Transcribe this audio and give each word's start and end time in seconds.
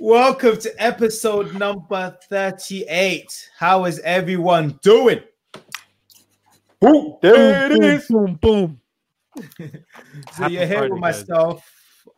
Welcome 0.00 0.58
to 0.58 0.72
episode 0.80 1.54
number 1.54 2.16
38. 2.28 3.50
How 3.58 3.84
is 3.84 3.98
everyone 4.00 4.78
doing? 4.80 5.20
Boom, 6.80 7.16
there 7.20 7.72
it 7.72 7.82
is. 7.82 8.06
Boom, 8.06 8.38
boom. 8.40 8.80
so 9.36 10.46
you're 10.46 10.66
here 10.66 10.78
Friday, 10.78 10.90
with 10.90 11.00
myself, 11.00 11.68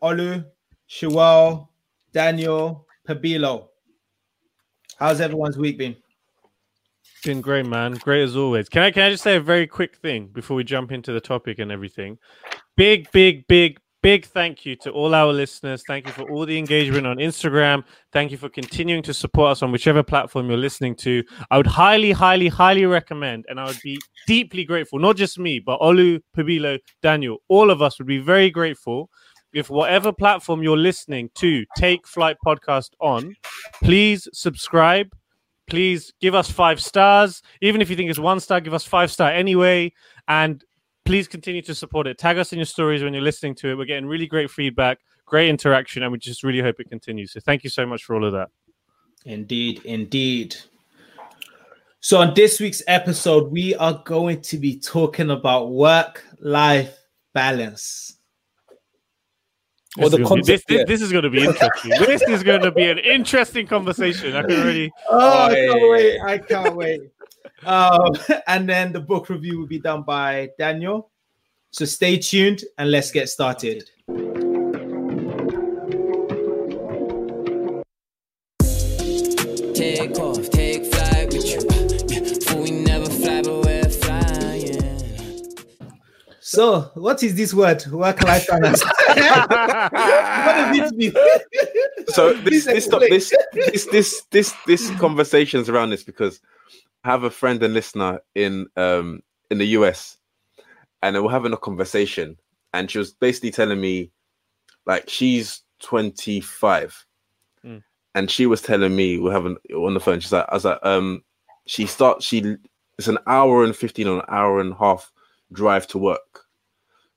guys. 0.03 0.13
Olu, 0.19 0.45
Shawal, 0.91 1.69
Daniel, 2.13 2.87
Pabilo. 3.09 3.69
How's 4.99 5.23
everyone's 5.23 5.57
week 5.57 5.79
been? 5.79 5.97
Been 7.25 7.41
great, 7.41 7.65
man. 7.65 7.95
Great 7.95 8.25
as 8.25 8.37
always. 8.37 8.69
Can 8.69 8.83
I 8.83 8.91
can 8.91 9.05
I 9.05 9.11
just 9.11 9.23
say 9.23 9.37
a 9.37 9.41
very 9.41 9.67
quick 9.67 9.97
thing 9.97 10.27
before 10.27 10.55
we 10.55 10.65
jump 10.65 10.93
into 10.93 11.13
the 11.13 11.21
topic 11.21 11.59
and 11.59 11.73
everything? 11.73 12.19
Big, 12.77 13.11
big, 13.11 13.47
big, 13.47 13.81
big 14.03 14.27
thank 14.27 14.65
you 14.65 14.77
to 14.77 14.91
all 14.91 15.15
our 15.15 15.33
listeners. 15.33 15.83
Thank 15.87 16.07
you 16.07 16.13
for 16.13 16.23
all 16.31 16.47
the 16.47 16.59
engagement 16.59 17.07
on 17.07 17.17
Instagram. 17.17 17.85
Thank 18.13 18.31
you 18.31 18.39
for 18.39 18.49
continuing 18.49 19.03
to 19.05 19.15
support 19.15 19.53
us 19.53 19.63
on 19.63 19.73
whichever 19.73 20.03
platform 20.03 20.49
you're 20.49 20.59
listening 20.59 20.95
to. 20.97 21.23
I 21.51 21.57
would 21.57 21.67
highly, 21.67 22.13
highly, 22.13 22.49
highly 22.49 22.87
recommend, 22.87 23.45
and 23.49 23.61
I 23.61 23.67
would 23.67 23.81
be 23.83 23.99
deeply 24.27 24.65
grateful, 24.65 24.99
not 24.99 25.17
just 25.17 25.39
me, 25.39 25.61
but 25.61 25.81
Olu, 25.81 26.21
Pabilo, 26.37 26.79
Daniel, 27.03 27.39
all 27.49 27.71
of 27.71 27.83
us 27.83 27.99
would 27.99 28.09
be 28.09 28.19
very 28.19 28.51
grateful 28.51 29.11
if 29.53 29.69
whatever 29.69 30.13
platform 30.13 30.63
you're 30.63 30.77
listening 30.77 31.31
to 31.37 31.65
Take 31.77 32.07
Flight 32.07 32.37
Podcast 32.45 32.91
on, 33.01 33.35
please 33.83 34.29
subscribe. 34.33 35.09
Please 35.69 36.13
give 36.21 36.35
us 36.35 36.51
five 36.51 36.81
stars. 36.81 37.43
Even 37.61 37.81
if 37.81 37.91
you 37.91 37.97
think 37.97 38.11
it's 38.11 38.19
one 38.19 38.41
star, 38.41 38.61
give 38.61 38.75
us 38.75 38.85
five 38.85 39.11
star 39.11 39.31
anyway. 39.31 39.93
And 40.29 40.65
please 41.11 41.27
continue 41.27 41.61
to 41.61 41.75
support 41.75 42.07
it. 42.07 42.17
Tag 42.19 42.39
us 42.39 42.53
in 42.53 42.59
your 42.61 42.65
stories 42.65 43.03
when 43.03 43.13
you're 43.13 43.21
listening 43.21 43.53
to 43.53 43.71
it. 43.71 43.75
We're 43.75 43.85
getting 43.85 44.07
really 44.07 44.29
great 44.29 44.49
feedback, 44.49 45.01
great 45.27 45.49
interaction, 45.49 46.05
and 46.05 46.13
we 46.13 46.19
just 46.19 46.45
really 46.45 46.61
hope 46.61 46.79
it 46.79 46.89
continues. 46.89 47.33
So 47.33 47.41
thank 47.41 47.65
you 47.65 47.71
so 47.71 47.85
much 47.85 48.05
for 48.05 48.15
all 48.15 48.25
of 48.25 48.33
that. 48.33 48.47
Indeed, 49.25 49.83
indeed. 49.85 50.55
So 51.99 52.19
on 52.21 52.33
this 52.35 52.61
week's 52.61 52.85
episode, 52.87 53.51
we 53.51 53.75
are 53.75 54.01
going 54.05 54.41
to 54.43 54.57
be 54.57 54.79
talking 54.79 55.31
about 55.31 55.73
work-life 55.73 56.97
balance. 57.35 58.17
Or 59.99 60.11
the 60.11 60.23
concept. 60.23 60.69
Be, 60.69 60.77
this, 60.77 60.87
this, 60.87 61.01
this, 61.01 61.03
is 61.03 61.11
going 61.11 61.25
to 61.25 61.31
be 61.31 61.45
interesting. 61.45 61.91
this 61.99 62.23
is 62.23 62.45
going 62.45 62.63
to 62.63 62.71
be 62.71 62.89
an 62.89 62.99
interesting 62.99 63.67
conversation. 63.67 64.37
I 64.37 64.43
can 64.43 64.53
already. 64.53 64.93
Oh, 65.11 65.47
I 65.47 65.55
can't 65.57 65.91
wait! 65.91 66.21
I 66.21 66.39
can't 66.39 66.77
wait. 66.77 67.01
Um, 67.65 68.13
and 68.47 68.69
then 68.69 68.93
the 68.93 69.01
book 69.01 69.29
review 69.29 69.59
will 69.59 69.67
be 69.67 69.81
done 69.81 70.03
by 70.03 70.51
Daniel. 70.59 71.10
So 71.73 71.85
stay 71.85 72.19
tuned 72.19 72.65
and 72.79 72.91
let's 72.91 73.13
get 73.13 73.29
started. 73.29 73.89
Take 79.75 80.19
off, 80.19 80.51
take 80.51 80.85
flight 80.87 81.33
with 81.33 81.47
you. 81.47 82.61
We 82.61 82.73
never 82.73 83.07
fly, 83.07 83.43
but 83.43 83.65
we're 83.65 83.89
flying. 83.89 85.15
So, 86.41 86.91
what 86.95 87.23
is 87.23 87.37
this 87.37 87.55
word? 87.55 87.87
Work 87.87 88.25
life 88.25 88.49
balance. 88.49 88.83
what 88.85 89.91
does 89.93 90.91
it 90.91 90.97
mean? 90.97 91.13
so 92.09 92.35
this 92.45 92.65
this, 92.65 92.89
this 92.89 93.33
this 93.53 93.87
this 93.87 94.23
this 94.33 94.55
this 94.67 94.91
conversations 94.99 95.69
around 95.69 95.91
this 95.91 96.03
because 96.03 96.41
I 97.05 97.11
have 97.11 97.23
a 97.23 97.31
friend 97.31 97.63
and 97.63 97.75
listener 97.75 98.23
in 98.35 98.67
um 98.77 99.23
in 99.53 99.59
the 99.59 99.67
US, 99.79 100.17
and 101.03 101.23
we're 101.23 101.31
having 101.31 101.53
a 101.53 101.59
conversation, 101.59 102.37
and 102.73 102.91
she 102.91 102.99
was 102.99 103.13
basically 103.13 103.51
telling 103.51 103.81
me, 103.81 104.11
like 104.87 105.09
she's 105.09 105.63
25, 105.81 107.07
mm. 107.65 107.83
and 108.15 108.31
she 108.31 108.47
was 108.47 108.63
telling 108.63 108.95
me 108.95 109.19
we're 109.19 109.33
having 109.33 109.57
on 109.75 109.95
the 109.95 110.01
phone. 110.01 110.21
She's 110.21 110.33
like, 110.33 110.47
I 110.49 110.55
was 110.55 110.65
like, 110.65 110.79
um, 110.83 111.23
she 111.67 111.87
starts 111.87 112.25
she 112.25 112.57
it's 112.99 113.09
an 113.09 113.19
hour 113.27 113.65
and 113.65 113.75
15 113.75 114.07
or 114.07 114.19
an 114.19 114.25
hour 114.29 114.61
and 114.61 114.73
a 114.73 114.77
half 114.77 115.11
drive 115.53 115.87
to 115.89 115.99
work, 115.99 116.45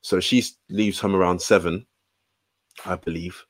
so 0.01 0.19
she 0.19 0.44
leaves 0.69 1.00
home 1.00 1.15
around 1.15 1.41
seven, 1.41 1.85
I 2.85 2.95
believe, 2.95 3.44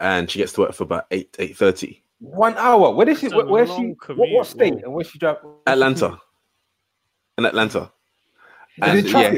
and 0.00 0.30
she 0.30 0.38
gets 0.38 0.52
to 0.54 0.62
work 0.62 0.74
for 0.74 0.84
about 0.84 1.06
eight 1.10 1.34
eight 1.38 1.56
thirty. 1.56 2.02
One 2.22 2.54
hour. 2.56 2.92
Where 2.92 3.08
is 3.08 3.18
she? 3.18 3.28
Where, 3.28 3.46
where's 3.46 3.74
she? 3.74 3.96
What, 4.06 4.30
what, 4.30 4.46
state? 4.46 4.74
And 4.84 4.94
where 4.94 5.04
she 5.04 5.18
drive? 5.18 5.38
Atlanta. 5.66 6.20
In 7.36 7.44
Atlanta. 7.44 7.90
And 8.80 9.06
yeah. 9.06 9.34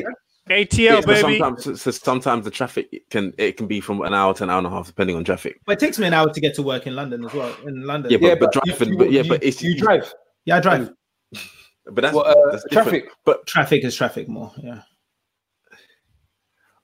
ATL, 0.50 0.78
yeah, 0.78 1.00
baby. 1.00 1.38
Sometimes, 1.38 1.80
so 1.80 1.90
sometimes 1.90 2.44
the 2.44 2.50
traffic 2.50 3.08
can 3.08 3.32
it 3.38 3.56
can 3.56 3.66
be 3.66 3.80
from 3.80 4.02
an 4.02 4.12
hour 4.12 4.34
to 4.34 4.44
an 4.44 4.50
hour 4.50 4.58
and 4.58 4.66
a 4.66 4.70
half, 4.70 4.86
depending 4.86 5.16
on 5.16 5.24
traffic. 5.24 5.58
But 5.64 5.72
it 5.72 5.78
takes 5.86 5.98
me 5.98 6.06
an 6.06 6.12
hour 6.12 6.30
to 6.30 6.40
get 6.40 6.54
to 6.56 6.62
work 6.62 6.86
in 6.86 6.94
London 6.94 7.24
as 7.24 7.32
well. 7.32 7.56
In 7.66 7.86
London, 7.86 8.12
yeah, 8.12 8.18
but, 8.18 8.26
yeah, 8.26 8.34
but, 8.34 8.52
but 8.52 8.64
driving, 8.64 8.92
you, 8.92 8.98
but 8.98 9.10
yeah, 9.10 9.22
you, 9.22 9.28
but 9.30 9.42
it's 9.42 9.62
you 9.62 9.74
drive. 9.74 10.12
Yeah, 10.44 10.56
I 10.56 10.60
drive. 10.60 10.92
But 11.86 12.00
that's, 12.00 12.14
well, 12.14 12.24
uh, 12.24 12.50
that's 12.50 12.64
traffic. 12.72 13.10
But 13.26 13.46
traffic 13.46 13.84
is 13.84 13.94
traffic 13.94 14.26
more. 14.26 14.50
Yeah. 14.56 14.80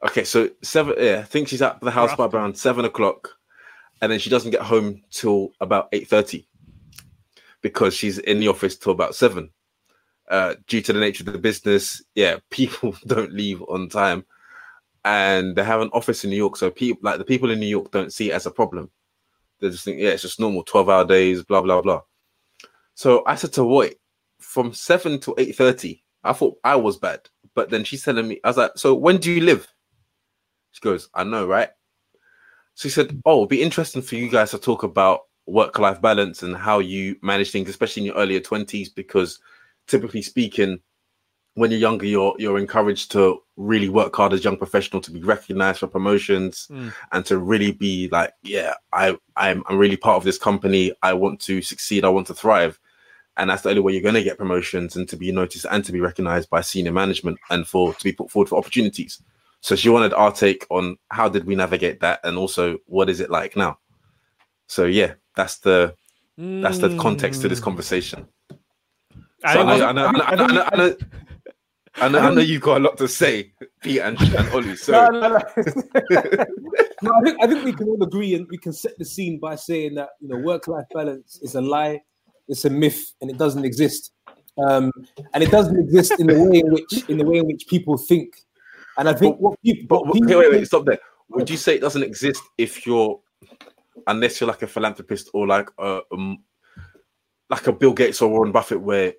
Okay, 0.05 0.25
so 0.25 0.51
seven. 0.63 0.95
Yeah, 0.99 1.21
I 1.21 1.23
think 1.23 1.49
she's 1.49 1.63
at 1.63 1.81
the 1.81 1.91
house 1.91 2.15
by 2.17 2.27
around 2.27 2.59
seven 2.59 2.85
o'clock 2.85 3.31
and 4.01 4.11
then 4.11 4.19
she 4.19 4.31
doesn't 4.31 4.51
get 4.51 4.63
home 4.63 5.03
till 5.11 5.53
about 5.61 5.89
eight 5.93 6.09
thirty 6.09 6.47
because 7.63 7.95
she's 7.95 8.19
in 8.19 8.41
the 8.41 8.49
office 8.49 8.77
till 8.77 8.93
about 8.93 9.15
seven. 9.15 9.51
Uh, 10.31 10.55
due 10.69 10.81
to 10.81 10.93
the 10.93 11.01
nature 11.01 11.25
of 11.27 11.33
the 11.33 11.39
business, 11.39 12.03
yeah, 12.15 12.37
people 12.51 12.97
don't 13.07 13.33
leave 13.33 13.61
on 13.63 13.89
time, 13.89 14.25
and 15.05 15.57
they 15.57 15.65
have 15.65 15.81
an 15.81 15.91
office 15.93 16.23
in 16.23 16.31
New 16.31 16.37
York, 16.37 16.57
so 16.57 16.71
people 16.71 17.01
like 17.03 17.19
the 17.19 17.25
people 17.25 17.51
in 17.51 17.59
New 17.59 17.67
York 17.67 17.91
don't 17.91 18.13
see 18.13 18.31
it 18.31 18.35
as 18.35 18.47
a 18.47 18.51
problem. 18.51 18.91
They 19.59 19.71
just 19.71 19.85
think, 19.85 20.01
yeah, 20.01 20.11
it's 20.11 20.23
just 20.23 20.41
normal, 20.41 20.63
twelve 20.63 20.89
hour 20.89 21.05
days, 21.05 21.43
blah 21.43 21.61
blah 21.61 21.83
blah. 21.83 22.03
So 22.95 23.25
I 23.27 23.35
said 23.35 23.53
to 23.55 23.63
Roy, 23.63 23.91
from 24.39 24.73
seven 24.73 25.19
to 25.21 25.35
eight 25.37 25.57
thirty, 25.57 26.05
I 26.23 26.33
thought 26.33 26.59
I 26.63 26.77
was 26.77 26.97
bad, 26.97 27.21
but 27.55 27.71
then 27.71 27.83
she's 27.83 28.05
telling 28.05 28.29
me, 28.29 28.41
I 28.45 28.49
was 28.49 28.57
like, 28.57 28.73
so 28.77 28.95
when 28.95 29.19
do 29.19 29.33
you 29.33 29.41
live? 29.41 29.67
She 30.71 30.81
goes, 30.81 31.09
I 31.13 31.25
know, 31.25 31.47
right? 31.47 31.71
So 32.75 32.89
he 32.89 32.91
said, 32.93 33.21
"Oh, 33.27 33.39
it'd 33.39 33.49
be 33.49 33.63
interesting 33.63 34.01
for 34.01 34.15
you 34.15 34.29
guys 34.29 34.53
to 34.53 34.59
talk 34.59 34.85
about 34.85 35.23
work-life 35.47 36.01
balance 36.01 36.43
and 36.43 36.57
how 36.57 36.79
you 36.79 37.17
manage 37.21 37.51
things, 37.51 37.69
especially 37.69 38.03
in 38.03 38.07
your 38.07 38.17
earlier 38.17 38.41
twenties, 38.41 38.89
because 38.89 39.41
typically 39.91 40.23
speaking, 40.23 40.81
when 41.55 41.71
you're 41.71 41.81
younger, 41.81 42.07
you're 42.07 42.35
you're 42.39 42.59
encouraged 42.59 43.11
to 43.13 43.43
really 43.57 43.89
work 43.89 44.15
hard 44.15 44.33
as 44.33 44.45
young 44.45 44.57
professional 44.57 45.03
to 45.03 45.11
be 45.11 45.21
recognized 45.21 45.81
for 45.81 45.89
promotions 45.89 46.69
mm. 46.71 46.93
and 47.13 47.27
to 47.27 47.39
really 47.39 47.73
be 47.73 48.09
like, 48.09 48.33
yeah, 48.43 48.75
I 48.93 49.19
I'm 49.37 49.63
I'm 49.69 49.77
really 49.77 49.97
part 49.97 50.17
of 50.17 50.25
this 50.25 50.39
company. 50.39 50.93
I 51.03 51.13
want 51.13 51.41
to 51.41 51.61
succeed. 51.61 52.05
I 52.05 52.09
want 52.09 52.29
to 52.29 52.35
thrive." 52.35 52.79
And 53.37 53.49
that's 53.49 53.63
the 53.63 53.71
only 53.71 53.81
way 53.81 53.93
you're 53.93 54.03
going 54.03 54.17
to 54.17 54.23
get 54.23 54.37
promotions 54.39 54.97
and 54.97 55.09
to 55.09 55.17
be 55.17 55.33
noticed 55.33 55.65
and 55.71 55.85
to 55.85 55.93
be 55.93 56.01
recognized 56.01 56.51
by 56.51 56.61
senior 56.61 56.93
management 56.93 57.39
and 57.49 57.67
for 57.67 57.95
to 57.95 58.05
be 58.05 58.13
put 58.13 58.31
forward 58.31 58.49
for 58.49 58.59
opportunities. 58.59 59.23
So 59.61 59.77
she 59.77 59.89
wanted 59.89 60.13
our 60.13 60.33
take 60.33 60.67
on 60.69 60.99
how 61.11 61.29
did 61.29 61.45
we 61.45 61.55
navigate 61.55 62.01
that, 62.01 62.21
and 62.23 62.39
also 62.39 62.79
what 62.87 63.09
is 63.11 63.21
it 63.21 63.31
like 63.31 63.57
now. 63.57 63.79
So 64.67 64.85
yeah, 64.85 65.15
that's 65.37 65.59
the 65.59 65.95
mm. 66.39 66.63
that's 66.63 66.79
the 66.79 66.97
context 66.99 67.43
to 67.43 67.49
this 67.49 67.61
conversation. 67.61 68.29
So 69.41 69.49
I, 69.49 69.53
I, 69.53 69.63
know, 69.63 69.87
I, 69.87 69.93
know, 69.93 70.07
I, 70.07 70.13
know, 70.13 70.25
I, 70.25 70.35
know, 70.35 70.45
I, 70.45 70.77
know, 70.77 70.97
I 71.97 72.09
know, 72.09 72.19
I 72.19 72.35
know 72.35 72.41
you've 72.41 72.63
got 72.63 72.81
a 72.81 72.85
lot 72.85 72.97
to 72.99 73.09
say, 73.09 73.53
Pete 73.83 74.01
and, 74.01 74.21
and 74.21 74.49
Ollie. 74.51 74.77
So 74.77 74.93
no, 74.93 75.09
no, 75.09 75.29
no. 75.29 75.39
no, 77.03 77.13
I 77.15 77.21
think 77.23 77.43
I 77.43 77.47
think 77.47 77.65
we 77.65 77.73
can 77.73 77.89
all 77.89 78.03
agree 78.03 78.35
and 78.35 78.47
we 78.51 78.59
can 78.59 78.73
set 78.73 78.99
the 78.99 79.05
scene 79.05 79.39
by 79.39 79.57
saying 79.57 79.95
that 79.95 80.11
you 80.21 80.29
know 80.29 80.37
work-life 80.37 80.87
balance 80.93 81.39
is 81.43 81.55
a 81.55 81.61
lie, 81.61 82.01
it's 82.49 82.65
a 82.65 82.71
myth, 82.71 83.15
and 83.21 83.31
it 83.31 83.39
doesn't 83.39 83.65
exist. 83.65 84.13
Um, 84.69 84.93
and 85.33 85.43
it 85.43 85.51
doesn't 85.51 85.79
exist 85.79 86.19
in 86.19 86.27
the 86.27 86.39
way 86.39 86.59
in 86.59 86.73
which 86.73 87.09
in 87.09 87.17
the 87.17 87.25
way 87.25 87.39
in 87.39 87.47
which 87.47 87.67
people 87.67 87.97
think 87.97 88.35
and 89.01 89.09
I 89.09 89.15
think 89.15 89.37
but, 89.37 89.41
what 89.41 89.63
people, 89.63 90.05
but, 90.05 90.13
people 90.13 90.29
wait, 90.29 90.37
wait, 90.37 90.53
wait, 90.53 90.67
stop 90.67 90.85
there. 90.85 90.99
Would 91.31 91.49
you 91.49 91.57
say 91.57 91.75
it 91.75 91.81
doesn't 91.81 92.03
exist 92.03 92.43
if 92.59 92.87
you're, 92.87 93.19
unless 94.07 94.41
you're 94.41 94.49
like 94.49 94.61
a 94.61 94.67
philanthropist 94.67 95.31
or 95.33 95.47
like 95.47 95.71
a, 95.79 96.01
um, 96.13 96.43
like 97.49 97.67
a 97.67 97.73
Bill 97.73 97.95
Gates 97.95 98.21
or 98.21 98.29
Warren 98.29 98.53
Buffett, 98.53 98.81
where 98.81 99.15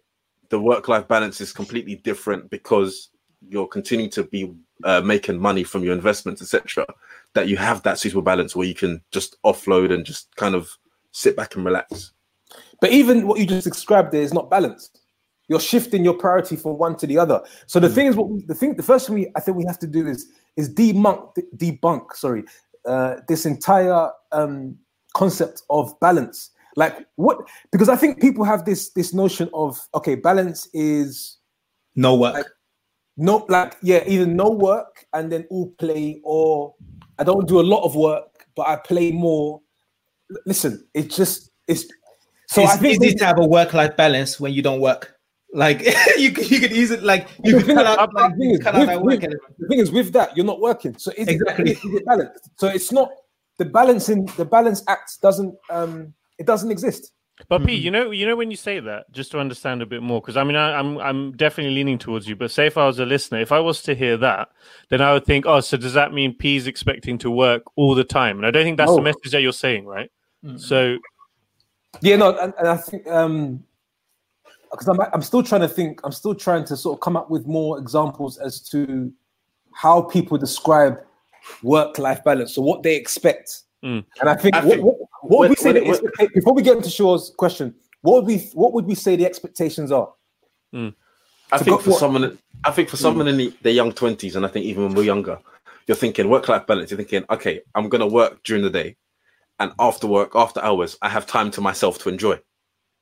the 0.52 0.60
work-life 0.60 1.08
balance 1.08 1.42
is 1.42 1.52
completely 1.52 1.96
different 1.96 2.50
because 2.50 3.10
you're 3.50 3.68
continuing 3.68 4.12
to 4.12 4.24
be 4.24 4.54
uh, 4.84 5.02
making 5.02 5.40
money 5.40 5.64
from 5.64 5.84
your 5.84 5.94
investments, 5.94 6.42
etc. 6.42 6.86
That 7.34 7.48
you 7.48 7.58
have 7.58 7.82
that 7.84 7.98
suitable 7.98 8.22
balance 8.22 8.56
where 8.56 8.68
you 8.68 8.76
can 8.76 9.02
just 9.12 9.42
offload 9.44 9.92
and 9.92 10.06
just 10.06 10.36
kind 10.36 10.54
of 10.54 10.78
sit 11.12 11.36
back 11.36 11.56
and 11.56 11.66
relax. 11.66 12.14
But 12.80 12.92
even 12.92 13.26
what 13.26 13.40
you 13.40 13.48
just 13.48 13.66
described 13.66 14.12
there 14.12 14.22
is 14.22 14.34
not 14.34 14.50
balanced 14.50 15.02
you're 15.52 15.60
shifting 15.60 16.06
your 16.06 16.14
priority 16.14 16.56
from 16.56 16.78
one 16.78 16.96
to 16.96 17.06
the 17.06 17.18
other. 17.18 17.42
So 17.66 17.82
the 17.82 17.90
mm. 17.90 17.94
thing 17.94 18.08
is, 18.08 18.16
what 18.16 18.30
we, 18.30 18.42
the 18.46 18.56
thing, 18.56 18.76
the 18.76 18.84
first 18.84 19.08
thing 19.08 19.16
we 19.16 19.32
I 19.36 19.42
think 19.42 19.58
we 19.58 19.66
have 19.66 19.80
to 19.80 19.88
do 19.88 20.08
is 20.08 20.28
is 20.56 20.74
debunk 20.74 21.36
debunk 21.58 22.14
sorry 22.14 22.46
uh, 22.86 23.16
this 23.28 23.46
entire 23.46 24.12
um, 24.32 24.78
concept 25.14 25.64
of 25.70 26.00
balance. 26.00 26.52
Like 26.76 27.06
what? 27.16 27.38
Because 27.72 27.90
I 27.90 27.96
think 27.96 28.22
people 28.22 28.44
have 28.46 28.66
this 28.66 28.90
this 28.92 29.14
notion 29.14 29.50
of 29.54 29.80
okay, 29.96 30.16
balance 30.16 30.68
is 30.74 31.38
no 31.96 32.16
work. 32.16 32.34
Like, 32.36 32.46
no, 33.18 33.46
like 33.50 33.76
yeah, 33.82 34.04
either 34.08 34.26
no 34.26 34.50
work 34.50 35.06
and 35.14 35.32
then 35.32 35.46
all 35.50 35.70
play, 35.78 36.22
or 36.24 36.74
I 37.20 37.24
don't 37.24 37.48
do 37.48 37.60
a 37.60 37.62
lot 37.62 37.84
of 37.84 37.96
work, 37.96 38.46
but 38.56 38.68
I 38.68 38.78
play 38.78 39.12
more. 39.12 39.62
listen, 40.46 40.88
it 40.94 41.10
just 41.10 41.52
it's 41.68 41.86
so 42.48 42.64
it's 42.64 42.72
I 42.74 42.78
think 42.78 43.04
easy 43.04 43.16
to 43.16 43.26
have 43.26 43.40
a 43.40 43.46
work-life 43.48 43.96
balance 43.98 44.40
when 44.40 44.54
you 44.54 44.62
don't 44.62 44.80
work. 44.82 45.16
Like 45.54 45.82
you 46.18 46.32
could, 46.32 46.50
you 46.50 46.62
could 46.62 46.72
use 46.72 46.92
it 46.92 47.04
like 47.04 47.28
you 47.44 47.58
could 47.58 47.76
cut 47.76 47.86
out, 47.86 48.14
like, 48.14 48.38
thing 48.38 48.52
is, 48.52 48.66
out 48.66 48.76
with- 48.76 48.88
that 48.88 49.02
with- 49.02 49.14
work 49.16 49.24
element. 49.26 49.42
the 49.60 49.68
thing 49.68 49.80
is 49.80 49.92
with 49.92 50.14
that 50.14 50.36
you're 50.38 50.46
not 50.46 50.62
working. 50.62 50.98
So 50.98 51.12
is 51.18 51.28
Exactly. 51.28 51.72
it, 51.72 51.78
is 51.84 51.94
it 51.96 52.06
balanced? 52.06 52.50
So 52.58 52.68
it's 52.68 52.92
not 52.94 53.12
the 53.58 53.66
balancing 53.66 54.26
the 54.38 54.46
balance 54.46 54.82
act 54.88 55.22
doesn't 55.22 55.54
um 55.70 56.14
it 56.42 56.48
doesn't 56.48 56.72
exist. 56.72 57.14
But 57.48 57.66
P, 57.66 57.74
you 57.74 57.90
know, 57.90 58.12
you 58.12 58.26
know 58.28 58.36
when 58.36 58.52
you 58.52 58.58
say 58.58 58.80
that, 58.80 59.12
just 59.12 59.32
to 59.32 59.40
understand 59.40 59.82
a 59.82 59.86
bit 59.86 60.04
more, 60.04 60.22
because 60.22 60.38
I 60.38 60.44
mean, 60.44 60.56
I, 60.56 60.78
I'm 60.78 60.98
I'm 61.00 61.32
definitely 61.38 61.74
leaning 61.74 61.98
towards 61.98 62.28
you. 62.28 62.36
But 62.36 62.52
say 62.52 62.68
if 62.68 62.78
I 62.78 62.86
was 62.86 63.00
a 63.00 63.06
listener, 63.06 63.40
if 63.40 63.52
I 63.52 63.60
was 63.60 63.82
to 63.84 63.96
hear 63.96 64.18
that, 64.18 64.50
then 64.90 65.02
I 65.02 65.14
would 65.14 65.26
think, 65.26 65.46
oh, 65.46 65.60
so 65.62 65.78
does 65.78 65.94
that 65.94 66.14
mean 66.14 66.36
P's 66.36 66.68
expecting 66.68 67.18
to 67.20 67.32
work 67.32 67.64
all 67.76 67.96
the 67.96 68.04
time? 68.04 68.38
And 68.38 68.46
I 68.46 68.52
don't 68.52 68.64
think 68.64 68.78
that's 68.78 68.94
the 68.94 69.02
message 69.02 69.32
that 69.32 69.42
you're 69.42 69.54
saying, 69.54 69.86
right? 69.86 70.12
Mm. 70.44 70.60
So 70.60 70.98
Yeah, 72.02 72.18
no, 72.18 72.38
and, 72.38 72.54
and 72.60 72.68
I 72.68 72.78
think 72.78 73.08
um 73.08 73.64
because 74.72 74.88
I'm 74.88 75.00
I'm 75.14 75.22
still 75.22 75.44
trying 75.44 75.62
to 75.62 75.70
think, 75.70 76.02
I'm 76.04 76.12
still 76.12 76.36
trying 76.36 76.66
to 76.66 76.78
sort 76.78 76.96
of 76.98 77.02
come 77.02 77.18
up 77.18 77.30
with 77.30 77.48
more 77.48 77.80
examples 77.80 78.38
as 78.38 78.62
to 78.70 79.12
how 79.74 80.02
people 80.02 80.38
describe 80.38 81.00
work-life 81.64 82.24
balance, 82.24 82.54
so 82.56 82.62
what 82.62 82.84
they 82.84 82.96
expect. 82.96 83.64
Mm. 83.84 84.06
And 84.20 84.30
I 84.30 84.36
think, 84.36 84.56
I 84.56 84.64
what, 84.64 84.74
think 84.74 84.84
what, 84.86 84.98
what 85.00 85.10
would 85.22 85.40
when- 85.40 85.50
we 85.50 85.56
say 85.56 85.74
when 85.74 85.84
the 85.84 86.12
when- 86.20 86.30
before 86.34 86.54
we 86.54 86.62
get 86.62 86.78
into 86.78 86.90
Shaw's 86.90 87.34
question? 87.36 87.74
What 88.02 88.16
would 88.16 88.26
we 88.26 88.38
what 88.54 88.74
would 88.74 88.86
we 88.86 88.96
say 88.96 89.16
the 89.16 89.26
expectations 89.26 89.92
are? 89.92 90.12
I 90.74 91.58
think 91.58 91.68
go- 91.68 91.78
for 91.80 91.90
what- 91.92 92.00
someone, 92.00 92.38
I 92.64 92.72
think 92.72 92.90
for 92.90 92.98
someone 92.98 93.28
in 93.28 93.38
the, 93.38 93.54
their 93.62 93.74
young 93.74 93.92
twenties, 93.92 94.36
and 94.36 94.46
I 94.46 94.50
think 94.50 94.66
even 94.66 94.84
when 94.84 94.94
we're 94.94 95.04
younger, 95.04 95.40
you're 95.88 95.98
thinking 95.98 96.30
work-life 96.30 96.68
balance. 96.68 96.92
You're 96.92 96.98
thinking, 96.98 97.26
okay, 97.30 97.62
I'm 97.76 97.90
gonna 97.90 98.08
work 98.08 98.44
during 98.44 98.64
the 98.64 98.70
day, 98.70 98.96
and 99.60 99.72
after 99.80 100.08
work, 100.08 100.32
after 100.36 100.62
hours, 100.62 100.98
I 101.02 101.10
have 101.10 101.26
time 101.26 101.50
to 101.52 101.62
myself 101.62 101.98
to 102.00 102.10
enjoy, 102.10 102.40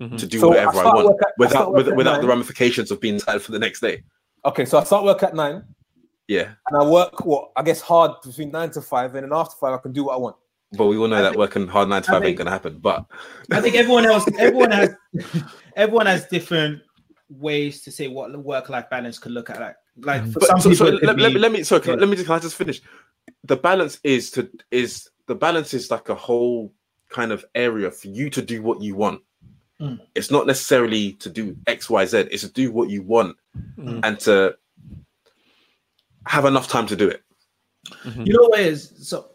Mhm. 0.02 0.18
to 0.18 0.25
do 0.25 0.40
So 0.40 0.48
whatever 0.50 0.70
I, 0.70 0.74
start 0.82 0.96
want, 0.96 1.22
at- 1.22 1.34
without 1.38 1.52
start 1.52 1.72
with, 1.74 1.88
at 1.90 1.96
without 1.98 2.22
the 2.22 2.28
ramifications 2.28 2.90
of 2.90 3.02
being 3.02 3.20
tired 3.20 3.42
for 3.42 3.52
the 3.52 3.60
next 3.60 3.82
day. 3.82 4.04
Okay, 4.46 4.64
so 4.66 4.78
I 4.80 4.84
start 4.86 5.04
work 5.04 5.22
at 5.24 5.36
nine, 5.36 5.64
Yeah, 6.30 6.54
and 6.70 6.82
I 6.82 6.86
work 6.86 7.25
what 7.25 7.52
I 7.56 7.64
guess 7.64 7.82
hard 7.82 8.12
between 8.24 8.52
nine 8.52 8.72
to 8.72 8.82
five, 8.82 9.14
and 9.16 9.24
then 9.25 9.34
after 9.34 9.56
five 9.60 9.74
I 9.74 9.78
can 9.78 9.92
do 9.92 10.06
what 10.06 10.14
I 10.14 10.18
want. 10.18 10.38
But 10.74 10.86
we 10.88 10.98
all 10.98 11.07
know 11.07 11.18
I 11.18 11.21
that 11.21 11.30
think- 11.30 11.39
working 11.39 11.68
hard 11.68 11.89
nine 11.89 12.01
to 12.04 12.10
I 12.12 12.13
five 12.13 12.24
ain't 12.25 12.38
gonna 12.38 12.51
happen. 12.51 12.77
But 12.80 13.06
I 13.51 13.62
think 13.62 13.75
everyone 13.75 14.06
else, 14.06 14.25
everyone 14.39 14.71
has, 14.71 14.95
everyone 15.75 16.06
has 16.06 16.25
different 16.27 16.81
ways 17.30 17.81
to 17.83 17.92
say 17.92 18.07
what 18.07 18.31
the 18.31 18.39
work-life 18.39 18.89
balance 18.89 19.19
could 19.19 19.31
look 19.31 19.50
at. 19.50 19.60
Like, 19.60 19.75
like 20.01 20.25
for 20.31 20.39
But 20.39 20.48
some 20.50 20.60
so, 20.62 20.69
people, 20.69 20.86
so 20.88 20.94
let, 20.94 21.04
let, 21.04 21.16
be- 21.18 21.33
me- 21.36 21.39
let 21.39 21.51
me 21.51 21.63
so 21.63 21.81
yeah. 21.83 21.94
let 21.94 22.07
me 22.10 22.16
just 22.16 22.27
can 22.27 22.36
I 22.36 22.39
just 22.39 22.56
finish? 22.56 22.81
The 23.44 23.57
balance 23.57 24.00
is 24.04 24.31
to 24.31 24.50
is 24.71 25.10
the 25.27 25.36
balance 25.36 25.74
is 25.74 25.92
like 25.92 26.10
a 26.10 26.16
whole 26.16 26.74
kind 27.10 27.31
of 27.31 27.44
area 27.56 27.89
for 27.92 28.07
you 28.07 28.30
to 28.30 28.42
do 28.42 28.62
what 28.62 28.81
you 28.81 28.95
want. 28.95 29.22
Mm. 29.81 30.00
It's 30.15 30.30
not 30.31 30.45
necessarily 30.45 31.13
to 31.13 31.30
do 31.30 31.56
X, 31.68 31.89
Y, 31.89 32.06
Z. 32.06 32.18
It's 32.31 32.44
to 32.44 32.51
do 32.51 32.72
what 32.72 32.89
you 32.89 33.01
want 33.04 33.36
Mm. 33.77 34.01
and 34.04 34.19
to 34.22 34.56
have 36.27 36.45
enough 36.45 36.68
time 36.68 36.86
to 36.88 36.95
do 36.95 37.07
it. 37.07 37.24
you 38.15 38.33
know 38.33 38.44
what 38.50 38.60
it 38.60 38.68
is. 38.68 38.94
So 39.10 39.30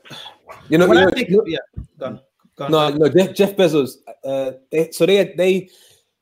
You 0.69 0.79
know, 0.79 0.87
when 0.89 0.97
you 0.99 1.03
I 1.03 1.07
know- 1.07 1.11
think, 1.13 1.29
you 1.29 1.43
yeah, 1.47 1.59
go 1.99 2.07
on, 2.07 2.21
go. 2.57 2.69
No, 2.69 2.91
no, 2.91 3.09
Jeff, 3.09 3.35
Jeff 3.35 3.57
Bezos. 3.57 3.97
Uh, 4.25 4.53
they, 4.71 4.91
so 4.91 5.07
they 5.07 5.35
they 5.37 5.69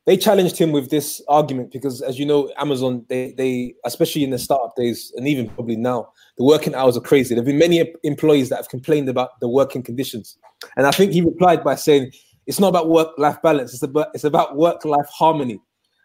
they 0.05 0.17
challenged 0.17 0.57
him 0.57 0.71
with 0.71 0.89
this 0.89 1.21
argument 1.29 1.71
because, 1.71 2.01
as 2.01 2.19
you 2.19 2.25
know, 2.25 2.51
Amazon 2.57 3.05
they 3.09 3.31
they 3.37 3.73
especially 3.85 4.23
in 4.23 4.31
the 4.31 4.39
startup 4.39 4.75
days 4.75 5.13
and 5.15 5.27
even 5.27 5.49
probably 5.49 5.75
now, 5.77 6.09
the 6.37 6.43
working 6.43 6.75
hours 6.75 6.97
are 6.97 7.01
crazy. 7.01 7.35
There've 7.35 7.45
been 7.45 7.57
many 7.57 7.93
employees 8.03 8.49
that 8.49 8.57
have 8.57 8.69
complained 8.69 9.09
about 9.09 9.39
the 9.39 9.47
working 9.47 9.81
conditions, 9.83 10.37
and 10.77 10.85
I 10.85 10.91
think 10.91 11.13
he 11.13 11.21
replied 11.21 11.63
by 11.63 11.75
saying, 11.75 12.11
"It's 12.47 12.59
not 12.59 12.67
about 12.69 12.89
work 12.89 13.09
life 13.17 13.41
balance. 13.41 13.73
It's 13.73 13.83
about 13.83 14.07
it's 14.13 14.25
about 14.25 14.55
work 14.57 14.83
life 14.85 15.07
harmony." 15.07 15.59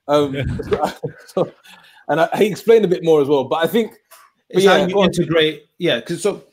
Um, 0.06 0.36
so, 1.26 1.52
and 2.08 2.20
I, 2.20 2.28
he 2.38 2.46
explained 2.46 2.84
a 2.84 2.88
bit 2.88 3.04
more 3.04 3.20
as 3.20 3.28
well. 3.28 3.44
But 3.44 3.64
I 3.64 3.66
think 3.66 3.92
It's 4.48 4.64
yeah, 4.64 4.78
how 4.78 4.86
you 4.86 5.02
integrate. 5.04 5.64
Yeah, 5.78 6.00
because 6.00 6.22
so 6.22 6.44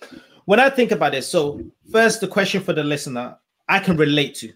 when 0.46 0.60
I 0.60 0.70
think 0.70 0.92
about 0.92 1.16
it, 1.16 1.24
so 1.24 1.62
first 1.92 2.22
the 2.22 2.28
question 2.28 2.62
for 2.62 2.74
the 2.74 2.84
listener, 2.84 3.38
I 3.68 3.80
can 3.80 3.98
relate 3.98 4.36
to 4.36 4.54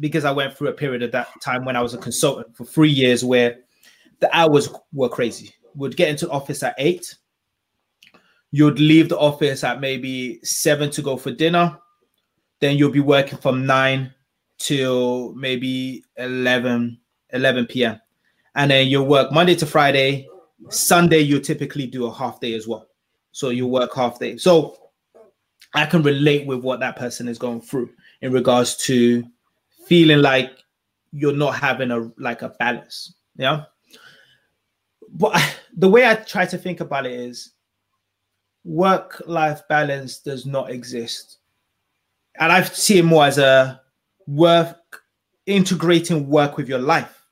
because 0.00 0.24
I 0.24 0.32
went 0.32 0.56
through 0.56 0.68
a 0.68 0.72
period 0.72 1.02
of 1.02 1.12
that 1.12 1.28
time 1.40 1.64
when 1.64 1.76
I 1.76 1.82
was 1.82 1.94
a 1.94 1.98
consultant 1.98 2.56
for 2.56 2.64
three 2.64 2.90
years 2.90 3.24
where 3.24 3.58
the 4.20 4.34
hours 4.36 4.68
were 4.92 5.08
crazy. 5.08 5.54
Would 5.74 5.96
get 5.96 6.08
into 6.08 6.30
office 6.30 6.62
at 6.62 6.74
eight. 6.78 7.14
You'd 8.50 8.78
leave 8.78 9.10
the 9.10 9.18
office 9.18 9.62
at 9.62 9.80
maybe 9.80 10.40
seven 10.42 10.90
to 10.92 11.02
go 11.02 11.18
for 11.18 11.30
dinner. 11.30 11.78
Then 12.60 12.78
you'll 12.78 12.90
be 12.90 13.00
working 13.00 13.38
from 13.38 13.66
nine 13.66 14.14
till 14.58 15.34
maybe 15.34 16.02
11, 16.16 16.98
11 17.30 17.66
p.m. 17.66 18.00
And 18.54 18.70
then 18.70 18.88
you'll 18.88 19.06
work 19.06 19.32
Monday 19.32 19.54
to 19.56 19.66
Friday, 19.66 20.26
Sunday 20.70 21.20
you 21.20 21.40
typically 21.40 21.86
do 21.86 22.06
a 22.06 22.12
half 22.12 22.40
day 22.40 22.54
as 22.54 22.66
well. 22.66 22.88
So 23.32 23.50
you 23.50 23.66
work 23.66 23.94
half 23.94 24.18
day. 24.18 24.38
So 24.38 24.85
I 25.74 25.86
can 25.86 26.02
relate 26.02 26.46
with 26.46 26.60
what 26.62 26.80
that 26.80 26.96
person 26.96 27.28
is 27.28 27.38
going 27.38 27.60
through 27.60 27.90
in 28.22 28.32
regards 28.32 28.76
to 28.86 29.24
feeling 29.86 30.22
like 30.22 30.52
you're 31.12 31.32
not 31.36 31.56
having 31.56 31.90
a 31.90 32.10
like 32.18 32.42
a 32.42 32.50
balance. 32.50 33.14
Yeah. 33.36 33.64
But 35.10 35.40
the 35.76 35.88
way 35.88 36.06
I 36.06 36.14
try 36.16 36.46
to 36.46 36.58
think 36.58 36.80
about 36.80 37.06
it 37.06 37.12
is 37.12 37.52
work-life 38.64 39.62
balance 39.68 40.18
does 40.18 40.44
not 40.46 40.70
exist. 40.70 41.38
And 42.38 42.52
I 42.52 42.62
see 42.62 42.98
it 42.98 43.04
more 43.04 43.24
as 43.24 43.38
a 43.38 43.80
work 44.26 45.02
integrating 45.46 46.28
work 46.28 46.56
with 46.56 46.68
your 46.68 46.80
life. 46.80 47.24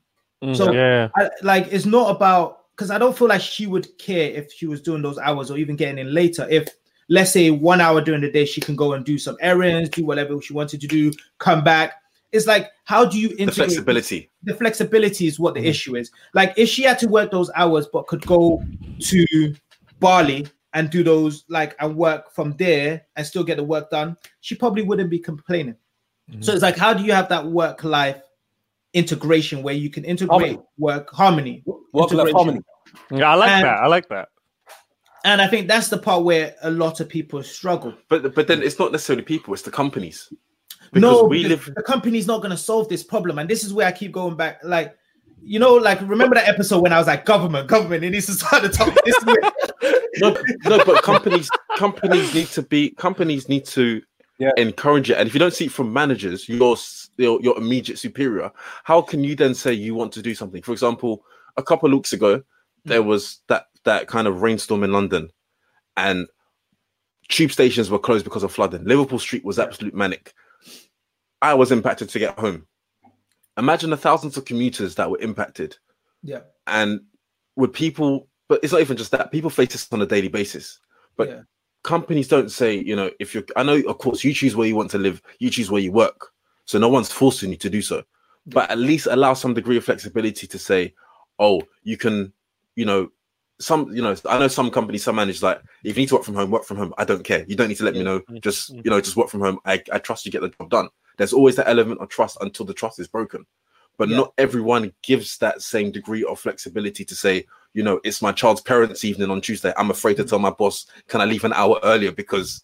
Mm, 0.43 0.55
So- 0.55 0.71
yeah, 0.71 1.09
I, 1.15 1.29
like 1.43 1.67
it's 1.71 1.85
not 1.85 2.15
about 2.15 2.71
because 2.71 2.91
I 2.91 2.97
don't 2.97 3.17
feel 3.17 3.27
like 3.27 3.41
she 3.41 3.67
would 3.67 3.97
care 3.97 4.31
if 4.31 4.51
she 4.51 4.67
was 4.67 4.81
doing 4.81 5.01
those 5.01 5.17
hours 5.17 5.49
or 5.51 5.57
even 5.57 5.75
getting 5.75 5.97
in 5.97 6.13
later. 6.13 6.47
If 6.49 6.67
let's 7.09 7.31
say 7.31 7.51
one 7.51 7.81
hour 7.81 8.01
during 8.01 8.21
the 8.21 8.31
day 8.31 8.45
she 8.45 8.61
can 8.61 8.75
go 8.75 8.93
and 8.93 9.05
do 9.05 9.17
some 9.17 9.37
errands, 9.41 9.89
do 9.89 10.05
whatever 10.05 10.41
she 10.41 10.53
wanted 10.53 10.81
to 10.81 10.87
do, 10.87 11.11
come 11.39 11.63
back. 11.63 11.93
It's 12.31 12.47
like 12.47 12.71
how 12.83 13.05
do 13.05 13.17
you 13.19 13.29
integrate 13.37 13.37
The 13.37 13.43
integrate 13.43 13.69
flexibility. 14.03 14.29
the 14.43 14.53
flexibility 14.55 15.27
is 15.27 15.39
what 15.39 15.53
Mm-hmm. 15.55 15.63
the 15.63 15.69
issue 15.69 15.95
is. 15.95 16.11
Like 16.33 16.53
if 16.57 16.67
she 16.69 16.83
had 16.83 16.99
to 16.99 17.07
work 17.07 17.31
those 17.31 17.49
hours 17.55 17.87
but 17.91 18.07
could 18.07 18.25
go 18.25 18.63
to 18.99 19.55
Bali 19.99 20.47
and 20.73 20.89
do 20.89 21.03
those 21.03 21.45
like 21.47 21.75
and 21.79 21.95
work 21.95 22.31
from 22.33 22.53
there 22.57 23.03
and 23.15 23.25
still 23.25 23.43
get 23.43 23.55
the 23.57 23.63
work 23.63 23.89
done, 23.89 24.17
she 24.41 24.55
probably 24.55 24.81
wouldn't 24.83 25.09
be 25.09 25.19
complaining. 25.19 25.75
Mm-hmm. 26.29 26.41
So 26.41 26.51
it's 26.53 26.63
like 26.63 26.75
how 26.77 26.93
do 26.93 27.03
you 27.03 27.13
have 27.13 27.29
that 27.29 27.45
work 27.45 27.83
life 27.83 28.21
integration 28.93 29.61
where 29.63 29.73
you 29.75 29.89
can 29.89 30.03
integrate 30.03 30.31
Harmony. 30.41 30.59
work 30.77 31.09
harmony? 31.11 31.63
work 31.93 32.11
life 32.11 32.31
harmony. 32.33 32.59
yeah, 33.11 33.31
I 33.31 33.35
like 33.35 33.49
And- 33.51 33.65
that. 33.65 33.77
I 33.79 33.87
like 33.87 34.09
that. 34.09 34.29
And 35.25 35.41
I 35.41 35.47
think 35.47 35.67
that's 35.67 35.89
the 35.89 35.97
part 35.97 36.23
where 36.23 36.55
a 36.61 36.69
lot 36.69 36.99
of 36.99 37.09
people 37.09 37.41
struggle. 37.41 37.95
But 38.09 38.35
but 38.35 38.47
then 38.47 38.61
it's 38.61 38.77
not 38.77 38.91
necessarily 38.91 39.23
people, 39.23 39.55
it's 39.55 39.63
the 39.63 39.71
companies. 39.71 40.31
Because 40.93 41.01
no, 41.01 41.23
we 41.23 41.41
the, 41.41 41.49
live 41.49 41.71
the 41.75 41.81
company's 41.81 42.27
not 42.27 42.41
going 42.41 42.51
to 42.51 42.57
solve 42.57 42.87
this 42.89 43.03
problem, 43.03 43.39
and 43.39 43.49
this 43.49 43.63
is 43.63 43.73
where 43.73 43.87
I 43.87 43.91
keep 43.91 44.11
going 44.11 44.37
back. 44.37 44.59
Like, 44.63 44.95
you 45.41 45.57
know, 45.57 45.73
like 45.73 45.99
remember 46.01 46.35
that 46.35 46.47
episode 46.47 46.83
when 46.83 46.93
I 46.93 46.99
was 46.99 47.07
like, 47.07 47.25
government, 47.25 47.67
government, 47.67 48.03
it 48.03 48.11
needs 48.11 48.27
to 48.27 48.33
start 48.33 48.61
the 48.61 48.69
top. 48.69 48.93
This 49.03 49.17
is 49.17 49.25
no, 50.21 50.37
no, 50.77 50.85
but 50.85 51.01
companies 51.01 51.49
companies 51.75 52.33
need 52.35 52.47
to 52.49 52.61
be 52.61 52.91
companies 52.91 53.49
need 53.49 53.65
to 53.65 54.03
Yeah. 54.37 54.51
encourage 54.57 55.09
it. 55.09 55.17
And 55.17 55.27
if 55.27 55.33
you 55.33 55.39
don't 55.39 55.55
see 55.55 55.65
it 55.65 55.71
from 55.71 55.91
managers, 55.91 56.47
your, 56.47 56.77
your 57.17 57.41
your 57.41 57.57
immediate 57.57 57.97
superior, 57.97 58.51
how 58.83 59.01
can 59.01 59.23
you 59.23 59.35
then 59.35 59.55
say 59.55 59.73
you 59.73 59.95
want 59.95 60.13
to 60.13 60.21
do 60.21 60.35
something? 60.35 60.61
For 60.61 60.71
example, 60.71 61.25
a 61.57 61.63
couple 61.63 61.87
of 61.89 61.93
weeks 61.93 62.13
ago, 62.13 62.43
there 62.85 63.01
mm. 63.01 63.07
was 63.07 63.39
that 63.47 63.65
that 63.85 64.07
kind 64.07 64.27
of 64.27 64.41
rainstorm 64.41 64.83
in 64.83 64.91
London, 64.91 65.29
and 65.97 66.27
tube 67.29 67.51
stations 67.51 67.89
were 67.89 67.99
closed 67.99 68.23
because 68.25 68.43
of 68.43 68.51
flooding. 68.51 68.83
Liverpool 68.83 69.19
Street 69.19 69.45
was 69.45 69.57
absolute 69.59 69.93
manic. 69.93 70.33
I 71.41 71.53
was 71.53 71.71
impacted 71.71 72.09
to 72.09 72.19
get 72.19 72.37
home. 72.37 72.67
Imagine 73.57 73.89
the 73.89 73.97
thousands 73.97 74.35
of 74.37 74.45
commuters 74.45 74.95
that 74.95 75.09
were 75.09 75.19
impacted 75.19 75.77
yeah, 76.25 76.39
and 76.67 76.99
would 77.55 77.71
people 77.71 78.27
but 78.49 78.59
it's 78.63 78.73
not 78.73 78.81
even 78.81 78.97
just 78.97 79.11
that 79.11 79.31
people 79.31 79.49
face 79.49 79.71
this 79.71 79.87
on 79.91 80.01
a 80.01 80.05
daily 80.05 80.27
basis 80.27 80.79
but 81.15 81.29
Yeah. 81.29 81.41
companies 81.83 82.27
don't 82.27 82.51
say 82.51 82.75
you 82.75 82.95
know 82.95 83.11
if 83.19 83.33
you're 83.35 83.43
i 83.55 83.61
know 83.63 83.79
of 83.87 83.97
course 83.99 84.23
you 84.23 84.33
choose 84.33 84.55
where 84.55 84.67
you 84.67 84.75
want 84.75 84.89
to 84.91 84.97
live 84.97 85.21
you 85.39 85.49
choose 85.51 85.69
where 85.69 85.81
you 85.81 85.91
work 85.91 86.31
so 86.65 86.79
no 86.79 86.89
one's 86.89 87.11
forcing 87.11 87.51
you 87.51 87.57
to 87.57 87.69
do 87.69 87.81
so 87.81 88.03
but 88.47 88.69
at 88.71 88.79
least 88.79 89.05
allow 89.09 89.33
some 89.35 89.53
degree 89.53 89.77
of 89.77 89.85
flexibility 89.85 90.47
to 90.47 90.57
say 90.57 90.93
oh 91.37 91.61
you 91.83 91.95
can 91.95 92.33
you 92.75 92.85
know 92.85 93.09
some 93.59 93.89
you 93.95 94.01
know 94.01 94.13
i 94.29 94.37
know 94.37 94.47
some 94.49 94.69
companies 94.69 95.03
some 95.03 95.15
managers 95.15 95.41
like 95.41 95.61
if 95.83 95.95
you 95.95 96.01
need 96.01 96.09
to 96.09 96.15
work 96.15 96.23
from 96.25 96.35
home 96.35 96.51
work 96.51 96.65
from 96.65 96.75
home 96.77 96.93
i 96.97 97.05
don't 97.05 97.23
care 97.23 97.45
you 97.47 97.55
don't 97.55 97.69
need 97.69 97.77
to 97.77 97.85
let 97.85 97.93
me 97.93 98.03
know 98.03 98.19
Mm. 98.21 98.41
just 98.41 98.73
Mm. 98.75 98.83
you 98.83 98.91
know 98.91 98.99
just 98.99 99.15
work 99.15 99.29
from 99.29 99.39
home 99.41 99.59
i, 99.65 99.81
I 99.93 99.99
trust 99.99 100.25
you 100.25 100.31
get 100.31 100.41
the 100.41 100.49
job 100.49 100.69
done 100.69 100.89
there's 101.17 101.31
always 101.33 101.55
that 101.55 101.69
element 101.69 102.01
of 102.01 102.09
trust 102.09 102.37
until 102.41 102.65
the 102.65 102.73
trust 102.73 102.99
is 102.99 103.07
broken 103.07 103.45
but 103.97 104.09
Yeah. 104.09 104.17
not 104.17 104.33
everyone 104.37 104.91
gives 105.03 105.37
that 105.37 105.61
same 105.61 105.89
degree 105.91 106.25
of 106.25 106.37
flexibility 106.39 107.05
to 107.05 107.15
say 107.15 107.45
you 107.73 107.81
know 107.83 108.01
it's 108.03 108.21
my 108.21 108.33
child's 108.33 108.59
parents 108.61 109.05
evening 109.05 109.29
on 109.31 109.39
tuesday 109.39 109.73
i'm 109.77 109.89
afraid 109.89 110.17
to 110.17 110.25
tell 110.25 110.39
my 110.39 110.49
boss 110.49 110.85
can 111.07 111.21
i 111.21 111.25
leave 111.25 111.45
an 111.45 111.53
hour 111.53 111.79
earlier 111.83 112.11
because 112.11 112.61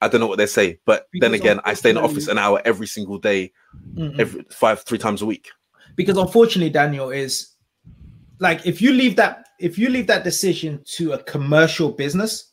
I 0.00 0.06
don't 0.06 0.20
know 0.20 0.28
what 0.28 0.38
they 0.38 0.46
say, 0.46 0.78
but 0.84 1.08
then 1.12 1.34
again, 1.34 1.58
I 1.64 1.74
stay 1.74 1.90
in 1.90 1.96
the 1.96 2.02
office 2.02 2.28
an 2.28 2.38
hour 2.38 2.62
every 2.64 2.86
single 2.86 3.18
day, 3.18 3.50
Mm-mm. 3.96 4.16
every 4.20 4.44
five, 4.48 4.84
three 4.84 4.96
times 4.96 5.22
a 5.22 5.26
week. 5.26 5.48
because 5.96 6.16
unfortunately 6.16 6.70
daniel 6.70 7.10
is 7.10 7.48
like 8.40 8.66
if 8.66 8.80
you 8.80 8.92
leave 8.92 9.16
that 9.16 9.48
if 9.58 9.78
you 9.78 9.88
leave 9.88 10.06
that 10.06 10.24
decision 10.24 10.80
to 10.84 11.12
a 11.12 11.22
commercial 11.24 11.90
business 11.90 12.52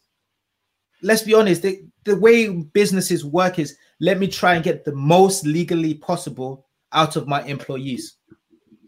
let's 1.01 1.21
be 1.21 1.33
honest 1.33 1.61
the, 1.61 1.81
the 2.05 2.15
way 2.15 2.47
businesses 2.49 3.25
work 3.25 3.59
is 3.59 3.77
let 3.99 4.19
me 4.19 4.27
try 4.27 4.55
and 4.55 4.63
get 4.63 4.83
the 4.83 4.93
most 4.93 5.45
legally 5.45 5.93
possible 5.93 6.65
out 6.91 7.15
of 7.15 7.27
my 7.27 7.43
employees. 7.43 8.17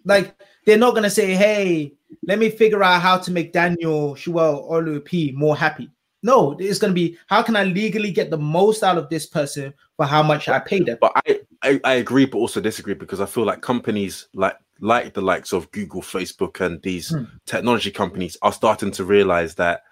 Like 0.05 0.35
they're 0.65 0.77
not 0.77 0.91
going 0.91 1.03
to 1.03 1.09
say 1.09 1.33
hey 1.33 1.93
let 2.23 2.39
me 2.39 2.49
figure 2.49 2.83
out 2.83 3.01
how 3.01 3.17
to 3.17 3.31
make 3.31 3.51
daniel 3.53 4.15
shuel 4.15 4.69
olup 4.71 5.33
more 5.35 5.55
happy. 5.55 5.89
No 6.23 6.55
it's 6.59 6.79
going 6.79 6.91
to 6.91 6.95
be 6.95 7.17
how 7.27 7.41
can 7.41 7.55
i 7.55 7.63
legally 7.63 8.11
get 8.11 8.29
the 8.29 8.37
most 8.37 8.83
out 8.83 8.97
of 8.97 9.09
this 9.09 9.25
person 9.25 9.73
for 9.95 10.05
how 10.05 10.23
much 10.23 10.47
i 10.47 10.59
pay 10.59 10.79
them? 10.79 10.97
But 10.99 11.11
I, 11.27 11.39
I, 11.63 11.79
I 11.83 11.93
agree, 11.95 12.25
but 12.25 12.37
also 12.37 12.61
disagree 12.61 12.93
because 12.93 13.19
I 13.19 13.25
feel 13.25 13.45
like 13.45 13.61
companies 13.61 14.27
like 14.33 14.57
like 14.79 15.13
the 15.13 15.21
likes 15.21 15.53
of 15.53 15.69
Google, 15.71 16.01
Facebook, 16.01 16.59
and 16.65 16.81
these 16.81 17.09
Hmm. 17.09 17.23
technology 17.45 17.91
companies 17.91 18.37
are 18.41 18.53
starting 18.53 18.91
to 18.91 19.03
realize 19.03 19.55
that 19.55 19.83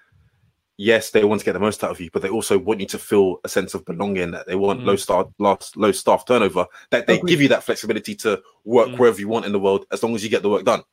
yes, 0.77 1.11
they 1.11 1.23
want 1.23 1.39
to 1.39 1.45
get 1.45 1.53
the 1.53 1.59
most 1.59 1.83
out 1.85 1.91
of 1.91 2.01
you, 2.01 2.09
but 2.11 2.21
they 2.21 2.27
also 2.29 2.57
want 2.59 2.81
you 2.81 2.85
to 2.85 2.99
feel 2.99 3.37
a 3.45 3.49
sense 3.49 3.73
of 3.73 3.85
belonging. 3.85 4.31
That 4.31 4.45
they 4.45 4.55
want 4.55 4.81
Mm. 4.81 4.85
low 4.87 4.95
staff, 4.97 5.27
last 5.39 5.77
low 5.77 5.93
staff 5.93 6.25
turnover. 6.25 6.67
That 6.91 7.07
they 7.07 7.17
Agreed. 7.17 7.29
give 7.29 7.41
you 7.41 7.47
that 7.49 7.63
flexibility 7.63 8.13
to 8.15 8.41
work 8.65 8.89
Mm. 8.89 8.99
wherever 8.99 9.19
you 9.19 9.29
want 9.29 9.45
in 9.45 9.53
the 9.53 9.59
world 9.59 9.85
as 9.91 10.03
long 10.03 10.15
as 10.15 10.23
you 10.23 10.29
get 10.29 10.41
the 10.41 10.49
work 10.49 10.65
done. 10.65 10.83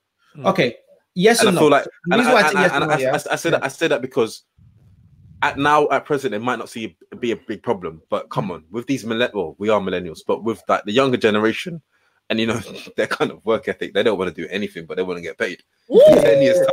okay 0.46 0.76
yes 1.14 1.40
and 1.40 1.48
or 1.48 1.50
I 1.50 1.54
no 1.54 1.60
feel 1.60 1.68
like, 1.70 1.86
and, 2.10 2.22
I, 2.22 2.32
why 2.32 2.40
I 2.40 2.48
I, 2.48 2.62
yes 2.62 2.72
and 2.72 2.84
or 2.84 2.90
I, 2.92 2.98
yeah? 2.98 3.10
I, 3.12 3.32
I 3.32 3.36
say 3.36 3.50
that 3.50 3.64
I 3.64 3.68
say 3.68 3.88
that 3.88 4.00
because 4.00 4.44
at 5.42 5.58
now 5.58 5.88
at 5.90 6.04
present 6.06 6.32
it 6.32 6.38
might 6.40 6.58
not 6.58 6.70
see 6.70 6.96
be 7.18 7.32
a 7.32 7.36
big 7.36 7.62
problem, 7.62 8.00
but 8.08 8.30
come 8.30 8.50
on, 8.50 8.64
with 8.70 8.86
these 8.86 9.04
millenn 9.04 9.34
well, 9.34 9.56
we 9.58 9.68
are 9.68 9.80
millennials, 9.80 10.20
but 10.26 10.42
with 10.44 10.62
like 10.68 10.84
the 10.84 10.92
younger 10.92 11.18
generation, 11.18 11.82
and 12.32 12.40
you 12.40 12.46
know 12.46 12.58
their 12.96 13.06
kind 13.06 13.30
of 13.30 13.44
work 13.44 13.68
ethic, 13.68 13.92
they 13.92 14.02
don't 14.02 14.18
want 14.18 14.34
to 14.34 14.42
do 14.42 14.48
anything, 14.50 14.86
but 14.86 14.96
they 14.96 15.02
want 15.02 15.18
to 15.18 15.22
get 15.22 15.38
paid. 15.38 15.62
Ten 15.88 16.42
years 16.42 16.56
time. 16.56 16.66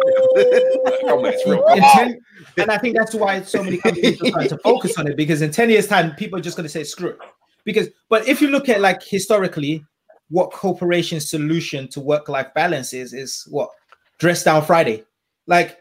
come 1.01 1.19
on, 1.19 1.25
it's 1.25 1.45
real. 1.45 1.65
in 1.67 1.81
10 1.81 2.21
and 2.57 2.71
I 2.71 2.77
think 2.77 2.95
that's 2.95 3.13
why 3.13 3.41
so 3.41 3.63
many 3.63 3.77
companies 3.77 4.21
are 4.21 4.31
trying 4.31 4.49
to 4.49 4.57
focus 4.59 4.97
on 4.97 5.07
it 5.07 5.17
because 5.17 5.41
in 5.41 5.51
10 5.51 5.69
years' 5.69 5.87
time, 5.87 6.15
people 6.15 6.39
are 6.39 6.41
just 6.41 6.55
going 6.55 6.63
to 6.65 6.69
say 6.69 6.83
screw 6.83 7.09
it. 7.09 7.17
Because, 7.65 7.89
but 8.07 8.27
if 8.27 8.41
you 8.41 8.47
look 8.47 8.69
at 8.69 8.79
like 8.79 9.03
historically, 9.03 9.85
what 10.29 10.51
corporation 10.51 11.19
solution 11.19 11.87
to 11.89 11.99
work-life 11.99 12.47
balance 12.55 12.93
is 12.93 13.13
is 13.13 13.45
what 13.49 13.69
dress 14.17 14.43
down 14.43 14.63
Friday, 14.63 15.03
like, 15.45 15.77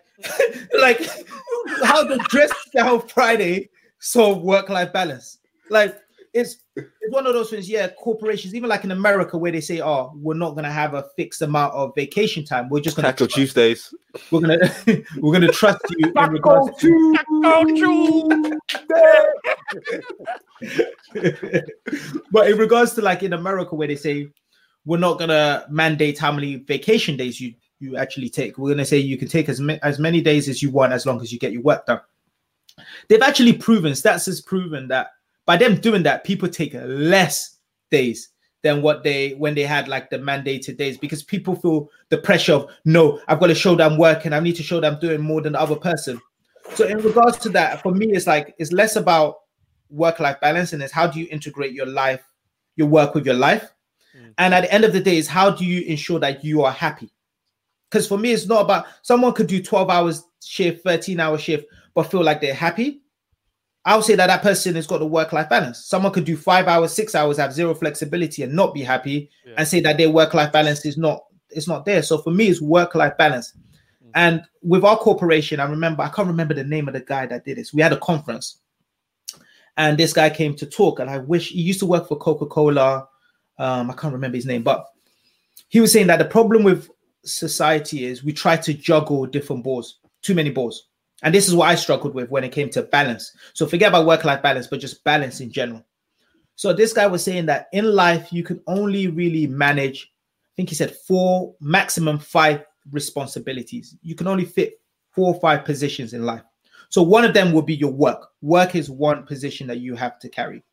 like 0.80 1.00
how 1.84 2.02
the 2.02 2.18
dress 2.28 2.50
down 2.74 3.06
Friday 3.06 3.70
solve 4.00 4.42
work-life 4.42 4.92
balance? 4.92 5.38
Like, 5.70 5.96
it's 6.38 6.58
it's 6.76 6.88
one 7.10 7.26
of 7.26 7.34
those 7.34 7.50
things. 7.50 7.68
Yeah, 7.68 7.88
corporations, 7.88 8.54
even 8.54 8.68
like 8.68 8.84
in 8.84 8.92
America, 8.92 9.36
where 9.36 9.50
they 9.50 9.60
say, 9.60 9.80
"Oh, 9.80 10.12
we're 10.14 10.34
not 10.34 10.50
going 10.50 10.64
to 10.64 10.70
have 10.70 10.94
a 10.94 11.04
fixed 11.16 11.42
amount 11.42 11.74
of 11.74 11.92
vacation 11.96 12.44
time. 12.44 12.68
We're 12.68 12.80
just 12.80 12.96
going 12.96 13.04
to 13.04 13.10
Tackle 13.10 13.26
to 13.26 13.34
Tuesdays. 13.34 13.92
we're 14.30 14.40
gonna 14.40 14.58
we're 15.16 15.32
gonna 15.32 15.50
trust 15.52 15.80
you 15.96 16.12
in 16.14 16.30
regards 16.30 16.80
to 16.80 17.16
but 22.30 22.50
in 22.50 22.58
regards 22.58 22.94
to 22.94 23.02
like 23.02 23.22
in 23.22 23.32
America 23.32 23.74
where 23.74 23.88
they 23.88 23.96
say 23.96 24.28
we're 24.84 24.98
not 24.98 25.18
gonna 25.18 25.66
mandate 25.68 26.18
how 26.18 26.32
many 26.32 26.56
vacation 26.56 27.16
days 27.16 27.40
you 27.40 27.54
you 27.80 27.96
actually 27.96 28.28
take. 28.28 28.58
We're 28.58 28.70
gonna 28.70 28.84
say 28.84 28.98
you 28.98 29.18
can 29.18 29.28
take 29.28 29.48
as 29.48 29.60
ma- 29.60 29.78
as 29.82 29.98
many 29.98 30.20
days 30.20 30.48
as 30.48 30.62
you 30.62 30.70
want 30.70 30.92
as 30.92 31.04
long 31.04 31.20
as 31.20 31.32
you 31.32 31.38
get 31.38 31.52
your 31.52 31.62
work 31.62 31.86
done. 31.86 32.00
They've 33.08 33.22
actually 33.22 33.54
proven 33.54 33.92
stats 33.92 34.26
has 34.26 34.40
proven 34.40 34.86
that 34.88 35.08
by 35.48 35.56
them 35.56 35.76
doing 35.80 36.02
that, 36.02 36.24
people 36.24 36.46
take 36.46 36.74
less 36.74 37.56
days 37.90 38.28
than 38.62 38.82
what 38.82 39.02
they 39.02 39.30
when 39.30 39.54
they 39.54 39.62
had 39.62 39.88
like 39.88 40.10
the 40.10 40.18
mandated 40.18 40.76
days 40.76 40.98
because 40.98 41.22
people 41.22 41.54
feel 41.54 41.88
the 42.10 42.18
pressure 42.18 42.52
of 42.52 42.70
no, 42.84 43.18
I've 43.28 43.40
got 43.40 43.46
to 43.46 43.54
show 43.54 43.74
that 43.76 43.90
I'm 43.90 43.96
working, 43.96 44.34
I 44.34 44.40
need 44.40 44.56
to 44.56 44.62
show 44.62 44.78
that 44.78 44.92
I'm 44.92 45.00
doing 45.00 45.22
more 45.22 45.40
than 45.40 45.54
the 45.54 45.60
other 45.60 45.76
person. 45.76 46.20
So 46.74 46.86
in 46.86 46.98
regards 46.98 47.38
to 47.38 47.48
that, 47.50 47.82
for 47.82 47.94
me, 47.94 48.08
it's 48.08 48.26
like 48.26 48.54
it's 48.58 48.72
less 48.72 48.96
about 48.96 49.36
work-life 49.88 50.38
balance 50.42 50.74
and 50.74 50.82
it's 50.82 50.92
how 50.92 51.06
do 51.06 51.18
you 51.18 51.26
integrate 51.30 51.72
your 51.72 51.86
life, 51.86 52.22
your 52.76 52.88
work 52.88 53.14
with 53.14 53.24
your 53.24 53.34
life. 53.34 53.72
Mm. 54.14 54.34
And 54.36 54.52
at 54.52 54.64
the 54.64 54.74
end 54.74 54.84
of 54.84 54.92
the 54.92 55.00
day, 55.00 55.16
is 55.16 55.28
how 55.28 55.48
do 55.48 55.64
you 55.64 55.80
ensure 55.86 56.20
that 56.20 56.44
you 56.44 56.62
are 56.62 56.72
happy? 56.72 57.10
Because 57.90 58.06
for 58.06 58.18
me, 58.18 58.32
it's 58.32 58.46
not 58.46 58.60
about 58.60 58.84
someone 59.00 59.32
could 59.32 59.46
do 59.46 59.62
12 59.62 59.88
hours 59.88 60.24
shift, 60.44 60.84
13 60.84 61.18
hour 61.18 61.38
shift, 61.38 61.64
but 61.94 62.10
feel 62.10 62.22
like 62.22 62.42
they're 62.42 62.52
happy. 62.52 63.00
I 63.88 63.96
would 63.96 64.04
say 64.04 64.16
that 64.16 64.26
that 64.26 64.42
person 64.42 64.74
has 64.74 64.86
got 64.86 65.00
a 65.00 65.06
work-life 65.06 65.48
balance. 65.48 65.86
Someone 65.86 66.12
could 66.12 66.26
do 66.26 66.36
five 66.36 66.68
hours, 66.68 66.92
six 66.92 67.14
hours, 67.14 67.38
have 67.38 67.54
zero 67.54 67.74
flexibility, 67.74 68.42
and 68.42 68.52
not 68.52 68.74
be 68.74 68.82
happy, 68.82 69.30
Yeah. 69.46 69.54
and 69.56 69.66
say 69.66 69.80
that 69.80 69.96
their 69.96 70.10
work-life 70.10 70.52
balance 70.52 70.84
is 70.84 70.98
not 70.98 71.24
it's 71.50 71.66
not 71.66 71.86
there. 71.86 72.02
So 72.02 72.18
for 72.18 72.30
me, 72.30 72.48
it's 72.48 72.60
work-life 72.60 73.16
balance. 73.16 73.54
And 74.14 74.42
with 74.62 74.84
our 74.84 74.98
corporation, 74.98 75.60
I 75.60 75.64
remember 75.64 76.02
I 76.02 76.10
can't 76.10 76.28
remember 76.28 76.52
the 76.52 76.64
name 76.64 76.86
of 76.88 76.94
the 76.94 77.00
guy 77.00 77.24
that 77.26 77.46
did 77.46 77.56
this. 77.56 77.72
We 77.72 77.80
had 77.80 77.94
a 77.94 77.98
conference, 77.98 78.60
and 79.78 79.96
this 79.96 80.12
guy 80.12 80.28
came 80.28 80.54
to 80.56 80.66
talk. 80.66 81.00
And 81.00 81.08
I 81.08 81.18
wish 81.18 81.48
he 81.48 81.62
used 81.62 81.80
to 81.80 81.86
work 81.86 82.08
for 82.08 82.18
Coca 82.18 82.44
Cola. 82.44 83.08
Um, 83.58 83.90
I 83.90 83.94
can't 83.94 84.12
remember 84.12 84.36
his 84.36 84.44
name, 84.44 84.62
but 84.62 84.84
he 85.68 85.80
was 85.80 85.92
saying 85.92 86.08
that 86.08 86.18
the 86.18 86.26
problem 86.26 86.62
with 86.62 86.90
society 87.24 88.04
is 88.04 88.22
we 88.22 88.34
try 88.34 88.56
to 88.56 88.74
juggle 88.74 89.24
different 89.24 89.64
balls, 89.64 90.00
too 90.20 90.34
many 90.34 90.50
balls. 90.50 90.87
And 91.22 91.34
this 91.34 91.48
is 91.48 91.54
what 91.54 91.68
I 91.68 91.74
struggled 91.74 92.14
with 92.14 92.30
when 92.30 92.44
it 92.44 92.52
came 92.52 92.70
to 92.70 92.82
balance. 92.82 93.32
So 93.52 93.66
forget 93.66 93.88
about 93.88 94.06
work 94.06 94.24
life 94.24 94.42
balance, 94.42 94.66
but 94.66 94.80
just 94.80 95.02
balance 95.04 95.40
in 95.40 95.50
general. 95.50 95.84
So 96.54 96.72
this 96.72 96.92
guy 96.92 97.06
was 97.06 97.22
saying 97.22 97.46
that 97.46 97.68
in 97.72 97.84
life, 97.84 98.32
you 98.32 98.42
can 98.42 98.60
only 98.66 99.08
really 99.08 99.46
manage, 99.46 100.12
I 100.46 100.52
think 100.56 100.68
he 100.68 100.74
said 100.74 100.94
four, 100.94 101.54
maximum 101.60 102.18
five 102.18 102.64
responsibilities. 102.90 103.96
You 104.02 104.14
can 104.14 104.26
only 104.26 104.44
fit 104.44 104.80
four 105.10 105.34
or 105.34 105.40
five 105.40 105.64
positions 105.64 106.14
in 106.14 106.24
life. 106.24 106.42
So 106.88 107.02
one 107.02 107.24
of 107.24 107.34
them 107.34 107.52
will 107.52 107.62
be 107.62 107.76
your 107.76 107.92
work. 107.92 108.28
Work 108.40 108.74
is 108.74 108.90
one 108.90 109.24
position 109.24 109.66
that 109.68 109.78
you 109.78 109.94
have 109.94 110.18
to 110.20 110.28
carry. 110.28 110.64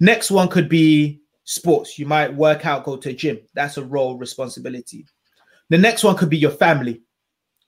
Next 0.00 0.30
one 0.30 0.48
could 0.48 0.68
be 0.68 1.20
sports. 1.44 1.98
You 1.98 2.06
might 2.06 2.34
work 2.34 2.66
out, 2.66 2.84
go 2.84 2.96
to 2.96 3.10
a 3.10 3.12
gym. 3.12 3.38
That's 3.54 3.76
a 3.76 3.84
role 3.84 4.16
responsibility. 4.16 5.06
The 5.68 5.78
next 5.78 6.02
one 6.02 6.16
could 6.16 6.30
be 6.30 6.38
your 6.38 6.50
family. 6.50 7.02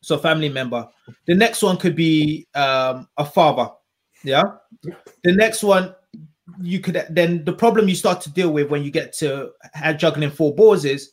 So 0.06 0.16
family 0.16 0.48
member. 0.48 0.88
The 1.26 1.34
next 1.34 1.64
one 1.64 1.78
could 1.78 1.96
be 1.96 2.46
um, 2.54 3.08
a 3.16 3.24
father. 3.24 3.70
Yeah. 4.22 4.44
The 5.24 5.32
next 5.32 5.64
one 5.64 5.96
you 6.60 6.78
could 6.78 7.04
then 7.10 7.44
the 7.44 7.52
problem 7.52 7.88
you 7.88 7.96
start 7.96 8.20
to 8.20 8.30
deal 8.30 8.50
with 8.50 8.70
when 8.70 8.84
you 8.84 8.92
get 8.92 9.12
to 9.14 9.50
juggling 9.96 10.30
four 10.30 10.54
balls 10.54 10.84
is 10.84 11.10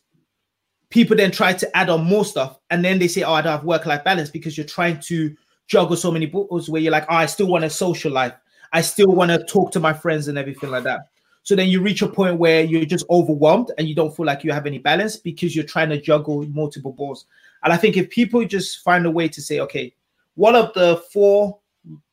people 0.91 1.17
then 1.17 1.31
try 1.31 1.53
to 1.53 1.75
add 1.75 1.89
on 1.89 2.05
more 2.05 2.23
stuff 2.23 2.59
and 2.69 2.85
then 2.85 2.99
they 2.99 3.07
say 3.07 3.23
oh 3.23 3.33
i 3.33 3.41
don't 3.41 3.51
have 3.51 3.63
work-life 3.63 4.03
balance 4.03 4.29
because 4.29 4.55
you're 4.55 4.65
trying 4.65 4.99
to 4.99 5.35
juggle 5.65 5.97
so 5.97 6.11
many 6.11 6.27
balls 6.27 6.69
where 6.69 6.79
you're 6.79 6.91
like 6.91 7.07
oh, 7.09 7.15
i 7.15 7.25
still 7.25 7.47
want 7.47 7.63
a 7.63 7.69
social 7.69 8.11
life 8.11 8.33
i 8.73 8.79
still 8.79 9.11
want 9.11 9.31
to 9.31 9.43
talk 9.45 9.71
to 9.71 9.79
my 9.79 9.91
friends 9.91 10.27
and 10.27 10.37
everything 10.37 10.69
like 10.69 10.83
that 10.83 11.07
so 11.41 11.55
then 11.55 11.67
you 11.67 11.81
reach 11.81 12.03
a 12.03 12.07
point 12.07 12.37
where 12.37 12.63
you're 12.63 12.85
just 12.85 13.05
overwhelmed 13.09 13.71
and 13.79 13.87
you 13.87 13.95
don't 13.95 14.15
feel 14.15 14.27
like 14.27 14.43
you 14.43 14.51
have 14.51 14.67
any 14.67 14.77
balance 14.77 15.17
because 15.17 15.55
you're 15.55 15.65
trying 15.65 15.89
to 15.89 15.99
juggle 15.99 16.45
multiple 16.49 16.93
balls 16.93 17.25
and 17.63 17.73
i 17.73 17.77
think 17.77 17.97
if 17.97 18.09
people 18.09 18.43
just 18.45 18.79
find 18.79 19.05
a 19.05 19.11
way 19.11 19.27
to 19.27 19.41
say 19.41 19.59
okay 19.59 19.93
what 20.35 20.55
of 20.55 20.73
the 20.73 20.97
four 21.11 21.59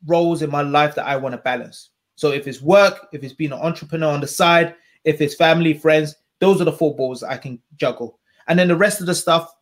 roles 0.06 0.42
in 0.42 0.50
my 0.50 0.62
life 0.62 0.94
that 0.94 1.06
i 1.06 1.16
want 1.16 1.32
to 1.32 1.38
balance. 1.38 1.90
So 2.16 2.32
if 2.32 2.46
it's 2.46 2.60
work 2.60 3.08
if 3.12 3.22
it's 3.22 3.32
being 3.32 3.52
an 3.52 3.60
entrepreneur 3.60 4.12
on 4.12 4.20
the 4.20 4.26
side 4.26 4.74
if 5.04 5.20
it's 5.20 5.34
family 5.34 5.74
friends 5.74 6.16
those 6.38 6.60
are 6.60 6.64
the 6.64 6.72
four 6.72 6.94
balls 6.94 7.22
i 7.22 7.36
can 7.36 7.60
juggle. 7.76 8.18
And 8.48 8.58
then 8.58 8.68
the 8.68 8.76
rest 8.76 9.00
of 9.00 9.06
the 9.06 9.14
stuff 9.14 9.52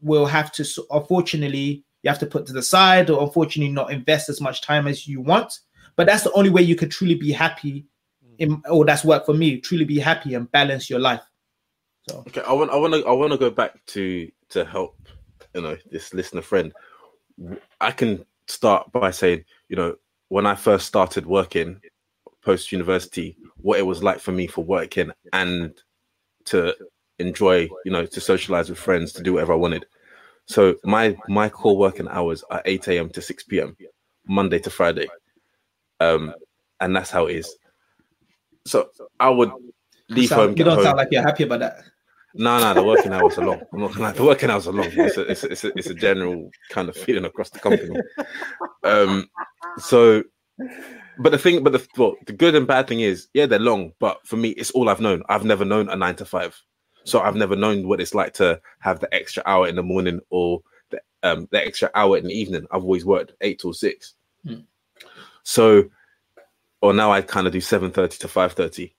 will 0.00 0.26
have 0.26 0.52
to 0.52 0.64
unfortunately 0.90 1.84
you 2.02 2.08
have 2.08 2.18
to 2.18 2.26
put 2.26 2.46
to 2.46 2.52
the 2.52 2.62
side 2.62 3.10
or 3.10 3.22
unfortunately 3.22 3.72
not 3.72 3.92
invest 3.92 4.28
as 4.28 4.40
much 4.40 4.62
time 4.62 4.86
as 4.86 5.06
you 5.06 5.20
want. 5.20 5.60
But 5.96 6.06
that's 6.06 6.24
the 6.24 6.32
only 6.32 6.50
way 6.50 6.62
you 6.62 6.74
could 6.74 6.90
truly 6.90 7.14
be 7.14 7.30
happy 7.32 7.86
in 8.38 8.56
mm. 8.56 8.62
or 8.70 8.84
that's 8.84 9.04
work 9.04 9.26
for 9.26 9.34
me 9.34 9.60
truly 9.60 9.84
be 9.84 9.98
happy 9.98 10.34
and 10.34 10.50
balance 10.50 10.88
your 10.90 10.98
life. 10.98 11.22
So 12.08 12.24
Okay, 12.26 12.42
I 12.42 12.52
want, 12.52 12.70
I 12.70 12.76
want 12.76 12.94
to, 12.94 13.06
I 13.06 13.12
want 13.12 13.32
to 13.32 13.38
go 13.38 13.50
back 13.50 13.84
to 13.86 14.30
to 14.52 14.64
help, 14.64 14.96
you 15.54 15.62
know, 15.62 15.76
this 15.90 16.14
listener 16.14 16.42
friend. 16.42 16.72
I 17.80 17.90
can 17.90 18.24
start 18.46 18.90
by 18.92 19.10
saying, 19.10 19.44
you 19.68 19.76
know, 19.76 19.96
when 20.28 20.46
I 20.46 20.54
first 20.54 20.86
started 20.86 21.26
working 21.26 21.80
post 22.42 22.72
university, 22.72 23.36
what 23.60 23.78
it 23.78 23.86
was 23.86 24.02
like 24.02 24.20
for 24.20 24.32
me 24.32 24.46
for 24.46 24.64
working 24.64 25.10
and 25.32 25.72
to 26.46 26.74
enjoy, 27.18 27.68
you 27.84 27.92
know, 27.92 28.06
to 28.06 28.20
socialize 28.20 28.68
with 28.68 28.78
friends, 28.78 29.12
to 29.12 29.22
do 29.22 29.34
whatever 29.34 29.52
I 29.52 29.56
wanted. 29.56 29.86
So 30.46 30.76
my 30.84 31.16
my 31.28 31.48
core 31.48 31.76
working 31.76 32.08
hours 32.08 32.42
are 32.50 32.62
eight 32.64 32.88
a.m. 32.88 33.08
to 33.10 33.22
six 33.22 33.44
p.m. 33.44 33.76
Monday 34.26 34.58
to 34.58 34.70
Friday, 34.70 35.06
um, 36.00 36.34
and 36.80 36.94
that's 36.96 37.10
how 37.10 37.26
it 37.26 37.36
is. 37.36 37.56
So 38.66 38.90
I 39.20 39.30
would 39.30 39.52
leave 40.08 40.28
sound- 40.28 40.40
home, 40.40 40.58
you 40.58 40.64
don't 40.64 40.74
home. 40.76 40.84
sound 40.84 40.96
like 40.98 41.08
you're 41.10 41.22
happy 41.22 41.44
about 41.44 41.60
that 41.60 41.84
No, 42.34 42.58
no, 42.58 42.74
the 42.74 42.82
working 42.82 43.12
hours 43.12 43.36
are 43.38 43.46
long. 43.46 43.62
I'm 43.72 43.80
not 43.80 43.92
gonna 43.92 44.04
lie, 44.04 44.12
the 44.12 44.24
working 44.24 44.50
hours 44.50 44.66
are 44.66 44.72
long. 44.72 44.86
It's 44.90 45.16
a, 45.16 45.22
it's 45.22 45.44
a, 45.44 45.48
it's 45.50 45.64
a, 45.64 45.78
it's 45.78 45.90
a 45.90 45.94
general 45.94 46.50
kind 46.70 46.88
of 46.88 46.96
feeling 46.96 47.24
across 47.24 47.50
the 47.50 47.58
company. 47.58 48.00
Um, 48.84 49.28
so 49.78 50.22
But 51.18 51.30
the 51.30 51.38
thing, 51.38 51.62
but 51.62 51.72
the 51.72 51.86
well, 51.96 52.16
the 52.26 52.32
good 52.32 52.54
and 52.54 52.66
bad 52.66 52.88
thing 52.88 53.00
is, 53.00 53.28
yeah, 53.34 53.46
they're 53.46 53.58
long. 53.58 53.92
But 53.98 54.26
for 54.26 54.36
me, 54.36 54.50
it's 54.50 54.70
all 54.70 54.88
I've 54.88 55.00
known. 55.00 55.22
I've 55.28 55.44
never 55.44 55.64
known 55.64 55.88
a 55.88 55.96
nine 55.96 56.16
to 56.16 56.24
five, 56.24 56.58
so 57.04 57.20
I've 57.20 57.36
never 57.36 57.54
known 57.54 57.86
what 57.86 58.00
it's 58.00 58.14
like 58.14 58.32
to 58.34 58.60
have 58.80 59.00
the 59.00 59.12
extra 59.14 59.42
hour 59.46 59.68
in 59.68 59.76
the 59.76 59.82
morning 59.82 60.20
or 60.30 60.62
the 60.90 61.00
um 61.22 61.48
the 61.50 61.64
extra 61.64 61.90
hour 61.94 62.16
in 62.16 62.24
the 62.24 62.32
evening. 62.32 62.66
I've 62.70 62.82
always 62.82 63.04
worked 63.04 63.32
eight 63.42 63.58
till 63.60 63.74
six, 63.74 64.14
Hmm. 64.46 64.60
so 65.42 65.84
or 66.80 66.92
now 66.94 67.12
I 67.12 67.20
kind 67.20 67.46
of 67.46 67.52
do 67.52 67.60
seven 67.60 67.90
thirty 67.90 68.16
to 68.18 68.28
five 68.28 68.54
thirty. 68.54 68.94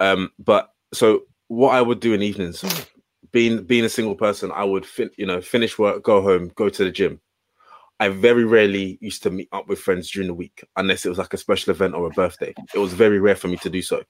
Um, 0.00 0.32
but 0.38 0.72
so 0.94 1.24
what 1.50 1.74
I 1.74 1.82
would 1.82 1.98
do 1.98 2.14
in 2.14 2.22
evenings, 2.22 2.64
being 3.32 3.64
being 3.64 3.84
a 3.84 3.88
single 3.88 4.14
person, 4.14 4.52
I 4.54 4.62
would 4.62 4.86
fin- 4.86 5.10
you 5.16 5.26
know 5.26 5.40
finish 5.40 5.78
work, 5.78 6.04
go 6.04 6.22
home, 6.22 6.52
go 6.54 6.68
to 6.68 6.84
the 6.84 6.92
gym. 6.92 7.20
I 7.98 8.08
very 8.08 8.44
rarely 8.44 8.98
used 9.00 9.24
to 9.24 9.30
meet 9.30 9.48
up 9.50 9.68
with 9.68 9.80
friends 9.80 10.10
during 10.10 10.28
the 10.28 10.34
week 10.34 10.64
unless 10.76 11.04
it 11.04 11.08
was 11.08 11.18
like 11.18 11.34
a 11.34 11.36
special 11.38 11.72
event 11.72 11.94
or 11.94 12.06
a 12.06 12.10
birthday. 12.10 12.54
It 12.72 12.78
was 12.78 12.94
very 12.94 13.18
rare 13.18 13.34
for 13.34 13.48
me 13.48 13.56
to 13.58 13.68
do 13.68 13.82
so. 13.82 14.04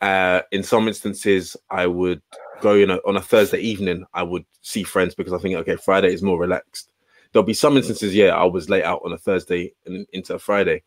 Uh, 0.00 0.42
in 0.50 0.64
some 0.64 0.88
instances, 0.88 1.56
I 1.70 1.86
would 1.86 2.20
go 2.60 2.74
you 2.74 2.86
know 2.86 3.00
on 3.06 3.16
a 3.16 3.22
Thursday 3.22 3.60
evening. 3.60 4.04
I 4.12 4.24
would 4.24 4.44
see 4.60 4.82
friends 4.82 5.14
because 5.14 5.32
I 5.32 5.38
think 5.38 5.54
okay, 5.58 5.76
Friday 5.76 6.12
is 6.12 6.24
more 6.24 6.40
relaxed. 6.40 6.90
There'll 7.32 7.46
be 7.46 7.54
some 7.54 7.76
instances, 7.76 8.16
yeah, 8.16 8.34
I 8.34 8.44
was 8.44 8.68
late 8.68 8.84
out 8.84 9.02
on 9.04 9.12
a 9.12 9.18
Thursday 9.18 9.74
and 9.86 10.08
into 10.12 10.34
a 10.34 10.40
Friday. 10.40 10.82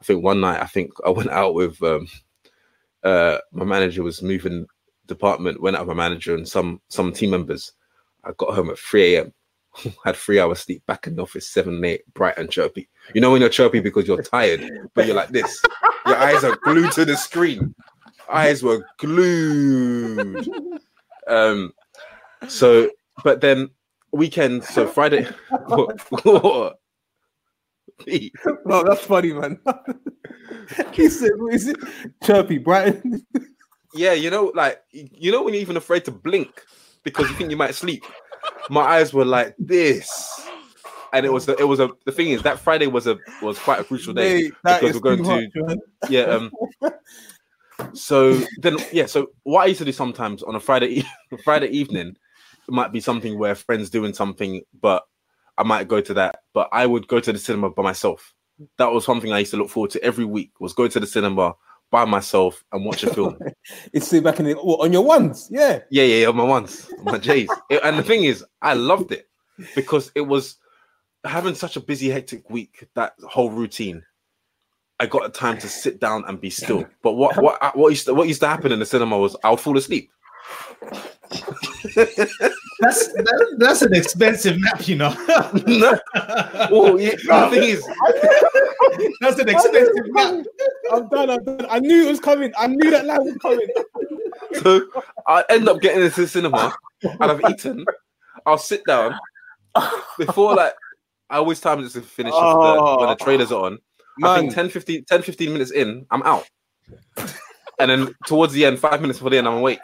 I 0.00 0.04
think 0.04 0.24
one 0.24 0.40
night, 0.40 0.60
I 0.60 0.66
think 0.66 0.90
I 1.06 1.10
went 1.10 1.30
out 1.30 1.54
with 1.54 1.80
um, 1.80 2.08
uh, 3.04 3.38
my 3.52 3.64
manager 3.64 4.02
was 4.02 4.20
moving 4.20 4.66
department. 5.06 5.60
Went 5.60 5.76
out 5.76 5.86
with 5.86 5.96
my 5.96 6.08
manager 6.08 6.34
and 6.34 6.48
some 6.48 6.80
some 6.88 7.12
team 7.12 7.30
members. 7.30 7.72
I 8.24 8.32
got 8.36 8.54
home 8.54 8.70
at 8.70 8.78
three 8.78 9.16
a.m. 9.16 9.32
had 10.04 10.16
three 10.16 10.38
hours 10.38 10.60
sleep 10.60 10.84
back 10.86 11.06
in 11.06 11.16
the 11.16 11.22
office, 11.22 11.48
seven, 11.48 11.82
eight, 11.84 12.02
bright 12.14 12.38
and 12.38 12.50
chirpy. 12.50 12.88
You 13.14 13.20
know 13.20 13.30
when 13.30 13.40
you're 13.40 13.50
chirpy 13.50 13.80
because 13.80 14.06
you're 14.06 14.22
tired, 14.22 14.62
but 14.94 15.06
you're 15.06 15.16
like 15.16 15.30
this. 15.30 15.62
Your 16.06 16.16
eyes 16.16 16.44
are 16.44 16.56
glued 16.56 16.92
to 16.92 17.04
the 17.04 17.16
screen. 17.16 17.74
Eyes 18.30 18.62
were 18.62 18.86
glued. 18.98 20.48
Um, 21.26 21.72
so, 22.48 22.90
but 23.24 23.40
then 23.40 23.70
weekend, 24.12 24.64
so 24.64 24.86
Friday. 24.86 25.26
No, 28.64 28.84
that's 28.84 29.04
funny, 29.04 29.32
man. 29.32 29.60
he 30.92 31.08
said, 31.08 31.32
"What 31.36 31.54
is 31.54 31.68
it? 31.68 31.76
Chirpy, 32.24 32.58
Brighton." 32.58 33.24
Yeah, 33.94 34.12
you 34.12 34.30
know, 34.30 34.52
like 34.54 34.82
you 34.90 35.32
know 35.32 35.42
when 35.42 35.54
you're 35.54 35.62
even 35.62 35.76
afraid 35.76 36.04
to 36.06 36.10
blink 36.10 36.64
because 37.04 37.28
you 37.28 37.34
think 37.36 37.50
you 37.50 37.56
might 37.56 37.74
sleep. 37.74 38.02
My 38.70 38.82
eyes 38.82 39.12
were 39.12 39.24
like 39.24 39.54
this, 39.58 40.40
and 41.12 41.26
it 41.26 41.32
was 41.32 41.46
the, 41.46 41.56
it 41.58 41.64
was 41.64 41.80
a 41.80 41.90
the 42.06 42.12
thing 42.12 42.30
is 42.30 42.42
that 42.42 42.58
Friday 42.58 42.86
was 42.86 43.06
a 43.06 43.18
was 43.42 43.58
quite 43.58 43.80
a 43.80 43.84
crucial 43.84 44.14
day 44.14 44.52
Mate, 44.64 44.80
because 44.80 44.94
we're 44.94 45.00
going 45.00 45.22
to 45.24 45.48
yeah 46.08 46.22
um 46.22 46.50
so 47.94 48.40
then 48.58 48.76
yeah 48.92 49.06
so 49.06 49.28
what 49.42 49.62
i 49.62 49.66
used 49.66 49.78
to 49.78 49.84
do 49.84 49.92
sometimes 49.92 50.42
on 50.42 50.54
a 50.54 50.60
friday 50.60 51.00
e- 51.00 51.06
friday 51.44 51.68
evening 51.68 52.16
it 52.68 52.72
might 52.72 52.92
be 52.92 53.00
something 53.00 53.38
where 53.38 53.54
friends 53.54 53.90
doing 53.90 54.14
something 54.14 54.62
but 54.80 55.04
i 55.58 55.62
might 55.62 55.88
go 55.88 56.00
to 56.00 56.14
that 56.14 56.40
but 56.54 56.68
i 56.72 56.86
would 56.86 57.06
go 57.06 57.20
to 57.20 57.32
the 57.32 57.38
cinema 57.38 57.70
by 57.70 57.82
myself. 57.82 58.34
That 58.78 58.92
was 58.92 59.04
something 59.04 59.32
i 59.32 59.40
used 59.40 59.50
to 59.50 59.56
look 59.56 59.70
forward 59.70 59.90
to 59.92 60.02
every 60.02 60.24
week 60.24 60.52
was 60.60 60.72
go 60.72 60.88
to 60.88 61.00
the 61.00 61.06
cinema 61.06 61.54
by 61.92 62.04
myself 62.04 62.64
and 62.72 62.84
watch 62.84 63.04
a 63.04 63.14
film 63.14 63.38
It's 63.92 64.08
sit 64.08 64.24
back 64.24 64.40
in 64.40 64.46
the 64.46 64.56
on 64.56 64.92
your 64.92 65.04
ones, 65.04 65.48
yeah. 65.52 65.80
yeah 65.90 66.02
yeah, 66.02 66.16
yeah 66.22 66.28
on 66.28 66.36
my 66.36 66.42
ones 66.42 66.90
on 66.98 67.04
my 67.04 67.18
j's 67.18 67.48
It- 67.70 67.82
and 67.84 67.96
the 67.96 68.02
thing 68.02 68.24
is 68.24 68.44
i 68.62 68.74
loved 68.74 69.12
it 69.12 69.28
because 69.76 70.10
it 70.16 70.22
was 70.22 70.56
having 71.24 71.54
such 71.54 71.76
a 71.76 71.80
busy 71.80 72.08
hectic 72.10 72.50
week 72.50 72.88
that 72.94 73.12
whole 73.28 73.50
routine 73.50 74.02
I 75.00 75.06
got 75.06 75.26
a 75.26 75.30
time 75.30 75.58
to 75.58 75.68
sit 75.68 75.98
down 75.98 76.22
and 76.28 76.40
be 76.40 76.48
still. 76.48 76.86
But 77.02 77.14
what 77.14 77.36
what 77.42 77.76
what 77.76 77.88
used 77.88 78.06
to, 78.06 78.14
what 78.14 78.28
used 78.28 78.40
to 78.42 78.46
happen 78.46 78.70
in 78.70 78.78
the 78.78 78.86
cinema 78.86 79.18
was 79.18 79.34
I 79.42 79.50
would 79.50 79.58
fall 79.58 79.76
asleep. 79.76 80.10
That's 82.82 83.12
that, 83.12 83.56
that's 83.58 83.82
an 83.82 83.94
expensive 83.94 84.60
nap, 84.60 84.88
you 84.88 84.96
know. 84.96 85.14
no, 85.68 85.96
well, 86.68 87.00
yeah, 87.00 87.14
the 87.14 87.28
uh, 87.30 87.48
thing 87.48 87.62
is, 87.62 87.86
that's 89.20 89.38
an 89.38 89.48
expensive 89.48 90.06
nap. 90.08 90.44
I'm 90.90 91.08
done. 91.08 91.30
I'm 91.30 91.44
done. 91.44 91.66
I 91.70 91.78
knew 91.78 92.08
it 92.08 92.10
was 92.10 92.18
coming. 92.18 92.52
I 92.58 92.66
knew 92.66 92.90
that 92.90 93.06
line 93.06 93.20
was 93.22 93.36
coming. 93.40 93.68
so 94.54 94.82
I 95.28 95.44
end 95.48 95.68
up 95.68 95.80
getting 95.80 96.02
into 96.02 96.22
the 96.22 96.26
cinema 96.26 96.74
and 97.04 97.22
I've 97.22 97.40
eaten. 97.48 97.86
I'll 98.46 98.58
sit 98.58 98.84
down 98.84 99.14
before 100.18 100.56
like 100.56 100.74
I 101.30 101.36
always 101.36 101.60
time 101.60 101.84
it 101.84 101.88
to 101.90 102.00
finish 102.00 102.32
off 102.32 102.60
the, 102.60 102.82
oh. 102.82 102.98
when 102.98 103.10
the 103.10 103.24
trailers 103.24 103.52
are 103.52 103.64
on. 103.64 103.78
I 104.24 104.40
think 104.40 104.48
Man. 104.48 104.66
10, 104.66 104.70
15, 104.70 105.04
10, 105.04 105.22
15 105.22 105.52
minutes 105.52 105.70
in, 105.70 106.04
I'm 106.10 106.24
out. 106.24 106.48
And 107.78 107.90
then 107.90 108.14
towards 108.26 108.52
the 108.52 108.66
end, 108.66 108.80
five 108.80 109.00
minutes 109.00 109.20
before 109.20 109.30
the 109.30 109.38
end, 109.38 109.46
I'm 109.46 109.54
awake. 109.54 109.78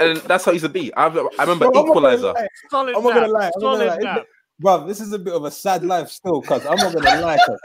And 0.00 0.18
that's 0.18 0.44
how 0.44 0.52
it 0.52 0.54
used 0.54 0.64
to 0.64 0.68
be. 0.68 0.94
I, 0.94 1.06
I 1.06 1.08
remember 1.08 1.30
Bro, 1.70 1.80
I'm 1.80 1.86
not 1.86 1.94
gonna 1.94 2.14
Equalizer. 2.14 2.34
I'm 2.72 2.92
not 2.92 3.02
gonna 3.02 3.20
nap, 3.22 3.30
lie. 3.30 3.50
I'm 3.54 3.62
not 3.62 3.78
gonna 3.78 4.04
lie. 4.04 4.24
Bro, 4.60 4.86
this 4.86 5.00
is 5.00 5.12
a 5.12 5.18
bit 5.18 5.34
of 5.34 5.44
a 5.44 5.50
sad 5.50 5.84
life 5.84 6.08
still, 6.08 6.40
cuz 6.42 6.64
I'm 6.66 6.76
not 6.76 6.92
gonna 6.94 7.20
lie. 7.20 7.38
cuz. 7.46 7.60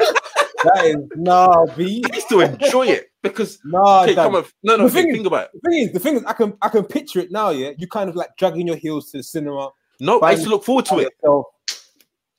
That 0.63 0.86
is 0.86 0.96
nah, 1.15 1.65
B. 1.76 2.04
I 2.10 2.15
used 2.15 2.30
to 2.30 2.39
enjoy 2.41 2.88
it 2.88 3.12
because 3.22 3.60
Nah, 3.65 4.04
okay, 4.04 4.15
come 4.15 4.36
on. 4.36 4.46
No, 4.63 4.78
no, 4.78 4.86
The 4.86 4.91
thing 4.91 5.06
think, 5.08 5.19
is- 5.22 5.28
about 5.28 5.46
it. 5.54 5.62
The 5.62 5.69
thing 5.69 5.80
is, 5.80 5.91
the 5.91 6.00
thing 6.00 6.15
is, 6.15 6.24
I 6.26 6.34
can 6.34 6.54
I 6.62 6.69
can 6.69 6.84
picture 6.86 7.19
it 7.19 7.32
now. 7.32 7.50
Yeah, 7.50 7.72
you 7.78 7.88
kind 7.88 8.10
of 8.10 8.15
like 8.15 8.30
dragging 8.38 8.65
your 8.67 8.78
heels 8.78 9.12
to 9.12 9.17
the 9.17 9.24
cinema, 9.24 9.69
No, 10.00 10.19
I 10.22 10.32
used 10.32 10.43
to 10.46 10.50
look 10.50 10.63
forward 10.63 10.86
to 10.86 11.00
it. 11.00 11.10
yourself, 11.22 11.46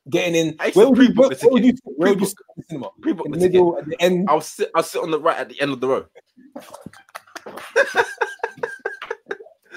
getting 0.09 0.35
in. 0.35 0.57
I 0.59 0.67
used 0.67 0.77
Where 0.77 0.89
would 0.89 0.97
you, 0.99 1.05
pre-book 1.13 1.31
where, 1.33 1.39
where 1.43 1.53
would 1.53 1.65
you, 1.65 1.73
where 1.85 2.11
would 2.11 2.21
you 2.21 2.27
Pre-book- 2.27 2.29
sit 2.29 2.39
in 2.49 2.55
the 2.57 2.65
cinema? 2.69 2.89
Pre-book 3.03 3.27
In 3.27 3.33
the 3.33 3.39
the 3.39 3.49
middle, 3.49 3.79
at 3.79 3.87
the 3.87 3.97
end. 4.01 4.27
I'll 4.31 4.41
sit. 4.41 4.71
I'll 4.75 4.83
sit 4.83 5.03
on 5.03 5.11
the 5.11 5.21
right 5.21 5.37
at 5.37 5.49
the 5.51 5.61
end 5.61 5.73
of 5.73 5.81
the 5.81 5.89
row. 5.89 6.05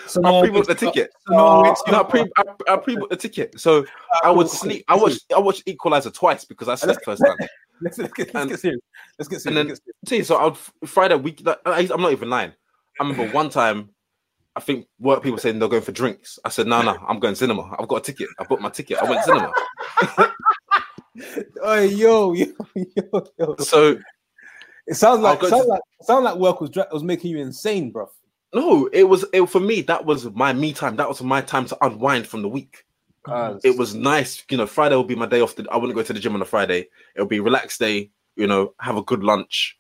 So 0.08 0.22
no 0.22 0.34
one 0.34 0.44
pre-book 0.44 0.66
the 0.66 0.72
wakes 0.74 0.82
you 0.82 0.88
up- 0.90 0.94
ticket. 0.94 1.12
no 1.30 1.66
you 1.66 1.76
No, 1.92 2.00
I 2.02 2.04
pre 2.04 2.22
I, 2.38 2.44
I 2.74 2.78
pre-booked 2.78 3.10
the 3.12 3.18
ticket. 3.18 3.60
So 3.60 3.86
ah, 4.14 4.20
I 4.26 4.32
would 4.32 4.50
sleep. 4.50 4.86
I 4.88 4.96
watched 4.96 5.32
I 5.36 5.40
watched 5.40 5.64
Equalizer 5.68 6.12
twice 6.12 6.46
because 6.46 6.68
I 6.68 6.76
slept 6.76 7.04
first 7.06 7.24
time. 7.26 7.36
Let's, 7.80 8.00
let's, 8.00 8.12
get, 8.14 8.34
let's 8.34 8.50
get 8.50 8.60
serious. 8.60 8.82
Let's 9.20 9.30
get 9.30 9.42
serious. 9.42 9.46
and 9.46 9.56
then- 9.58 9.68
let's 9.68 9.80
get 9.82 9.94
serious. 10.08 10.26
See, 10.26 10.28
so 10.28 10.38
I 10.38 10.46
would 10.46 10.58
Friday 10.90 11.14
week. 11.16 11.42
like, 11.46 11.60
I, 11.64 11.88
I'm 11.94 12.02
not 12.02 12.12
even 12.12 12.28
lying. 12.30 12.52
I 13.00 13.04
remember 13.04 13.32
one 13.34 13.50
time. 13.52 13.90
I 14.56 14.60
think 14.60 14.88
work 15.00 15.22
people 15.22 15.38
saying 15.38 15.60
they're 15.60 15.70
going 15.70 15.84
for 15.84 15.92
drinks. 15.92 16.40
I 16.44 16.50
said, 16.50 16.66
no, 16.66 16.82
no, 16.82 16.98
I'm 17.08 17.20
going 17.20 17.36
cinema. 17.36 17.76
I've 17.78 17.88
got 17.88 17.98
a 17.98 18.02
ticket. 18.02 18.28
I 18.40 18.44
booked 18.46 18.64
my 18.64 18.70
ticket. 18.72 18.98
I 18.98 19.04
went 19.08 19.24
cinema. 19.24 19.52
Oh, 21.64 21.80
yo, 21.82 22.34
yo, 22.34 22.46
yo, 22.76 23.24
yo. 23.40 23.56
So 23.60 23.98
It 24.86 24.96
sounds 24.96 25.22
like 25.22 25.42
sounds 25.42 25.66
to- 25.66 25.80
like 26.08 26.24
like 26.24 26.36
work 26.38 26.62
was 26.62 26.70
dra- 26.70 26.88
was 26.92 27.04
making 27.04 27.32
you 27.32 27.40
insane, 27.40 27.92
bro. 27.92 28.10
No, 28.54 28.90
it 28.94 29.04
was 29.04 29.26
it 29.34 29.48
for 29.50 29.60
me. 29.60 29.82
That 29.82 30.06
was 30.06 30.26
my 30.32 30.54
me 30.54 30.74
time. 30.74 30.96
That 30.96 31.08
was 31.08 31.22
my 31.22 31.42
time 31.42 31.66
to 31.66 31.86
unwind 31.86 32.28
from 32.28 32.42
the 32.42 32.50
week. 32.50 32.86
it 33.64 33.78
was 33.78 33.94
nice. 33.94 34.44
You 34.50 34.58
know, 34.58 34.66
Friday 34.68 34.96
will 34.96 35.04
be 35.04 35.16
my 35.16 35.26
day 35.26 35.42
off. 35.42 35.56
The, 35.56 35.68
I 35.70 35.78
wouldn't 35.78 35.96
go 35.96 36.04
to 36.04 36.14
the 36.14 36.20
gym 36.20 36.34
on 36.34 36.42
a 36.42 36.46
Friday. 36.46 36.88
It'll 37.16 37.28
be 37.28 37.38
a 37.38 37.44
relaxed 37.44 37.80
day. 37.80 38.10
You 38.36 38.48
know, 38.48 38.74
have 38.80 38.98
a 38.98 39.02
good 39.02 39.24
lunch, 39.24 39.78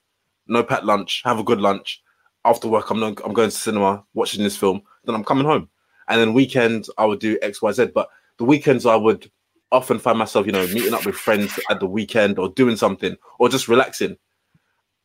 no 0.48 0.64
pet 0.64 0.86
lunch. 0.86 1.22
Have 1.24 1.40
a 1.40 1.44
good 1.44 1.62
lunch. 1.62 2.04
After 2.44 2.68
work, 2.68 2.90
I'm 2.90 3.00
not, 3.00 3.22
I'm 3.24 3.34
going 3.34 3.50
to 3.50 3.56
cinema, 3.56 4.04
watching 4.14 4.44
this 4.44 4.58
film. 4.58 4.82
Then 5.06 5.16
I'm 5.16 5.24
coming 5.24 5.46
home, 5.46 5.70
and 6.08 6.20
then 6.20 6.34
weekend 6.34 6.88
I 6.98 7.06
would 7.06 7.20
do 7.20 7.38
X, 7.42 7.62
Y, 7.62 7.72
Z. 7.72 7.88
But 7.94 8.10
the 8.38 8.46
weekends 8.46 8.86
I 8.86 8.96
would 8.96 9.30
often 9.72 10.00
find 10.00 10.18
myself, 10.18 10.46
you 10.46 10.52
know, 10.52 10.66
meeting 10.68 10.94
up 10.94 11.06
with 11.06 11.16
friends 11.16 11.60
at 11.70 11.80
the 11.80 11.86
weekend 11.86 12.40
or 12.40 12.50
doing 12.50 12.78
something 12.78 13.16
or 13.38 13.50
just 13.50 13.68
relaxing, 13.68 14.18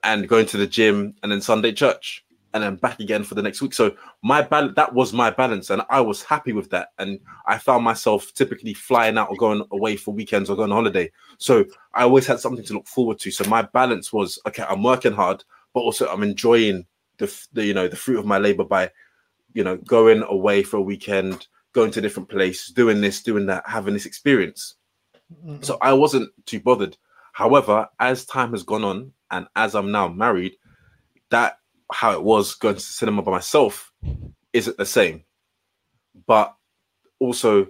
and 0.03 0.29
going 0.29 0.46
to 0.46 0.57
the 0.57 0.66
gym, 0.66 1.14
and 1.22 1.31
then 1.31 1.40
Sunday 1.40 1.72
church, 1.72 2.25
and 2.55 2.62
then 2.62 2.77
back 2.77 3.01
again 3.01 3.25
for 3.25 3.35
the 3.35 3.43
next 3.43 3.62
week. 3.62 3.73
So 3.73 3.95
my 4.23 4.43
balance 4.43 4.75
that 4.77 4.93
was 4.93 5.12
my 5.12 5.31
balance, 5.31 5.71
and 5.71 5.83
I 5.91 6.01
was 6.01 6.23
happy 6.23 6.53
with 6.53 6.71
that. 6.71 6.88
And 6.99 7.19
I 7.47 7.59
found 7.59 7.85
myself 7.85 8.33
typically 8.35 8.75
flying 8.75 9.19
out 9.19 9.31
or 9.31 9.37
going 9.37 9.65
away 9.71 9.97
for 9.97 10.12
weekends 10.12 10.51
or 10.51 10.57
going 10.57 10.71
on 10.71 10.77
holiday. 10.77 11.11
So 11.38 11.65
I 11.95 12.03
always 12.03 12.27
had 12.27 12.41
something 12.41 12.65
to 12.65 12.75
look 12.75 12.87
forward 12.87 13.19
to. 13.21 13.31
So 13.31 13.49
my 13.49 13.62
balance 13.62 14.12
was 14.12 14.38
okay. 14.47 14.65
I'm 14.69 14.83
working 14.83 15.12
hard, 15.12 15.45
but 15.73 15.81
also 15.81 16.09
I'm 16.09 16.23
enjoying 16.23 16.87
the, 17.19 17.47
the 17.53 17.65
you 17.65 17.75
know 17.75 17.88
the 17.88 17.97
fruit 17.97 18.19
of 18.19 18.27
my 18.27 18.38
labor 18.38 18.65
by 18.65 18.91
you 19.55 19.65
know 19.65 19.77
going 19.77 20.23
away 20.23 20.62
for 20.62 20.77
a 20.77 20.83
weekend, 20.83 21.47
going 21.73 21.91
to 21.93 22.01
different 22.01 22.29
place, 22.29 22.69
doing 22.69 23.01
this, 23.01 23.23
doing 23.23 23.47
that, 23.47 23.65
having 23.67 23.95
this 23.95 24.07
experience. 24.07 24.75
Mm-hmm. 25.33 25.62
So 25.62 25.79
I 25.81 25.93
wasn't 25.93 26.31
too 26.47 26.61
bothered. 26.61 26.97
However, 27.33 27.88
as 27.99 28.27
time 28.27 28.51
has 28.51 28.62
gone 28.62 28.85
on, 28.85 29.12
and 29.31 29.47
as 29.57 29.75
I'm 29.75 29.91
now 29.91 30.09
married, 30.09 30.53
that 31.31 31.57
how 31.92 32.12
it 32.12 32.22
was 32.22 32.55
going 32.55 32.74
to 32.74 32.81
the 32.81 32.85
cinema 32.85 33.22
by 33.22 33.33
myself 33.33 33.92
isn't 34.52 34.76
the 34.76 34.87
same. 34.87 35.24
But 36.26 36.55
also, 37.18 37.68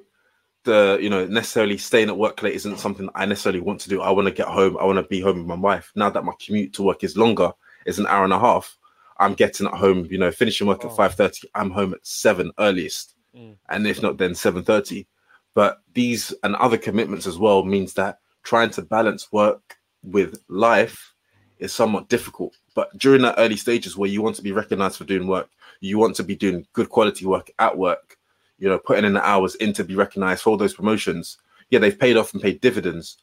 the 0.65 0.99
you 1.01 1.11
know 1.11 1.27
necessarily 1.27 1.77
staying 1.79 2.09
at 2.09 2.17
work 2.17 2.43
late 2.43 2.55
isn't 2.55 2.79
something 2.79 3.09
I 3.15 3.27
necessarily 3.27 3.61
want 3.61 3.81
to 3.81 3.89
do. 3.89 4.01
I 4.01 4.11
want 4.11 4.29
to 4.29 4.35
get 4.35 4.49
home. 4.49 4.77
I 4.79 4.85
want 4.85 4.99
to 4.99 5.03
be 5.03 5.21
home 5.21 5.39
with 5.39 5.47
my 5.47 5.57
wife. 5.57 5.91
Now 5.95 6.11
that 6.11 6.25
my 6.25 6.33
commute 6.45 6.73
to 6.75 6.83
work 6.83 7.03
is 7.05 7.17
longer, 7.17 7.53
it's 7.87 7.99
an 7.99 8.07
hour 8.07 8.25
and 8.25 8.33
a 8.33 8.39
half. 8.39 8.77
I'm 9.19 9.35
getting 9.35 9.67
at 9.67 9.75
home. 9.75 10.07
You 10.11 10.19
know, 10.19 10.31
finishing 10.31 10.67
work 10.67 10.85
Oh. 10.85 10.89
at 10.89 10.97
five 10.97 11.15
thirty. 11.15 11.49
I'm 11.55 11.71
home 11.71 11.95
at 11.95 12.07
seven 12.07 12.53
earliest, 12.59 13.15
Mm. 13.37 13.57
and 13.69 13.87
if 13.87 14.03
not, 14.03 14.19
then 14.19 14.35
seven 14.35 14.63
thirty. 14.63 15.07
But 15.55 15.83
these 15.95 16.33
and 16.43 16.57
other 16.57 16.79
commitments 16.79 17.27
as 17.27 17.39
well 17.39 17.65
means 17.65 17.95
that 17.95 18.19
trying 18.43 18.71
to 18.71 18.83
balance 18.83 19.31
work 19.33 19.77
with 20.03 20.43
life 20.49 21.15
is 21.59 21.73
somewhat 21.73 22.09
difficult. 22.09 22.57
But 22.75 22.97
during 22.99 23.23
that 23.23 23.35
early 23.39 23.57
stages 23.57 23.97
where 23.97 24.09
you 24.09 24.23
want 24.23 24.37
to 24.37 24.43
be 24.43 24.53
recognized 24.53 24.97
for 24.97 25.05
doing 25.05 25.27
work, 25.27 25.49
you 25.81 25.99
want 25.99 26.17
to 26.17 26.23
be 26.23 26.37
doing 26.37 26.67
good 26.73 26.89
quality 26.89 27.27
work 27.27 27.51
at 27.59 27.77
work, 27.77 28.17
you 28.59 28.69
know, 28.69 28.79
putting 28.79 29.05
in 29.05 29.13
the 29.13 29.27
hours 29.27 29.55
in 29.57 29.73
to 29.75 29.85
be 29.85 29.95
recognized 29.95 30.43
for 30.43 30.57
those 30.57 30.75
promotions. 30.75 31.39
Yeah, 31.71 31.81
they've 31.81 31.99
paid 31.99 32.17
off 32.17 32.33
and 32.33 32.43
paid 32.43 32.61
dividends. 32.61 33.19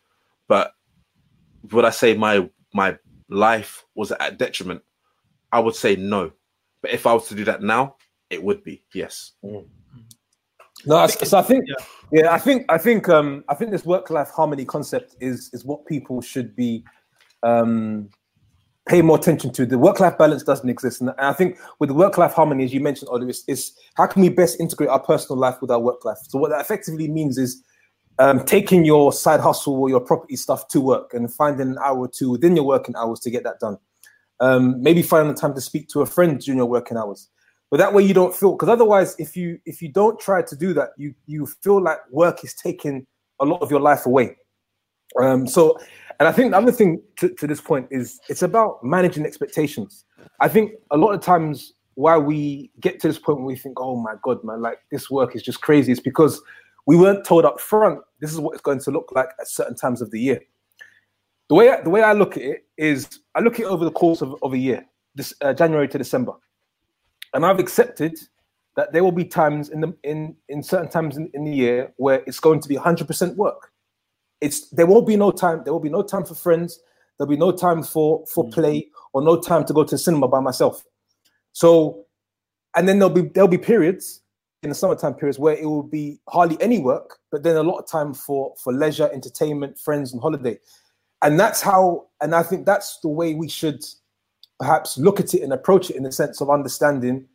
But 0.48 0.74
would 1.72 1.86
I 1.86 1.90
say 1.90 2.16
my 2.16 2.50
my 2.74 2.98
life 3.30 3.86
was 3.96 4.12
at 4.12 4.38
detriment? 4.38 4.82
I 5.52 5.60
would 5.60 5.76
say 5.76 5.96
no. 5.96 6.32
But 6.82 6.92
if 6.92 7.08
I 7.08 7.14
was 7.14 7.28
to 7.30 7.36
do 7.36 7.44
that 7.46 7.62
now, 7.62 7.96
it 8.30 8.42
would 8.44 8.64
be 8.64 8.84
yes. 8.94 9.34
Mm. 9.44 9.66
No, 10.86 11.08
so 11.08 11.38
I 11.38 11.42
think 11.42 11.66
yeah. 11.68 11.86
yeah, 12.12 12.34
I 12.34 12.38
think 12.38 12.66
I 12.70 12.78
think 12.78 13.10
um 13.10 13.44
I 13.50 13.56
think 13.56 13.72
this 13.72 13.86
work 13.86 14.10
life 14.10 14.30
harmony 14.30 14.66
concept 14.66 15.16
is 15.20 15.50
is 15.54 15.66
what 15.66 15.86
people 15.86 16.22
should 16.22 16.56
be 16.56 16.86
um 17.44 18.10
pay 18.90 19.02
more 19.02 19.18
attention 19.18 19.54
to. 19.54 19.66
The 19.66 19.78
work 19.78 20.00
life 20.00 20.18
balance 20.18 20.44
doesn't 20.44 20.70
exist, 20.70 21.00
and 21.00 21.12
I 21.20 21.34
think 21.34 21.58
with 21.80 21.90
the 21.90 21.96
work 21.96 22.18
life 22.18 22.34
harmony, 22.34 22.66
as 22.66 22.74
you 22.74 22.80
mentioned, 22.80 23.10
Oliver, 23.10 23.30
is, 23.30 23.44
is 23.48 23.72
how 23.96 24.08
can 24.08 24.22
we 24.22 24.30
best 24.30 24.60
integrate 24.60 24.90
our 24.90 25.00
personal 25.00 25.40
life 25.40 25.62
with 25.62 25.72
our 25.72 25.80
work 25.80 26.04
life? 26.04 26.18
So 26.28 26.40
what 26.40 26.50
that 26.50 26.62
effectively 26.62 27.08
means 27.08 27.38
is 27.38 27.64
um, 28.18 28.44
taking 28.44 28.84
your 28.84 29.14
side 29.14 29.40
hustle 29.40 29.76
or 29.76 29.90
your 29.90 30.02
property 30.02 30.36
stuff 30.36 30.68
to 30.70 30.82
work 30.82 31.14
and 31.14 31.32
finding 31.34 31.70
an 31.70 31.78
hour 31.84 32.00
or 32.00 32.08
two 32.08 32.32
within 32.32 32.56
your 32.56 32.66
working 32.66 32.96
hours 32.96 33.20
to 33.22 33.30
get 33.30 33.44
that 33.44 33.60
done. 33.60 33.78
Um, 34.42 34.82
maybe 34.82 35.02
finding 35.02 35.34
the 35.34 35.40
time 35.40 35.54
to 35.54 35.62
speak 35.62 35.88
to 35.90 36.02
a 36.02 36.06
friend 36.06 36.40
during 36.40 36.58
your 36.58 36.66
working 36.66 36.98
hours. 36.98 37.30
But 37.72 37.78
that 37.78 37.94
way 37.94 38.04
you 38.04 38.14
don't 38.14 38.36
feel 38.36 38.54
because 38.54 38.70
otherwise, 38.70 39.16
if 39.20 39.38
you 39.38 39.60
if 39.66 39.82
you 39.82 39.90
don't 39.90 40.20
try 40.20 40.42
to 40.42 40.56
do 40.56 40.74
that, 40.74 40.90
you 40.98 41.14
you 41.28 41.46
feel 41.46 41.82
like 41.82 42.00
work 42.10 42.44
is 42.44 42.56
taking 42.56 43.06
a 43.40 43.46
lot 43.46 43.62
of 43.62 43.70
your 43.70 43.80
life 43.80 44.08
away. 44.08 44.36
Um, 45.22 45.46
so, 45.48 45.80
and 46.20 46.28
I 46.28 46.32
think 46.34 46.52
the 46.52 46.58
other 46.58 46.72
thing 46.72 47.02
to, 47.18 47.30
to 47.30 47.48
this 47.48 47.62
point 47.62 47.88
is 47.92 48.20
it's 48.28 48.42
about 48.42 48.84
managing 48.84 49.26
expectations. 49.26 50.06
I 50.42 50.50
think 50.50 50.74
a 50.92 50.98
lot 50.98 51.14
of 51.14 51.22
times 51.22 51.74
why 51.96 52.18
we 52.18 52.72
get 52.80 53.00
to 53.02 53.08
this 53.08 53.20
point 53.20 53.40
where 53.40 53.48
we 53.48 53.56
think, 53.56 53.80
oh 53.80 53.96
my 53.96 54.16
god, 54.22 54.44
man, 54.44 54.62
like 54.62 54.80
this 54.92 55.10
work 55.10 55.36
is 55.36 55.44
just 55.44 55.62
crazy, 55.62 55.92
is 55.92 56.00
because 56.00 56.42
we 56.86 56.98
weren't 56.98 57.26
told 57.26 57.46
up 57.46 57.60
front 57.60 58.00
this 58.20 58.32
is 58.32 58.40
what 58.40 58.54
it's 58.54 58.62
going 58.62 58.80
to 58.80 58.92
look 58.92 59.12
like 59.14 59.30
at 59.40 59.48
certain 59.48 59.76
times 59.76 60.02
of 60.02 60.12
the 60.12 60.20
year. 60.20 60.42
The 61.48 61.56
way 61.56 61.70
I, 61.70 61.82
the 61.82 61.90
way 61.90 62.04
I 62.04 62.14
look 62.14 62.36
at 62.36 62.44
it 62.44 62.66
is 62.78 63.22
I 63.36 63.40
look 63.40 63.54
at 63.56 63.62
it 63.62 63.66
over 63.66 63.86
the 63.86 63.92
course 63.92 64.22
of, 64.22 64.36
of 64.44 64.54
a 64.54 64.58
year, 64.58 64.86
this 65.16 65.34
uh, 65.42 65.54
January 65.54 65.88
to 65.88 65.98
December, 65.98 66.34
and 67.34 67.46
I've 67.46 67.60
accepted 67.60 68.18
that 68.76 68.94
there 68.94 69.04
will 69.04 69.12
be 69.12 69.26
times 69.26 69.70
in 69.70 69.82
the 69.82 69.96
in 70.04 70.36
in 70.50 70.62
certain 70.64 70.90
times 70.90 71.18
in, 71.18 71.30
in 71.34 71.44
the 71.44 71.52
year 71.52 71.94
where 71.98 72.24
it's 72.28 72.40
going 72.40 72.60
to 72.60 72.70
be 72.70 72.76
100% 72.76 73.36
work. 73.36 73.72
It's 74.42 74.70
there 74.70 74.86
won't 74.86 75.08
be 75.08 75.16
no 75.16 75.32
time. 75.32 75.62
There 75.64 75.74
will 75.74 75.80
be 75.80 75.90
no 75.90 76.02
time 76.02 76.26
for 76.26 76.36
friends. 76.36 76.80
There'll 77.18 77.30
be 77.30 77.38
no 77.38 77.52
time 77.52 77.84
for 77.84 78.26
for 78.28 78.46
mm. 78.46 78.54
play 78.54 78.90
or 79.14 79.22
no 79.22 79.40
time 79.40 79.66
to 79.66 79.74
go 79.74 79.84
to 79.84 79.92
the 79.92 79.98
cinema 79.98 80.28
by 80.28 80.40
myself. 80.40 80.84
So, 81.52 82.06
and 82.76 82.88
then 82.88 83.00
there'll 83.00 83.14
be 83.14 83.24
there'll 83.24 83.48
be 83.48 83.58
periods 83.58 84.22
in 84.62 84.70
the 84.70 84.76
summertime 84.76 85.14
periods 85.14 85.40
where 85.40 85.56
it 85.56 85.66
will 85.66 85.84
be 85.84 86.20
hardly 86.28 86.62
any 86.62 86.80
work, 86.80 87.20
but 87.32 87.44
then 87.44 87.56
a 87.56 87.64
lot 87.64 87.80
of 87.80 87.88
time 87.88 88.14
for 88.14 88.54
for 88.62 88.74
leisure, 88.74 89.10
entertainment, 89.14 89.80
friends, 89.80 90.14
and 90.14 90.22
holiday. 90.22 90.58
And 91.22 91.40
that's 91.40 91.62
how, 91.62 92.08
and 92.22 92.34
I 92.34 92.44
think 92.44 92.66
that's 92.66 93.00
the 93.02 93.10
way 93.10 93.34
we 93.34 93.50
should 93.50 93.84
perhaps 94.58 94.98
look 94.98 95.20
at 95.20 95.34
it 95.34 95.42
and 95.42 95.52
approach 95.52 95.90
it 95.90 95.96
in 95.96 96.04
the 96.04 96.12
sense 96.12 96.42
of 96.42 96.50
understanding. 96.50 97.26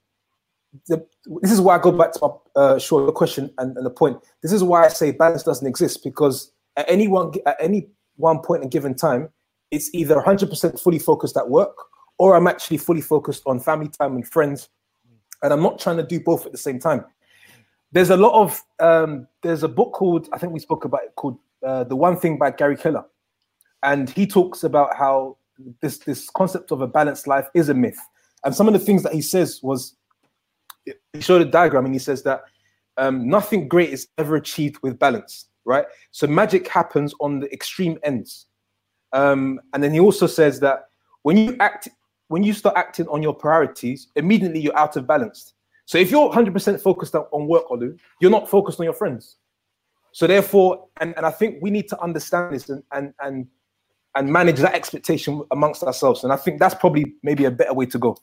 The, 0.89 1.07
this 1.43 1.53
is 1.53 1.61
why 1.61 1.77
I 1.77 1.79
go 1.79 1.93
back 1.93 2.13
to 2.13 2.21
my 2.23 2.61
uh, 2.61 2.79
short 2.79 3.15
question 3.15 3.51
and, 3.59 3.77
and 3.77 3.87
the 3.87 3.91
point. 3.91 4.19
This 4.43 4.53
is 4.53 4.63
why 4.63 4.85
I 4.85 4.89
say 4.89 5.13
balance 5.13 5.43
doesn't 5.43 5.67
exist 5.67 6.03
because 6.03 6.51
at 6.77 6.89
any 6.89 7.09
one 7.09 7.33
at 7.47 7.57
any 7.61 7.89
one 8.17 8.41
point 8.41 8.63
in 8.63 8.69
given 8.69 8.95
time, 8.95 9.29
it's 9.71 9.93
either 9.93 10.17
100% 10.17 10.81
fully 10.81 10.99
focused 10.99 11.37
at 11.37 11.49
work 11.49 11.77
or 12.19 12.37
I'm 12.37 12.47
actually 12.47 12.79
fully 12.79 13.01
focused 13.01 13.43
on 13.47 13.61
family 13.61 13.89
time 13.89 14.15
and 14.15 14.27
friends, 14.27 14.69
and 15.43 15.53
I'm 15.53 15.63
not 15.63 15.79
trying 15.79 15.97
to 15.97 16.03
do 16.03 16.21
both 16.21 16.47
at 16.47 16.53
the 16.53 16.59
same 16.59 16.79
time. 16.79 17.05
There's 17.93 18.11
a 18.11 18.17
lot 18.17 18.41
of 18.41 18.63
um, 18.81 19.27
there's 19.43 19.63
a 19.63 19.69
book 19.69 19.93
called 19.93 20.29
I 20.33 20.39
think 20.39 20.53
we 20.53 20.61
spoke 20.61 20.85
about 20.85 21.05
it 21.05 21.15
called 21.17 21.39
uh, 21.65 21.85
the 21.85 21.97
one 21.97 22.17
thing 22.19 22.39
by 22.39 22.51
Gary 22.51 22.77
Keller, 22.77 23.05
and 23.83 24.11
he 24.11 24.27
talks 24.27 24.65
about 24.65 24.97
how 24.97 25.37
this 25.81 25.99
this 25.99 26.29
concept 26.31 26.73
of 26.73 26.81
a 26.81 26.87
balanced 26.87 27.27
life 27.27 27.49
is 27.55 27.69
a 27.69 27.75
myth. 27.75 27.99
And 28.45 28.55
some 28.55 28.67
of 28.67 28.75
the 28.75 28.81
things 28.81 29.03
that 29.05 29.15
he 29.15 29.23
says 29.23 29.61
was 29.63 29.97
he 30.85 31.21
showed 31.21 31.41
a 31.41 31.47
diagram 31.47 31.87
and 31.87 31.95
he 31.95 31.99
says 31.99 32.23
that 32.25 32.43
um, 32.99 33.29
nothing 33.29 33.69
great 33.69 33.91
is 33.91 34.09
ever 34.19 34.37
achieved 34.37 34.79
with 34.83 34.99
balance, 34.99 35.47
right? 35.65 35.87
So 36.11 36.27
magic 36.27 36.69
happens 36.69 37.15
on 37.21 37.41
the 37.41 37.53
extreme 37.53 37.99
ends. 38.03 38.47
Um, 39.13 39.61
and 39.73 39.83
then 39.83 39.93
he 39.93 40.01
also 40.01 40.27
says 40.27 40.61
that 40.61 40.87
when 41.23 41.37
you 41.37 41.57
act, 41.61 41.89
when 42.29 42.43
you 42.43 42.53
start 42.53 42.77
acting 42.77 43.07
on 43.09 43.23
your 43.23 43.35
priorities, 43.35 44.09
immediately 44.17 44.61
you're 44.61 44.77
out 44.77 44.97
of 44.97 45.07
balance. 45.07 45.55
So 45.87 45.99
if 45.99 46.11
you're 46.11 46.31
100% 46.31 46.81
focused 46.81 47.15
on 47.15 47.47
work, 47.47 47.69
Olu, 47.69 47.97
you're 48.21 48.31
not 48.31 48.49
focused 48.49 48.81
on 48.81 48.85
your 48.85 48.95
friends. 48.95 49.37
So 50.13 50.27
therefore, 50.27 50.87
and, 51.01 51.15
and 51.17 51.27
I 51.27 51.31
think 51.31 51.59
we 51.61 51.71
need 51.71 51.89
to 51.89 52.01
understand 52.01 52.55
this 52.55 52.69
and, 52.69 52.83
and 52.93 53.13
and 53.21 53.47
and 54.15 54.33
manage 54.33 54.59
that 54.61 54.75
expectation 54.75 55.43
amongst 55.51 55.83
ourselves. 55.83 56.23
And 56.23 56.33
I 56.33 56.37
think 56.37 56.61
that's 56.61 56.75
probably 56.75 57.15
maybe 57.23 57.47
a 57.47 57.51
better 57.51 57.75
way 57.75 57.87
to 57.87 57.99
go. 57.99 58.17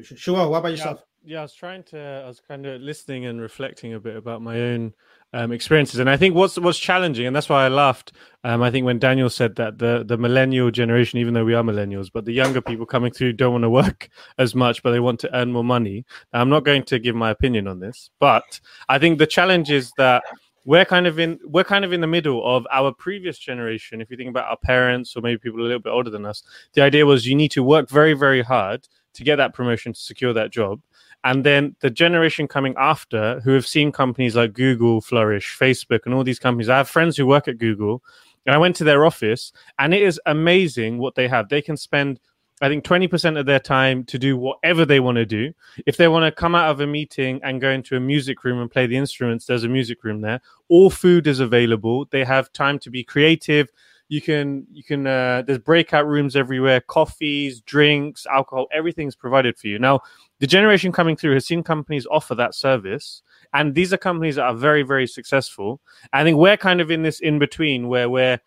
Sure. 0.00 0.48
What 0.48 0.58
about 0.58 0.70
yourself? 0.70 1.02
Yeah, 1.28 1.40
I 1.40 1.42
was 1.42 1.52
trying 1.52 1.82
to. 1.90 2.22
I 2.24 2.26
was 2.26 2.40
kind 2.40 2.64
of 2.64 2.80
listening 2.80 3.26
and 3.26 3.38
reflecting 3.38 3.92
a 3.92 4.00
bit 4.00 4.16
about 4.16 4.40
my 4.40 4.58
own 4.62 4.94
um, 5.34 5.52
experiences. 5.52 6.00
And 6.00 6.08
I 6.08 6.16
think 6.16 6.34
what's 6.34 6.58
what's 6.58 6.78
challenging, 6.78 7.26
and 7.26 7.36
that's 7.36 7.50
why 7.50 7.66
I 7.66 7.68
laughed. 7.68 8.12
Um, 8.44 8.62
I 8.62 8.70
think 8.70 8.86
when 8.86 8.98
Daniel 8.98 9.28
said 9.28 9.54
that 9.56 9.76
the 9.76 10.06
the 10.08 10.16
millennial 10.16 10.70
generation, 10.70 11.18
even 11.18 11.34
though 11.34 11.44
we 11.44 11.52
are 11.52 11.62
millennials, 11.62 12.08
but 12.10 12.24
the 12.24 12.32
younger 12.32 12.62
people 12.62 12.86
coming 12.86 13.12
through 13.12 13.34
don't 13.34 13.52
want 13.52 13.64
to 13.64 13.68
work 13.68 14.08
as 14.38 14.54
much, 14.54 14.82
but 14.82 14.92
they 14.92 15.00
want 15.00 15.20
to 15.20 15.36
earn 15.36 15.52
more 15.52 15.62
money. 15.62 16.06
I'm 16.32 16.48
not 16.48 16.64
going 16.64 16.84
to 16.84 16.98
give 16.98 17.14
my 17.14 17.28
opinion 17.28 17.68
on 17.68 17.78
this, 17.78 18.08
but 18.18 18.58
I 18.88 18.98
think 18.98 19.18
the 19.18 19.26
challenge 19.26 19.70
is 19.70 19.92
that 19.98 20.22
we're 20.64 20.86
kind 20.86 21.06
of 21.06 21.18
in 21.18 21.38
we're 21.44 21.62
kind 21.62 21.84
of 21.84 21.92
in 21.92 22.00
the 22.00 22.06
middle 22.06 22.42
of 22.42 22.66
our 22.72 22.90
previous 22.90 23.38
generation. 23.38 24.00
If 24.00 24.10
you 24.10 24.16
think 24.16 24.30
about 24.30 24.48
our 24.48 24.56
parents 24.64 25.14
or 25.14 25.20
maybe 25.20 25.36
people 25.36 25.60
a 25.60 25.62
little 25.62 25.78
bit 25.78 25.90
older 25.90 26.08
than 26.08 26.24
us, 26.24 26.42
the 26.72 26.80
idea 26.80 27.04
was 27.04 27.26
you 27.26 27.34
need 27.34 27.50
to 27.50 27.62
work 27.62 27.90
very 27.90 28.14
very 28.14 28.40
hard 28.40 28.88
to 29.12 29.24
get 29.24 29.36
that 29.36 29.52
promotion 29.52 29.92
to 29.92 30.00
secure 30.00 30.32
that 30.32 30.50
job 30.52 30.80
and 31.24 31.44
then 31.44 31.74
the 31.80 31.90
generation 31.90 32.46
coming 32.46 32.74
after 32.78 33.40
who 33.40 33.52
have 33.52 33.66
seen 33.66 33.92
companies 33.92 34.36
like 34.36 34.52
Google 34.52 35.00
flourish, 35.00 35.56
Facebook, 35.58 36.00
and 36.04 36.14
all 36.14 36.24
these 36.24 36.38
companies. 36.38 36.68
I 36.68 36.78
have 36.78 36.88
friends 36.88 37.16
who 37.16 37.26
work 37.26 37.48
at 37.48 37.58
Google, 37.58 38.02
and 38.46 38.54
I 38.54 38.58
went 38.58 38.76
to 38.76 38.84
their 38.84 39.04
office, 39.04 39.52
and 39.78 39.92
it 39.92 40.02
is 40.02 40.20
amazing 40.26 40.98
what 40.98 41.16
they 41.16 41.28
have. 41.28 41.48
They 41.48 41.60
can 41.60 41.76
spend, 41.76 42.20
I 42.62 42.68
think, 42.68 42.84
20% 42.84 43.38
of 43.38 43.46
their 43.46 43.58
time 43.58 44.04
to 44.04 44.18
do 44.18 44.36
whatever 44.36 44.84
they 44.84 45.00
want 45.00 45.16
to 45.16 45.26
do. 45.26 45.52
If 45.86 45.96
they 45.96 46.08
want 46.08 46.24
to 46.24 46.40
come 46.40 46.54
out 46.54 46.70
of 46.70 46.80
a 46.80 46.86
meeting 46.86 47.40
and 47.42 47.60
go 47.60 47.70
into 47.70 47.96
a 47.96 48.00
music 48.00 48.44
room 48.44 48.60
and 48.60 48.70
play 48.70 48.86
the 48.86 48.96
instruments, 48.96 49.46
there's 49.46 49.64
a 49.64 49.68
music 49.68 50.04
room 50.04 50.20
there. 50.20 50.40
All 50.68 50.88
food 50.88 51.26
is 51.26 51.40
available. 51.40 52.06
They 52.10 52.24
have 52.24 52.52
time 52.52 52.78
to 52.80 52.90
be 52.90 53.02
creative 53.02 53.68
you 54.08 54.22
can 54.22 54.66
you 54.72 54.82
can 54.82 55.06
uh, 55.06 55.42
there's 55.46 55.58
breakout 55.58 56.06
rooms 56.06 56.34
everywhere 56.34 56.80
coffees 56.80 57.60
drinks 57.60 58.26
alcohol 58.26 58.66
everything's 58.72 59.14
provided 59.14 59.56
for 59.58 59.68
you 59.68 59.78
now 59.78 60.00
the 60.40 60.46
generation 60.46 60.92
coming 60.92 61.16
through 61.16 61.34
has 61.34 61.46
seen 61.46 61.62
companies 61.62 62.06
offer 62.10 62.34
that 62.34 62.54
service 62.54 63.22
and 63.52 63.74
these 63.74 63.92
are 63.92 63.98
companies 63.98 64.36
that 64.36 64.44
are 64.44 64.54
very 64.54 64.82
very 64.82 65.06
successful 65.06 65.80
i 66.12 66.22
think 66.22 66.36
we're 66.36 66.56
kind 66.56 66.80
of 66.80 66.90
in 66.90 67.02
this 67.02 67.20
in 67.20 67.38
between 67.38 67.88
where 67.88 68.08
we're 68.08 68.40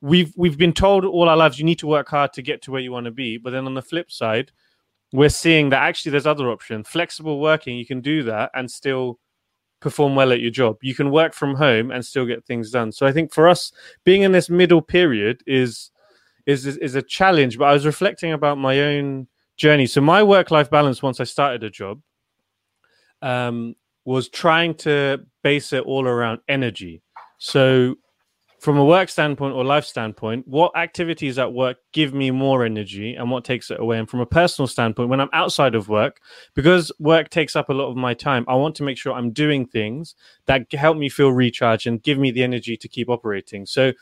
we've 0.00 0.32
we've 0.36 0.58
been 0.58 0.72
told 0.72 1.04
all 1.04 1.28
our 1.28 1.36
lives 1.36 1.58
you 1.58 1.64
need 1.64 1.78
to 1.78 1.86
work 1.86 2.08
hard 2.08 2.32
to 2.32 2.42
get 2.42 2.62
to 2.62 2.70
where 2.70 2.80
you 2.80 2.92
want 2.92 3.04
to 3.04 3.10
be 3.10 3.36
but 3.38 3.50
then 3.50 3.66
on 3.66 3.74
the 3.74 3.82
flip 3.82 4.10
side 4.10 4.50
we're 5.12 5.28
seeing 5.28 5.70
that 5.70 5.82
actually 5.82 6.10
there's 6.10 6.26
other 6.26 6.50
options 6.50 6.88
flexible 6.88 7.40
working 7.40 7.76
you 7.76 7.86
can 7.86 8.00
do 8.00 8.22
that 8.22 8.50
and 8.54 8.70
still 8.70 9.18
perform 9.84 10.14
well 10.14 10.32
at 10.32 10.40
your 10.40 10.50
job. 10.50 10.78
You 10.80 10.94
can 10.94 11.10
work 11.10 11.34
from 11.34 11.54
home 11.54 11.90
and 11.90 12.04
still 12.04 12.24
get 12.24 12.46
things 12.46 12.70
done. 12.70 12.90
So 12.90 13.06
I 13.06 13.12
think 13.12 13.34
for 13.34 13.46
us, 13.46 13.70
being 14.02 14.22
in 14.22 14.32
this 14.32 14.48
middle 14.48 14.80
period 14.80 15.42
is 15.46 15.90
is 16.46 16.66
is 16.66 16.94
a 16.94 17.02
challenge. 17.02 17.58
But 17.58 17.66
I 17.66 17.74
was 17.74 17.84
reflecting 17.84 18.32
about 18.32 18.56
my 18.56 18.80
own 18.80 19.28
journey. 19.56 19.86
So 19.86 20.00
my 20.00 20.22
work 20.22 20.50
life 20.50 20.70
balance 20.70 21.02
once 21.02 21.20
I 21.20 21.24
started 21.24 21.62
a 21.64 21.70
job 21.70 22.00
um, 23.22 23.74
was 24.04 24.28
trying 24.28 24.74
to 24.74 25.20
base 25.42 25.72
it 25.72 25.84
all 25.84 26.06
around 26.06 26.40
energy. 26.48 27.02
So 27.38 27.96
from 28.64 28.78
a 28.78 28.84
work 28.84 29.10
standpoint 29.10 29.54
or 29.54 29.62
life 29.62 29.84
standpoint, 29.84 30.48
what 30.48 30.74
activities 30.74 31.38
at 31.38 31.52
work 31.52 31.76
give 31.92 32.14
me 32.14 32.30
more 32.30 32.64
energy 32.64 33.14
and 33.14 33.30
what 33.30 33.44
takes 33.44 33.70
it 33.70 33.78
away? 33.78 33.98
And 33.98 34.08
from 34.08 34.20
a 34.20 34.26
personal 34.26 34.66
standpoint, 34.66 35.10
when 35.10 35.20
I'm 35.20 35.28
outside 35.34 35.74
of 35.74 35.90
work, 35.90 36.18
because 36.54 36.90
work 36.98 37.28
takes 37.28 37.56
up 37.56 37.68
a 37.68 37.74
lot 37.74 37.90
of 37.90 37.96
my 37.96 38.14
time, 38.14 38.42
I 38.48 38.54
want 38.54 38.74
to 38.76 38.82
make 38.82 38.96
sure 38.96 39.12
I'm 39.12 39.32
doing 39.32 39.66
things 39.66 40.14
that 40.46 40.72
help 40.72 40.96
me 40.96 41.10
feel 41.10 41.30
recharged 41.30 41.86
and 41.86 42.02
give 42.02 42.18
me 42.18 42.30
the 42.30 42.42
energy 42.42 42.74
to 42.78 42.88
keep 42.88 43.10
operating. 43.10 43.66
So, 43.66 43.92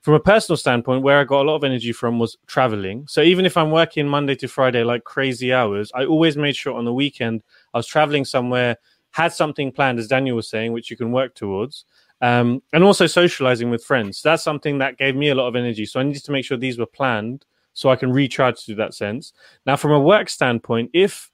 from 0.00 0.14
a 0.14 0.20
personal 0.20 0.56
standpoint, 0.56 1.02
where 1.02 1.18
I 1.18 1.24
got 1.24 1.42
a 1.42 1.48
lot 1.48 1.56
of 1.56 1.64
energy 1.64 1.92
from 1.92 2.18
was 2.18 2.36
traveling. 2.46 3.06
So, 3.08 3.22
even 3.22 3.44
if 3.44 3.56
I'm 3.56 3.70
working 3.70 4.06
Monday 4.06 4.34
to 4.36 4.48
Friday 4.48 4.84
like 4.84 5.04
crazy 5.04 5.52
hours, 5.52 5.90
I 5.94 6.04
always 6.04 6.36
made 6.36 6.56
sure 6.56 6.76
on 6.76 6.84
the 6.84 6.94
weekend 6.94 7.42
I 7.74 7.78
was 7.78 7.86
traveling 7.86 8.24
somewhere, 8.24 8.76
had 9.10 9.32
something 9.32 9.72
planned, 9.72 9.98
as 9.98 10.08
Daniel 10.08 10.36
was 10.36 10.48
saying, 10.48 10.72
which 10.72 10.90
you 10.90 10.96
can 10.96 11.12
work 11.12 11.34
towards 11.34 11.84
um, 12.20 12.62
and 12.72 12.82
also 12.82 13.06
socializing 13.06 13.70
with 13.70 13.84
friends. 13.84 14.22
That's 14.22 14.42
something 14.42 14.78
that 14.78 14.98
gave 14.98 15.14
me 15.14 15.28
a 15.28 15.34
lot 15.34 15.48
of 15.48 15.56
energy. 15.56 15.86
So 15.86 16.00
I 16.00 16.02
needed 16.02 16.24
to 16.24 16.32
make 16.32 16.44
sure 16.44 16.56
these 16.56 16.78
were 16.78 16.86
planned 16.86 17.44
so 17.72 17.90
I 17.90 17.96
can 17.96 18.12
recharge 18.12 18.64
to 18.64 18.74
that 18.76 18.94
sense. 18.94 19.32
Now, 19.64 19.76
from 19.76 19.92
a 19.92 20.00
work 20.00 20.28
standpoint, 20.28 20.90
if 20.92 21.30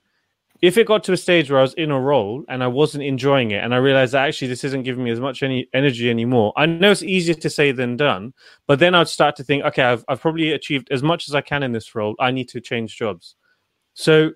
if 0.64 0.78
it 0.78 0.86
got 0.86 1.04
to 1.04 1.12
a 1.12 1.16
stage 1.18 1.50
where 1.50 1.58
I 1.58 1.62
was 1.62 1.74
in 1.74 1.90
a 1.90 2.00
role 2.00 2.42
and 2.48 2.64
I 2.64 2.68
wasn't 2.68 3.04
enjoying 3.04 3.50
it, 3.50 3.62
and 3.62 3.74
I 3.74 3.76
realized 3.76 4.14
that 4.14 4.26
actually 4.26 4.48
this 4.48 4.64
isn't 4.64 4.84
giving 4.84 5.04
me 5.04 5.10
as 5.10 5.20
much 5.20 5.42
any 5.42 5.68
energy 5.74 6.08
anymore, 6.08 6.54
I 6.56 6.64
know 6.64 6.90
it's 6.90 7.02
easier 7.02 7.34
to 7.34 7.50
say 7.50 7.70
than 7.70 7.98
done. 7.98 8.32
But 8.66 8.78
then 8.78 8.94
I'd 8.94 9.08
start 9.08 9.36
to 9.36 9.44
think, 9.44 9.62
okay, 9.64 9.82
I've, 9.82 10.06
I've 10.08 10.22
probably 10.22 10.52
achieved 10.52 10.88
as 10.90 11.02
much 11.02 11.28
as 11.28 11.34
I 11.34 11.42
can 11.42 11.62
in 11.62 11.72
this 11.72 11.94
role. 11.94 12.14
I 12.18 12.30
need 12.30 12.48
to 12.48 12.62
change 12.62 12.96
jobs. 12.96 13.36
So 13.92 14.30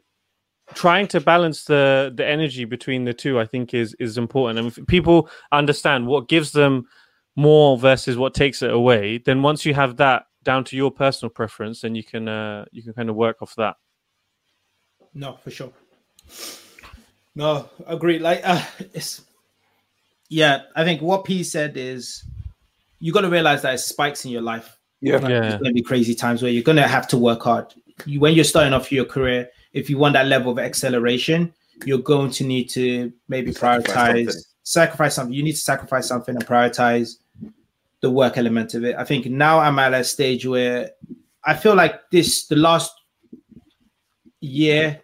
trying 0.75 1.07
to 1.09 1.21
balance 1.21 1.65
the 1.65 2.13
the 2.15 2.27
energy 2.27 2.67
between 2.67 3.05
the 3.05 3.15
two, 3.15 3.41
I 3.41 3.47
think, 3.47 3.73
is 3.73 3.95
is 3.99 4.19
important. 4.19 4.59
And 4.59 4.69
if 4.69 4.87
people 4.87 5.31
understand 5.51 6.07
what 6.07 6.29
gives 6.29 6.53
them 6.53 6.89
more 7.37 7.79
versus 7.79 8.19
what 8.19 8.35
takes 8.35 8.61
it 8.61 8.71
away, 8.71 9.17
then 9.17 9.41
once 9.41 9.65
you 9.65 9.73
have 9.73 9.97
that 9.97 10.25
down 10.43 10.65
to 10.65 10.77
your 10.77 10.91
personal 10.91 11.31
preference, 11.31 11.81
then 11.81 11.95
you 11.95 12.05
can 12.05 12.29
uh, 12.29 12.67
you 12.71 12.83
can 12.83 12.93
kind 12.93 13.09
of 13.09 13.17
work 13.17 13.41
off 13.41 13.55
that. 13.57 13.77
No, 15.15 15.39
for 15.43 15.51
sure. 15.51 15.73
No, 17.35 17.69
agree. 17.87 18.19
Like, 18.19 18.41
uh, 18.45 18.63
it's 18.93 19.23
yeah. 20.29 20.63
I 20.75 20.85
think 20.85 21.01
what 21.03 21.25
P 21.25 21.43
said 21.45 21.77
is 21.77 22.25
you 22.99 23.13
got 23.13 23.21
to 23.23 23.31
realize 23.31 23.63
that 23.63 23.75
it 23.75 23.79
spikes 23.79 24.25
in 24.25 24.31
your 24.31 24.43
life. 24.43 24.77
Yeah, 25.01 25.17
Like, 25.19 25.31
Yeah. 25.31 25.41
There's 25.41 25.55
going 25.55 25.65
to 25.71 25.73
be 25.75 25.83
crazy 25.83 26.15
times 26.15 26.43
where 26.43 26.51
you're 26.51 26.65
going 26.65 26.77
to 26.77 26.89
have 26.89 27.07
to 27.09 27.17
work 27.19 27.43
hard. 27.43 27.73
You, 28.07 28.21
when 28.21 28.35
you're 28.35 28.45
starting 28.45 28.73
off 28.73 28.91
your 28.91 29.05
career, 29.05 29.49
if 29.73 29.89
you 29.89 29.99
want 29.99 30.15
that 30.15 30.27
level 30.27 30.51
of 30.51 30.59
acceleration, 30.59 31.53
you're 31.85 31.99
going 31.99 32.31
to 32.33 32.45
need 32.45 32.69
to 32.71 33.13
maybe 33.29 33.53
Sacrifice 33.53 33.95
prioritize, 33.95 34.25
something. 34.25 34.43
sacrifice 34.65 35.15
something. 35.15 35.33
You 35.35 35.43
need 35.45 35.53
to 35.53 35.59
sacrifice 35.59 36.09
something 36.09 36.35
and 36.35 36.45
prioritize 36.45 37.19
the 38.01 38.11
work 38.11 38.37
element 38.37 38.75
of 38.75 38.85
it. 38.85 38.97
I 38.97 39.05
think 39.05 39.27
now 39.27 39.61
I'm 39.61 39.79
at 39.79 39.95
a 39.95 40.03
stage 40.03 40.47
where 40.47 40.91
I 41.45 41.55
feel 41.55 41.75
like 41.75 42.11
this, 42.11 42.47
the 42.47 42.57
last 42.57 42.93
year, 44.41 45.01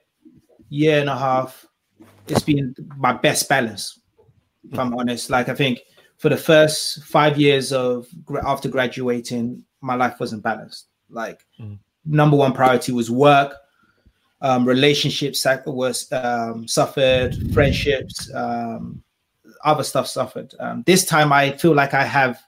year 0.68 1.00
and 1.00 1.08
a 1.08 1.16
half, 1.16 1.66
it's 2.28 2.42
been 2.42 2.74
my 2.96 3.12
best 3.12 3.48
balance. 3.48 4.00
If 4.70 4.78
I'm 4.78 4.94
honest, 4.94 5.30
like 5.30 5.48
I 5.48 5.54
think 5.54 5.80
for 6.16 6.28
the 6.30 6.36
first 6.36 7.04
five 7.04 7.38
years 7.38 7.72
of 7.72 8.06
after 8.46 8.68
graduating, 8.68 9.62
my 9.80 9.94
life 9.94 10.18
wasn't 10.20 10.42
balanced. 10.42 10.86
Like 11.10 11.44
Mm. 11.60 11.78
number 12.04 12.36
one 12.36 12.52
priority 12.52 12.92
was 12.92 13.10
work. 13.10 13.54
Um, 14.40 14.66
relationships 14.66 15.46
was 15.66 16.12
um, 16.12 16.68
suffered, 16.68 17.34
friendships, 17.54 18.30
um, 18.34 19.02
other 19.64 19.82
stuff 19.82 20.06
suffered. 20.06 20.54
Um, 20.60 20.82
this 20.86 21.06
time, 21.06 21.32
I 21.32 21.52
feel 21.52 21.74
like 21.74 21.94
I 21.94 22.04
have, 22.04 22.38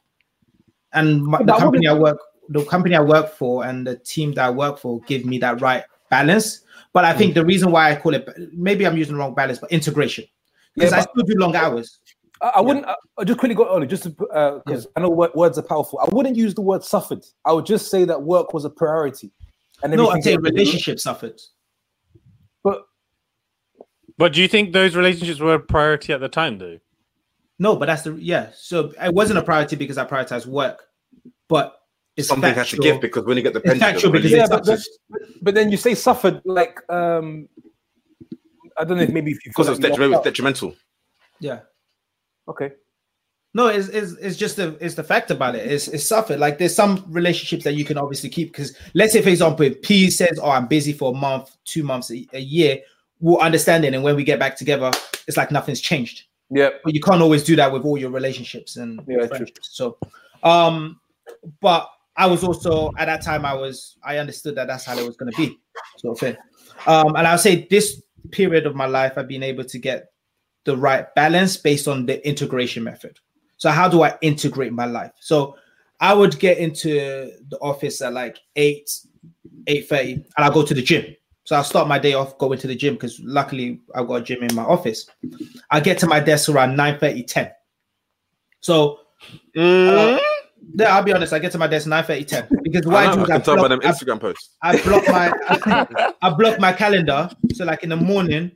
and 0.92 1.22
my, 1.22 1.42
the 1.42 1.54
company 1.54 1.86
I 1.86 1.94
work, 1.94 2.18
the 2.50 2.64
company 2.64 2.94
I 2.96 3.00
work 3.00 3.32
for, 3.32 3.64
and 3.64 3.86
the 3.86 3.96
team 3.96 4.32
that 4.34 4.44
I 4.44 4.50
work 4.50 4.78
for 4.78 5.00
give 5.02 5.24
me 5.24 5.38
that 5.38 5.60
right 5.62 5.84
balance. 6.10 6.62
But 6.96 7.04
I 7.04 7.12
think 7.12 7.32
mm. 7.32 7.34
the 7.34 7.44
reason 7.44 7.70
why 7.72 7.90
I 7.90 7.96
call 7.96 8.14
it, 8.14 8.26
maybe 8.54 8.86
I'm 8.86 8.96
using 8.96 9.12
the 9.12 9.18
wrong 9.18 9.34
balance, 9.34 9.58
but 9.58 9.70
integration, 9.70 10.24
because 10.74 10.92
Yeah, 10.92 11.00
I 11.00 11.02
still 11.02 11.24
do 11.26 11.34
long 11.36 11.54
hours. 11.54 11.98
I, 12.40 12.52
I 12.54 12.60
wouldn't. 12.62 12.86
I, 12.86 12.94
I 13.18 13.24
just 13.24 13.38
quickly 13.38 13.54
got 13.54 13.68
on 13.68 13.82
oh, 13.82 13.84
just 13.84 14.04
because 14.04 14.26
uh, 14.32 14.60
mm. 14.66 14.86
I 14.96 15.00
know 15.00 15.10
words 15.10 15.58
are 15.58 15.62
powerful. 15.62 15.98
I 15.98 16.06
wouldn't 16.10 16.36
use 16.36 16.54
the 16.54 16.62
word 16.62 16.82
suffered. 16.82 17.22
I 17.44 17.52
would 17.52 17.66
just 17.66 17.90
say 17.90 18.06
that 18.06 18.22
work 18.22 18.54
was 18.54 18.64
a 18.64 18.70
priority. 18.70 19.30
And 19.82 19.92
No, 19.92 20.04
I'm 20.04 20.12
everything 20.12 20.22
saying 20.22 20.36
else- 20.38 20.44
relationship 20.44 20.98
suffered. 20.98 21.38
But 22.64 22.86
But 24.16 24.32
do 24.32 24.40
you 24.40 24.48
think 24.48 24.72
those 24.72 24.96
relationships 24.96 25.38
were 25.38 25.56
a 25.56 25.60
priority 25.60 26.14
at 26.14 26.20
the 26.20 26.30
time, 26.30 26.56
though? 26.56 26.78
No, 27.58 27.76
but 27.76 27.84
that's 27.88 28.04
the 28.04 28.12
yeah. 28.12 28.52
So 28.54 28.94
it 29.02 29.12
wasn't 29.12 29.38
a 29.38 29.42
priority 29.42 29.76
because 29.76 29.98
I 29.98 30.06
prioritized 30.06 30.46
work, 30.46 30.84
but 31.46 31.75
it's 32.16 32.28
Something 32.28 32.54
has 32.54 32.70
to 32.70 32.76
factual. 32.76 32.82
give 32.82 33.00
because 33.00 33.24
when 33.24 33.36
you 33.36 33.42
get 33.42 33.52
the 33.52 33.58
It's 33.60 33.66
pension, 33.68 33.80
factual 33.80 34.12
because 34.12 34.30
yeah, 34.30 34.46
but, 34.48 34.64
suffered. 34.64 34.82
but, 35.10 35.20
but 35.42 35.54
then 35.54 35.70
you 35.70 35.76
say 35.76 35.94
suffered 35.94 36.40
like 36.44 36.80
um 36.90 37.48
I 38.78 38.84
don't 38.84 38.96
know 38.98 39.02
if 39.04 39.10
maybe 39.10 39.30
if 39.32 39.44
you 39.44 39.50
because 39.50 39.68
it's 39.68 39.80
like 39.80 39.92
you 39.92 39.98
detri- 39.98 40.10
lost 40.10 40.18
out. 40.18 40.24
detrimental. 40.24 40.74
yeah. 41.40 41.60
Okay. 42.48 42.72
No, 43.54 43.68
it's, 43.68 43.88
it's 43.88 44.12
it's 44.20 44.36
just 44.36 44.56
the 44.56 44.76
it's 44.80 44.94
the 44.96 45.02
fact 45.04 45.30
about 45.30 45.54
it. 45.56 45.66
It's 45.70 45.88
it's 45.88 46.04
suffered. 46.04 46.38
Like 46.38 46.58
there's 46.58 46.74
some 46.74 47.04
relationships 47.08 47.64
that 47.64 47.72
you 47.72 47.84
can 47.86 47.96
obviously 47.96 48.28
keep 48.28 48.52
because 48.52 48.76
let's 48.94 49.14
say 49.14 49.22
for 49.22 49.30
example, 49.30 49.64
if 49.64 49.80
P 49.80 50.10
says, 50.10 50.38
"Oh, 50.42 50.50
I'm 50.50 50.66
busy 50.66 50.92
for 50.92 51.12
a 51.14 51.16
month, 51.16 51.56
two 51.64 51.82
months, 51.82 52.10
a, 52.10 52.26
a 52.34 52.40
year," 52.40 52.78
we'll 53.20 53.38
understand 53.38 53.86
it, 53.86 53.94
and 53.94 54.02
when 54.02 54.14
we 54.14 54.24
get 54.24 54.38
back 54.38 54.56
together, 54.58 54.90
it's 55.26 55.38
like 55.38 55.50
nothing's 55.50 55.80
changed. 55.80 56.24
Yeah. 56.50 56.68
But 56.84 56.94
you 56.94 57.00
can't 57.00 57.22
always 57.22 57.42
do 57.44 57.56
that 57.56 57.72
with 57.72 57.84
all 57.84 57.96
your 57.96 58.10
relationships 58.10 58.76
and 58.76 59.00
Yeah, 59.08 59.26
true. 59.26 59.46
So, 59.62 59.96
um, 60.42 61.00
but 61.62 61.88
I 62.16 62.26
was 62.26 62.42
also 62.42 62.90
at 62.98 63.06
that 63.06 63.22
time 63.22 63.44
I 63.44 63.54
was 63.54 63.98
I 64.02 64.18
understood 64.18 64.54
that 64.56 64.66
that's 64.66 64.84
how 64.84 64.96
it 64.96 65.04
was 65.06 65.16
going 65.16 65.32
to 65.32 65.36
be, 65.36 65.58
sort 65.98 66.16
of 66.16 66.20
thing. 66.20 66.36
Um, 66.86 67.16
and 67.16 67.26
I'll 67.26 67.38
say 67.38 67.66
this 67.68 68.02
period 68.30 68.66
of 68.66 68.74
my 68.74 68.86
life 68.86 69.12
I've 69.16 69.28
been 69.28 69.42
able 69.42 69.64
to 69.64 69.78
get 69.78 70.06
the 70.64 70.76
right 70.76 71.14
balance 71.14 71.56
based 71.56 71.86
on 71.86 72.06
the 72.06 72.26
integration 72.26 72.82
method. 72.82 73.18
So 73.56 73.70
how 73.70 73.88
do 73.88 74.02
I 74.02 74.16
integrate 74.20 74.72
my 74.72 74.86
life? 74.86 75.12
So 75.20 75.56
I 76.00 76.12
would 76.12 76.38
get 76.38 76.58
into 76.58 77.30
the 77.48 77.58
office 77.60 78.02
at 78.02 78.12
like 78.12 78.38
eight, 78.56 78.90
eight 79.66 79.88
thirty, 79.88 80.12
and 80.12 80.24
I'll 80.38 80.52
go 80.52 80.64
to 80.64 80.74
the 80.74 80.82
gym. 80.82 81.14
So 81.44 81.54
I'll 81.54 81.64
start 81.64 81.86
my 81.86 81.98
day 81.98 82.14
off 82.14 82.36
going 82.38 82.58
to 82.58 82.66
the 82.66 82.74
gym 82.74 82.94
because 82.94 83.20
luckily 83.20 83.80
I've 83.94 84.08
got 84.08 84.22
a 84.22 84.24
gym 84.24 84.42
in 84.42 84.54
my 84.54 84.64
office. 84.64 85.08
I 85.70 85.80
get 85.80 85.98
to 85.98 86.06
my 86.06 86.18
desk 86.18 86.48
around 86.48 86.76
9 86.76 86.98
10. 87.26 87.50
So 88.60 88.98
Mm, 89.56 89.88
uh, 89.88 90.18
yeah, 90.74 90.96
I'll 90.96 91.02
be 91.02 91.12
honest, 91.12 91.32
I 91.32 91.38
get 91.38 91.52
to 91.52 91.58
my 91.58 91.66
desk 91.66 91.86
9 91.86 92.04
10 92.04 92.48
because 92.62 92.86
I, 92.86 92.88
what 92.88 92.96
I, 92.96 93.06
know, 93.06 93.14
do 93.14 93.20
I 93.20 93.22
is 93.22 93.30
I 93.30 93.32
can 93.32 93.42
tell 93.42 93.56
by 93.56 93.68
block, 93.68 93.82
them 93.82 93.90
I, 93.90 93.92
Instagram 93.92 94.20
posts. 94.20 94.56
I 94.62 94.82
block 94.82 95.08
my 95.08 96.14
I 96.22 96.30
block 96.30 96.60
my 96.60 96.72
calendar. 96.72 97.30
So 97.54 97.64
like 97.64 97.82
in 97.82 97.88
the 97.88 97.96
morning, 97.96 98.52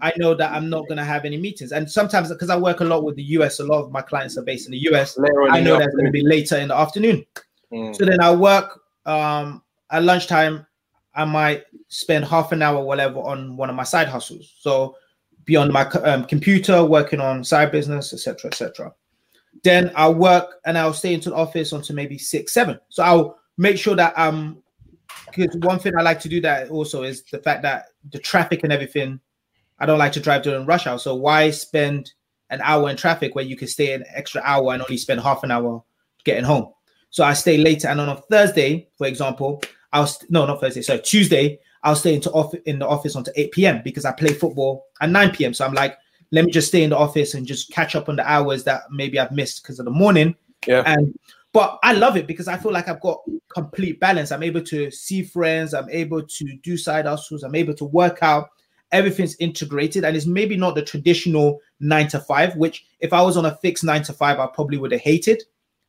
I 0.00 0.12
know 0.16 0.34
that 0.34 0.52
I'm 0.52 0.70
not 0.70 0.88
gonna 0.88 1.04
have 1.04 1.24
any 1.24 1.36
meetings. 1.36 1.72
And 1.72 1.90
sometimes 1.90 2.28
because 2.28 2.50
I 2.50 2.56
work 2.56 2.80
a 2.80 2.84
lot 2.84 3.04
with 3.04 3.16
the 3.16 3.22
US, 3.22 3.60
a 3.60 3.64
lot 3.64 3.82
of 3.82 3.92
my 3.92 4.02
clients 4.02 4.38
are 4.38 4.42
based 4.42 4.66
in 4.66 4.72
the 4.72 4.78
US. 4.90 5.18
Later 5.18 5.50
I 5.50 5.60
know 5.60 5.74
the 5.74 5.80
that's 5.80 5.94
gonna 5.94 6.10
be 6.10 6.24
later 6.24 6.56
in 6.56 6.68
the 6.68 6.76
afternoon. 6.76 7.24
Mm. 7.72 7.94
So 7.96 8.04
then 8.04 8.20
I 8.20 8.34
work 8.34 8.80
um 9.06 9.62
at 9.90 10.04
lunchtime. 10.04 10.66
I 11.14 11.24
might 11.24 11.64
spend 11.88 12.24
half 12.26 12.52
an 12.52 12.62
hour, 12.62 12.82
whatever, 12.84 13.18
on 13.18 13.56
one 13.56 13.68
of 13.70 13.74
my 13.76 13.82
side 13.82 14.08
hustles. 14.08 14.54
So 14.60 14.96
be 15.44 15.56
on 15.56 15.72
my 15.72 15.84
um, 16.04 16.24
computer, 16.24 16.84
working 16.84 17.20
on 17.20 17.42
side 17.42 17.72
business, 17.72 18.12
etc., 18.12 18.50
etc. 18.50 18.92
Then 19.64 19.90
I'll 19.96 20.14
work 20.14 20.56
and 20.64 20.78
I'll 20.78 20.92
stay 20.92 21.14
into 21.14 21.30
the 21.30 21.36
office 21.36 21.72
until 21.72 21.96
maybe 21.96 22.18
six, 22.18 22.52
seven. 22.52 22.78
So 22.88 23.02
I'll 23.02 23.38
make 23.56 23.78
sure 23.78 23.96
that 23.96 24.16
um 24.18 24.62
because 25.26 25.56
one 25.56 25.78
thing 25.78 25.92
I 25.96 26.02
like 26.02 26.20
to 26.20 26.28
do 26.28 26.40
that 26.42 26.70
also 26.70 27.02
is 27.02 27.22
the 27.24 27.38
fact 27.38 27.62
that 27.62 27.86
the 28.10 28.18
traffic 28.18 28.64
and 28.64 28.72
everything. 28.72 29.20
I 29.78 29.86
don't 29.86 29.98
like 29.98 30.12
to 30.12 30.20
drive 30.20 30.42
during 30.42 30.66
rush 30.66 30.86
hour. 30.86 30.98
So 30.98 31.14
why 31.14 31.50
spend 31.50 32.12
an 32.50 32.60
hour 32.62 32.90
in 32.90 32.96
traffic 32.96 33.34
where 33.34 33.44
you 33.44 33.56
can 33.56 33.68
stay 33.68 33.94
an 33.94 34.04
extra 34.12 34.42
hour 34.44 34.72
and 34.72 34.82
only 34.82 34.96
spend 34.96 35.20
half 35.20 35.44
an 35.44 35.50
hour 35.50 35.84
getting 36.24 36.44
home? 36.44 36.72
So 37.10 37.24
I 37.24 37.32
stay 37.34 37.58
later. 37.58 37.88
And 37.88 38.00
on 38.00 38.08
a 38.08 38.16
Thursday, 38.16 38.88
for 38.96 39.06
example, 39.06 39.62
I'll 39.92 40.06
st- 40.06 40.30
no, 40.30 40.46
not 40.46 40.60
Thursday, 40.60 40.82
sorry, 40.82 41.00
Tuesday, 41.00 41.60
I'll 41.82 41.96
stay 41.96 42.14
into 42.14 42.30
off- 42.32 42.54
in 42.66 42.78
the 42.78 42.88
office 42.88 43.14
until 43.14 43.32
8 43.36 43.52
p.m. 43.52 43.80
because 43.84 44.04
I 44.04 44.12
play 44.12 44.32
football 44.32 44.86
at 45.00 45.10
9 45.10 45.30
p.m. 45.30 45.54
So 45.54 45.64
I'm 45.64 45.74
like, 45.74 45.96
let 46.30 46.44
me 46.44 46.52
just 46.52 46.68
stay 46.68 46.82
in 46.82 46.90
the 46.90 46.96
office 46.96 47.34
and 47.34 47.46
just 47.46 47.70
catch 47.70 47.96
up 47.96 48.08
on 48.08 48.16
the 48.16 48.30
hours 48.30 48.64
that 48.64 48.82
maybe 48.90 49.18
I've 49.18 49.32
missed 49.32 49.62
because 49.62 49.78
of 49.78 49.84
the 49.84 49.90
morning. 49.90 50.34
Yeah. 50.66 50.82
And 50.86 51.18
but 51.52 51.78
I 51.82 51.94
love 51.94 52.16
it 52.16 52.26
because 52.26 52.46
I 52.46 52.56
feel 52.58 52.72
like 52.72 52.88
I've 52.88 53.00
got 53.00 53.20
complete 53.48 53.98
balance. 54.00 54.30
I'm 54.30 54.42
able 54.42 54.60
to 54.62 54.90
see 54.90 55.22
friends, 55.22 55.72
I'm 55.72 55.88
able 55.88 56.22
to 56.22 56.56
do 56.62 56.76
side 56.76 57.06
hustles, 57.06 57.42
I'm 57.42 57.54
able 57.54 57.74
to 57.74 57.84
work 57.84 58.18
out. 58.22 58.48
Everything's 58.90 59.36
integrated, 59.36 60.04
and 60.04 60.16
it's 60.16 60.24
maybe 60.24 60.56
not 60.56 60.74
the 60.74 60.82
traditional 60.82 61.60
nine 61.80 62.08
to 62.08 62.20
five, 62.20 62.56
which 62.56 62.86
if 63.00 63.12
I 63.12 63.20
was 63.20 63.36
on 63.36 63.44
a 63.44 63.56
fixed 63.56 63.84
nine 63.84 64.02
to 64.04 64.14
five, 64.14 64.38
I 64.38 64.46
probably 64.46 64.78
would 64.78 64.92
have 64.92 65.02
hated. 65.02 65.42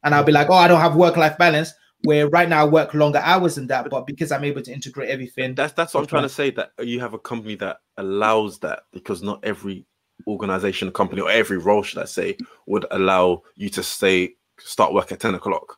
And 0.04 0.14
I'll 0.14 0.24
be 0.24 0.32
like, 0.32 0.50
oh, 0.50 0.54
I 0.54 0.68
don't 0.68 0.82
have 0.82 0.96
work-life 0.96 1.38
balance. 1.38 1.74
Where 2.04 2.30
right 2.30 2.48
now 2.48 2.62
I 2.62 2.66
work 2.66 2.94
longer 2.94 3.20
hours 3.20 3.56
than 3.56 3.68
that, 3.68 3.90
but 3.90 4.08
because 4.08 4.32
I'm 4.32 4.46
able 4.46 4.62
to 4.62 4.72
integrate 4.72 5.10
everything, 5.10 5.56
That's 5.56 5.74
that's 5.74 5.94
what 5.94 6.02
I'm 6.02 6.08
trying 6.08 6.24
to 6.24 6.30
say. 6.30 6.50
That 6.52 6.72
you 6.82 7.02
have 7.02 7.14
a 7.14 7.20
company 7.20 7.56
that 7.56 7.80
allows 7.98 8.60
that 8.60 8.84
because 8.94 9.22
not 9.22 9.44
every 9.44 9.86
organization, 10.28 10.92
company, 10.92 11.22
or 11.22 11.30
every 11.30 11.58
role, 11.58 11.84
should 11.84 12.00
I 12.00 12.06
say, 12.06 12.38
would 12.68 12.86
allow 12.92 13.44
you 13.56 13.70
to 13.70 13.84
stay 13.84 14.36
start 14.58 14.94
work 14.94 15.12
at 15.12 15.20
ten 15.20 15.36
o'clock. 15.36 15.78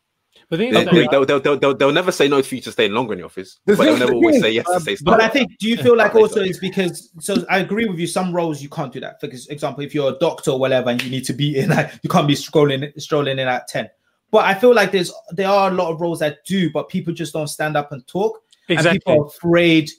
But 0.49 0.59
They, 0.59 0.67
is, 0.67 0.73
they, 0.73 1.07
though, 1.09 1.23
they'll, 1.23 1.25
they'll, 1.25 1.39
they'll, 1.39 1.57
they'll, 1.57 1.73
they'll 1.75 1.91
never 1.93 2.11
say 2.11 2.27
no 2.27 2.41
for 2.43 2.55
you 2.55 2.61
to 2.61 2.73
stay 2.73 2.89
longer 2.89 3.13
in 3.13 3.19
the 3.19 3.25
office, 3.25 3.59
but 3.65 3.77
they'll 3.77 3.97
never 3.97 4.13
always 4.13 4.41
say 4.41 4.49
is, 4.49 4.55
yes 4.55 4.65
to 4.65 4.73
um, 4.73 4.79
stay. 4.81 4.91
But 5.01 5.13
Start. 5.13 5.21
I 5.21 5.29
think, 5.29 5.57
do 5.59 5.69
you 5.69 5.77
feel 5.77 5.95
like 5.95 6.13
also 6.13 6.41
it's 6.41 6.59
because 6.59 7.09
so 7.19 7.45
I 7.49 7.59
agree 7.59 7.85
with 7.85 7.99
you. 7.99 8.05
Some 8.05 8.33
roles 8.33 8.61
you 8.61 8.67
can't 8.67 8.91
do 8.91 8.99
that. 8.99 9.21
For 9.21 9.27
example, 9.27 9.83
if 9.83 9.95
you're 9.95 10.11
a 10.11 10.19
doctor 10.19 10.51
or 10.51 10.59
whatever, 10.59 10.89
and 10.89 11.01
you 11.01 11.09
need 11.09 11.23
to 11.25 11.33
be 11.33 11.57
in, 11.57 11.71
you 12.03 12.09
can't 12.09 12.27
be 12.27 12.35
strolling 12.35 12.91
strolling 12.97 13.39
in 13.39 13.47
at 13.47 13.69
ten. 13.69 13.89
But 14.29 14.43
I 14.43 14.53
feel 14.53 14.73
like 14.73 14.91
there's 14.91 15.13
there 15.29 15.47
are 15.47 15.71
a 15.71 15.73
lot 15.73 15.89
of 15.89 16.01
roles 16.01 16.19
that 16.19 16.43
do, 16.45 16.69
but 16.69 16.89
people 16.89 17.13
just 17.13 17.31
don't 17.31 17.47
stand 17.47 17.77
up 17.77 17.93
and 17.93 18.05
talk. 18.07 18.41
And 18.67 18.77
exactly. 18.77 18.99
people 18.99 19.23
are 19.23 19.27
afraid 19.27 19.89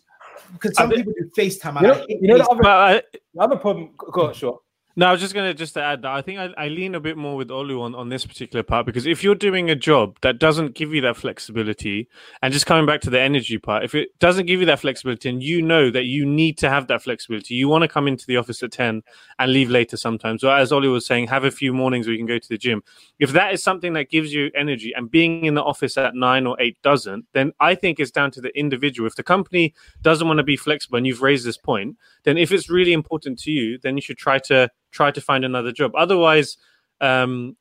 because 0.52 0.76
some 0.76 0.86
I 0.90 0.94
think- 0.94 1.06
people 1.06 1.14
do 1.18 1.30
FaceTime. 1.36 1.80
You 1.82 1.86
know, 1.88 1.94
I 1.94 1.98
hate 2.08 2.18
you 2.22 2.28
know 2.28 2.38
the 2.38 2.44
other, 2.48 2.62
But 2.62 2.68
uh, 2.68 3.00
the 3.34 3.40
other 3.40 3.56
problem. 3.56 3.90
Go 3.96 4.28
on, 4.28 4.34
sure. 4.34 4.60
No, 4.94 5.06
I 5.06 5.12
was 5.12 5.22
just 5.22 5.32
gonna 5.32 5.54
just 5.54 5.72
to 5.74 5.82
add 5.82 6.02
that 6.02 6.12
I 6.12 6.20
think 6.20 6.38
I, 6.38 6.50
I 6.58 6.68
lean 6.68 6.94
a 6.94 7.00
bit 7.00 7.16
more 7.16 7.34
with 7.34 7.48
Olu 7.48 7.80
on, 7.80 7.94
on 7.94 8.10
this 8.10 8.26
particular 8.26 8.62
part 8.62 8.84
because 8.84 9.06
if 9.06 9.24
you're 9.24 9.34
doing 9.34 9.70
a 9.70 9.74
job 9.74 10.18
that 10.20 10.38
doesn't 10.38 10.74
give 10.74 10.92
you 10.92 11.00
that 11.00 11.16
flexibility, 11.16 12.08
and 12.42 12.52
just 12.52 12.66
coming 12.66 12.84
back 12.84 13.00
to 13.02 13.10
the 13.10 13.18
energy 13.18 13.56
part, 13.56 13.84
if 13.84 13.94
it 13.94 14.18
doesn't 14.18 14.44
give 14.44 14.60
you 14.60 14.66
that 14.66 14.80
flexibility, 14.80 15.30
and 15.30 15.42
you 15.42 15.62
know 15.62 15.90
that 15.90 16.04
you 16.04 16.26
need 16.26 16.58
to 16.58 16.68
have 16.68 16.88
that 16.88 17.02
flexibility, 17.02 17.54
you 17.54 17.68
want 17.68 17.82
to 17.82 17.88
come 17.88 18.06
into 18.06 18.26
the 18.26 18.36
office 18.36 18.62
at 18.62 18.72
ten 18.72 19.02
and 19.38 19.52
leave 19.52 19.70
later 19.70 19.96
sometimes. 19.96 20.44
Or 20.44 20.54
as 20.54 20.72
Olu 20.72 20.92
was 20.92 21.06
saying, 21.06 21.28
have 21.28 21.44
a 21.44 21.50
few 21.50 21.72
mornings 21.72 22.06
where 22.06 22.12
you 22.12 22.18
can 22.18 22.26
go 22.26 22.38
to 22.38 22.48
the 22.48 22.58
gym. 22.58 22.82
If 23.18 23.32
that 23.32 23.54
is 23.54 23.62
something 23.62 23.94
that 23.94 24.10
gives 24.10 24.34
you 24.34 24.50
energy, 24.54 24.92
and 24.94 25.10
being 25.10 25.46
in 25.46 25.54
the 25.54 25.62
office 25.62 25.96
at 25.96 26.14
nine 26.14 26.46
or 26.46 26.60
eight 26.60 26.76
doesn't, 26.82 27.24
then 27.32 27.52
I 27.60 27.74
think 27.76 27.98
it's 27.98 28.10
down 28.10 28.30
to 28.32 28.42
the 28.42 28.54
individual. 28.58 29.06
If 29.06 29.16
the 29.16 29.22
company 29.22 29.72
doesn't 30.02 30.26
want 30.26 30.36
to 30.36 30.44
be 30.44 30.56
flexible, 30.56 30.98
and 30.98 31.06
you've 31.06 31.22
raised 31.22 31.46
this 31.46 31.56
point, 31.56 31.96
then 32.24 32.36
if 32.36 32.52
it's 32.52 32.68
really 32.68 32.92
important 32.92 33.38
to 33.40 33.50
you, 33.50 33.78
then 33.78 33.96
you 33.96 34.02
should 34.02 34.18
try 34.18 34.38
to 34.38 34.68
try 34.92 35.10
to 35.10 35.20
find 35.20 35.44
another 35.44 35.72
job. 35.72 35.92
Otherwise, 35.96 36.56
um, 37.00 37.56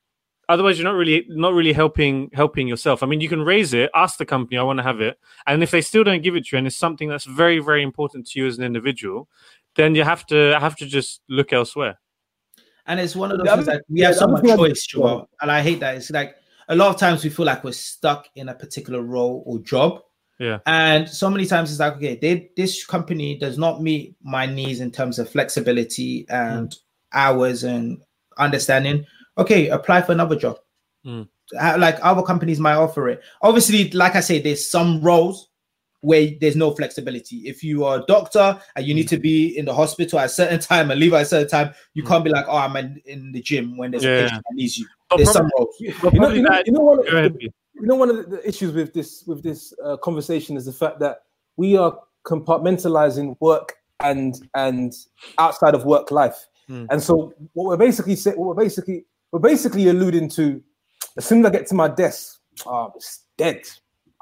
otherwise 0.48 0.78
you're 0.78 0.88
not 0.88 0.98
really 0.98 1.26
not 1.30 1.54
really 1.54 1.74
helping 1.74 2.30
helping 2.34 2.68
yourself. 2.68 3.02
I 3.02 3.08
mean, 3.08 3.22
you 3.22 3.30
can 3.30 3.42
raise 3.42 3.74
it, 3.74 3.90
ask 3.96 4.18
the 4.18 4.26
company, 4.26 4.58
I 4.58 4.64
want 4.64 4.78
to 4.78 4.84
have 4.84 5.02
it, 5.02 5.18
and 5.48 5.64
if 5.64 5.72
they 5.72 5.82
still 5.82 6.04
don't 6.04 6.22
give 6.22 6.36
it 6.36 6.46
to 6.46 6.56
you, 6.56 6.58
and 6.60 6.68
it's 6.68 6.76
something 6.76 7.10
that's 7.10 7.26
very 7.26 7.60
very 7.60 7.82
important 7.82 8.28
to 8.28 8.40
you 8.40 8.48
as 8.48 8.58
an 8.58 8.64
individual, 8.64 9.28
then 9.76 9.96
you 9.96 10.04
have 10.04 10.26
to 10.28 10.58
have 10.60 10.76
to 10.78 10.86
just 10.86 11.22
look 11.30 11.54
elsewhere. 11.54 12.00
And 12.86 13.00
it's 13.00 13.16
one 13.16 13.32
of 13.32 13.38
those 13.38 13.48
things 13.48 13.66
that 13.68 13.84
we 13.90 14.02
have 14.02 14.16
so 14.16 14.28
much 14.28 14.44
choice, 14.44 14.86
Joel, 14.86 15.30
and 15.42 15.52
I 15.52 15.62
hate 15.62 15.80
that. 15.80 15.96
It's 15.96 16.12
like 16.12 16.36
a 16.68 16.76
lot 16.76 16.90
of 16.90 17.00
times 17.00 17.24
we 17.24 17.30
feel 17.30 17.46
like 17.46 17.64
we're 17.64 17.72
stuck 17.72 18.28
in 18.36 18.50
a 18.50 18.54
particular 18.54 19.02
role 19.02 19.44
or 19.46 19.60
job. 19.60 20.02
Yeah. 20.40 20.60
And 20.66 21.08
so 21.08 21.30
many 21.30 21.46
times 21.46 21.70
it's 21.70 21.80
like, 21.80 21.98
okay, 21.98 22.18
they, 22.20 22.50
this 22.58 22.84
company 22.84 23.38
does 23.38 23.60
not 23.60 23.84
meet 23.84 24.16
my 24.24 24.48
needs 24.48 24.80
in 24.80 24.90
terms 24.90 25.20
of 25.20 25.30
flexibility 25.30 26.26
and 26.30 26.70
mm 26.70 26.78
hours 27.14 27.64
and 27.64 28.02
understanding, 28.38 29.06
okay, 29.38 29.70
apply 29.70 30.02
for 30.02 30.12
another 30.12 30.36
job. 30.36 30.60
Mm. 31.06 31.28
Like 31.54 31.98
other 32.02 32.22
companies 32.22 32.60
might 32.60 32.76
offer 32.76 33.10
it. 33.10 33.22
Obviously, 33.42 33.90
like 33.92 34.16
I 34.16 34.22
say, 34.22 34.40
there's 34.40 34.70
some 34.70 35.02
roles 35.02 35.50
where 36.02 36.30
there's 36.40 36.56
no 36.56 36.72
flexibility. 36.72 37.48
If 37.48 37.64
you 37.64 37.86
are 37.86 38.00
a 38.00 38.06
doctor 38.08 38.60
and 38.76 38.86
you 38.86 38.94
need 38.94 39.08
to 39.10 39.18
be 39.18 39.58
in 39.58 39.66
the 39.66 39.74
hospital 39.74 40.20
at 40.20 40.26
a 40.26 40.30
certain 40.30 40.60
time 40.72 40.92
and 40.92 41.00
leave 41.00 41.14
at 41.14 41.22
a 41.22 41.26
certain 41.26 41.48
time, 41.48 41.74
you 41.94 42.04
mm. 42.04 42.08
can't 42.08 42.24
be 42.24 42.30
like, 42.30 42.46
oh, 42.48 42.58
I'm 42.58 42.76
in, 42.76 43.02
in 43.06 43.32
the 43.32 43.42
gym 43.42 43.78
when 43.78 43.92
there's 43.92 44.04
yeah. 44.04 44.12
a 44.12 44.24
patient 44.24 44.44
that 44.50 44.56
needs 44.56 44.78
you. 44.78 44.88
But 45.10 45.18
there's 45.18 45.32
some 45.32 45.50
roles. 45.58 45.76
You 45.80 45.94
know, 46.14 46.30
you 46.30 46.42
know, 46.42 46.64
you 46.66 46.72
know, 46.72 46.82
one, 46.82 46.98
the, 46.98 47.52
you 47.74 47.88
know, 47.88 47.96
one 47.96 48.10
of 48.10 48.18
the, 48.18 48.24
the, 48.24 48.48
issues 48.48 48.74
with 48.74 48.94
this 48.94 49.24
with 49.26 49.44
this 49.44 49.74
uh, 49.84 49.98
conversation 49.98 50.56
is 50.56 50.66
the 50.66 50.74
fact 50.74 51.00
that 51.00 51.24
we 51.58 51.76
are 51.78 52.00
compartmentalizing 52.26 53.36
work 53.40 53.74
and 54.02 54.48
and 54.56 54.94
outside 55.38 55.76
of 55.76 55.86
work 55.86 56.12
life. 56.12 56.48
Mm. 56.70 56.88
And 56.90 57.02
so 57.02 57.34
what 57.54 57.66
we're 57.66 57.78
basically 57.78 58.16
saying, 58.16 58.38
what 58.38 58.56
we're 58.56 58.64
basically 58.64 59.06
we're 59.32 59.40
basically 59.40 59.88
alluding 59.88 60.30
to, 60.30 60.62
as 61.18 61.26
soon 61.26 61.40
as 61.40 61.50
I 61.50 61.50
get 61.52 61.68
to 61.68 61.76
my 61.76 61.88
desk, 61.88 62.40
oh, 62.66 62.92
it's 62.96 63.26
dead. 63.38 63.62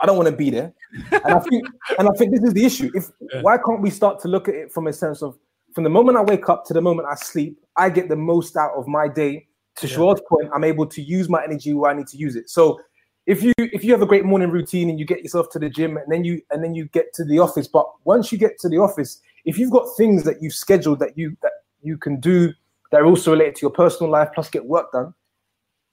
I 0.02 0.06
don't 0.06 0.18
want 0.18 0.30
to 0.30 0.36
be 0.36 0.50
there. 0.50 0.74
And 1.12 1.34
I 1.34 1.40
think 1.40 1.66
and 2.00 2.08
I 2.08 2.12
think 2.18 2.32
this 2.32 2.44
is 2.44 2.54
the 2.54 2.66
issue. 2.66 2.90
If 2.94 3.10
yeah. 3.34 3.42
why 3.42 3.58
can't 3.58 3.82
we 3.82 3.90
start 3.90 4.20
to 4.22 4.28
look 4.28 4.48
at 4.48 4.56
it 4.56 4.72
from 4.72 4.88
a 4.88 4.94
sense 4.94 5.22
of 5.22 5.38
from 5.74 5.84
the 5.84 5.90
moment 5.90 6.18
I 6.18 6.22
wake 6.22 6.50
up 6.50 6.66
to 6.66 6.74
the 6.74 6.82
moment 6.82 7.08
I 7.10 7.16
sleep, 7.16 7.60
I 7.76 7.90
get 7.90 8.10
the 8.10 8.16
most 8.16 8.56
out 8.56 8.72
of 8.76 8.88
my 8.88 9.08
day. 9.08 9.48
To 9.78 9.88
yeah. 9.88 10.14
Point, 10.28 10.50
I'm 10.54 10.66
able 10.66 10.86
to 10.88 11.02
use 11.02 11.30
my 11.30 11.42
energy 11.42 11.74
where 11.74 11.90
I 11.90 11.94
need 11.94 12.08
to 12.08 12.18
use 12.18 12.36
it. 12.36 12.50
So 12.50 12.82
if 13.28 13.42
you 13.42 13.54
if 13.58 13.84
you 13.84 13.92
have 13.94 14.02
a 14.02 14.06
great 14.06 14.26
morning 14.26 14.50
routine 14.50 14.90
and 14.90 15.00
you 15.00 15.06
get 15.06 15.22
yourself 15.22 15.50
to 15.52 15.60
the 15.60 15.70
gym 15.70 15.96
and 15.96 16.12
then 16.12 16.26
you 16.26 16.42
and 16.52 16.64
then 16.64 16.76
you 16.76 16.86
get 16.86 17.14
to 17.14 17.24
the 17.24 17.40
office, 17.40 17.68
but 17.68 17.86
once 18.04 18.32
you 18.32 18.38
get 18.38 18.60
to 18.60 18.68
the 18.68 18.78
office, 18.78 19.22
if 19.46 19.58
you've 19.58 19.72
got 19.72 19.86
things 19.96 20.24
that 20.24 20.42
you've 20.42 20.54
scheduled 20.54 21.00
that 21.00 21.18
you 21.18 21.38
that 21.44 21.52
you 21.82 21.98
can 21.98 22.20
do 22.20 22.54
that 22.92 23.02
are 23.02 23.06
also 23.06 23.32
related 23.32 23.56
to 23.56 23.62
your 23.62 23.72
personal 23.72 24.12
life, 24.12 24.30
plus 24.34 24.50
get 24.50 24.66
work 24.66 24.92
done. 24.92 25.14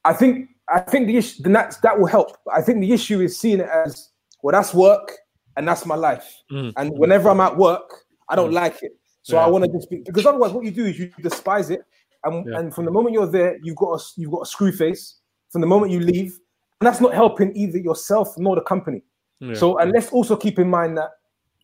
I 0.04 0.12
think 0.12 0.48
I 0.68 0.80
think 0.80 1.06
the 1.06 1.16
issue 1.16 1.42
then 1.42 1.52
that's 1.52 1.78
that 1.78 1.98
will 1.98 2.06
help. 2.06 2.36
I 2.52 2.62
think 2.62 2.80
the 2.80 2.92
issue 2.92 3.20
is 3.20 3.38
seeing 3.38 3.60
it 3.60 3.68
as 3.68 4.10
well. 4.42 4.52
That's 4.52 4.74
work 4.74 5.12
and 5.56 5.66
that's 5.66 5.86
my 5.86 5.94
life. 5.94 6.42
Mm. 6.50 6.72
And 6.76 6.90
whenever 6.98 7.28
I'm 7.28 7.40
at 7.40 7.56
work, 7.56 8.04
I 8.28 8.36
don't 8.36 8.50
mm. 8.50 8.54
like 8.54 8.82
it. 8.82 8.92
So 9.22 9.36
yeah. 9.36 9.44
I 9.44 9.48
want 9.48 9.64
to 9.64 9.70
just 9.72 9.90
be 9.90 10.02
because 10.04 10.26
otherwise, 10.26 10.52
what 10.52 10.64
you 10.64 10.70
do 10.70 10.86
is 10.86 10.98
you 10.98 11.10
despise 11.20 11.70
it. 11.70 11.80
And, 12.24 12.46
yeah. 12.46 12.58
and 12.58 12.74
from 12.74 12.84
the 12.86 12.90
moment 12.90 13.14
you're 13.14 13.30
there, 13.30 13.58
you've 13.62 13.76
got 13.76 14.00
a, 14.00 14.04
you've 14.16 14.30
got 14.30 14.42
a 14.42 14.46
screw 14.46 14.72
face. 14.72 15.18
From 15.50 15.60
the 15.60 15.66
moment 15.66 15.92
you 15.92 16.00
leave, 16.00 16.38
and 16.80 16.86
that's 16.86 17.00
not 17.00 17.14
helping 17.14 17.56
either 17.56 17.78
yourself 17.78 18.34
nor 18.36 18.56
the 18.56 18.62
company. 18.62 19.02
Yeah. 19.40 19.54
So 19.54 19.78
and 19.78 19.92
let's 19.92 20.10
also 20.10 20.36
keep 20.36 20.58
in 20.58 20.68
mind 20.68 20.96
that 20.98 21.10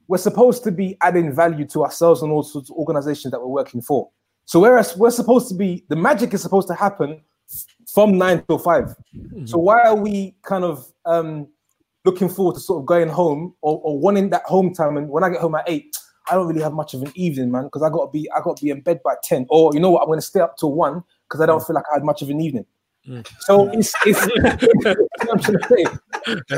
we're 0.09 0.19
supposed 0.19 0.65
to 0.65 0.73
be 0.73 0.97
adding 1.01 1.33
value 1.33 1.67
to 1.69 1.85
ourselves 1.85 2.23
and 2.23 2.33
also 2.33 2.61
to 2.61 2.73
organizations 2.75 3.33
that 3.33 3.41
we're 3.41 3.47
working 3.47 3.81
for. 3.81 4.11
So 4.45 4.61
whereas 4.61 4.97
we're 4.97 5.11
supposed 5.11 5.49
to 5.49 5.55
be, 5.55 5.85
the 5.89 5.97
magic 5.97 6.35
is 6.35 6.43
supposed 6.43 6.69
to 6.69 6.75
happen 6.75 7.21
from 7.93 8.19
nine 8.19 8.43
till 8.47 8.59
5 8.59 8.85
mm-hmm. 8.85 9.47
So 9.47 9.59
why 9.59 9.83
are 9.83 9.97
we 9.97 10.35
kind 10.43 10.65
of 10.65 10.87
um, 11.05 11.49
looking 12.05 12.29
forward 12.29 12.55
to 12.55 12.61
sort 12.61 12.81
of 12.81 12.87
going 12.87 13.09
home 13.09 13.55
or, 13.63 13.81
or 13.83 13.99
wanting 13.99 14.31
that 14.31 14.43
home 14.45 14.75
time? 14.75 14.97
And 14.97 15.09
when 15.09 15.25
I 15.25 15.31
get 15.31 15.41
home 15.41 15.55
at 15.55 15.65
eight, 15.67 15.97
I 16.31 16.35
don't 16.35 16.47
really 16.47 16.63
have 16.63 16.73
much 16.73 16.95
of 16.95 17.03
an 17.03 17.13
evening, 17.15 17.51
man, 17.51 17.65
because 17.65 17.83
I 17.83 17.91
got 17.91 18.07
to 18.07 18.11
be 18.13 18.31
I 18.31 18.41
got 18.43 18.57
to 18.57 18.63
be 18.63 18.71
in 18.71 18.81
bed 18.81 19.01
by 19.03 19.15
ten. 19.25 19.45
Or 19.49 19.73
you 19.75 19.81
know 19.81 19.91
what, 19.91 20.03
I'm 20.03 20.07
going 20.07 20.21
to 20.21 20.27
stay 20.27 20.41
up 20.41 20.57
till 20.57 20.73
one 20.73 21.03
because 21.29 21.41
I 21.41 21.47
don't 21.47 21.65
feel 21.67 21.75
like 21.75 21.85
I 21.91 21.97
had 21.97 22.05
much 22.05 22.23
of 22.23 22.31
an 22.31 22.41
evening. 22.41 22.65
Mm. 23.09 23.27
So 23.41 23.69
it's, 23.73 23.93
it's 24.07 24.23
I'm 25.31 25.39
trying 25.41 25.59
to 25.59 25.69
say. 25.69 25.85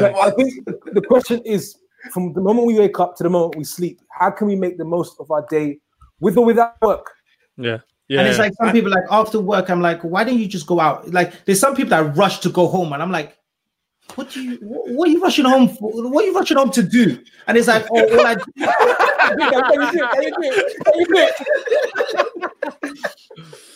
I 0.21 0.31
think 0.31 0.67
the 0.67 1.03
question 1.07 1.41
is 1.47 1.79
from 2.13 2.33
the 2.33 2.41
moment 2.41 2.67
we 2.67 2.79
wake 2.79 3.01
up 3.01 3.17
to 3.17 3.23
the 3.23 3.31
moment 3.31 3.57
we 3.57 3.65
sleep, 3.65 4.01
how 4.11 4.31
can 4.31 4.47
we 4.47 4.57
make 4.57 4.79
the 4.79 4.85
most 4.85 5.17
of 5.21 5.31
our 5.31 5.47
day 5.49 5.79
with 6.21 6.37
or 6.37 6.45
without 6.45 6.81
work? 6.83 7.11
Yeah. 7.57 7.79
Yeah. 8.09 8.21
And 8.21 8.29
it's 8.29 8.39
like 8.39 8.53
some 8.61 8.73
people 8.73 8.91
like 8.91 9.05
after 9.11 9.41
work, 9.41 9.71
I'm 9.71 9.81
like, 9.81 10.03
why 10.03 10.25
don't 10.25 10.39
you 10.39 10.47
just 10.47 10.67
go 10.67 10.79
out? 10.79 11.11
Like 11.11 11.47
there's 11.47 11.61
some 11.61 11.75
people 11.75 11.91
that 11.91 12.17
rush 12.17 12.41
to 12.41 12.51
go 12.51 12.69
home, 12.69 12.93
and 12.93 13.03
I'm 13.03 13.11
like, 13.11 13.39
what 14.15 14.31
do 14.31 14.43
you 14.43 14.59
what 14.61 15.09
are 15.09 15.13
you 15.13 15.23
rushing 15.23 15.47
home 15.47 15.69
for? 15.69 15.91
What 15.91 16.25
are 16.25 16.27
you 16.27 16.35
rushing 16.35 16.59
home 16.59 16.71
to 16.73 16.83
do? 16.83 17.19
And 17.47 17.57
it's 17.57 17.69
like, 17.69 17.87
oh, 17.91 18.19
all 18.19 18.27
I 18.27 18.37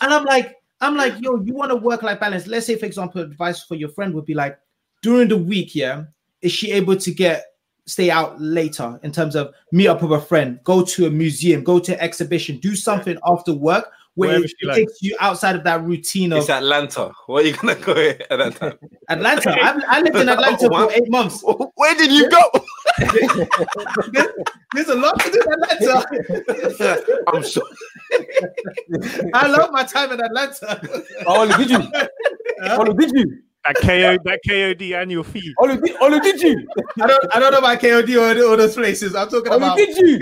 and 0.01 0.13
I'm 0.13 0.25
like, 0.25 0.55
I'm 0.79 0.95
like, 0.95 1.15
yo, 1.19 1.41
you 1.41 1.55
want 1.55 1.71
to 1.71 1.75
work 1.75 2.03
life 2.03 2.19
balance. 2.19 2.45
Let's 2.45 2.67
say, 2.67 2.75
for 2.75 2.85
example, 2.85 3.21
advice 3.21 3.63
for 3.63 3.75
your 3.75 3.89
friend 3.89 4.13
would 4.13 4.25
be 4.25 4.35
like, 4.35 4.59
during 5.01 5.27
the 5.27 5.37
week, 5.37 5.73
yeah, 5.73 6.03
is 6.41 6.51
she 6.51 6.71
able 6.71 6.97
to 6.97 7.11
get 7.11 7.45
stay 7.89 8.11
out 8.11 8.39
later 8.39 8.99
in 9.03 9.11
terms 9.11 9.35
of 9.35 9.53
meet 9.71 9.87
up 9.87 10.01
with 10.01 10.11
a 10.11 10.21
friend, 10.21 10.59
go 10.63 10.83
to 10.83 11.07
a 11.07 11.09
museum, 11.09 11.63
go 11.63 11.79
to 11.79 11.93
an 11.93 11.99
exhibition, 11.99 12.59
do 12.59 12.75
something 12.75 13.17
after 13.25 13.53
work 13.53 13.91
where 14.15 14.43
it, 14.43 14.51
it 14.59 14.75
takes 14.75 15.01
you 15.01 15.15
outside 15.19 15.55
of 15.55 15.63
that 15.63 15.81
routine 15.83 16.33
of 16.33 16.39
it's 16.39 16.49
Atlanta. 16.49 17.11
Where 17.27 17.43
are 17.43 17.47
you 17.47 17.55
gonna 17.55 17.75
go 17.75 17.93
at 17.93 18.27
that 18.29 18.55
time? 18.55 18.77
Atlanta. 19.09 19.51
I, 19.51 19.81
I 19.87 20.01
lived 20.01 20.17
in 20.17 20.29
Atlanta 20.29 20.67
for 20.67 20.91
eight 20.91 21.09
months. 21.09 21.43
Where 21.75 21.95
did 21.95 22.11
you 22.11 22.29
go? 22.29 22.43
there's, 24.73 24.89
a 24.89 24.95
lot 24.95 25.19
to 25.21 25.31
do 25.31 25.41
in 25.41 25.53
Atlanta. 25.87 27.23
I'm 27.27 27.43
sure. 27.43 27.63
I 29.33 29.47
love 29.47 29.71
my 29.71 29.83
time 29.83 30.11
in 30.11 30.21
Atlanta. 30.21 30.81
Oh, 31.25 31.57
did 31.57 31.69
you? 31.69 31.79
Oh, 32.63 32.93
did 32.93 33.11
you? 33.13 33.41
That 33.73 33.81
KO 33.81 34.17
that 34.23 34.39
KOD 34.47 34.93
annual 34.93 35.23
fee. 35.23 35.53
Oh, 35.59 35.67
did, 35.67 35.95
oh, 36.01 36.19
did 36.19 36.41
you? 36.41 36.67
I 37.01 37.07
don't 37.07 37.35
I 37.35 37.39
don't 37.39 37.51
know 37.51 37.59
about 37.59 37.79
KOD 37.79 38.15
or, 38.15 38.51
or 38.51 38.57
those 38.57 38.75
places. 38.75 39.15
I'm 39.15 39.29
talking 39.29 39.51
oh, 39.51 39.57
about 39.57 39.77
did 39.77 39.95
you? 39.97 40.19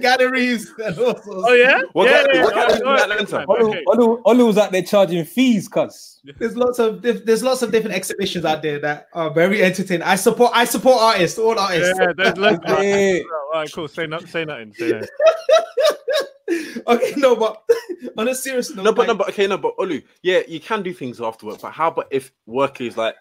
galleries 0.00 0.72
and 0.84 0.98
all 0.98 1.16
sorts. 1.16 1.26
Oh 1.28 1.52
yeah, 1.52 1.80
what 1.92 2.08
yeah, 2.08 2.24
yeah, 2.32 2.46
yeah. 2.48 3.24
Olu, 3.44 3.82
Olu, 3.86 4.22
Olu 4.22 4.46
was 4.46 4.58
out 4.58 4.72
there 4.72 4.82
charging 4.82 5.24
fees, 5.24 5.68
cuz. 5.68 6.20
There's 6.38 6.56
lots 6.56 6.78
of 6.80 7.02
there's 7.02 7.42
lots 7.42 7.62
of 7.62 7.70
different 7.70 7.94
exhibitions 7.94 8.44
out 8.44 8.62
there 8.62 8.80
that 8.80 9.08
are 9.12 9.30
very 9.30 9.62
entertaining. 9.62 10.02
I 10.02 10.16
support 10.16 10.50
I 10.54 10.64
support 10.64 10.98
artists, 11.00 11.38
all 11.38 11.58
artists. 11.58 11.98
Yeah, 11.98 12.12
there's 12.16 12.36
lots. 12.36 12.58
yeah. 12.66 13.20
All 13.54 13.60
right, 13.60 13.72
cool. 13.72 13.86
Say 13.88 14.06
not 14.06 14.28
say 14.28 14.44
nothing. 14.44 14.74
Say 14.74 14.90
nothing. 14.90 15.08
okay, 16.86 17.14
no, 17.16 17.36
but 17.36 17.62
on 18.18 18.28
a 18.28 18.34
serious 18.34 18.74
note, 18.74 18.84
no, 18.84 18.92
but 18.92 19.00
like, 19.00 19.08
no, 19.08 19.14
but 19.14 19.28
okay, 19.30 19.46
no, 19.46 19.58
but 19.58 19.76
Olu, 19.78 20.02
yeah, 20.22 20.40
you 20.46 20.60
can 20.60 20.82
do 20.82 20.92
things 20.92 21.20
after 21.20 21.46
work, 21.46 21.60
but 21.60 21.72
how 21.72 21.88
about 21.88 22.08
if 22.10 22.32
work 22.46 22.80
is 22.80 22.96
like 22.96 23.14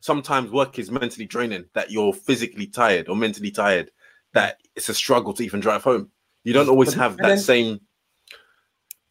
sometimes 0.00 0.50
work 0.50 0.78
is 0.78 0.90
mentally 0.90 1.26
draining 1.26 1.64
that 1.74 1.90
you're 1.90 2.12
physically 2.12 2.66
tired 2.66 3.08
or 3.08 3.16
mentally 3.16 3.50
tired 3.50 3.90
that 4.34 4.58
it's 4.74 4.88
a 4.88 4.94
struggle 4.94 5.32
to 5.32 5.44
even 5.44 5.60
drive 5.60 5.82
home. 5.82 6.10
You 6.44 6.52
don't 6.52 6.68
always 6.68 6.94
have 6.94 7.16
that 7.16 7.26
then, 7.26 7.38
same 7.38 7.80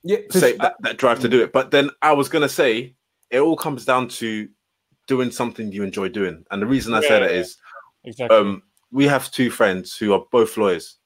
yeah 0.03 0.19
say 0.29 0.55
that, 0.57 0.75
that 0.81 0.97
drive 0.97 1.19
to 1.19 1.29
do 1.29 1.41
it. 1.41 1.51
But 1.51 1.71
then 1.71 1.89
I 2.01 2.13
was 2.13 2.29
gonna 2.29 2.49
say 2.49 2.95
it 3.31 3.39
all 3.39 3.57
comes 3.57 3.83
down 3.85 4.07
to 4.09 4.47
doing 5.07 5.31
something 5.31 5.71
you 5.71 5.83
enjoy 5.83 6.09
doing, 6.09 6.45
and 6.51 6.61
the 6.61 6.67
reason 6.67 6.93
I 6.93 7.01
yeah, 7.01 7.07
say 7.07 7.19
that 7.19 7.31
is 7.31 7.57
exactly. 8.05 8.37
um, 8.37 8.63
we 8.91 9.05
have 9.07 9.31
two 9.31 9.49
friends 9.49 9.97
who 9.97 10.13
are 10.13 10.23
both 10.31 10.55
lawyers 10.57 10.97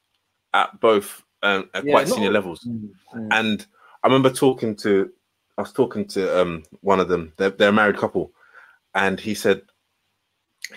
at 0.53 0.79
both 0.79 1.23
um, 1.43 1.69
at 1.73 1.85
yeah, 1.85 1.91
quite 1.93 2.07
senior 2.07 2.31
levels. 2.31 2.63
Mm-hmm. 2.67 3.27
And 3.31 3.65
I 4.03 4.07
remember 4.07 4.29
talking 4.29 4.75
to, 4.77 5.09
I 5.57 5.61
was 5.61 5.73
talking 5.73 6.05
to 6.09 6.41
um, 6.41 6.63
one 6.81 6.99
of 6.99 7.07
them. 7.09 7.33
They're, 7.37 7.49
they're 7.51 7.69
a 7.69 7.73
married 7.73 7.97
couple, 7.97 8.31
and 8.95 9.19
he 9.19 9.33
said 9.35 9.61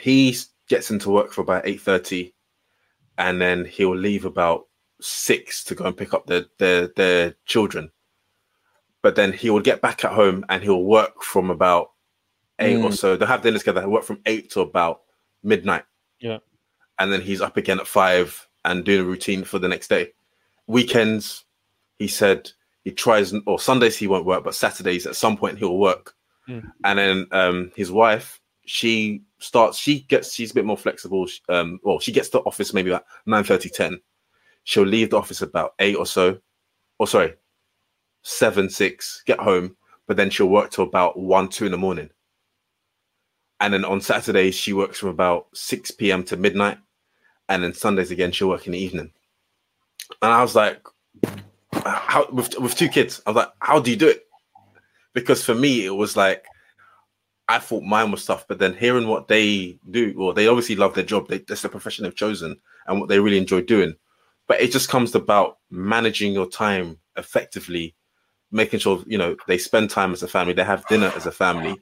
he 0.00 0.36
gets 0.68 0.90
into 0.90 1.10
work 1.10 1.32
for 1.32 1.40
about 1.42 1.66
eight 1.66 1.80
thirty, 1.80 2.34
and 3.18 3.40
then 3.40 3.64
he'll 3.64 3.96
leave 3.96 4.24
about 4.24 4.66
six 5.00 5.64
to 5.64 5.74
go 5.74 5.84
and 5.84 5.96
pick 5.96 6.14
up 6.14 6.26
their 6.26 6.44
their 6.58 6.88
their 6.96 7.34
children. 7.46 7.90
but 9.02 9.16
then 9.16 9.32
he 9.32 9.50
will 9.50 9.60
get 9.60 9.80
back 9.80 10.04
at 10.04 10.12
home 10.12 10.44
and 10.48 10.62
he'll 10.62 10.84
work 10.84 11.24
from 11.24 11.50
about 11.50 11.90
eight 12.60 12.76
or 12.76 12.90
Mm. 12.90 12.96
so. 12.96 13.16
They'll 13.16 13.26
have 13.26 13.42
dinner 13.42 13.58
together. 13.58 13.80
He'll 13.80 13.90
work 13.90 14.04
from 14.04 14.20
eight 14.26 14.48
to 14.52 14.60
about 14.60 15.02
midnight. 15.42 15.84
Yeah. 16.20 16.38
and 17.00 17.12
then 17.12 17.20
he's 17.20 17.40
up 17.40 17.56
again 17.56 17.80
at 17.80 17.88
five 17.88 18.46
and 18.64 18.84
doing 18.84 19.00
a 19.00 19.04
routine 19.04 19.42
for 19.42 19.58
the 19.58 19.66
next 19.66 19.88
day. 19.88 20.12
Weekends, 20.66 21.44
he 21.98 22.08
said 22.08 22.50
he 22.84 22.90
tries, 22.90 23.34
or 23.46 23.58
Sundays 23.58 23.96
he 23.96 24.06
won't 24.06 24.26
work, 24.26 24.44
but 24.44 24.54
Saturdays 24.54 25.06
at 25.06 25.16
some 25.16 25.36
point 25.36 25.58
he'll 25.58 25.78
work. 25.78 26.14
Mm. 26.48 26.70
And 26.84 26.98
then 26.98 27.26
um, 27.32 27.72
his 27.76 27.90
wife, 27.92 28.40
she 28.64 29.22
starts, 29.38 29.78
she 29.78 30.00
gets, 30.00 30.34
she's 30.34 30.50
a 30.50 30.54
bit 30.54 30.64
more 30.64 30.76
flexible. 30.76 31.26
She- 31.26 31.40
Um, 31.48 31.78
well, 31.82 31.98
she 32.00 32.12
gets 32.12 32.28
to 32.30 32.38
the 32.38 32.44
office 32.44 32.72
maybe 32.74 32.90
about 32.90 33.04
9 33.26 33.44
10. 33.44 34.00
She'll 34.64 34.84
leave 34.84 35.10
the 35.10 35.18
office 35.18 35.42
about 35.42 35.74
eight 35.80 35.96
or 35.96 36.06
so, 36.06 36.38
or 36.98 37.06
sorry, 37.08 37.34
seven, 38.22 38.70
six, 38.70 39.22
get 39.26 39.40
home, 39.40 39.76
but 40.06 40.16
then 40.16 40.30
she'll 40.30 40.48
work 40.48 40.70
till 40.70 40.84
about 40.84 41.18
one, 41.18 41.48
two 41.48 41.66
in 41.66 41.72
the 41.72 41.78
morning. 41.78 42.10
And 43.60 43.74
then 43.74 43.84
on 43.84 44.00
Saturdays, 44.00 44.54
she 44.56 44.72
works 44.72 44.98
from 44.98 45.08
about 45.10 45.46
6 45.54 45.92
p.m. 45.92 46.24
to 46.24 46.36
midnight. 46.36 46.78
And 47.48 47.62
then 47.62 47.74
Sundays 47.74 48.10
again, 48.10 48.32
she'll 48.32 48.48
work 48.48 48.66
in 48.66 48.72
the 48.72 48.78
evening. 48.78 49.12
And 50.20 50.32
I 50.32 50.42
was 50.42 50.54
like, 50.54 50.86
how 51.84 52.26
with, 52.30 52.58
with 52.58 52.74
two 52.74 52.88
kids, 52.88 53.20
I 53.26 53.30
was 53.30 53.36
like, 53.36 53.52
how 53.60 53.80
do 53.80 53.90
you 53.90 53.96
do 53.96 54.08
it? 54.08 54.26
Because 55.14 55.44
for 55.44 55.54
me, 55.54 55.84
it 55.84 55.94
was 55.94 56.16
like, 56.16 56.44
I 57.48 57.58
thought 57.58 57.82
mine 57.82 58.10
was 58.10 58.24
tough, 58.24 58.46
but 58.48 58.58
then 58.58 58.74
hearing 58.74 59.08
what 59.08 59.28
they 59.28 59.78
do, 59.90 60.14
well, 60.16 60.32
they 60.32 60.48
obviously 60.48 60.76
love 60.76 60.94
their 60.94 61.04
job. 61.04 61.28
They, 61.28 61.38
that's 61.38 61.62
the 61.62 61.68
profession 61.68 62.04
they've 62.04 62.14
chosen 62.14 62.56
and 62.86 63.00
what 63.00 63.08
they 63.08 63.18
really 63.18 63.38
enjoy 63.38 63.62
doing. 63.62 63.94
But 64.46 64.60
it 64.60 64.72
just 64.72 64.88
comes 64.88 65.14
about 65.14 65.58
managing 65.70 66.32
your 66.32 66.48
time 66.48 66.98
effectively, 67.16 67.94
making 68.50 68.80
sure, 68.80 69.02
you 69.06 69.18
know, 69.18 69.36
they 69.46 69.58
spend 69.58 69.90
time 69.90 70.12
as 70.12 70.22
a 70.22 70.28
family, 70.28 70.54
they 70.54 70.64
have 70.64 70.86
dinner 70.86 71.12
as 71.14 71.26
a 71.26 71.32
family, 71.32 71.76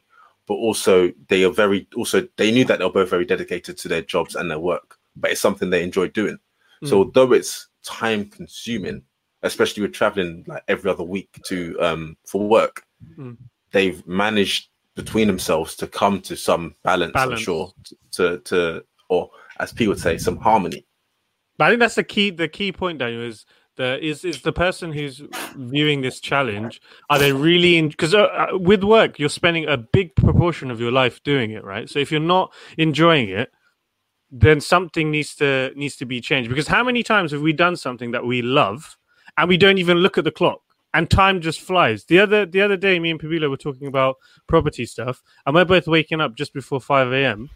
but 0.51 0.57
also 0.57 1.12
they 1.28 1.45
are 1.45 1.53
very 1.53 1.87
also 1.95 2.26
they 2.37 2.51
knew 2.51 2.64
that 2.64 2.81
they're 2.81 2.91
both 2.91 3.09
very 3.09 3.24
dedicated 3.24 3.78
to 3.78 3.87
their 3.87 4.03
jobs 4.03 4.35
and 4.35 4.51
their 4.51 4.59
work 4.59 4.99
but 5.14 5.31
it's 5.31 5.41
something 5.41 5.70
they 5.70 5.85
enjoy 5.85 6.09
doing 6.09 6.37
so 6.83 6.97
hmm. 6.97 7.03
although 7.05 7.33
it's 7.33 7.68
time 7.85 8.24
consuming 8.26 9.03
especially 9.43 9.83
with 9.83 9.93
traveling 9.93 10.45
like 10.47 10.62
every 10.68 10.91
other 10.91 11.05
week 11.05 11.28
to 11.45 11.76
um 11.81 12.16
for 12.26 12.47
work 12.47 12.83
Mm. 13.18 13.39
they've 13.72 14.07
managed 14.07 14.68
between 14.95 15.26
themselves 15.26 15.74
to 15.76 15.87
come 15.87 16.20
to 16.20 16.37
some 16.37 16.74
balance, 16.85 17.12
i'm 17.16 17.37
sure 17.37 17.72
to 18.12 18.39
to 18.41 18.85
or 19.09 19.31
as 19.59 19.72
P 19.72 19.89
would 19.89 19.99
say 19.99 20.18
some 20.18 20.37
harmony 20.37 20.85
But 21.57 21.64
I 21.64 21.68
think 21.70 21.81
that's 21.81 21.95
the 21.95 22.05
key. 22.05 22.31
The 22.31 22.49
key 22.49 22.72
point, 22.72 22.99
Daniel, 22.99 23.22
is 23.22 23.45
the 23.76 23.99
is 24.05 24.24
is 24.24 24.43
the 24.43 24.53
person 24.53 24.93
who's 24.93 25.22
viewing 25.57 26.01
this 26.03 26.20
challenge. 26.20 26.81
Are 27.09 27.18
they 27.18 27.33
really 27.33 27.76
in? 27.76 27.89
Because 27.89 28.14
uh, 28.14 28.22
uh, 28.24 28.59
with 28.59 28.83
work, 28.85 29.18
you're 29.18 29.28
spending 29.28 29.66
a 29.68 29.76
big 29.76 30.14
proportion 30.16 30.70
of 30.70 30.81
your 30.81 30.93
life 30.93 31.22
doing 31.22 31.51
it, 31.51 31.64
right? 31.64 31.89
So 31.89 31.99
if 31.99 32.11
you're 32.11 32.20
not 32.20 32.53
enjoying 32.78 33.28
it, 33.28 33.51
then 34.31 34.61
something 34.61 35.11
needs 35.11 35.35
to 35.37 35.72
needs 35.76 35.97
to 35.97 36.07
be 36.07 36.20
changed. 36.20 36.49
Because 36.49 36.68
how 36.68 36.85
many 36.85 37.03
times 37.03 37.33
have 37.33 37.43
we 37.43 37.53
done 37.53 37.76
something 37.76 38.11
that 38.12 38.24
we 38.24 38.43
love 38.43 38.97
and 39.37 39.49
we 39.49 39.57
don't 39.57 39.78
even 39.78 39.99
look 39.99 40.18
at 40.18 40.24
the 40.24 40.31
clock? 40.31 40.61
And 40.93 41.09
time 41.09 41.41
just 41.41 41.61
flies. 41.61 42.05
The 42.05 42.18
other 42.18 42.47
the 42.47 42.61
other 42.62 42.76
day, 42.76 42.99
me 42.99 43.11
and 43.11 43.20
Pabila 43.20 43.49
were 43.49 43.57
talking 43.57 43.87
about 43.87 44.16
property 44.49 44.87
stuff, 44.87 45.22
and 45.47 45.55
we're 45.55 45.64
both 45.64 45.87
waking 45.87 46.20
up 46.20 46.35
just 46.35 46.53
before 46.53 46.81
five 46.81 47.12
a.m 47.12 47.49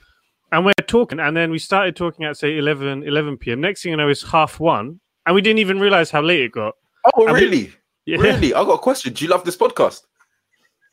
and 0.54 0.64
we're 0.64 0.72
talking 0.86 1.18
and 1.18 1.36
then 1.36 1.50
we 1.50 1.58
started 1.58 1.96
talking 1.96 2.24
at 2.24 2.36
say 2.36 2.56
11 2.56 3.02
11 3.02 3.38
p.m 3.38 3.60
next 3.60 3.82
thing 3.82 3.90
you 3.90 3.96
know 3.96 4.08
it's 4.08 4.22
half 4.22 4.60
one 4.60 5.00
and 5.26 5.34
we 5.34 5.42
didn't 5.42 5.58
even 5.58 5.80
realize 5.80 6.10
how 6.10 6.22
late 6.22 6.40
it 6.40 6.52
got 6.52 6.74
oh 7.14 7.26
mean- 7.26 7.34
really 7.34 7.72
yeah 8.06 8.18
really 8.18 8.54
i 8.54 8.64
got 8.64 8.74
a 8.74 8.78
question 8.78 9.12
do 9.12 9.24
you 9.24 9.30
love 9.30 9.44
this 9.44 9.56
podcast 9.56 10.02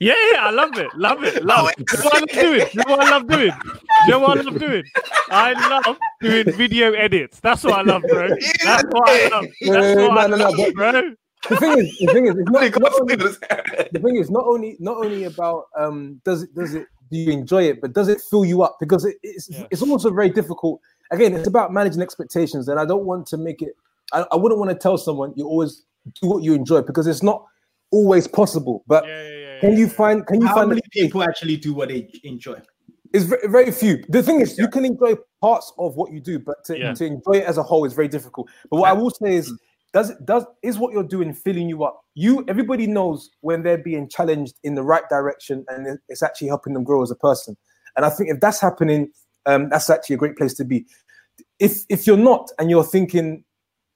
yeah, 0.01 0.13
yeah 0.33 0.45
i 0.47 0.49
love 0.51 0.77
it 0.77 0.89
love 0.95 1.23
it 1.23 1.43
love 1.43 1.67
it 1.69 1.77
you 1.79 1.85
know 1.97 2.03
what 2.03 2.15
i 2.15 2.19
love 2.19 2.29
doing 2.41 2.65
you 2.73 2.81
know 2.83 2.89
what 2.89 2.99
i 2.99 3.09
love 3.09 3.27
doing 3.27 3.51
you 4.05 4.11
know 4.11 4.19
what 4.19 4.37
i 4.37 4.41
love 4.41 4.59
doing 4.59 4.83
i 5.29 5.53
love 5.53 5.97
doing 6.19 6.51
video 6.57 6.91
edits 6.93 7.39
that's 7.39 7.63
what 7.63 7.73
i 7.79 7.81
love 7.81 8.01
bro 8.03 8.27
that's 8.63 8.83
what 8.89 9.09
i 9.09 9.29
love 9.29 9.45
that's 9.61 9.95
No, 9.95 10.07
what 10.09 10.17
I 10.17 10.27
no, 10.27 10.35
no, 10.37 10.49
love, 10.49 10.73
bro 10.73 11.15
The 11.49 11.55
thing 11.57 11.77
is, 11.77 11.97
the 11.99 12.07
thing 12.13 12.25
is, 12.27 12.35
it's 12.37 12.51
not, 12.51 12.71
not 12.81 12.93
only, 13.01 13.15
the 13.15 13.99
thing 14.03 14.15
is 14.17 14.29
not 14.29 14.45
only 14.45 14.77
not 14.79 14.97
only 14.97 15.23
about 15.25 15.65
um 15.77 16.21
does 16.23 16.43
it 16.43 16.53
does 16.55 16.75
it 16.75 16.87
do 17.11 17.17
you 17.17 17.31
enjoy 17.31 17.63
it, 17.63 17.81
but 17.81 17.93
does 17.93 18.07
it 18.07 18.21
fill 18.29 18.45
you 18.45 18.61
up? 18.63 18.77
Because 18.79 19.03
it, 19.05 19.17
it's 19.21 19.49
Yeah. 19.49 19.65
it's 19.69 19.81
also 19.81 20.11
very 20.11 20.29
difficult. 20.29 20.79
Again, 21.11 21.35
it's 21.35 21.47
about 21.47 21.73
managing 21.73 22.01
expectations, 22.01 22.67
and 22.69 22.79
I 22.79 22.85
don't 22.85 23.05
want 23.05 23.27
to 23.27 23.37
make 23.37 23.61
it. 23.61 23.75
I, 24.13 24.25
I 24.31 24.35
wouldn't 24.37 24.59
want 24.59 24.71
to 24.71 24.77
tell 24.77 24.97
someone 24.97 25.33
you 25.35 25.45
always 25.45 25.83
do 26.21 26.29
what 26.29 26.41
you 26.43 26.53
enjoy 26.53 26.81
because 26.83 27.05
it's 27.07 27.21
not 27.23 27.45
always 27.91 28.27
possible. 28.27 28.83
But 28.87 29.05
yeah, 29.05 29.23
can 29.61 29.77
you 29.77 29.87
find 29.87 30.25
can 30.27 30.41
you 30.41 30.47
How 30.47 30.55
find 30.55 30.69
many 30.69 30.81
the- 30.81 31.01
people 31.01 31.23
actually 31.23 31.55
do 31.57 31.73
what 31.73 31.87
they 31.89 32.09
enjoy? 32.23 32.59
It's 33.13 33.25
very, 33.25 33.47
very 33.47 33.71
few. 33.71 34.03
The 34.09 34.23
thing 34.23 34.39
is, 34.39 34.57
you 34.57 34.69
can 34.69 34.85
enjoy 34.85 35.15
parts 35.41 35.71
of 35.77 35.95
what 35.95 36.11
you 36.13 36.21
do, 36.21 36.39
but 36.39 36.63
to, 36.65 36.79
Yeah. 36.79 36.93
to 36.93 37.05
enjoy 37.05 37.33
it 37.39 37.43
as 37.45 37.57
a 37.57 37.63
whole 37.63 37.83
is 37.85 37.93
very 37.93 38.07
difficult. 38.07 38.49
But 38.69 38.77
what 38.77 38.89
I 38.89 38.93
will 38.93 39.09
say 39.11 39.35
is, 39.35 39.51
does 39.93 40.11
it 40.11 40.25
does 40.25 40.45
is 40.63 40.77
what 40.77 40.93
you're 40.93 41.03
doing 41.15 41.33
filling 41.33 41.67
you 41.67 41.83
up? 41.83 42.01
You 42.15 42.45
everybody 42.47 42.87
knows 42.87 43.29
when 43.41 43.63
they're 43.63 43.77
being 43.77 44.07
challenged 44.07 44.55
in 44.63 44.75
the 44.75 44.83
right 44.83 45.03
direction, 45.09 45.65
and 45.67 45.99
it's 46.07 46.23
actually 46.23 46.47
helping 46.47 46.73
them 46.73 46.83
grow 46.85 47.01
as 47.03 47.11
a 47.11 47.15
person. 47.15 47.57
And 47.97 48.05
I 48.05 48.09
think 48.09 48.29
if 48.29 48.39
that's 48.39 48.61
happening, 48.61 49.11
um, 49.45 49.67
that's 49.69 49.89
actually 49.89 50.13
a 50.15 50.17
great 50.17 50.37
place 50.37 50.53
to 50.55 50.63
be. 50.63 50.85
If 51.59 51.83
if 51.89 52.07
you're 52.07 52.15
not, 52.31 52.49
and 52.57 52.69
you're 52.69 52.85
thinking, 52.85 53.43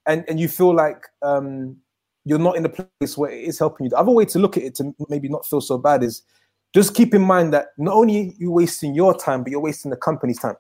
and 0.06 0.26
and 0.28 0.38
you 0.42 0.50
feel 0.50 0.76
like 0.76 1.02
um, 1.22 1.78
you're 2.26 2.40
not 2.40 2.58
in 2.58 2.66
a 2.66 2.70
place 2.70 3.18
where 3.18 3.32
it 3.32 3.44
is 3.44 3.60
helping 3.60 3.86
you, 3.86 3.90
the 3.92 3.98
other 3.98 4.12
way 4.12 4.26
to 4.26 4.40
look 4.40 4.58
at 4.58 4.64
it 4.64 4.76
to 4.76 4.94
maybe 5.10 5.30
not 5.30 5.46
feel 5.46 5.62
so 5.62 5.78
bad 5.78 6.04
is 6.04 6.24
just 6.74 6.94
keep 6.96 7.14
in 7.14 7.22
mind 7.22 7.54
that 7.54 7.68
not 7.78 7.94
only 7.94 8.20
are 8.20 8.32
you 8.38 8.52
wasting 8.52 8.94
your 8.94 9.18
time, 9.18 9.44
but 9.44 9.52
you're 9.52 9.62
wasting 9.62 9.92
the 9.92 9.98
company's 9.98 10.40
time, 10.40 10.56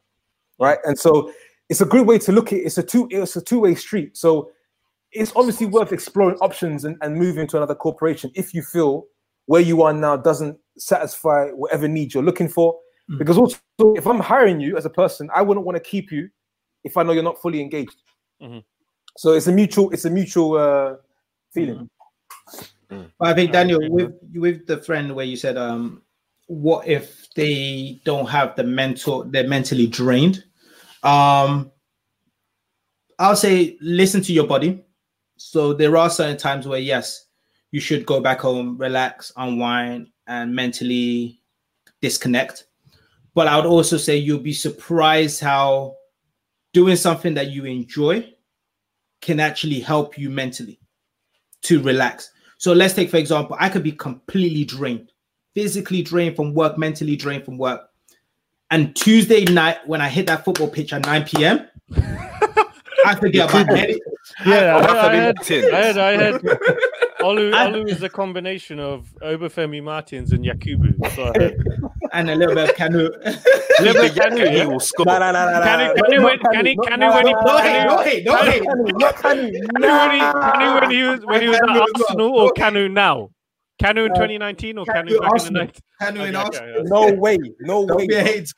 right? 0.59 0.78
And 0.86 0.97
so 0.97 1.32
it's 1.70 1.82
a 1.82 1.86
good 1.86 2.07
way 2.07 2.20
to 2.20 2.32
look 2.32 2.53
at 2.53 2.59
it. 2.59 2.61
It's 2.61 2.78
a 2.78 2.84
two 2.84 3.07
it's 3.11 3.36
a 3.36 3.41
two 3.41 3.59
way 3.59 3.76
street. 3.76 4.16
So 4.16 4.51
it's 5.11 5.34
obviously 5.36 5.66
worth 5.66 5.91
exploring 5.91 6.38
options 6.38 6.86
and, 6.86 6.97
and 7.01 7.16
moving 7.16 7.47
to 7.47 7.57
another 7.57 7.76
corporation 7.76 8.32
if 8.36 8.53
you 8.53 8.61
feel 8.61 9.05
where 9.47 9.61
you 9.61 9.82
are 9.82 9.93
now 9.93 10.18
doesn't 10.18 10.57
satisfy 10.78 11.49
whatever 11.49 11.88
needs 11.88 12.13
you're 12.13 12.24
looking 12.24 12.49
for. 12.49 12.78
Mm. 13.09 13.20
Because 13.20 13.38
also, 13.38 13.59
if 13.80 14.07
I'm 14.07 14.20
hiring 14.20 14.59
you 14.59 14.78
as 14.78 14.86
a 14.86 14.89
person, 14.89 15.30
I 15.34 15.41
wouldn't 15.41 15.66
want 15.66 15.76
to 15.78 15.84
keep 15.84 16.11
you 16.11 16.30
if 16.84 16.97
I 16.97 17.03
know 17.03 17.11
you're 17.11 17.24
not 17.24 17.41
fully 17.41 17.61
engaged. 17.61 17.95
Mhm. 18.41 18.63
So 19.18 19.34
it's 19.34 19.47
a 19.47 19.51
mutual 19.51 19.91
it's 19.91 20.05
a 20.05 20.09
mutual 20.09 20.57
uh, 20.57 20.95
feeling. 21.56 21.89
But 22.89 23.30
I 23.30 23.34
think 23.34 23.51
Daniel, 23.51 23.80
with 23.89 24.14
with 24.34 24.68
the 24.68 24.78
friend 24.78 25.16
where 25.16 25.26
you 25.26 25.38
said, 25.38 25.58
um, 25.58 26.03
what 26.47 26.88
if 26.88 27.34
they 27.34 27.99
don't 28.06 28.28
have 28.28 28.56
the 28.56 28.64
mental, 28.64 29.24
they're 29.24 29.47
mentally 29.47 29.88
drained? 29.88 30.43
Um, 31.01 31.72
I'll 33.18 33.36
say 33.36 33.78
listen 33.82 34.22
to 34.22 34.34
your 34.34 34.47
body. 34.47 34.84
So 35.38 35.74
there 35.74 35.97
are 35.97 36.10
certain 36.10 36.38
times 36.38 36.68
where 36.68 36.80
yes, 36.80 37.26
you 37.72 37.80
should 37.80 38.06
go 38.06 38.20
back 38.20 38.41
home, 38.41 38.78
relax, 38.78 39.32
unwind, 39.36 40.08
and 40.28 40.53
mentally 40.56 41.41
disconnect. 42.01 42.68
But 43.34 43.47
I 43.47 43.56
would 43.58 43.66
also 43.66 43.97
say 43.97 44.18
you'll 44.18 44.39
be 44.39 44.53
surprised 44.53 45.41
how 45.41 45.95
doing 46.74 46.95
something 46.95 47.34
that 47.34 47.51
you 47.51 47.66
enjoy 47.66 48.34
can 49.22 49.39
actually 49.39 49.80
help 49.80 50.18
you 50.18 50.30
mentally 50.30 50.80
to 51.66 51.82
relax. 51.82 52.32
So 52.57 52.74
let's 52.74 52.93
take, 52.93 53.09
for 53.09 53.18
example, 53.18 53.57
I 53.59 53.70
could 53.70 53.84
be 53.84 53.91
completely 53.91 54.63
drained, 54.63 55.11
physically 55.53 56.01
drained 56.01 56.36
from 56.36 56.53
work, 56.53 56.78
mentally 56.78 57.16
drained 57.16 57.45
from 57.45 57.57
work. 57.57 57.89
And 58.72 58.95
Tuesday 58.95 59.45
night, 59.45 59.78
when 59.88 60.01
I 60.01 60.09
hit 60.09 60.28
that 60.28 60.43
football 60.43 60.70
pitch 60.70 60.93
at 60.93 61.05
9 61.05 61.26
p.m., 61.26 61.68
I 63.05 63.16
forget 63.20 63.49
about 63.49 63.70
any, 63.70 63.99
yeah 64.45 64.76
I, 64.76 64.82
that's 64.82 64.93
I, 64.93 65.13
a 65.13 65.22
had, 65.22 65.36
big 65.36 65.45
tin. 65.45 65.76
I 65.76 65.78
had 65.78 65.97
i 65.99 66.11
had 66.11 66.41
Olu, 67.26 67.51
Olu 67.53 67.89
is 67.89 68.03
a 68.03 68.09
combination 68.09 68.80
of 68.80 69.13
Obafemi 69.21 69.82
Martins 69.82 70.32
and 70.32 70.43
Yakubu. 70.45 70.93
So 71.15 71.32
and 72.13 72.30
a 72.30 72.36
little 72.36 72.55
bit 72.55 72.69
of 72.69 72.76
Kanu. 72.76 73.09
Little 73.82 74.01
bit 74.01 74.11
of 74.11 74.17
Kanu, 74.17 74.51
He 74.51 74.65
will 74.65 74.80
score. 74.80 75.05
Nah, 75.05 75.19
nah, 75.19 75.32
nah, 75.32 75.45
nah, 75.59 75.63
Can 75.65 75.80
nah, 75.80 75.86
it- 75.86 75.97
not- 75.97 76.05
can 76.05 76.13
it 76.13 76.19
not 76.19 76.23
when- 76.23 76.39
can 76.39 76.65
Kanu, 76.65 76.69
it- 76.69 76.78
not- 76.78 76.88
can 76.88 76.99
nah, 76.99 77.05
it 77.05 77.15
when 77.15 77.26
nah, 77.26 77.28
he- 77.28 77.34
nah, 77.34 77.43
no 77.43 77.55
nah, 77.55 77.61
hate, 77.61 77.86
nah, 77.86 77.95
no 77.95 78.01
hate, 78.03 78.26
no 78.26 78.36
hate. 78.51 78.63
Kanu, 78.63 78.99
not 78.99 79.15
Kanu. 79.15 79.51
Kanu 79.51 79.99
when 79.99 80.11
he, 80.11 80.19
Kanu 80.21 80.82
when 80.82 80.91
he 80.91 81.03
was 81.03 81.26
when 81.26 81.41
he 81.41 81.47
was 81.49 81.57
at 81.57 81.63
Kanu 81.63 81.71
as 81.71 81.78
well. 81.78 81.88
Arsenal 82.07 82.39
or 82.39 82.53
Kanu 82.53 82.91
now? 82.91 83.30
Kanu 83.86 84.05
in 84.05 84.11
Uh, 84.11 84.15
2019 84.15 84.77
or 84.79 84.86
Kanu 84.86 84.93
Kanu 84.93 84.93
back 84.95 85.07
in 85.09 85.17
the 85.17 85.23
Arsenal. 85.25 85.61
night? 85.63 85.79
Kanu 86.01 86.27
in 86.27 86.36
Okay, 86.36 86.47
okay, 86.47 86.57
Arsenal. 86.57 86.79
okay. 86.79 86.89
No 87.15 87.19
way, 87.21 87.38
no 87.61 87.86
Don't 87.86 87.97
way. 87.97 88.07
be 88.07 88.15
a 88.15 88.23
hate. 88.23 88.51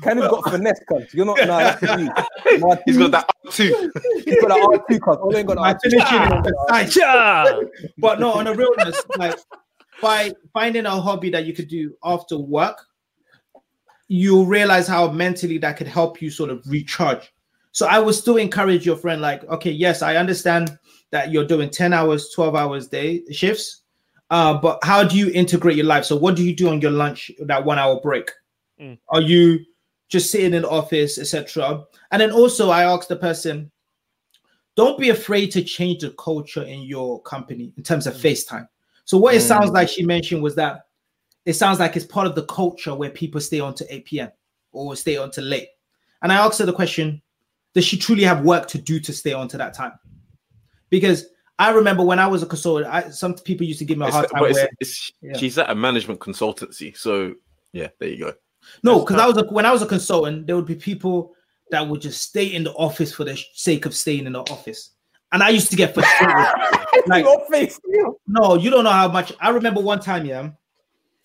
Kanu's 0.00 0.28
got 0.28 0.50
finesse, 0.50 0.80
cuz. 0.88 1.14
You're 1.14 1.26
not. 1.26 1.38
Nah, 1.46 1.58
that's 1.58 1.82
you. 1.82 2.58
Martin, 2.58 2.82
He's 2.86 2.98
got 2.98 3.10
that 3.12 3.24
up 3.28 3.52
too. 3.52 3.90
He's 4.24 4.40
got 4.40 4.48
that 4.48 4.84
R2 4.90 5.00
cuz. 5.00 5.16
All 5.16 5.36
ain't 5.36 5.48
got 5.48 5.56
My 5.56 5.70
an 5.70 5.76
R2. 5.76 5.80
finishing 5.82 6.86
is. 6.86 6.96
Yeah. 6.96 7.60
But 7.98 8.20
no, 8.20 8.32
on 8.34 8.46
a 8.46 8.54
realness, 8.54 9.00
like 9.16 9.38
by 10.02 10.32
finding 10.52 10.86
a 10.86 10.90
hobby 11.00 11.30
that 11.30 11.46
you 11.46 11.54
could 11.54 11.68
do 11.68 11.94
after 12.04 12.36
work, 12.38 12.78
you'll 14.08 14.46
realize 14.46 14.86
how 14.86 15.10
mentally 15.10 15.58
that 15.58 15.76
could 15.76 15.86
help 15.88 16.20
you 16.20 16.30
sort 16.30 16.50
of 16.50 16.62
recharge. 16.66 17.32
So 17.72 17.86
I 17.86 17.98
would 17.98 18.14
still 18.14 18.36
encourage 18.36 18.84
your 18.86 18.96
friend, 18.96 19.20
like, 19.20 19.42
okay, 19.44 19.70
yes, 19.70 20.02
I 20.02 20.16
understand 20.16 20.76
that 21.10 21.32
you're 21.32 21.46
doing 21.46 21.70
10 21.70 21.92
hours, 21.92 22.30
12 22.30 22.54
hours 22.54 22.86
day 22.88 23.22
shifts. 23.32 23.82
Uh, 24.30 24.54
but 24.54 24.78
how 24.82 25.04
do 25.04 25.16
you 25.16 25.30
integrate 25.32 25.76
your 25.76 25.86
life? 25.86 26.04
So 26.04 26.16
what 26.16 26.36
do 26.36 26.44
you 26.44 26.54
do 26.54 26.68
on 26.68 26.80
your 26.80 26.90
lunch, 26.90 27.30
that 27.40 27.64
one 27.64 27.78
hour 27.78 28.00
break? 28.00 28.30
Mm. 28.80 28.98
Are 29.10 29.20
you 29.20 29.60
just 30.08 30.30
sitting 30.30 30.54
in 30.54 30.62
the 30.62 30.68
office, 30.68 31.18
etc.? 31.18 31.84
And 32.10 32.20
then 32.20 32.32
also 32.32 32.70
I 32.70 32.84
asked 32.84 33.08
the 33.08 33.16
person, 33.16 33.70
don't 34.76 34.98
be 34.98 35.10
afraid 35.10 35.52
to 35.52 35.62
change 35.62 36.00
the 36.00 36.10
culture 36.10 36.64
in 36.64 36.82
your 36.82 37.22
company 37.22 37.72
in 37.76 37.82
terms 37.82 38.06
of 38.06 38.14
FaceTime. 38.14 38.66
So 39.04 39.18
what 39.18 39.34
it 39.34 39.42
sounds 39.42 39.70
like 39.70 39.88
she 39.88 40.04
mentioned 40.04 40.42
was 40.42 40.54
that 40.56 40.86
it 41.44 41.52
sounds 41.52 41.78
like 41.78 41.94
it's 41.94 42.06
part 42.06 42.26
of 42.26 42.34
the 42.34 42.46
culture 42.46 42.94
where 42.94 43.10
people 43.10 43.40
stay 43.40 43.60
on 43.60 43.74
to 43.74 43.94
8 43.94 44.04
p.m. 44.06 44.32
or 44.72 44.96
stay 44.96 45.16
on 45.16 45.30
to 45.32 45.42
late. 45.42 45.68
And 46.22 46.32
I 46.32 46.36
asked 46.36 46.58
her 46.58 46.66
the 46.66 46.72
question, 46.72 47.20
does 47.74 47.84
she 47.84 47.98
truly 47.98 48.24
have 48.24 48.44
work 48.44 48.66
to 48.68 48.78
do 48.78 48.98
to 49.00 49.12
stay 49.12 49.32
on 49.32 49.46
to 49.48 49.58
that 49.58 49.74
time? 49.74 49.92
Because 50.88 51.26
I 51.58 51.70
remember 51.70 52.02
when 52.04 52.18
I 52.18 52.26
was 52.26 52.42
a 52.42 52.46
consultant, 52.46 52.92
I, 52.92 53.10
some 53.10 53.34
people 53.34 53.64
used 53.66 53.78
to 53.78 53.84
give 53.84 53.96
me 53.98 54.04
a 54.06 54.08
It's- 54.08 54.14
hard 54.18 54.30
time. 54.30 54.44
it's, 54.50 54.58
Where, 54.58 54.68
it's, 54.80 55.12
yeah. 55.22 55.36
she's 55.36 55.56
at 55.58 55.70
a 55.70 55.74
management 55.74 56.20
consultancy, 56.20 56.96
so 56.96 57.34
yeah, 57.72 57.88
there 58.00 58.08
you 58.08 58.18
go. 58.18 58.32
no, 58.82 59.00
because 59.00 59.20
I 59.20 59.26
was 59.26 59.36
a, 59.36 59.44
when 59.44 59.64
I 59.66 59.72
was 59.72 59.82
a 59.82 59.86
consultant, 59.86 60.46
there 60.46 60.56
would 60.56 60.66
be 60.66 60.74
people 60.74 61.34
that 61.70 61.86
would 61.86 62.00
just 62.00 62.22
stay 62.22 62.46
in 62.46 62.64
the 62.64 62.72
office 62.72 63.12
for 63.14 63.24
the 63.24 63.40
sake 63.54 63.86
of 63.86 63.94
staying 63.94 64.26
in 64.26 64.32
the 64.32 64.40
office, 64.40 64.90
and 65.32 65.42
I 65.42 65.50
used 65.50 65.70
to 65.70 65.76
get 65.76 65.94
frustrated. 65.94 66.44
like, 67.06 67.24
Your 67.24 67.46
face. 67.50 67.78
no, 68.26 68.56
you 68.56 68.70
don't 68.70 68.84
know 68.84 68.90
how 68.90 69.08
much. 69.08 69.32
I 69.40 69.50
remember 69.50 69.80
one 69.80 70.00
time, 70.00 70.26
yeah, 70.26 70.50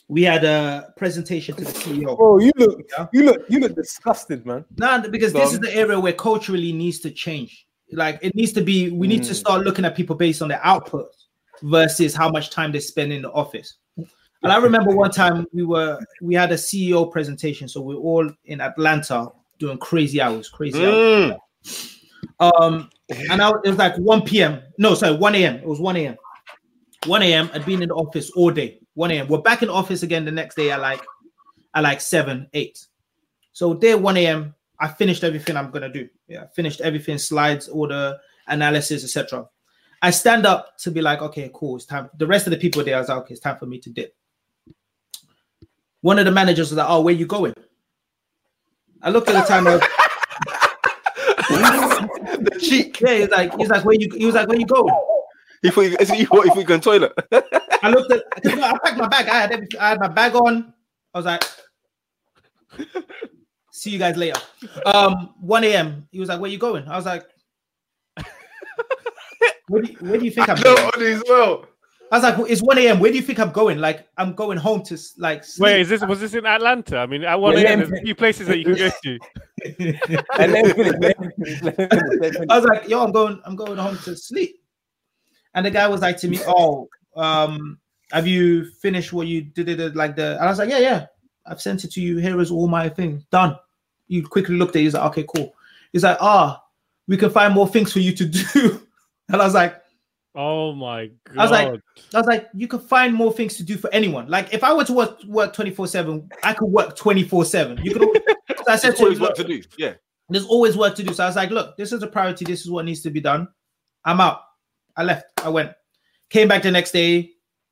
we 0.08 0.24
had 0.24 0.44
a 0.44 0.94
presentation 0.98 1.56
to 1.56 1.64
the 1.66 1.72
CEO. 1.72 2.16
Oh, 2.20 2.40
you 2.40 2.52
look, 2.56 2.82
Yeah. 2.98 3.08
you 3.14 3.24
look, 3.24 3.46
you 3.50 3.60
look 3.60 3.76
disgusted, 3.76 4.46
man. 4.46 4.64
No, 4.78 5.02
because 5.10 5.34
this 5.34 5.54
is 5.54 5.60
the 5.60 5.74
area 5.76 6.00
where 6.00 6.14
culturally 6.14 6.72
needs 6.72 7.00
to 7.02 7.12
change. 7.12 7.68
Like 7.92 8.20
it 8.22 8.36
needs 8.36 8.54
to 8.54 8.62
be, 8.62 8.90
we 8.92 9.08
need 9.08 9.24
to 9.24 9.34
Mm. 9.34 9.36
start 9.36 9.64
looking 9.64 9.86
at 9.86 9.96
people 9.96 10.16
based 10.16 10.42
on 10.42 10.50
their 10.50 10.64
output 10.64 11.08
versus 11.64 12.14
how 12.14 12.30
much 12.30 12.50
time 12.50 12.72
they 12.72 12.80
spend 12.80 13.12
in 13.12 13.22
the 13.24 13.32
office. 13.32 13.76
And 13.98 14.54
I 14.54 14.58
remember 14.58 14.96
one 14.96 15.12
time 15.12 15.46
we 15.54 15.64
were 15.64 16.00
we 16.22 16.34
had 16.34 16.52
a 16.52 16.56
CEO 16.58 17.12
presentation, 17.12 17.68
so 17.68 17.82
we 17.82 17.94
are 17.96 17.98
all 17.98 18.32
in 18.46 18.62
Atlanta 18.62 19.28
doing 19.58 19.78
crazy 19.78 20.22
hours, 20.22 20.48
crazy 20.48 20.86
hours. 20.86 21.34
Mm. 21.34 21.38
Um, 22.40 22.90
and 23.10 23.42
I, 23.42 23.50
it 23.50 23.70
was 23.70 23.78
like 23.78 23.98
1 23.98 24.22
p.m. 24.22 24.62
No, 24.78 24.94
sorry, 24.94 25.18
1 25.18 25.36
a.m. 25.36 25.56
It 25.56 25.66
was 25.68 25.82
1 25.82 25.98
a.m. 25.98 26.16
1 27.06 27.22
a.m. 27.24 27.50
I'd 27.54 27.66
been 27.66 27.82
in 27.82 27.90
the 27.90 27.96
office 27.96 28.30
all 28.32 28.52
day. 28.52 28.80
1 28.94 29.12
a.m. 29.12 29.28
We're 29.28 29.42
back 29.42 29.62
in 29.62 29.68
the 29.68 29.74
office 29.74 30.04
again 30.04 30.24
the 30.24 30.32
next 30.32 30.56
day 30.56 30.72
at 30.72 30.80
like 30.80 31.02
at 31.76 31.84
like 31.84 32.00
7, 32.00 32.48
8. 32.54 32.88
So 33.52 33.74
day 33.74 33.96
1 33.96 34.18
a.m. 34.18 34.56
I 34.80 34.88
finished 34.88 35.24
everything 35.26 35.58
I'm 35.58 35.70
gonna 35.72 35.92
do. 35.92 36.08
Yeah, 36.30 36.46
finished 36.54 36.80
everything, 36.82 37.18
slides, 37.18 37.68
order, 37.68 38.18
analysis, 38.48 39.04
etc. 39.04 39.48
I 40.02 40.12
stand 40.12 40.46
up 40.46 40.78
to 40.80 40.92
be 40.92 41.02
like, 41.02 41.22
okay, 41.22 41.50
cool, 41.54 41.76
it's 41.76 41.86
time. 41.86 42.10
The 42.18 42.28
rest 42.28 42.48
of 42.48 42.52
the 42.52 42.58
people 42.58 42.84
there, 42.84 42.96
I 42.96 43.00
was 43.00 43.10
like, 43.10 43.18
okay, 43.20 43.34
it's 43.34 43.42
time 43.42 43.58
for 43.58 43.66
me 43.66 43.80
to 43.80 43.90
dip. 43.90 44.16
One 46.02 46.20
of 46.20 46.26
the 46.26 46.32
managers 46.32 46.70
was 46.70 46.78
like, 46.78 46.88
oh, 46.90 47.02
where 47.02 47.14
you 47.14 47.26
going? 47.26 47.54
I 49.02 49.10
looked 49.10 49.30
at 49.30 49.42
the 49.42 49.48
time. 49.48 49.66
Was, 49.66 49.82
the 51.50 52.60
cheek. 52.62 53.02
yeah, 53.02 53.16
he's 53.16 53.30
like, 53.30 53.58
he's 53.58 53.70
like, 53.70 53.84
where 53.84 53.96
you? 53.96 54.10
He 54.16 54.26
was 54.26 54.36
like, 54.36 54.48
where 54.48 54.60
you 54.60 54.66
going? 54.66 54.94
If 55.64 55.76
we, 55.76 55.88
if 55.98 56.10
you, 56.10 56.28
if 56.32 56.56
we 56.56 56.64
go 56.64 56.78
to 56.78 56.82
toilet, 56.82 57.12
I 57.84 57.90
looked 57.90 58.12
at, 58.12 58.24
I 58.46 58.78
packed 58.84 58.98
my 58.98 59.08
bag. 59.08 59.28
I 59.28 59.42
had 59.42 59.52
everything. 59.52 59.80
I 59.80 59.90
had 59.90 60.00
my 60.00 60.08
bag 60.08 60.36
on. 60.36 60.74
I 61.14 61.18
was 61.18 61.26
like, 61.26 61.44
see 63.80 63.92
you 63.92 64.00
guys 64.00 64.18
later. 64.18 64.40
Um, 64.86 65.34
1 65.40 65.64
a.m. 65.64 66.08
He 66.12 66.20
was 66.20 66.30
like, 66.30 66.40
where 66.40 66.52
you 66.52 66.58
going? 66.58 66.88
I 66.88 66.96
was 66.96 67.06
like, 67.06 67.26
where 69.68 69.82
do 69.82 69.92
you, 69.92 69.98
where 70.00 70.20
do 70.20 70.26
you 70.26 70.32
think 70.32 70.50
I'm 70.50 70.58
no, 70.58 70.76
going? 70.76 71.14
as 71.14 71.24
well. 71.28 71.66
I 72.12 72.16
was 72.18 72.24
like, 72.24 72.38
well, 72.38 72.48
it's 72.48 72.62
1 72.62 72.78
a.m. 72.80 73.00
Where 73.00 73.12
do 73.12 73.18
you 73.18 73.24
think 73.24 73.40
I'm 73.40 73.52
going? 73.52 73.78
Like, 73.78 74.08
I'm 74.18 74.34
going 74.34 74.58
home 74.58 74.82
to 74.86 74.98
like. 75.18 75.44
Sleep. 75.44 75.64
Wait, 75.64 75.82
is 75.82 75.90
this 75.90 76.02
was 76.02 76.20
this 76.20 76.34
in 76.34 76.46
Atlanta? 76.46 76.98
I 76.98 77.06
mean, 77.06 77.24
at 77.24 77.40
one 77.40 77.56
Yeah, 77.56 77.70
AM, 77.70 77.80
there's 77.80 77.92
a 77.92 78.02
few 78.02 78.16
places 78.16 78.48
that 78.48 78.58
you 78.58 78.66
can 78.66 78.76
go 78.76 78.90
to. 79.04 79.20
I 82.50 82.60
was 82.60 82.66
like, 82.66 82.90
yo, 82.90 83.04
I'm 83.04 83.12
going, 83.12 83.40
I'm 83.46 83.56
going 83.56 83.78
home 83.78 83.98
to 84.06 84.16
sleep. 84.16 84.56
And 85.54 85.66
the 85.66 85.72
guy 85.72 85.88
was 85.88 86.02
like 86.02 86.18
to 86.18 86.28
me, 86.28 86.40
Oh, 86.48 86.90
um, 87.16 87.80
have 88.12 88.26
you 88.26 88.66
finished 88.82 89.14
what 89.14 89.28
you 89.28 89.42
did 89.42 89.70
it 89.70 89.96
like 89.96 90.16
the 90.16 90.34
and 90.38 90.46
I 90.46 90.48
was 90.48 90.58
like, 90.58 90.70
Yeah, 90.70 90.80
yeah, 90.80 91.06
I've 91.46 91.62
sent 91.62 91.84
it 91.84 91.92
to 91.92 92.02
you. 92.02 92.18
Here 92.18 92.40
is 92.40 92.50
all 92.50 92.68
my 92.68 92.90
things 92.90 93.24
done. 93.26 93.56
You 94.10 94.28
quickly 94.28 94.56
looked 94.58 94.76
at 94.76 94.80
it, 94.82 94.84
he's 94.84 94.94
like, 94.96 95.06
okay, 95.12 95.26
cool. 95.34 95.54
He's 95.94 96.04
like, 96.04 96.18
ah, 96.20 96.62
we 97.08 97.16
can 97.16 97.30
find 97.30 97.54
more 97.54 97.68
things 97.68 97.94
for 97.94 98.00
you 98.00 98.14
to 98.16 98.26
do. 98.54 98.82
And 99.30 99.42
I 99.42 99.46
was 99.46 99.54
like, 99.54 99.76
Oh 100.36 100.74
my 100.74 101.08
god! 101.26 101.38
I 101.38 101.42
was 101.42 101.52
like- 101.52 101.82
I 102.14 102.18
was 102.20 102.28
like, 102.28 102.50
you 102.54 102.68
can 102.68 102.80
find 102.80 103.14
more 103.16 103.34
things 103.34 103.58
to 103.58 103.64
do 103.64 103.78
for 103.78 103.92
anyone. 103.92 104.28
Like 104.28 104.54
if 104.54 104.64
I 104.64 104.74
were 104.74 104.84
to 104.86 104.94
work 104.94 105.24
work 105.28 105.56
24-7, 105.56 106.30
I 106.44 106.54
could 106.54 106.68
work 106.68 106.96
24-7. 106.96 107.84
You 107.84 107.94
could 107.94 108.04
al- 108.04 108.14
so 108.14 108.64
I 108.68 108.76
said 108.76 108.90
There's 108.90 109.00
to 109.00 109.04
always 109.06 109.20
"Look, 109.20 109.30
work 109.30 109.38
to 109.38 109.44
do. 109.44 109.62
Yeah. 109.78 109.94
there's 110.30 110.46
always 110.46 110.78
work 110.78 110.96
to 110.96 111.04
do. 111.04 111.14
So 111.16 111.24
I 111.24 111.28
was 111.28 111.36
like, 111.36 111.50
look, 111.50 111.76
this 111.78 111.92
is 111.92 112.04
a 112.04 112.08
priority. 112.08 112.46
This 112.46 112.62
is 112.62 112.70
what 112.70 112.86
needs 112.86 113.02
to 113.02 113.10
be 113.10 113.20
done. 113.22 113.48
I'm 114.06 114.22
out. 114.22 114.42
I 114.96 115.04
left. 115.04 115.26
I 115.44 115.50
went. 115.50 115.72
Came 116.30 116.48
back 116.48 116.62
the 116.62 116.70
next 116.72 116.92
day, 116.92 117.32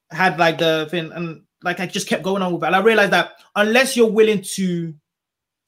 had 0.09 0.39
like 0.39 0.57
the 0.57 0.88
thing, 0.89 1.11
and 1.13 1.43
like 1.63 1.79
I 1.79 1.85
just 1.85 2.07
kept 2.07 2.23
going 2.23 2.41
on 2.41 2.51
with 2.53 2.63
it. 2.63 2.67
And 2.67 2.75
I 2.75 2.79
realized 2.81 3.13
that 3.13 3.33
unless 3.55 3.95
you're 3.95 4.09
willing 4.11 4.41
to 4.55 4.93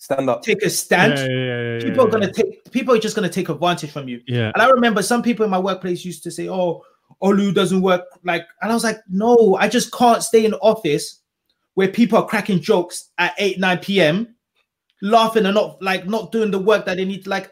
Stand 0.02 0.30
up. 0.30 0.42
take 0.44 0.62
a 0.64 0.70
stand, 0.70 1.18
yeah, 1.18 1.26
yeah, 1.28 1.36
yeah, 1.36 1.74
yeah, 1.74 1.80
people 1.84 2.06
are 2.06 2.08
yeah. 2.08 2.12
gonna 2.12 2.32
take 2.34 2.72
people 2.72 2.96
are 2.96 3.00
just 3.00 3.16
gonna 3.16 3.28
take 3.30 3.50
advantage 3.50 3.92
from 3.92 4.08
you. 4.08 4.22
Yeah. 4.28 4.50
And 4.54 4.62
I 4.62 4.70
remember 4.70 5.02
some 5.04 5.22
people 5.22 5.44
in 5.44 5.52
my 5.52 5.60
workplace 5.60 6.06
used 6.06 6.24
to 6.24 6.32
say, 6.32 6.48
"Oh, 6.48 6.84
Olu 7.22 7.54
doesn't 7.54 7.82
work." 7.82 8.04
Like, 8.24 8.46
and 8.62 8.72
I 8.72 8.74
was 8.74 8.86
like, 8.86 9.00
"No, 9.10 9.58
I 9.60 9.68
just 9.68 9.92
can't 9.92 10.24
stay 10.24 10.46
in 10.46 10.52
the 10.52 10.60
office 10.60 11.20
where 11.74 11.90
people 11.90 12.18
are 12.18 12.26
cracking 12.26 12.62
jokes 12.62 13.10
at 13.18 13.34
eight, 13.40 13.60
nine 13.60 13.78
p.m., 13.80 14.36
laughing 15.02 15.46
and 15.46 15.56
not 15.56 15.82
like 15.82 16.08
not 16.08 16.32
doing 16.32 16.50
the 16.52 16.60
work 16.60 16.86
that 16.86 16.96
they 16.96 17.04
need. 17.06 17.28
Like, 17.28 17.52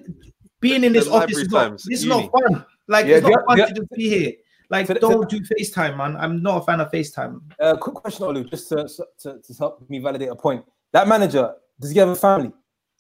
being 0.62 0.86
in 0.86 0.94
The 0.94 1.00
this 1.00 1.08
office 1.10 1.36
library 1.36 1.42
is 1.44 1.52
not 1.52 1.64
times, 1.68 1.84
this 1.84 2.00
is 2.00 2.06
not 2.06 2.32
fun. 2.32 2.66
Like, 2.88 3.06
Yeah, 3.08 3.18
it's 3.18 3.28
not 3.28 3.42
the- 3.42 3.58
fun 3.58 3.68
to 3.68 3.74
just 3.74 3.92
be 3.92 4.10
here. 4.10 4.32
Like, 4.70 4.88
So 4.88 4.94
don't 4.96 5.30
do 5.30 5.40
FaceTime, 5.42 5.98
man. 5.98 6.16
I'm 6.18 6.42
not 6.42 6.62
a 6.62 6.66
fan 6.66 6.82
of 6.82 6.92
FaceTime. 6.92 7.42
Uh, 7.60 7.78
quick 7.78 7.96
question, 7.96 8.26
Olu, 8.26 8.50
just 8.50 8.68
to, 8.70 8.88
to, 9.20 9.40
to 9.40 9.54
help 9.54 9.90
me 9.90 10.00
validate 10.00 10.30
a 10.30 10.36
point. 10.36 10.64
That 10.94 11.08
manager, 11.08 11.54
does 11.80 11.92
he 11.92 12.00
have 12.00 12.10
a 12.10 12.16
family? 12.16 12.52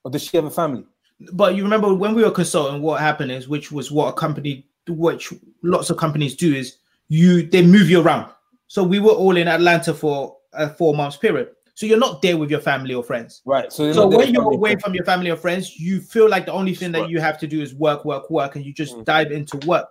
Or 0.03 0.11
does 0.11 0.23
she 0.23 0.37
have 0.37 0.45
a 0.45 0.51
family? 0.51 0.85
But 1.33 1.55
you 1.55 1.63
remember 1.63 1.93
when 1.93 2.13
we 2.13 2.23
were 2.23 2.31
consulting, 2.31 2.81
what 2.81 3.01
happened 3.01 3.31
is, 3.31 3.47
which 3.47 3.71
was 3.71 3.91
what 3.91 4.09
a 4.09 4.13
company, 4.13 4.67
which 4.87 5.33
lots 5.63 5.89
of 5.89 5.97
companies 5.97 6.35
do, 6.35 6.53
is 6.53 6.77
you 7.09 7.43
they 7.43 7.65
move 7.65 7.89
you 7.89 8.01
around. 8.01 8.31
So 8.67 8.83
we 8.83 8.99
were 8.99 9.11
all 9.11 9.35
in 9.37 9.47
Atlanta 9.47 9.93
for 9.93 10.37
a 10.53 10.69
four 10.69 10.93
months 10.93 11.17
period. 11.17 11.49
So 11.73 11.85
you're 11.85 11.99
not 11.99 12.21
there 12.21 12.37
with 12.37 12.49
your 12.49 12.59
family 12.59 12.93
or 12.95 13.03
friends. 13.03 13.41
Right. 13.45 13.71
So, 13.71 13.91
So 13.93 14.07
when 14.07 14.33
you're 14.33 14.43
family. 14.43 14.57
away 14.57 14.75
from 14.77 14.93
your 14.95 15.05
family 15.05 15.29
or 15.29 15.35
friends, 15.35 15.79
you 15.79 16.01
feel 16.01 16.27
like 16.27 16.45
the 16.45 16.51
only 16.51 16.73
thing 16.73 16.91
that 16.93 17.09
you 17.09 17.19
have 17.19 17.37
to 17.39 17.47
do 17.47 17.61
is 17.61 17.75
work, 17.75 18.03
work, 18.03 18.29
work, 18.31 18.55
and 18.55 18.65
you 18.65 18.73
just 18.73 18.95
Mm. 18.95 19.05
dive 19.05 19.31
into 19.31 19.57
work. 19.67 19.87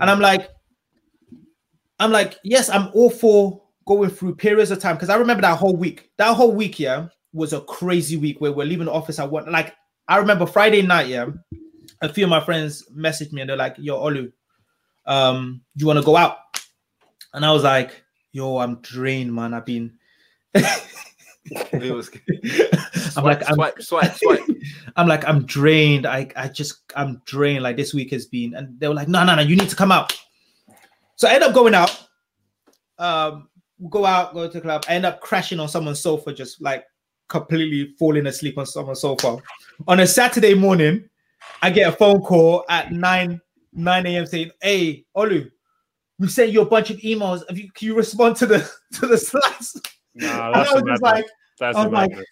And 0.00 0.08
I'm 0.10 0.20
like, 0.20 0.48
I'm 1.98 2.12
like, 2.12 2.38
yes, 2.44 2.68
I'm 2.68 2.90
all 2.94 3.10
for 3.10 3.62
going 3.86 4.10
through 4.10 4.36
periods 4.36 4.70
of 4.70 4.78
time 4.78 4.96
because 4.96 5.08
I 5.08 5.16
remember 5.16 5.42
that 5.42 5.58
whole 5.58 5.76
week. 5.76 6.10
That 6.18 6.34
whole 6.34 6.52
week, 6.52 6.78
yeah, 6.78 7.08
was 7.36 7.52
a 7.52 7.60
crazy 7.60 8.16
week 8.16 8.40
where 8.40 8.52
we're 8.52 8.66
leaving 8.66 8.86
the 8.86 8.92
office 8.92 9.18
at 9.18 9.30
one. 9.30 9.50
Like 9.50 9.74
I 10.08 10.16
remember 10.16 10.46
Friday 10.46 10.82
night, 10.82 11.08
yeah, 11.08 11.26
a 12.00 12.12
few 12.12 12.24
of 12.24 12.30
my 12.30 12.40
friends 12.40 12.84
messaged 12.96 13.32
me 13.32 13.42
and 13.42 13.50
they're 13.50 13.56
like, 13.56 13.76
"Yo, 13.78 13.96
Olu, 14.02 14.32
um, 15.06 15.60
do 15.76 15.82
you 15.82 15.86
want 15.86 15.98
to 15.98 16.04
go 16.04 16.16
out?" 16.16 16.38
And 17.34 17.44
I 17.44 17.52
was 17.52 17.62
like, 17.62 18.02
"Yo, 18.32 18.58
I'm 18.58 18.76
drained, 18.76 19.34
man. 19.34 19.54
I've 19.54 19.66
been." 19.66 19.98
It 21.48 21.94
was 21.94 22.10
I'm 23.16 23.22
like, 23.22 23.48
I'm, 23.48 23.54
swipe, 23.54 23.80
swipe, 23.80 24.16
swipe. 24.16 24.40
I'm 24.96 25.06
like, 25.06 25.26
I'm 25.28 25.46
drained. 25.46 26.04
I, 26.04 26.28
I 26.34 26.48
just, 26.48 26.80
I'm 26.96 27.22
drained. 27.24 27.62
Like 27.62 27.76
this 27.76 27.94
week 27.94 28.10
has 28.10 28.26
been, 28.26 28.54
and 28.54 28.78
they 28.80 28.88
were 28.88 28.94
like, 28.94 29.06
no, 29.06 29.24
no, 29.24 29.36
no, 29.36 29.42
you 29.42 29.54
need 29.54 29.68
to 29.68 29.76
come 29.76 29.92
out. 29.92 30.12
So 31.14 31.28
I 31.28 31.34
end 31.34 31.44
up 31.44 31.54
going 31.54 31.74
out. 31.74 32.04
Um, 32.98 33.48
go 33.90 34.04
out, 34.04 34.34
go 34.34 34.46
to 34.46 34.52
the 34.52 34.60
club. 34.60 34.84
I 34.88 34.94
end 34.94 35.06
up 35.06 35.20
crashing 35.20 35.60
on 35.60 35.68
someone's 35.68 36.00
sofa, 36.00 36.32
just 36.32 36.60
like 36.60 36.84
completely 37.28 37.94
falling 37.98 38.26
asleep 38.26 38.58
on 38.58 38.66
someone's 38.66 39.00
sofa. 39.00 39.38
On 39.88 40.00
a 40.00 40.06
Saturday 40.06 40.54
morning, 40.54 41.08
I 41.62 41.70
get 41.70 41.88
a 41.92 41.96
phone 41.96 42.20
call 42.20 42.64
at 42.68 42.92
nine 42.92 43.40
nine 43.72 44.06
a.m. 44.06 44.26
saying, 44.26 44.50
"Hey, 44.62 45.04
Olu, 45.16 45.50
we 46.18 46.28
sent 46.28 46.52
you 46.52 46.62
a 46.62 46.66
bunch 46.66 46.90
of 46.90 46.98
emails. 46.98 47.42
Have 47.48 47.58
you, 47.58 47.70
can 47.72 47.86
you 47.88 47.94
respond 47.96 48.36
to 48.36 48.46
the 48.46 48.70
to 48.94 49.06
the 49.06 49.18
slides?" 49.18 49.80
Nah, 50.14 50.46
And 50.46 50.54
that's 50.56 50.70
I 50.70 50.72
a 50.78 50.80
was 50.82 50.84
just 50.90 51.02
like, 51.02 51.26
That's 51.58 51.76
I 51.76 51.82
a 51.82 51.88
was 51.88 51.92
like, 51.92 52.26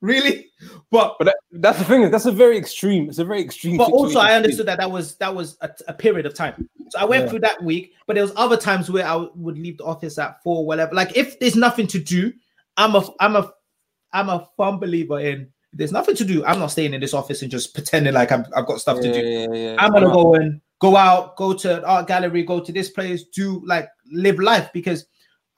"Really?" 0.00 0.46
But 0.90 1.16
But 1.18 1.24
that, 1.26 1.36
that's 1.52 1.78
the 1.78 1.84
thing. 1.84 2.10
That's 2.10 2.26
a 2.26 2.32
very 2.32 2.56
extreme. 2.56 3.08
It's 3.08 3.18
a 3.18 3.24
very 3.24 3.42
extreme. 3.42 3.76
but 3.76 3.92
also 3.92 4.18
I 4.20 4.34
understood 4.34 4.66
that 4.66 4.78
that 4.78 4.90
was 4.90 5.16
that 5.16 5.34
was 5.34 5.56
a, 5.60 5.70
a 5.88 5.92
period 5.94 6.26
of 6.26 6.34
time. 6.34 6.66
So 6.90 6.98
I 6.98 7.04
went 7.04 7.24
Yeah. 7.24 7.30
through 7.30 7.40
that 7.40 7.62
week, 7.62 7.92
but 8.06 8.14
there 8.14 8.22
was 8.24 8.32
other 8.36 8.56
times 8.56 8.90
where 8.90 9.06
I 9.06 9.14
would 9.34 9.58
leave 9.58 9.78
the 9.78 9.84
office 9.84 10.18
at 10.18 10.42
four, 10.42 10.66
whatever. 10.66 10.94
Like 10.94 11.16
if 11.16 11.38
there's 11.38 11.56
nothing 11.56 11.86
to 11.88 11.98
do, 11.98 12.32
I'm 12.76 12.94
a 12.94 13.04
I'm 13.20 13.36
a 13.36 13.52
I'm 14.12 14.28
a 14.28 14.48
firm 14.56 14.78
believer 14.78 15.20
in. 15.20 15.48
There's 15.72 15.92
nothing 15.92 16.16
to 16.16 16.24
do. 16.24 16.44
I'm 16.44 16.58
not 16.58 16.68
staying 16.68 16.94
in 16.94 17.00
this 17.00 17.14
office 17.14 17.42
and 17.42 17.50
just 17.50 17.74
pretending 17.74 18.14
like 18.14 18.32
I'm, 18.32 18.44
I've 18.56 18.66
got 18.66 18.80
stuff 18.80 18.98
be. 18.98 19.04
to 19.04 19.12
do. 19.12 19.20
Yeah, 19.20 19.46
yeah, 19.52 19.54
yeah. 19.54 19.76
I'm 19.78 19.92
gonna 19.92 20.10
go 20.10 20.34
and 20.34 20.60
go 20.80 20.96
out, 20.96 21.36
go 21.36 21.52
to 21.52 21.78
an 21.78 21.84
art 21.84 22.08
gallery, 22.08 22.42
go 22.42 22.58
to 22.58 22.72
this 22.72 22.90
place, 22.90 23.24
do 23.24 23.62
like 23.64 23.88
live 24.10 24.40
life 24.40 24.70
because 24.72 25.06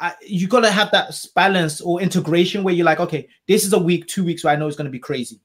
I, 0.02 0.14
you 0.20 0.48
got 0.48 0.60
to 0.60 0.70
have 0.70 0.90
that 0.90 1.14
balance 1.36 1.80
or 1.80 2.02
integration 2.02 2.64
where 2.64 2.74
you're 2.74 2.84
like, 2.84 2.98
okay, 2.98 3.28
this 3.46 3.64
is 3.64 3.72
a 3.72 3.78
week, 3.78 4.08
two 4.08 4.24
weeks 4.24 4.42
where 4.42 4.52
I 4.52 4.56
know 4.56 4.66
it's 4.66 4.76
going 4.76 4.86
to 4.86 4.90
be 4.90 4.98
crazy. 4.98 5.40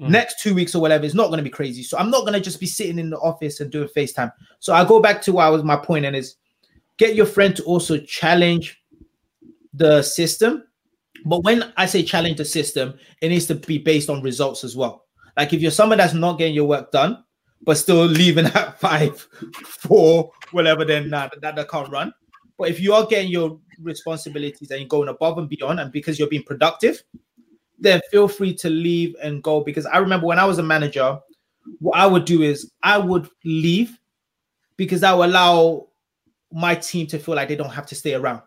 Mm. 0.00 0.08
Next 0.08 0.40
two 0.40 0.54
weeks 0.54 0.74
or 0.74 0.80
whatever 0.80 1.04
is 1.04 1.14
not 1.14 1.26
going 1.26 1.36
to 1.36 1.44
be 1.44 1.50
crazy. 1.50 1.82
So 1.82 1.98
I'm 1.98 2.10
not 2.10 2.22
going 2.22 2.32
to 2.32 2.40
just 2.40 2.58
be 2.58 2.66
sitting 2.66 2.98
in 2.98 3.10
the 3.10 3.18
office 3.18 3.60
and 3.60 3.70
doing 3.70 3.88
FaceTime. 3.94 4.32
So 4.60 4.72
I 4.72 4.86
go 4.86 4.98
back 4.98 5.20
to 5.22 5.32
what 5.34 5.52
was 5.52 5.62
my 5.62 5.76
point 5.76 6.06
and 6.06 6.16
is 6.16 6.36
get 6.96 7.14
your 7.14 7.26
friend 7.26 7.54
to 7.56 7.62
also 7.64 7.98
challenge 7.98 8.82
the 9.74 10.00
system. 10.00 10.64
But 11.24 11.44
when 11.44 11.72
I 11.76 11.86
say 11.86 12.02
challenge 12.02 12.38
the 12.38 12.44
system, 12.44 12.94
it 13.20 13.28
needs 13.28 13.46
to 13.46 13.54
be 13.54 13.78
based 13.78 14.10
on 14.10 14.22
results 14.22 14.64
as 14.64 14.76
well. 14.76 15.06
Like 15.36 15.52
if 15.52 15.60
you're 15.60 15.70
someone 15.70 15.98
that's 15.98 16.14
not 16.14 16.38
getting 16.38 16.54
your 16.54 16.66
work 16.66 16.90
done, 16.90 17.24
but 17.62 17.76
still 17.76 18.04
leaving 18.04 18.46
at 18.54 18.80
five, 18.80 19.20
four, 19.64 20.30
whatever, 20.50 20.84
then 20.84 21.10
nah, 21.10 21.28
that, 21.40 21.56
that 21.56 21.68
can't 21.68 21.90
run. 21.90 22.12
But 22.58 22.68
if 22.68 22.80
you 22.80 22.92
are 22.92 23.06
getting 23.06 23.30
your 23.30 23.58
responsibilities 23.80 24.70
and 24.70 24.80
you're 24.80 24.88
going 24.88 25.08
above 25.08 25.38
and 25.38 25.48
beyond, 25.48 25.80
and 25.80 25.90
because 25.90 26.18
you're 26.18 26.28
being 26.28 26.44
productive, 26.44 27.02
then 27.78 28.00
feel 28.10 28.28
free 28.28 28.54
to 28.54 28.70
leave 28.70 29.16
and 29.22 29.42
go. 29.42 29.60
Because 29.60 29.86
I 29.86 29.98
remember 29.98 30.26
when 30.26 30.38
I 30.38 30.44
was 30.44 30.58
a 30.58 30.62
manager, 30.62 31.18
what 31.80 31.98
I 31.98 32.06
would 32.06 32.24
do 32.24 32.42
is 32.42 32.70
I 32.82 32.98
would 32.98 33.28
leave 33.44 33.98
because 34.76 35.02
I 35.02 35.12
will 35.12 35.24
allow 35.24 35.88
my 36.52 36.74
team 36.74 37.06
to 37.08 37.18
feel 37.18 37.34
like 37.34 37.48
they 37.48 37.56
don't 37.56 37.70
have 37.70 37.86
to 37.86 37.94
stay 37.94 38.14
around. 38.14 38.42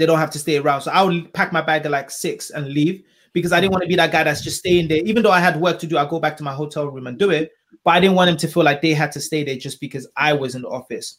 They 0.00 0.06
don't 0.06 0.18
have 0.18 0.30
to 0.30 0.38
stay 0.38 0.56
around. 0.56 0.80
So 0.80 0.90
I 0.90 1.02
would 1.02 1.30
pack 1.34 1.52
my 1.52 1.60
bag 1.60 1.84
at 1.84 1.90
like 1.90 2.10
six 2.10 2.48
and 2.48 2.66
leave 2.68 3.04
because 3.34 3.52
I 3.52 3.60
didn't 3.60 3.72
want 3.72 3.82
to 3.82 3.88
be 3.88 3.96
that 3.96 4.10
guy 4.10 4.24
that's 4.24 4.40
just 4.40 4.60
staying 4.60 4.88
there. 4.88 5.02
Even 5.04 5.22
though 5.22 5.30
I 5.30 5.40
had 5.40 5.60
work 5.60 5.78
to 5.80 5.86
do, 5.86 5.98
I 5.98 6.08
go 6.08 6.18
back 6.18 6.38
to 6.38 6.42
my 6.42 6.54
hotel 6.54 6.86
room 6.86 7.06
and 7.06 7.18
do 7.18 7.28
it. 7.28 7.52
But 7.84 7.90
I 7.90 8.00
didn't 8.00 8.16
want 8.16 8.28
them 8.28 8.38
to 8.38 8.48
feel 8.48 8.64
like 8.64 8.80
they 8.80 8.94
had 8.94 9.12
to 9.12 9.20
stay 9.20 9.44
there 9.44 9.56
just 9.56 9.78
because 9.78 10.08
I 10.16 10.32
was 10.32 10.54
in 10.54 10.62
the 10.62 10.68
office. 10.70 11.18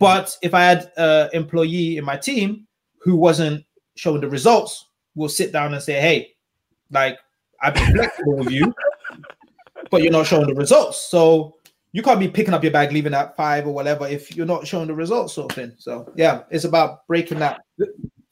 But 0.00 0.36
if 0.42 0.54
I 0.54 0.62
had 0.62 0.90
an 0.96 1.30
employee 1.34 1.98
in 1.98 2.04
my 2.04 2.16
team 2.16 2.66
who 2.98 3.14
wasn't 3.14 3.64
showing 3.94 4.20
the 4.20 4.28
results, 4.28 4.88
we'll 5.14 5.28
sit 5.28 5.52
down 5.52 5.72
and 5.72 5.80
say, 5.80 6.00
hey, 6.00 6.34
like 6.90 7.18
I've 7.62 7.74
been 7.74 7.94
flexible 7.94 8.38
with 8.38 8.50
you, 8.50 8.74
but 9.88 10.02
you're 10.02 10.10
not 10.10 10.26
showing 10.26 10.48
the 10.48 10.54
results. 10.54 11.00
So 11.08 11.54
you 11.92 12.02
can't 12.02 12.18
be 12.18 12.26
picking 12.26 12.54
up 12.54 12.64
your 12.64 12.72
bag, 12.72 12.90
leaving 12.90 13.14
at 13.14 13.36
five 13.36 13.68
or 13.68 13.72
whatever 13.72 14.08
if 14.08 14.36
you're 14.36 14.46
not 14.46 14.66
showing 14.66 14.88
the 14.88 14.94
results, 14.94 15.32
sort 15.34 15.52
of 15.52 15.56
thing. 15.56 15.72
So 15.78 16.12
yeah, 16.16 16.42
it's 16.50 16.64
about 16.64 17.06
breaking 17.06 17.38
that 17.38 17.60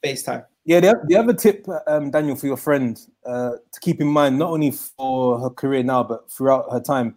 FaceTime. 0.05 0.45
Yeah, 0.65 0.79
the, 0.79 0.99
the 1.07 1.15
other 1.15 1.33
tip, 1.33 1.67
um, 1.87 2.09
Daniel, 2.09 2.35
for 2.35 2.47
your 2.47 2.57
friend 2.57 2.99
uh, 3.25 3.51
to 3.71 3.79
keep 3.81 4.01
in 4.01 4.07
mind, 4.07 4.39
not 4.39 4.49
only 4.49 4.71
for 4.71 5.39
her 5.39 5.49
career 5.49 5.83
now, 5.83 6.03
but 6.03 6.29
throughout 6.31 6.71
her 6.71 6.79
time, 6.79 7.15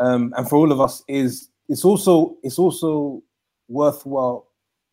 um, 0.00 0.34
and 0.36 0.48
for 0.48 0.56
all 0.56 0.70
of 0.72 0.80
us, 0.80 1.02
is 1.08 1.48
it's 1.68 1.84
also 1.84 2.36
it's 2.42 2.58
also 2.58 3.22
worthwhile 3.68 4.46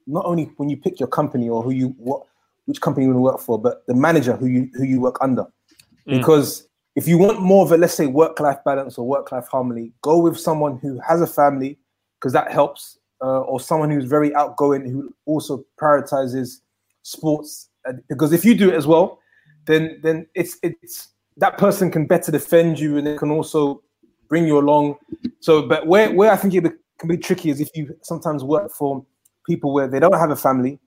not 0.08 0.26
only 0.26 0.46
when 0.58 0.70
you 0.70 0.78
pick 0.78 1.00
your 1.00 1.10
company 1.10 1.50
or 1.50 1.62
who 1.62 1.72
you 1.72 1.90
what 1.98 2.24
which 2.66 2.80
company 2.80 3.06
you 3.06 3.10
want 3.10 3.18
to 3.18 3.22
work 3.22 3.40
for, 3.42 3.60
but 3.60 3.86
the 3.88 3.94
manager 3.94 4.36
who 4.36 4.48
you 4.48 4.70
who 4.76 4.84
you 4.84 5.02
work 5.02 5.18
under, 5.22 5.44
mm. 5.44 6.18
because 6.18 6.68
if 6.96 7.08
you 7.08 7.18
want 7.18 7.42
more 7.42 7.66
of 7.66 7.72
a 7.72 7.78
let's 7.78 7.94
say 7.94 8.06
work 8.06 8.40
life 8.40 8.60
balance 8.64 8.98
or 8.98 9.06
work 9.06 9.32
life 9.32 9.48
harmony, 9.48 9.92
go 10.02 10.20
with 10.20 10.40
someone 10.40 10.78
who 10.82 11.00
has 11.06 11.22
a 11.22 11.28
family 11.28 11.78
because 12.20 12.34
that 12.34 12.52
helps, 12.52 12.98
uh, 13.22 13.42
or 13.42 13.60
someone 13.60 13.90
who's 13.90 14.06
very 14.06 14.34
outgoing 14.36 14.90
who 14.90 15.14
also 15.26 15.66
prioritizes 15.82 16.62
sports. 17.04 17.70
Because 18.08 18.34
if 18.34 18.45
you 18.45 18.56
do 18.56 18.70
it 18.70 18.76
as 18.76 18.86
well, 18.86 19.20
then 19.66 20.00
then 20.04 20.28
it's 20.36 20.58
it's 20.64 21.10
that 21.38 21.58
person 21.58 21.89
can 21.89 22.06
better 22.06 22.32
defend 22.32 22.80
you 22.80 22.97
and 22.97 23.08
it 23.08 23.18
can 23.18 23.32
also 23.32 23.82
bring 24.28 24.45
you 24.45 24.58
along. 24.58 24.97
So, 25.39 25.62
but 25.62 25.88
where 25.88 26.14
where 26.14 26.32
I 26.32 26.36
think 26.36 26.54
it 26.54 26.64
can 27.00 27.10
be 27.10 27.18
tricky 27.18 27.50
is 27.50 27.60
if 27.60 27.70
you 27.76 27.95
sometimes 28.04 28.43
work 28.43 28.72
for 28.72 29.06
people 29.47 29.74
where 29.74 29.88
they 29.88 30.00
don't 30.00 30.14
have 30.14 30.32
a 30.32 30.36
family, 30.36 30.80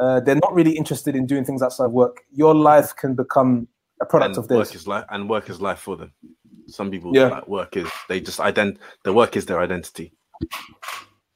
uh, 0.00 0.20
they're 0.20 0.36
not 0.36 0.54
really 0.54 0.72
interested 0.72 1.16
in 1.16 1.26
doing 1.26 1.44
things 1.44 1.62
outside 1.62 1.88
work. 1.88 2.22
Your 2.32 2.54
life 2.54 2.94
can 2.96 3.14
become 3.14 3.68
a 4.00 4.06
product 4.06 4.36
and 4.36 4.38
of 4.38 4.48
theirs. 4.48 4.68
Work 4.68 4.74
is 4.74 4.86
life, 4.86 5.04
and 5.10 5.28
work 5.28 5.50
is 5.50 5.60
life 5.60 5.78
for 5.80 5.96
them. 5.96 6.12
Some 6.68 6.90
people, 6.90 7.14
Yeah. 7.14 7.28
like 7.28 7.48
work 7.48 7.76
is 7.76 7.88
they 8.08 8.20
just 8.20 8.38
ident. 8.38 8.78
The 9.04 9.12
work 9.12 9.36
is 9.36 9.46
their 9.46 9.60
identity. 9.60 10.12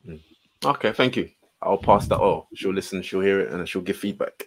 Mm. 0.07 0.20
Okay, 0.64 0.93
thank 0.93 1.16
you. 1.16 1.31
I'll 1.63 1.79
pass 1.79 2.07
that. 2.09 2.19
Oh, 2.19 2.47
she'll 2.55 2.73
listen, 2.73 3.03
she'll 3.03 3.21
hear 3.21 3.41
it, 3.41 3.53
and 3.53 3.69
she'll 3.69 3.83
give 3.83 3.97
feedback. 3.97 4.47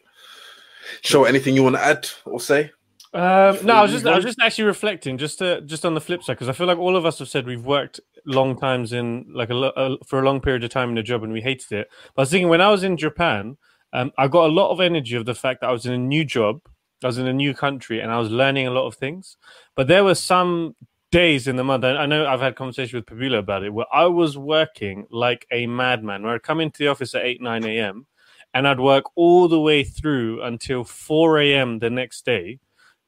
Show 1.01 1.23
anything 1.25 1.55
you 1.55 1.63
want 1.63 1.75
to 1.75 1.83
add 1.83 2.07
or 2.25 2.39
say? 2.39 2.71
Um, 3.13 3.59
no, 3.63 3.75
I 3.75 3.81
was 3.83 3.91
just 3.91 4.07
I 4.07 4.15
was 4.15 4.25
just 4.25 4.39
actually 4.41 4.63
reflecting, 4.63 5.19
just 5.19 5.37
to, 5.37 5.61
just 5.61 5.85
on 5.85 5.93
the 5.93 6.01
flip 6.01 6.23
side, 6.23 6.33
because 6.33 6.49
I 6.49 6.53
feel 6.53 6.65
like 6.65 6.79
all 6.79 6.95
of 6.95 7.05
us 7.05 7.19
have 7.19 7.29
said 7.29 7.45
we've 7.45 7.65
worked 7.65 7.99
long 8.25 8.57
times 8.57 8.91
in 8.91 9.25
like 9.31 9.51
a, 9.51 9.55
a 9.55 9.97
for 10.07 10.19
a 10.19 10.25
long 10.25 10.41
period 10.41 10.63
of 10.63 10.71
time 10.71 10.89
in 10.89 10.97
a 10.97 11.03
job 11.03 11.23
and 11.23 11.31
we 11.31 11.41
hated 11.41 11.71
it. 11.71 11.87
But 12.15 12.21
I 12.21 12.23
was 12.23 12.31
thinking 12.31 12.49
when 12.49 12.61
I 12.61 12.69
was 12.69 12.83
in 12.83 12.97
Japan, 12.97 13.57
um, 13.93 14.11
I 14.17 14.27
got 14.27 14.49
a 14.49 14.53
lot 14.53 14.71
of 14.71 14.81
energy 14.81 15.15
of 15.15 15.25
the 15.25 15.35
fact 15.35 15.61
that 15.61 15.69
I 15.69 15.71
was 15.71 15.85
in 15.85 15.93
a 15.93 15.97
new 15.97 16.25
job, 16.25 16.61
I 17.03 17.07
was 17.07 17.19
in 17.19 17.27
a 17.27 17.33
new 17.33 17.53
country, 17.53 17.99
and 17.99 18.11
I 18.11 18.17
was 18.17 18.31
learning 18.31 18.65
a 18.65 18.71
lot 18.71 18.87
of 18.87 18.95
things. 18.95 19.37
But 19.75 19.87
there 19.87 20.03
were 20.03 20.15
some 20.15 20.75
days 21.13 21.47
in 21.47 21.55
the 21.55 21.63
month. 21.63 21.83
I 21.83 22.07
know 22.07 22.25
I've 22.25 22.41
had 22.41 22.55
conversation 22.55 22.97
with 22.97 23.05
Pabula 23.05 23.37
about 23.37 23.63
it, 23.63 23.71
where 23.71 23.85
I 23.93 24.07
was 24.07 24.35
working 24.35 25.05
like 25.11 25.45
a 25.51 25.67
madman. 25.67 26.23
Where 26.23 26.33
I'd 26.33 26.41
come 26.43 26.59
into 26.59 26.79
the 26.79 26.87
office 26.87 27.13
at 27.13 27.23
eight 27.23 27.39
nine 27.39 27.63
a.m. 27.63 28.07
and 28.55 28.67
I'd 28.67 28.79
work 28.79 29.05
all 29.15 29.47
the 29.47 29.59
way 29.59 29.83
through 29.83 30.41
until 30.41 30.83
four 30.83 31.39
a.m. 31.39 31.77
the 31.77 31.91
next 31.91 32.25
day 32.25 32.59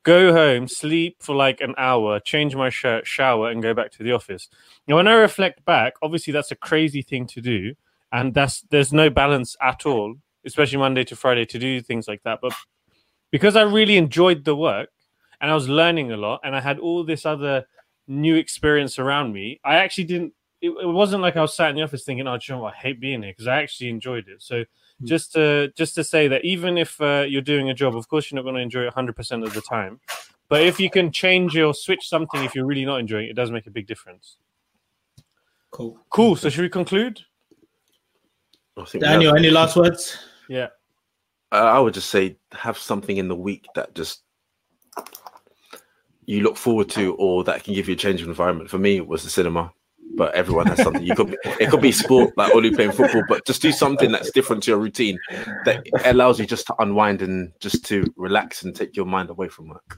go 0.03 0.31
home, 0.31 0.67
sleep 0.67 1.17
for 1.19 1.35
like 1.35 1.61
an 1.61 1.73
hour, 1.79 2.19
change 2.19 2.55
my 2.55 2.69
shirt, 2.69 3.07
shower, 3.07 3.49
and 3.49 3.63
go 3.63 3.73
back 3.73 3.91
to 3.91 4.03
the 4.03 4.11
office. 4.11 4.47
Now, 4.87 4.97
when 4.97 5.07
I 5.07 5.13
reflect 5.13 5.65
back, 5.65 5.95
obviously 6.03 6.31
that's 6.31 6.51
a 6.51 6.55
crazy 6.55 7.01
thing 7.01 7.25
to 7.25 7.41
do, 7.41 7.73
and 8.11 8.33
that's 8.33 8.61
there's 8.69 8.93
no 8.93 9.09
balance 9.09 9.57
at 9.61 9.85
all, 9.87 10.13
especially 10.45 10.77
Monday 10.77 11.03
to 11.05 11.15
Friday 11.15 11.45
to 11.45 11.57
do 11.57 11.81
things 11.81 12.07
like 12.07 12.21
that. 12.21 12.37
But 12.39 12.53
because 13.31 13.55
I 13.55 13.63
really 13.63 13.97
enjoyed 13.97 14.45
the 14.45 14.55
work 14.55 14.89
and 15.41 15.49
I 15.49 15.55
was 15.55 15.67
learning 15.67 16.11
a 16.11 16.17
lot, 16.17 16.41
and 16.43 16.55
I 16.55 16.61
had 16.61 16.77
all 16.77 17.03
this 17.03 17.25
other 17.25 17.65
new 18.07 18.35
experience 18.35 18.99
around 18.99 19.33
me, 19.33 19.59
I 19.63 19.77
actually 19.77 20.05
didn't. 20.05 20.33
It, 20.61 20.69
it 20.69 20.87
wasn't 20.87 21.21
like 21.21 21.35
I 21.35 21.41
was 21.41 21.55
sat 21.55 21.69
in 21.69 21.75
the 21.75 21.83
office 21.83 22.03
thinking, 22.03 22.27
"Oh, 22.27 22.37
do 22.37 22.43
you 22.47 22.55
know 22.55 22.63
what? 22.63 22.73
I 22.73 22.77
hate 22.77 22.99
being 22.99 23.23
here," 23.23 23.31
because 23.31 23.47
I 23.47 23.61
actually 23.61 23.89
enjoyed 23.89 24.27
it. 24.27 24.41
So 24.41 24.63
just 25.03 25.33
to 25.33 25.71
just 25.75 25.95
to 25.95 26.03
say 26.03 26.27
that 26.27 26.45
even 26.45 26.77
if 26.77 26.99
uh, 27.01 27.25
you're 27.27 27.41
doing 27.41 27.69
a 27.69 27.73
job, 27.73 27.95
of 27.95 28.07
course 28.07 28.31
you're 28.31 28.37
not 28.37 28.43
going 28.43 28.55
to 28.55 28.61
enjoy 28.61 28.81
it 28.81 28.85
100 28.85 29.15
percent 29.15 29.43
of 29.43 29.53
the 29.53 29.61
time. 29.61 29.99
But 30.47 30.61
if 30.61 30.79
you 30.79 30.89
can 30.89 31.11
change 31.11 31.57
or 31.57 31.73
switch 31.73 32.07
something, 32.07 32.43
if 32.43 32.53
you're 32.53 32.65
really 32.65 32.85
not 32.85 32.99
enjoying 32.99 33.25
it, 33.25 33.31
it 33.31 33.35
does 33.35 33.51
make 33.51 33.67
a 33.67 33.71
big 33.71 33.87
difference. 33.87 34.37
Cool. 35.71 35.99
Cool. 36.09 36.35
So 36.35 36.49
should 36.49 36.61
we 36.61 36.69
conclude? 36.69 37.19
I 38.77 38.85
think 38.85 39.03
Daniel, 39.03 39.35
any 39.35 39.49
last 39.49 39.75
words? 39.75 40.17
Yeah. 40.47 40.67
Uh, 41.51 41.55
I 41.55 41.79
would 41.79 41.93
just 41.93 42.09
say 42.09 42.37
have 42.51 42.77
something 42.77 43.17
in 43.17 43.27
the 43.27 43.35
week 43.35 43.65
that 43.75 43.95
just 43.95 44.23
you 46.25 46.41
look 46.41 46.57
forward 46.57 46.89
to, 46.89 47.15
or 47.15 47.43
that 47.43 47.63
can 47.63 47.73
give 47.73 47.87
you 47.87 47.93
a 47.93 47.97
change 47.97 48.21
of 48.21 48.27
environment. 48.27 48.69
For 48.69 48.77
me, 48.77 48.97
it 48.97 49.07
was 49.07 49.23
the 49.23 49.29
cinema, 49.29 49.71
but 50.15 50.33
everyone 50.33 50.67
has 50.67 50.81
something. 50.81 51.03
You 51.03 51.15
could 51.15 51.31
be, 51.31 51.37
it 51.59 51.69
could 51.69 51.81
be 51.81 51.91
sport, 51.91 52.33
like 52.37 52.53
only 52.53 52.71
playing 52.71 52.91
football, 52.93 53.23
but 53.27 53.45
just 53.45 53.61
do 53.61 53.71
something 53.71 54.11
that's 54.11 54.31
different 54.31 54.63
to 54.63 54.71
your 54.71 54.79
routine 54.79 55.17
that 55.65 55.85
allows 56.05 56.39
you 56.39 56.45
just 56.45 56.67
to 56.67 56.75
unwind 56.79 57.21
and 57.21 57.51
just 57.59 57.85
to 57.85 58.05
relax 58.17 58.63
and 58.63 58.75
take 58.75 58.95
your 58.95 59.05
mind 59.05 59.29
away 59.29 59.47
from 59.49 59.69
work. 59.69 59.97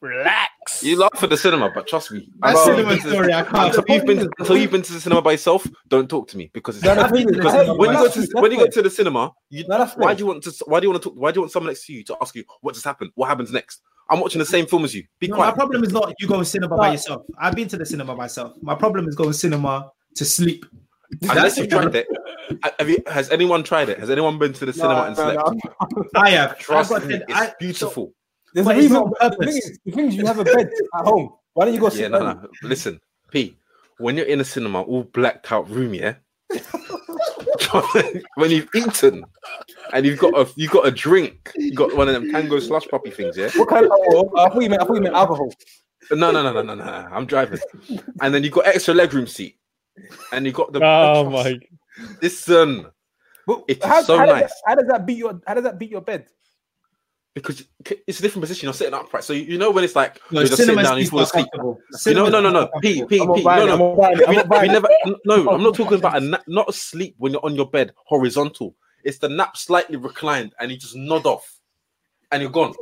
Relax. 0.00 0.82
You 0.82 0.96
laugh 0.98 1.10
for 1.18 1.26
the 1.26 1.36
cinema, 1.36 1.70
but 1.74 1.86
trust 1.86 2.10
me, 2.10 2.26
That 2.40 2.56
cinema 2.64 2.98
story, 3.00 3.34
I 3.34 3.42
can't. 3.42 3.76
until 3.76 3.94
you've 3.94 4.06
been 4.06 4.18
to, 4.20 4.30
until 4.38 4.56
you've 4.56 4.70
been 4.70 4.80
to 4.80 4.92
the 4.94 5.00
cinema 5.00 5.20
by 5.20 5.32
yourself, 5.32 5.66
don't 5.88 6.08
talk 6.08 6.26
to 6.28 6.38
me 6.38 6.50
because 6.54 6.76
it's 6.76 6.86
No, 6.86 6.94
no, 6.94 7.06
been 7.10 7.26
to 7.26 7.32
the 7.34 7.36
because 7.36 7.78
when 7.78 7.90
you 7.92 7.98
go 7.98 8.08
to 8.08 8.28
when 8.40 8.52
you 8.52 8.58
go 8.58 8.66
to 8.66 8.80
the 8.82 8.88
cinema, 8.88 9.30
you, 9.50 9.64
why 9.96 10.14
do 10.14 10.20
you 10.20 10.26
want 10.26 10.42
to 10.44 10.54
why 10.66 10.80
do 10.80 10.86
you 10.86 10.90
want 10.90 11.02
to 11.02 11.10
talk 11.10 11.18
why 11.18 11.30
do 11.32 11.36
you 11.36 11.42
want 11.42 11.52
someone 11.52 11.68
next 11.68 11.84
to 11.84 11.92
you 11.92 12.02
to 12.04 12.16
ask 12.22 12.34
you 12.34 12.44
what 12.62 12.72
just 12.72 12.86
happened? 12.86 13.10
What 13.14 13.28
happens 13.28 13.52
next? 13.52 13.82
I'm 14.10 14.20
watching 14.20 14.40
the 14.40 14.44
same 14.46 14.66
film 14.66 14.84
as 14.84 14.94
you. 14.94 15.04
Be 15.20 15.28
No, 15.28 15.36
my 15.36 15.52
problem 15.52 15.84
is 15.84 15.92
not 15.92 16.12
you 16.18 16.26
going 16.26 16.44
cinema 16.44 16.76
by 16.76 16.92
yourself. 16.92 17.22
I've 17.38 17.54
been 17.54 17.68
to 17.68 17.76
the 17.76 17.86
cinema 17.86 18.14
myself. 18.16 18.54
My 18.60 18.74
problem 18.74 19.08
is 19.08 19.14
going 19.14 19.30
to 19.30 19.34
cinema 19.38 19.90
to 20.16 20.24
sleep. 20.24 20.66
Unless 21.22 21.58
you've 21.58 21.68
tried 21.68 21.94
it. 21.94 22.06
Have 22.78 22.88
you, 22.88 22.98
has 23.06 23.30
anyone 23.30 23.62
tried 23.62 23.88
it? 23.88 23.98
Has 23.98 24.10
anyone 24.10 24.38
been 24.38 24.52
to 24.54 24.66
the 24.66 24.72
cinema 24.72 25.02
and 25.04 25.16
slept? 25.16 25.40
I 26.16 26.30
have. 26.30 26.58
Trust 26.58 26.92
I've 26.92 27.00
got 27.02 27.08
me, 27.08 27.14
it's 27.16 27.32
I- 27.32 27.52
beautiful. 27.58 28.12
There's 28.52 28.66
But 28.66 28.76
a 28.76 28.78
reason. 28.80 29.04
The 29.20 29.36
thing, 29.38 29.48
is, 29.48 29.78
the 29.84 29.92
thing 29.92 30.06
is, 30.08 30.16
you 30.16 30.26
have 30.26 30.38
a 30.40 30.44
bed 30.44 30.68
at 30.98 31.04
home. 31.04 31.30
Why 31.54 31.66
don't 31.66 31.74
you 31.74 31.78
go 31.80 31.86
Yeah, 31.86 31.90
sit 31.92 32.10
no, 32.10 32.18
down? 32.18 32.42
no. 32.42 32.68
Listen, 32.68 33.00
P, 33.30 33.56
when 33.98 34.16
you're 34.16 34.26
in 34.26 34.40
a 34.40 34.44
cinema, 34.44 34.82
all 34.82 35.04
blacked 35.04 35.52
out 35.52 35.70
room, 35.70 35.94
yeah. 35.94 36.14
when 38.34 38.50
you've 38.50 38.68
eaten 38.74 39.24
and 39.92 40.06
you've 40.06 40.18
got 40.18 40.34
a 40.38 40.50
you've 40.56 40.70
got 40.70 40.86
a 40.86 40.90
drink, 40.90 41.52
you 41.56 41.74
got 41.74 41.94
one 41.96 42.08
of 42.08 42.14
them 42.14 42.30
tango 42.30 42.58
slush 42.58 42.86
puppy 42.88 43.10
things, 43.10 43.36
yeah. 43.36 43.50
What 43.56 43.68
kind 43.68 43.86
of 43.86 43.92
alcohol? 43.92 44.38
I 44.38 44.48
thought 44.48 44.62
you 44.62 44.70
meant. 44.70 44.82
I 44.82 44.84
thought 44.84 44.94
you 44.94 45.00
meant 45.02 45.14
alcohol. 45.14 45.52
No, 46.10 46.30
no, 46.30 46.42
no, 46.42 46.52
no, 46.52 46.62
no, 46.62 46.74
no. 46.74 46.84
no. 46.84 47.08
I'm 47.12 47.26
driving, 47.26 47.60
and 48.20 48.34
then 48.34 48.42
you 48.42 48.50
got 48.50 48.66
extra 48.66 48.94
legroom 48.94 49.28
seat, 49.28 49.58
and 50.32 50.46
you 50.46 50.52
got 50.52 50.72
the. 50.72 50.80
Oh 50.84 51.28
my. 51.30 51.58
Listen, 52.22 52.86
But 53.46 53.64
It 53.68 53.78
is 53.78 53.84
how, 53.84 54.02
so 54.02 54.16
how 54.16 54.26
does 54.26 54.40
nice. 54.40 54.42
that, 54.42 54.52
how 54.66 54.74
does 54.76 54.86
that 54.88 55.06
beat 55.06 55.18
your? 55.18 55.40
How 55.46 55.54
does 55.54 55.64
that 55.64 55.78
beat 55.78 55.90
your 55.90 56.00
bed? 56.00 56.26
Because 57.34 57.64
it's 58.06 58.18
a 58.18 58.22
different 58.22 58.42
position. 58.42 58.66
You're 58.66 58.74
sitting 58.74 58.94
upright, 58.94 59.24
so 59.24 59.32
you, 59.32 59.42
you 59.42 59.58
know 59.58 59.70
when 59.70 59.84
it's 59.84 59.94
like 59.94 60.20
No, 60.30 60.40
you're 60.40 60.48
just 60.48 60.58
sitting 60.58 60.76
down, 60.76 60.86
and 60.86 60.98
you 60.98 61.04
seats 61.04 61.10
fall 61.10 61.20
are 61.20 61.22
asleep. 61.22 61.46
You 61.54 62.14
know, 62.14 62.28
no, 62.28 62.40
no, 62.40 62.50
no, 62.50 62.68
seats 62.82 63.02
are 63.02 63.06
P, 63.06 63.18
comfortable. 63.18 63.34
P, 63.34 63.48
I'm 63.48 63.48
not 63.48 63.58
P. 63.58 63.66
No, 63.66 63.66
no. 63.66 63.76
not 63.76 63.96
buying 63.96 64.20
it, 64.20 64.28
I'm 64.28 64.48
We, 64.48 64.68
we 64.68 64.68
never. 64.68 64.88
No, 65.24 65.50
I'm 65.50 65.62
not 65.62 65.74
talking 65.74 65.98
about 65.98 66.16
a 66.16 66.20
na- 66.20 66.38
not 66.48 66.68
asleep 66.68 67.14
when 67.18 67.32
you're 67.32 67.44
on 67.44 67.54
your 67.54 67.66
bed, 67.66 67.92
horizontal. 68.04 68.74
It's 69.04 69.18
the 69.18 69.28
nap 69.28 69.56
slightly 69.56 69.96
reclined, 69.96 70.54
and 70.60 70.70
you 70.70 70.76
just 70.76 70.96
nod 70.96 71.24
off, 71.26 71.58
and 72.32 72.42
you're 72.42 72.50
gone. 72.50 72.74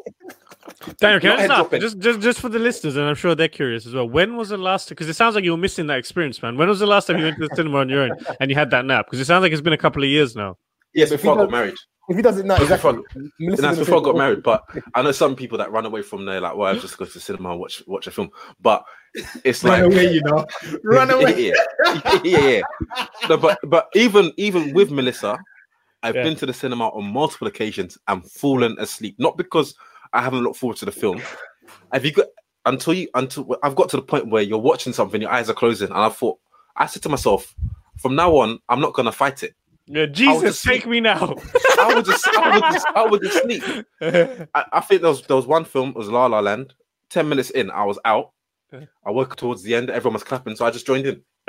Daniel, 1.01 1.20
can 1.20 1.30
I 1.30 1.40
head 1.40 1.49
just, 1.49 1.72
ask, 1.72 1.80
just 1.80 1.99
just 1.99 2.20
just 2.20 2.40
for 2.40 2.49
the 2.49 2.59
listeners, 2.59 2.96
and 2.96 3.07
I'm 3.07 3.14
sure 3.14 3.34
they're 3.34 3.49
curious 3.49 3.86
as 3.86 3.94
well. 3.94 4.09
When 4.09 4.36
was 4.36 4.49
the 4.49 4.59
last? 4.59 4.88
Because 4.88 5.09
it 5.09 5.14
sounds 5.14 5.34
like 5.34 5.44
you 5.44 5.51
were 5.51 5.57
missing 5.57 5.86
that 5.88 5.99
experience, 5.99 6.42
man. 6.42 6.57
When 6.57 6.68
was 6.68 6.80
the 6.80 6.86
last 6.86 7.07
time 7.07 7.18
you 7.18 7.24
went 7.24 7.38
to 7.38 7.49
the 7.49 7.57
cinema 7.57 7.78
on 7.78 7.88
your 7.88 8.03
own 8.03 8.12
and 8.40 8.51
you 8.51 8.57
had 8.57 8.70
that 8.70 8.84
nap? 8.84 9.07
Because 9.07 9.20
it 9.20 9.26
sounds 9.26 9.42
like 9.42 9.53
it's 9.53 9.61
been 9.61 9.72
a 9.72 9.78
couple 9.78 10.03
of 10.03 10.09
years 10.09 10.34
now. 10.34 10.57
Yes, 10.94 11.11
but 11.11 11.16
before 11.16 11.34
I 11.34 11.36
got 11.44 11.51
married. 11.51 11.76
If 12.09 12.17
he 12.17 12.23
doesn't 12.23 12.47
know, 12.47 12.55
That's 12.57 12.71
exactly. 12.71 13.03
before, 13.03 13.33
and 13.39 13.49
that's 13.53 13.61
gonna 13.61 13.77
before 13.77 13.99
I 14.01 14.03
got 14.03 14.15
"Oh, 14.15 14.19
married. 14.19 14.43
But 14.43 14.65
I 14.95 15.03
know 15.03 15.13
some 15.13 15.37
people 15.37 15.59
that 15.59 15.71
run 15.71 15.85
away 15.85 16.01
from 16.01 16.25
there, 16.25 16.41
like, 16.41 16.57
well, 16.57 16.75
I 16.75 16.79
just 16.79 16.97
go 16.97 17.05
to 17.05 17.13
the 17.13 17.21
cinema 17.21 17.51
and 17.51 17.61
watch 17.61 17.83
watch 17.87 18.07
a 18.07 18.11
film. 18.11 18.31
But 18.63 18.83
it's 19.45 19.63
like 19.63 19.83
Run 19.83 19.91
like 19.91 20.03
away, 20.05 20.13
you 20.15 20.23
know. 20.23 20.47
Run 20.85 21.11
away. 21.11 21.49
yeah, 21.49 21.53
yeah, 21.85 22.21
yeah, 22.25 22.39
yeah. 22.97 23.07
No, 23.29 23.37
but 23.37 23.59
but 23.65 23.89
even 23.95 24.33
even 24.39 24.73
with 24.73 24.91
Melissa, 24.91 25.39
I've 26.03 26.15
Yeah. 26.17 26.23
been 26.23 26.37
to 26.37 26.47
the 26.47 26.55
cinema 26.55 26.89
on 26.89 27.05
multiple 27.05 27.47
occasions 27.47 27.99
and 28.09 28.25
fallen 28.31 28.75
asleep. 28.79 29.17
Not 29.19 29.37
because 29.37 29.75
I 30.15 30.23
haven't 30.23 30.43
looked 30.43 30.57
forward 30.57 30.79
to 30.79 30.87
the 30.87 30.93
film. 30.93 31.21
Have 31.93 32.07
you 32.07 32.13
got 32.13 32.27
until 32.65 32.95
you 32.95 33.09
until 33.15 33.55
I've 33.63 33.77
got 33.77 33.91
to 33.91 33.97
the 33.97 34.03
point 34.03 34.29
where 34.31 34.43
you're 34.43 34.59
watching 34.59 34.95
something, 34.95 35.21
your 35.21 35.31
eyes 35.31 35.51
are 35.51 35.55
closing, 35.55 35.89
and 35.89 35.99
I 35.99 36.09
thought 36.09 36.39
I 36.75 36.87
said 36.87 37.03
to 37.03 37.11
myself, 37.11 37.55
from 37.99 38.15
now 38.15 38.35
on, 38.37 38.61
I'm 38.71 38.81
not 38.81 38.95
gonna 38.95 39.13
fight 39.13 39.43
it. 39.43 39.55
Yeah, 39.91 40.07
Jesus, 40.07 40.43
just 40.43 40.64
take 40.64 40.86
me 40.86 41.01
now. 41.01 41.34
I 41.80 41.93
would 41.95 42.05
just 42.05 42.28
I 42.36 42.55
would 42.55 42.64
just 42.64 42.86
I 42.95 43.07
would 43.07 43.22
just 43.22 43.41
sleep. 43.43 43.62
I, 44.55 44.64
I 44.72 44.80
think 44.80 45.01
there 45.01 45.11
was 45.11 45.22
there 45.22 45.36
was 45.36 45.47
one 45.47 45.64
film, 45.64 45.91
it 45.91 45.97
was 45.97 46.09
La 46.11 46.26
La 46.26 46.41
Land. 46.41 46.74
Ten 47.11 47.28
minutes 47.28 47.51
in, 47.51 47.70
I 47.70 47.84
was 47.84 47.99
out. 48.05 48.32
I 48.72 49.11
woke 49.11 49.36
towards 49.36 49.62
the 49.62 49.74
end, 49.74 49.89
everyone 49.89 50.14
was 50.14 50.24
clapping, 50.24 50.55
so 50.57 50.66
I 50.66 50.70
just 50.70 50.86
joined 50.86 51.07
in. 51.07 51.22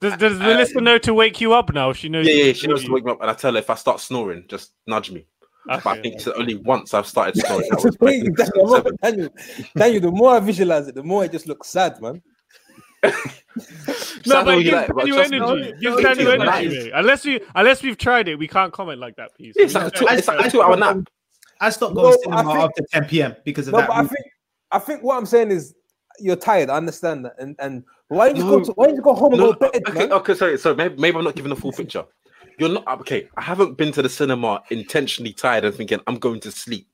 does 0.00 0.16
does 0.16 0.38
Melissa 0.40 0.80
know 0.80 0.98
to 0.98 1.14
wake 1.14 1.40
you 1.40 1.52
up 1.52 1.72
now? 1.72 1.92
She 1.92 2.08
knows. 2.08 2.26
Yeah, 2.26 2.46
yeah, 2.46 2.52
she 2.52 2.66
knows 2.66 2.80
leave 2.80 2.88
to 2.88 2.92
wake 2.94 3.04
me 3.04 3.12
up, 3.12 3.20
and 3.20 3.30
I 3.30 3.34
tell 3.34 3.52
her 3.52 3.58
if 3.58 3.70
I 3.70 3.76
start 3.76 4.00
snoring, 4.00 4.44
just 4.48 4.72
nudge 4.88 5.12
me. 5.12 5.20
you. 5.20 5.26
But 5.66 5.86
I 5.86 5.92
Okay. 5.92 6.02
think 6.02 6.14
it's 6.16 6.26
only 6.26 6.56
once 6.56 6.94
I've 6.94 7.06
started 7.06 7.36
snoring. 7.36 7.68
That 7.70 7.70
That's 7.70 7.84
was 7.84 7.92
the 7.92 7.98
back 7.98 8.14
thing, 8.14 8.26
in 8.26 8.34
Daniel, 8.34 8.92
Daniel, 9.02 9.28
Daniel, 9.76 10.00
the 10.00 10.10
more 10.10 10.34
I 10.34 10.40
visualize 10.40 10.88
it, 10.88 10.96
the 10.96 11.04
more 11.04 11.24
it 11.24 11.30
just 11.32 11.46
looks 11.46 11.68
sad, 11.68 12.00
man. 12.02 12.20
No, 14.26 14.44
but 14.44 14.48
all 14.48 14.48
it 14.50 14.56
you 14.58 14.62
gives 14.64 14.72
like, 14.74 14.88
but 14.88 14.96
Daniel 15.06 15.18
energy. 15.18 15.38
no, 15.38 15.56
Gives 15.56 15.82
no, 15.82 16.00
Daniel 16.02 16.42
energy, 16.42 16.90
Unless 16.90 17.24
we 17.24 17.40
unless 17.54 17.82
we've 17.82 17.96
tried 17.96 18.28
it, 18.28 18.36
we 18.38 18.48
can't 18.48 18.72
comment 18.72 18.98
like 19.00 19.16
that, 19.16 19.34
please. 19.36 19.54
It's 19.56 19.74
like 19.74 19.86
a 19.86 19.90
two, 19.90 20.06
I- 20.08 20.16
it's 20.16 20.28
like 20.28 20.40
I- 20.40 20.46
a 20.46 20.50
two-hour 20.50 20.76
nap. 20.76 20.98
I 21.60 21.70
stopped 21.70 21.94
No, 21.94 22.02
going 22.02 22.12
to 22.22 22.30
I 22.30 22.36
cinema 22.42 22.52
think- 22.52 22.64
after 22.64 22.82
10 22.92 23.04
p.m. 23.06 23.36
because 23.44 23.68
of 23.68 23.72
No, 23.72 23.78
that. 23.80 23.88
but 23.88 23.96
I 23.96 24.02
think 24.02 24.26
I 24.72 24.78
think 24.78 25.02
what 25.02 25.16
I'm 25.16 25.26
saying 25.26 25.50
is 25.52 25.74
you're 26.18 26.36
tired. 26.36 26.68
I 26.70 26.76
understand 26.76 27.24
that, 27.24 27.34
and 27.38 27.56
and 27.60 27.82
why 28.08 28.26
don't 28.28 28.36
you 28.36 28.44
No. 28.44 28.58
go 28.58 28.64
to, 28.64 28.72
why 28.72 28.86
don't 28.86 28.96
you 28.96 29.02
go 29.02 29.14
home 29.14 29.32
and 29.34 29.40
go 29.42 29.52
to 29.52 29.58
bed, 29.58 29.82
okay, 29.88 29.98
man? 30.00 30.12
okay, 30.12 30.34
sorry, 30.34 30.58
so 30.58 30.74
maybe, 30.74 30.96
maybe 30.98 31.16
I'm 31.16 31.24
not 31.24 31.34
giving 31.34 31.50
the 31.50 31.56
full 31.56 31.72
picture. 31.72 32.04
You're 32.58 32.68
not 32.70 32.86
okay. 33.00 33.28
I 33.36 33.42
haven't 33.42 33.76
been 33.78 33.92
to 33.92 34.02
the 34.02 34.08
cinema 34.08 34.62
intentionally 34.70 35.32
tired 35.32 35.64
and 35.64 35.74
thinking 35.74 36.00
I'm 36.06 36.16
going 36.18 36.40
to 36.40 36.50
sleep. 36.50 36.88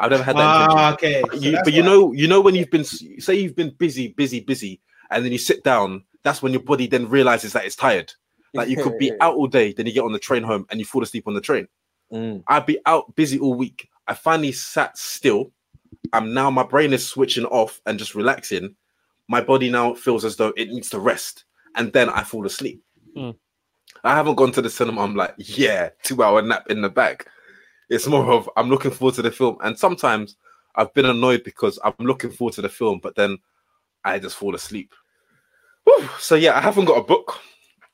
I've 0.00 0.10
never 0.12 0.22
had 0.22 0.36
that 0.36 0.62
intention. 0.62 0.78
Ah, 0.78 0.92
okay. 0.94 1.22
But 1.22 1.32
So 1.32 1.38
you, 1.44 1.58
but 1.64 1.72
you 1.72 1.82
know, 1.82 2.12
you 2.12 2.28
know 2.28 2.40
when 2.40 2.54
you've 2.54 2.70
been 2.70 2.84
say 2.84 3.34
you've 3.34 3.56
been 3.56 3.70
busy, 3.78 4.08
busy, 4.08 4.40
busy, 4.40 4.80
and 5.10 5.24
then 5.24 5.32
you 5.32 5.38
sit 5.38 5.64
down. 5.64 6.04
That's 6.24 6.42
when 6.42 6.52
your 6.52 6.62
body 6.62 6.86
then 6.86 7.08
realizes 7.08 7.52
that 7.52 7.64
it's 7.64 7.76
tired. 7.76 8.12
Like 8.54 8.68
you 8.68 8.82
could 8.82 8.98
be 8.98 9.12
out 9.20 9.34
all 9.34 9.46
day, 9.46 9.72
then 9.72 9.86
you 9.86 9.92
get 9.92 10.04
on 10.04 10.12
the 10.12 10.18
train 10.18 10.42
home 10.42 10.66
and 10.70 10.80
you 10.80 10.86
fall 10.86 11.02
asleep 11.02 11.26
on 11.26 11.34
the 11.34 11.40
train. 11.40 11.68
Mm. 12.12 12.42
I'd 12.48 12.66
be 12.66 12.78
out 12.86 13.14
busy 13.14 13.38
all 13.38 13.54
week. 13.54 13.88
I 14.06 14.14
finally 14.14 14.52
sat 14.52 14.96
still. 14.96 15.52
I'm 16.12 16.32
now 16.32 16.50
my 16.50 16.62
brain 16.62 16.92
is 16.92 17.06
switching 17.06 17.44
off 17.46 17.80
and 17.86 17.98
just 17.98 18.14
relaxing. 18.14 18.74
My 19.28 19.42
body 19.42 19.70
now 19.70 19.94
feels 19.94 20.24
as 20.24 20.36
though 20.36 20.52
it 20.56 20.68
needs 20.68 20.88
to 20.90 20.98
rest, 20.98 21.44
and 21.74 21.92
then 21.92 22.08
I 22.08 22.22
fall 22.22 22.46
asleep. 22.46 22.82
Mm. 23.14 23.36
I 24.04 24.14
haven't 24.14 24.36
gone 24.36 24.52
to 24.52 24.62
the 24.62 24.70
cinema. 24.70 25.02
I'm 25.02 25.14
like, 25.14 25.34
yeah, 25.36 25.90
two 26.02 26.22
hour 26.22 26.40
nap 26.40 26.70
in 26.70 26.80
the 26.80 26.88
back. 26.88 27.26
It's 27.90 28.06
more 28.06 28.32
of 28.32 28.48
I'm 28.56 28.70
looking 28.70 28.90
forward 28.90 29.14
to 29.16 29.22
the 29.22 29.30
film, 29.30 29.58
and 29.62 29.78
sometimes 29.78 30.36
I've 30.74 30.94
been 30.94 31.06
annoyed 31.06 31.44
because 31.44 31.78
I'm 31.84 31.94
looking 31.98 32.30
forward 32.30 32.54
to 32.54 32.62
the 32.62 32.68
film, 32.68 33.00
but 33.02 33.16
then 33.16 33.38
I 34.14 34.18
just 34.18 34.36
fall 34.36 34.54
asleep. 34.54 34.94
Whew. 35.84 36.08
So 36.18 36.34
yeah, 36.34 36.56
I 36.56 36.60
haven't 36.60 36.84
got 36.86 36.98
a 36.98 37.02
book. 37.04 37.38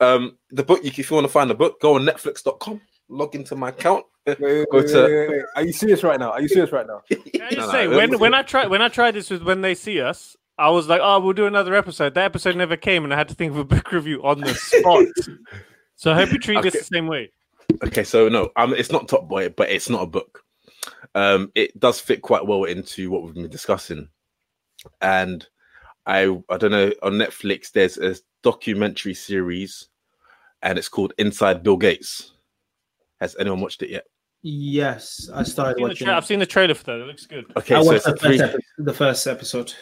Um, 0.01 0.37
the 0.51 0.63
book, 0.63 0.83
you 0.83 0.89
if 0.97 1.11
you 1.11 1.15
want 1.15 1.27
to 1.27 1.33
find 1.33 1.49
the 1.49 1.55
book, 1.55 1.81
go 1.81 1.95
on 1.95 2.03
Netflix.com, 2.03 2.81
log 3.09 3.35
into 3.35 3.57
my 3.57 3.69
account. 3.71 4.05
Wait, 4.27 4.41
wait, 4.41 4.67
Go 4.71 4.79
wait, 4.79 4.89
to- 4.89 5.03
wait, 5.03 5.13
wait, 5.13 5.29
wait. 5.29 5.43
Are 5.55 5.65
you 5.65 5.73
serious 5.73 6.03
right 6.03 6.19
now? 6.19 6.31
Are 6.31 6.41
you 6.41 6.49
serious 6.49 6.73
right 6.73 6.87
now? 6.87 7.03
Can 7.11 7.43
I 7.43 7.51
just 7.51 7.57
No, 7.59 7.67
no, 7.67 7.73
say 7.73 7.87
no, 7.87 7.97
when 7.99 8.19
when 8.19 8.33
I 8.33 8.41
tried 8.41 8.69
when 8.69 8.81
I 8.81 8.89
tried 8.89 9.11
this 9.17 9.29
with 9.29 9.43
when 9.43 9.61
they 9.61 9.75
see 9.75 10.01
us, 10.01 10.35
I 10.57 10.71
was 10.71 10.89
like, 10.89 11.03
oh, 11.05 11.21
we'll 11.21 11.35
do 11.35 11.47
another 11.47 11.75
episode. 11.75 12.15
That 12.15 12.25
episode 12.25 12.57
never 12.57 12.75
came, 12.77 13.05
and 13.05 13.13
I 13.13 13.19
had 13.19 13.29
to 13.29 13.35
think 13.35 13.53
of 13.53 13.59
a 13.59 13.65
book 13.65 13.93
review 13.93 14.23
on 14.23 14.41
the 14.41 14.55
spot. 14.55 15.05
so 15.97 16.11
I 16.11 16.15
hope 16.15 16.33
you 16.33 16.39
treat 16.39 16.63
this 16.63 16.73
the 16.73 16.85
same 16.85 17.07
way. 17.07 17.33
Okay, 17.85 18.03
so 18.03 18.31
no, 18.31 18.49
um, 18.57 18.73
it's 18.73 18.91
not 18.91 19.09
Top 19.09 19.29
Boy, 19.29 19.51
but 19.51 19.69
it's 19.69 19.91
not 19.91 20.03
a 20.03 20.07
book. 20.07 20.43
Um, 21.15 21.53
it 21.55 21.79
does 21.79 22.01
fit 22.01 22.23
quite 22.23 22.47
well 22.47 22.65
into 22.65 23.11
what 23.11 23.25
we've 23.25 23.35
been 23.35 23.51
discussing, 23.51 24.09
and 25.03 25.47
I 26.07 26.37
I 26.49 26.57
don't 26.57 26.71
know 26.71 26.93
on 27.03 27.13
Netflix. 27.15 27.73
There's 27.73 27.99
a 27.99 28.17
documentary 28.43 29.15
series, 29.15 29.89
and 30.63 30.79
it's 30.79 30.89
called 30.89 31.13
Inside 31.19 31.63
Bill 31.63 31.77
Gates. 31.77 32.33
Has 33.21 33.37
anyone 33.39 33.61
watched 33.61 33.83
it 33.83 33.91
yet? 33.91 34.05
Yes, 34.43 35.31
I 35.33 35.41
I've 35.41 35.49
started 35.49 35.77
seen, 35.77 35.85
the 35.85 35.89
watching. 35.89 36.05
tra- 36.07 36.15
it. 36.15 36.17
I've 36.19 36.27
seen 36.27 36.39
the 36.39 36.47
trailer 36.47 36.75
for 36.75 36.85
that. 36.85 37.01
It 37.01 37.07
looks 37.07 37.27
good. 37.27 37.47
Okay, 37.57 37.75
I 37.75 37.83
so 37.83 37.87
watched 37.87 37.97
it's 37.97 38.07
a 38.09 38.11
the 38.13 38.17
three. 38.19 38.39
first, 38.39 38.55
epi- 38.55 38.65
the 38.79 38.93
first 38.93 39.27
episode. 39.27 39.75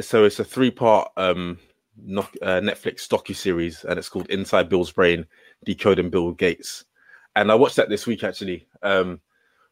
So 0.00 0.24
it's 0.24 0.40
a 0.40 0.44
three-part 0.44 1.10
um 1.16 1.58
knock, 1.96 2.32
uh, 2.42 2.60
Netflix 2.60 3.06
docu 3.06 3.36
series, 3.36 3.84
and 3.84 3.98
it's 3.98 4.08
called 4.08 4.28
Inside 4.30 4.68
Bill's 4.68 4.90
Brain: 4.90 5.24
Decoding 5.64 6.10
Bill 6.10 6.32
Gates. 6.32 6.84
And 7.36 7.52
I 7.52 7.54
watched 7.54 7.76
that 7.76 7.88
this 7.88 8.06
week 8.06 8.24
actually, 8.24 8.66
um, 8.82 9.20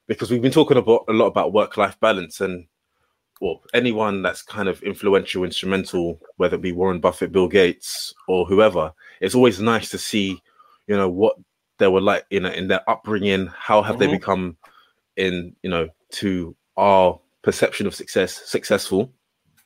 because 0.07 0.31
we've 0.31 0.41
been 0.43 0.53
talking 0.53 0.77
about 0.77 1.05
a 1.09 1.13
lot 1.13 1.27
about 1.27 1.53
work-life 1.53 1.99
balance, 2.01 2.41
and 2.41 2.67
well, 3.41 3.63
anyone 3.75 4.23
that's 4.23 4.43
kind 4.43 4.69
of 4.69 4.83
influential, 4.83 5.45
instrumental, 5.45 6.21
whether 6.37 6.57
it 6.57 6.63
be 6.63 6.73
Warren 6.73 7.01
Buffett, 7.01 7.33
Bill 7.33 7.49
Gates, 7.49 8.15
or 8.29 8.45
whoever, 8.47 8.93
it's 9.21 9.35
always 9.35 9.61
nice 9.61 9.91
to 9.91 9.99
see, 9.99 10.41
you 10.87 10.97
know, 10.97 11.09
what 11.09 11.37
they 11.79 11.89
were 11.89 12.03
like, 12.03 12.27
you 12.31 12.41
know, 12.41 12.51
in 12.51 12.69
their 12.69 12.89
upbringing. 12.89 13.47
How 13.47 13.81
have 13.83 13.99
they 13.99 14.07
Mhm. 14.07 14.13
become, 14.13 14.57
in 15.17 15.57
you 15.63 15.71
know, 15.71 15.89
to 16.13 16.55
our 16.77 17.19
perception 17.43 17.87
of 17.87 17.95
success, 17.95 18.43
successful 18.45 19.13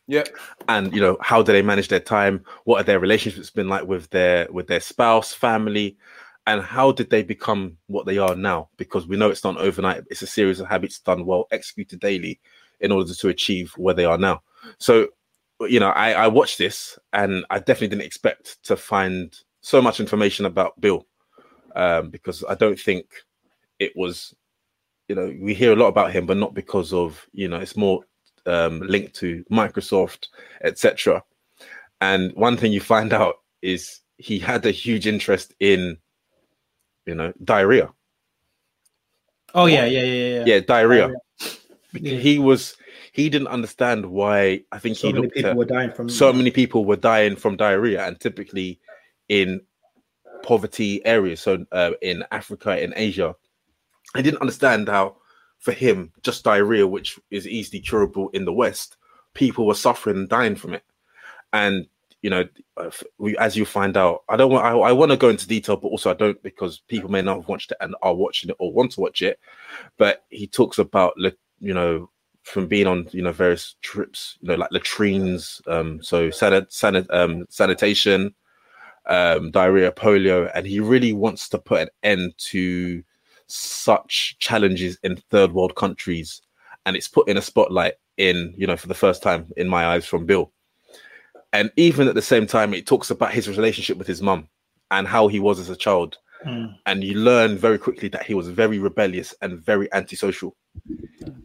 Yeah. 0.07 0.25
and 0.69 0.95
you 0.95 1.01
know 1.01 1.17
how 1.21 1.43
do 1.43 1.51
they 1.53 1.63
manage 1.63 1.89
their 1.89 1.99
time 1.99 2.45
what 2.65 2.79
are 2.81 2.85
their 2.85 3.01
relationships 3.01 3.51
been 3.51 3.69
like 3.69 3.87
with 3.87 4.11
their 4.11 4.47
with 4.53 4.67
their 4.67 4.81
spouse 4.81 5.33
family 5.33 5.97
and 6.47 6.61
how 6.61 6.93
did 6.93 7.09
they 7.09 7.23
become 7.23 7.79
what 7.87 8.05
they 8.05 8.19
are 8.19 8.37
now 8.37 8.69
because 8.77 9.07
we 9.07 9.17
know 9.17 9.31
it's 9.31 9.45
not 9.45 9.57
overnight 9.57 10.05
it's 10.11 10.21
a 10.21 10.27
series 10.27 10.61
of 10.61 10.69
habits 10.69 10.99
done 10.99 11.25
well 11.25 11.47
executed 11.51 12.01
daily 12.01 12.39
in 12.81 12.93
order 12.93 13.15
to 13.15 13.29
achieve 13.29 13.73
where 13.77 13.95
they 13.95 14.05
are 14.05 14.19
now 14.19 14.43
so 14.79 15.09
you 15.63 15.81
know 15.81 15.91
i 15.91 16.13
i 16.13 16.27
watched 16.27 16.59
this 16.59 16.99
and 17.13 17.45
i 17.51 17.59
definitely 17.59 17.89
didn't 17.89 18.07
expect 18.07 18.63
to 18.63 18.77
find 18.77 19.41
so 19.61 19.81
much 19.81 20.01
information 20.01 20.47
about 20.47 20.79
bill 20.81 21.07
um 21.77 22.11
because 22.11 22.45
i 22.49 22.55
don't 22.55 22.79
think 22.79 23.07
it 23.79 23.93
was 23.97 24.35
you 25.09 25.15
know 25.15 25.35
we 25.41 25.55
hear 25.55 25.73
a 25.73 25.77
lot 25.77 25.89
about 25.89 26.13
him 26.13 26.27
but 26.27 26.37
not 26.37 26.55
because 26.55 26.93
of 26.93 27.27
you 27.33 27.49
know 27.49 27.59
it's 27.59 27.77
more 27.77 28.05
um, 28.47 28.81
linked 28.81 29.15
to 29.17 29.45
Microsoft, 29.51 30.29
etc. 30.63 31.23
And 32.01 32.33
one 32.35 32.57
thing 32.57 32.73
you 32.73 32.81
find 32.81 33.13
out 33.23 33.37
is 33.63 34.01
he 34.19 34.39
had 34.39 34.65
a 34.67 34.71
huge 34.71 35.07
interest 35.07 35.55
in, 35.61 35.99
you 37.07 37.15
know, 37.15 37.33
diarrhea. 37.43 37.93
Oh 39.55 39.67
yeah, 39.67 39.85
yeah, 39.85 40.03
yeah, 40.03 40.29
yeah. 40.39 40.45
Yeah, 40.47 40.61
diarrhea. 40.61 41.03
Diarrhea. 41.03 41.17
Because 41.95 42.13
Yeah. 42.13 42.19
He 42.19 42.39
was 42.39 42.77
he 43.13 43.31
didn't 43.31 43.49
understand 43.49 44.05
why. 44.05 44.65
I 44.73 44.79
think 44.79 44.97
So 44.97 45.07
he 45.07 45.13
many 45.13 45.23
looked 45.23 45.37
people 45.37 45.51
at 45.51 45.57
were 45.57 45.65
dying 45.65 45.93
from 45.93 46.09
so 46.09 46.33
many 46.33 46.51
people 46.51 46.85
were 46.85 46.97
dying 46.97 47.37
from 47.37 47.57
diarrhea, 47.57 48.05
and 48.05 48.21
typically 48.21 48.81
in 49.29 49.61
poverty 50.43 51.05
areas, 51.07 51.41
so 51.41 51.65
uh, 51.73 51.93
in 52.03 52.23
Africa, 52.31 52.83
in 52.83 52.93
Asia, 52.97 53.35
I 54.15 54.21
didn't 54.21 54.43
understand 54.43 54.89
how, 54.89 55.17
for 55.59 55.73
him, 55.73 56.13
just 56.23 56.45
diarrhea, 56.45 56.87
which 56.87 57.19
is 57.31 57.49
easily 57.49 57.81
curable 57.81 58.29
in 58.31 58.45
the 58.45 58.53
West, 58.53 58.99
people 59.33 59.67
were 59.67 59.75
suffering 59.75 60.19
and 60.19 60.29
dying 60.29 60.57
from 60.57 60.75
it, 60.75 60.83
and 61.55 61.87
you 62.21 62.31
know, 62.31 62.49
we, 63.19 63.37
as 63.37 63.55
you 63.55 63.67
find 63.67 63.99
out, 63.99 64.25
I 64.31 64.37
don't 64.37 64.51
want, 64.51 64.65
I, 64.65 64.71
I 64.73 64.93
want 64.93 65.11
to 65.13 65.17
go 65.17 65.29
into 65.29 65.47
detail, 65.47 65.77
but 65.77 65.89
also 65.89 66.11
I 66.11 66.15
don't 66.15 66.43
because 66.43 66.81
people 66.89 67.11
may 67.11 67.21
not 67.21 67.37
have 67.37 67.49
watched 67.49 67.71
it 67.71 67.77
and 67.83 67.95
are 68.03 68.15
watching 68.15 68.49
it 68.49 68.57
or 68.59 68.73
want 68.73 68.93
to 68.93 69.01
watch 69.03 69.21
it. 69.21 69.39
But 69.99 70.25
he 70.31 70.47
talks 70.47 70.79
about, 70.79 71.13
like, 71.19 71.37
you 71.65 71.75
know, 71.75 72.11
from 72.43 72.67
being 72.67 72.87
on, 72.87 73.09
you 73.13 73.23
know, 73.23 73.33
various 73.33 73.77
trips, 73.81 74.37
you 74.41 74.49
know, 74.49 74.55
like 74.55 74.71
latrines, 74.71 75.63
um, 75.67 76.03
so 76.03 76.29
sanit, 76.29 77.07
um, 77.11 77.47
sanitation, 77.49 78.35
um, 79.07 79.51
diarrhea, 79.51 79.91
polio, 79.91 80.51
and 80.55 80.67
he 80.67 80.79
really 80.79 81.13
wants 81.13 81.49
to 81.49 81.59
put 81.59 81.81
an 81.81 81.89
end 82.03 82.35
to 82.39 83.03
such 83.47 84.37
challenges 84.39 84.99
in 85.03 85.17
third 85.31 85.53
world 85.53 85.75
countries, 85.75 86.43
and 86.87 86.97
it's 86.97 87.09
put 87.09 87.29
in 87.29 87.37
a 87.37 87.43
spotlight 87.43 87.95
in, 88.17 88.55
you 88.57 88.67
know, 88.67 88.77
for 88.77 88.89
the 88.89 88.95
first 88.95 89.23
time 89.23 89.51
in 89.57 89.69
my 89.69 89.87
eyes 89.87 90.07
from 90.07 90.27
Bill. 90.27 90.53
And 91.53 91.71
even 91.77 92.09
at 92.09 92.15
the 92.15 92.23
same 92.23 92.47
time 92.47 92.75
it 92.75 92.87
talks 92.87 93.11
about 93.11 93.33
his 93.33 93.49
relationship 93.49 93.97
with 93.97 94.07
his 94.07 94.21
mum 94.21 94.49
and 94.91 95.07
how 95.07 95.29
he 95.29 95.41
was 95.41 95.59
as 95.59 95.71
a 95.71 95.77
child 95.77 96.19
Mm. 96.45 96.77
and 96.87 97.03
you 97.03 97.15
learn 97.15 97.57
very 97.57 97.79
quickly 97.79 98.09
that 98.09 98.25
he 98.25 98.35
was 98.35 98.49
very 98.49 98.79
rebellious 98.79 99.35
and 99.41 99.65
very 99.65 99.91
antisocial. 99.93 100.55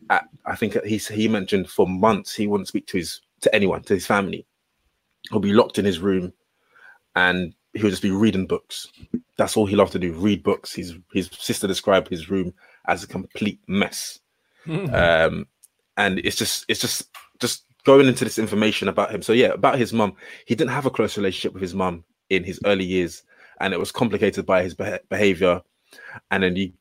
At, 0.10 0.26
I 0.46 0.56
think 0.56 0.82
he 0.84 0.98
he 0.98 1.28
mentioned 1.28 1.70
for 1.70 1.88
months 1.88 2.36
he 2.36 2.48
wouldn't 2.48 2.68
speak 2.68 2.88
to 2.88 2.98
his 2.98 3.22
to 3.42 3.54
anyone, 3.56 3.84
to 3.84 3.94
his 3.94 4.06
family. 4.06 4.46
He'll 5.30 5.40
be 5.40 5.54
locked 5.54 5.80
in 5.80 5.86
his 5.86 6.00
room, 6.00 6.34
and 7.16 7.54
he 7.74 7.84
would 7.84 7.92
just 7.92 8.02
be 8.02 8.12
reading 8.12 8.48
books. 8.48 8.92
That's 9.38 9.56
all 9.56 9.66
he 9.66 9.76
loved 9.76 9.94
to 9.94 10.00
do: 10.00 10.14
read 10.14 10.44
books. 10.44 10.74
His 10.74 10.96
his 11.14 11.30
sister 11.32 11.68
described 11.68 12.10
his 12.10 12.30
room 12.30 12.54
as 12.88 13.04
a 13.04 13.08
complete 13.08 13.60
mess, 13.68 14.20
um, 14.94 15.48
and 15.98 16.20
it's 16.20 16.36
just 16.36 16.66
it's 16.68 16.82
just 16.82 17.10
just 17.40 17.64
going 17.86 18.08
into 18.08 18.26
this 18.26 18.40
information 18.40 18.88
about 18.88 19.12
him. 19.12 19.22
So 19.22 19.34
yeah, 19.34 19.50
about 19.50 19.78
his 19.78 19.94
mum, 19.94 20.16
he 20.46 20.56
didn't 20.56 20.72
have 20.72 20.86
a 20.86 20.92
close 20.92 21.18
relationship 21.18 21.54
with 21.54 21.62
his 21.62 21.76
mum 21.76 22.04
in 22.30 22.44
his 22.44 22.60
early 22.66 22.86
years, 22.86 23.24
and 23.60 23.74
it 23.74 23.80
was 23.80 23.92
complicated 23.92 24.46
by 24.46 24.64
his 24.64 24.76
beh 24.76 25.00
behavior. 25.10 25.62
And 26.32 26.44
then 26.44 26.56
you 26.56 26.72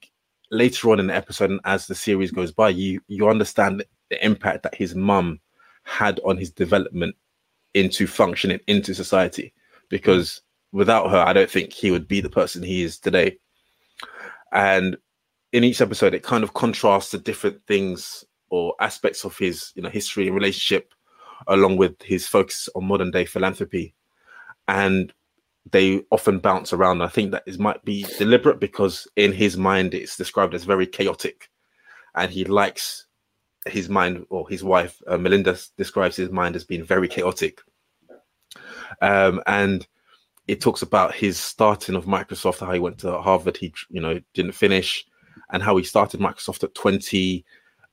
later 0.51 0.91
on 0.91 1.01
in 1.01 1.09
the 1.09 1.15
episode, 1.15 1.51
and 1.51 1.61
as 1.65 1.87
the 1.87 1.95
series 1.95 2.31
goes 2.31 2.53
by, 2.53 2.71
you 2.71 3.01
you 3.09 3.29
understand 3.29 3.85
the 4.11 4.25
impact 4.25 4.63
that 4.63 4.75
his 4.75 4.95
mum 4.95 5.41
had 5.85 6.21
on 6.25 6.37
his 6.37 6.51
development 6.51 7.17
into 7.75 8.07
functioning 8.07 8.61
into 8.67 8.95
society. 8.95 9.53
Because 9.89 10.43
without 10.73 11.11
her, 11.11 11.19
I 11.19 11.33
don't 11.33 11.51
think 11.51 11.73
he 11.73 11.91
would 11.91 12.09
be 12.09 12.21
the 12.21 12.31
person 12.31 12.63
he 12.63 12.83
is 12.83 12.99
today. 12.99 13.39
And 14.53 14.97
in 15.53 15.65
each 15.65 15.81
episode, 15.81 16.15
it 16.15 16.23
kind 16.23 16.45
of 16.45 16.55
contrasts 16.55 17.11
the 17.11 17.19
different 17.19 17.61
things 17.67 18.25
or 18.51 18.75
aspects 18.81 19.25
of 19.25 19.37
his 19.37 19.73
you 19.75 19.83
know 19.83 19.91
history 19.91 20.27
and 20.27 20.35
relationship 20.35 20.95
along 21.47 21.77
with 21.77 22.01
his 22.03 22.27
focus 22.27 22.69
on 22.75 22.85
modern 22.85 23.11
day 23.11 23.25
philanthropy 23.25 23.95
and 24.67 25.13
they 25.71 26.03
often 26.11 26.39
bounce 26.39 26.73
around. 26.73 27.03
I 27.03 27.09
think 27.09 27.33
that 27.33 27.45
it 27.47 27.59
might 27.59 27.85
be 27.85 28.07
deliberate 28.19 28.61
because 28.61 29.09
in 29.17 29.33
his 29.33 29.57
mind 29.57 29.95
it's 29.95 30.17
described 30.17 30.55
as 30.55 30.65
very 30.65 30.87
chaotic. 30.87 31.51
And 32.15 32.31
he 32.31 32.45
likes 32.45 33.07
his 33.67 33.89
mind 33.89 34.25
or 34.31 34.49
his 34.49 34.65
wife 34.65 35.01
uh, 35.07 35.19
melinda 35.19 35.57
describes 35.77 36.17
his 36.17 36.31
mind 36.31 36.57
as 36.57 36.65
being 36.65 36.85
very 36.85 37.09
chaotic. 37.09 37.61
Um, 39.03 39.43
and 39.47 39.87
it 40.47 40.61
talks 40.61 40.83
about 40.83 41.15
his 41.15 41.39
starting 41.39 41.95
of 41.95 42.07
microsoft 42.07 42.61
how 42.61 42.73
he 42.73 42.81
went 42.81 42.99
to 42.99 43.21
harvard 43.21 43.57
he 43.57 43.73
you 43.91 44.01
know 44.01 44.19
didn't 44.33 44.53
finish 44.53 45.05
and 45.53 45.63
how 45.63 45.77
he 45.77 45.85
started 45.85 46.21
microsoft 46.21 46.65
at 46.65 46.75
20 46.75 47.45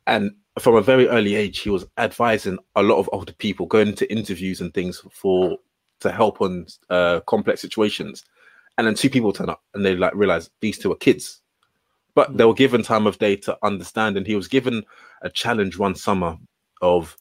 and 0.08 0.32
from 0.60 0.76
a 0.76 0.82
very 0.82 1.08
early 1.10 1.36
age 1.36 1.60
he 1.60 1.70
was 1.70 1.86
advising 1.98 2.58
a 2.76 2.82
lot 2.82 2.98
of 2.98 3.10
older 3.12 3.34
people 3.34 3.66
going 3.66 3.94
to 3.94 4.10
interviews 4.12 4.62
and 4.62 4.74
things 4.74 5.04
for 5.12 5.58
to 6.06 6.12
help 6.12 6.42
on 6.42 6.66
uh, 6.90 7.20
complex 7.22 7.62
situations 7.62 8.24
and 8.78 8.88
then 8.88 8.96
two 8.96 9.10
people 9.10 9.34
turn 9.34 9.50
up 9.50 9.64
and 9.74 9.86
they 9.86 9.96
like 9.96 10.16
realize 10.16 10.50
these 10.62 10.78
two 10.78 10.92
are 10.92 10.98
kids 10.98 11.42
but 12.14 12.38
they 12.38 12.46
were 12.46 12.54
given 12.54 12.82
time 12.82 13.08
of 13.08 13.18
day 13.18 13.36
to 13.36 13.58
understand 13.64 14.18
and 14.18 14.26
he 14.26 14.36
was 14.36 14.48
given 14.48 14.84
a 15.22 15.30
challenge 15.30 15.78
one 15.78 15.96
summer 15.96 16.38
of 16.82 17.18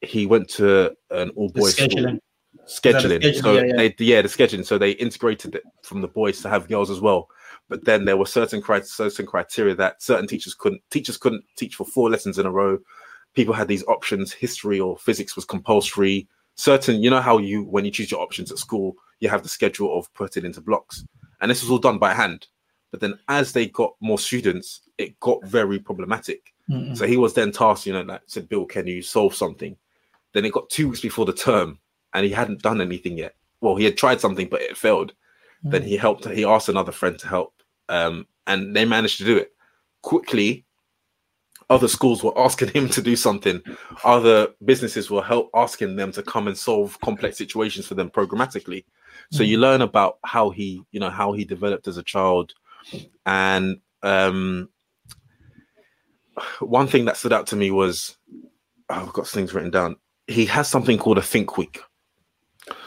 he 0.00 0.26
went 0.26 0.48
to 0.48 0.94
an 1.10 1.30
all 1.30 1.48
boys 1.48 1.76
school 1.76 2.18
scheduling. 2.66 3.22
scheduling. 3.22 3.42
So 3.42 3.52
Yeah, 3.54 3.64
yeah. 3.64 3.76
they 3.76 3.94
yeah, 3.98 4.22
the 4.22 4.28
scheduling. 4.28 4.64
So 4.64 4.78
they 4.78 4.92
integrated 4.92 5.54
it 5.54 5.62
from 5.82 6.00
the 6.00 6.08
boys 6.08 6.40
to 6.42 6.48
have 6.48 6.68
girls 6.68 6.90
as 6.90 7.00
well. 7.00 7.28
But 7.68 7.84
then 7.84 8.04
there 8.04 8.16
were 8.16 8.26
certain 8.26 8.60
cri- 8.60 8.82
certain 8.82 9.26
criteria 9.26 9.74
that 9.76 10.02
certain 10.02 10.26
teachers 10.26 10.54
couldn't 10.54 10.82
teachers 10.90 11.16
couldn't 11.16 11.44
teach 11.56 11.76
for 11.76 11.84
four 11.84 12.10
lessons 12.10 12.38
in 12.38 12.46
a 12.46 12.50
row. 12.50 12.78
People 13.34 13.54
had 13.54 13.68
these 13.68 13.84
options. 13.84 14.32
History 14.32 14.78
or 14.78 14.96
physics 14.98 15.34
was 15.36 15.44
compulsory. 15.44 16.28
Certain, 16.56 17.02
you 17.02 17.10
know 17.10 17.20
how 17.20 17.38
you 17.38 17.64
when 17.64 17.84
you 17.84 17.90
choose 17.90 18.10
your 18.10 18.20
options 18.20 18.52
at 18.52 18.58
school, 18.58 18.96
you 19.20 19.28
have 19.28 19.42
the 19.42 19.48
schedule 19.48 19.98
of 19.98 20.12
putting 20.14 20.44
into 20.44 20.60
blocks, 20.60 21.04
and 21.40 21.50
this 21.50 21.62
was 21.62 21.70
all 21.70 21.78
done 21.78 21.98
by 21.98 22.14
hand. 22.14 22.46
But 22.90 23.00
then 23.00 23.18
as 23.28 23.52
they 23.52 23.66
got 23.66 23.96
more 24.00 24.20
students, 24.20 24.82
it 24.98 25.18
got 25.18 25.44
very 25.44 25.80
problematic. 25.80 26.54
Mm-mm. 26.70 26.96
So 26.96 27.06
he 27.06 27.16
was 27.16 27.34
then 27.34 27.50
tasked, 27.50 27.86
you 27.86 27.92
know, 27.92 28.02
like 28.02 28.22
said, 28.26 28.48
Bill, 28.48 28.64
can 28.64 28.86
you 28.86 29.02
solve 29.02 29.34
something? 29.34 29.76
Then 30.32 30.44
it 30.44 30.52
got 30.52 30.70
two 30.70 30.88
weeks 30.88 31.00
before 31.00 31.26
the 31.26 31.32
term 31.32 31.78
and 32.12 32.24
he 32.24 32.30
hadn't 32.30 32.62
done 32.62 32.80
anything 32.80 33.18
yet. 33.18 33.34
Well, 33.60 33.76
he 33.76 33.84
had 33.84 33.96
tried 33.96 34.20
something, 34.20 34.48
but 34.48 34.62
it 34.62 34.76
failed. 34.76 35.12
Then 35.64 35.82
he 35.82 35.96
helped, 35.96 36.28
he 36.28 36.44
asked 36.44 36.68
another 36.68 36.92
friend 36.92 37.18
to 37.18 37.26
help. 37.26 37.54
Um, 37.88 38.26
and 38.46 38.76
they 38.76 38.84
managed 38.84 39.18
to 39.18 39.24
do 39.24 39.36
it 39.36 39.52
quickly. 40.02 40.64
Other 41.70 41.88
schools 41.88 42.22
were 42.22 42.38
asking 42.38 42.68
him 42.68 42.88
to 42.90 43.02
do 43.02 43.16
something. 43.16 43.62
Other 44.04 44.48
businesses 44.64 45.10
were 45.10 45.22
help 45.22 45.50
asking 45.54 45.96
them 45.96 46.12
to 46.12 46.22
come 46.22 46.46
and 46.48 46.56
solve 46.56 47.00
complex 47.00 47.38
situations 47.38 47.86
for 47.86 47.94
them 47.94 48.10
programmatically. 48.10 48.84
So 49.30 49.42
you 49.42 49.58
learn 49.58 49.80
about 49.80 50.18
how 50.24 50.50
he, 50.50 50.82
you 50.92 51.00
know, 51.00 51.10
how 51.10 51.32
he 51.32 51.44
developed 51.44 51.88
as 51.88 51.96
a 51.96 52.02
child. 52.02 52.52
And 53.26 53.80
um 54.02 54.68
one 56.60 56.86
thing 56.86 57.04
that 57.06 57.16
stood 57.16 57.32
out 57.32 57.46
to 57.48 57.56
me 57.56 57.70
was 57.70 58.16
oh, 58.90 58.94
I've 58.94 59.12
got 59.12 59.26
things 59.26 59.54
written 59.54 59.70
down. 59.70 59.96
He 60.26 60.46
has 60.46 60.68
something 60.68 60.98
called 60.98 61.18
a 61.18 61.22
think 61.22 61.56
week. 61.56 61.80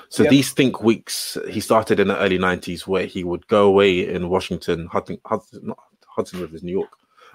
So 0.10 0.24
Yep. 0.24 0.30
these 0.30 0.52
think 0.54 0.82
weeks 0.82 1.38
he 1.50 1.60
started 1.60 2.00
in 2.00 2.08
the 2.08 2.18
early 2.18 2.38
90s 2.40 2.88
where 2.88 3.06
he 3.06 3.24
would 3.24 3.46
go 3.48 3.68
away 3.68 4.08
in 4.08 4.30
Washington, 4.30 4.88
Hudson, 4.88 5.20
Hudson, 5.26 5.62
not 5.64 5.80
Hudson 6.08 6.40
Rivers, 6.40 6.64
New 6.64 6.72
York, 6.72 6.92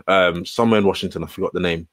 um, 0.06 0.44
somewhere 0.44 0.80
in 0.80 0.86
Washington, 0.86 1.24
I 1.24 1.26
forgot 1.26 1.52
the 1.52 1.60
name. 1.60 1.88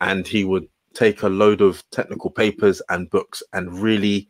And 0.00 0.26
he 0.26 0.44
would 0.44 0.68
take 0.94 1.22
a 1.22 1.28
load 1.28 1.60
of 1.60 1.88
technical 1.90 2.30
papers 2.30 2.80
and 2.88 3.10
books 3.10 3.42
and 3.52 3.78
really 3.78 4.28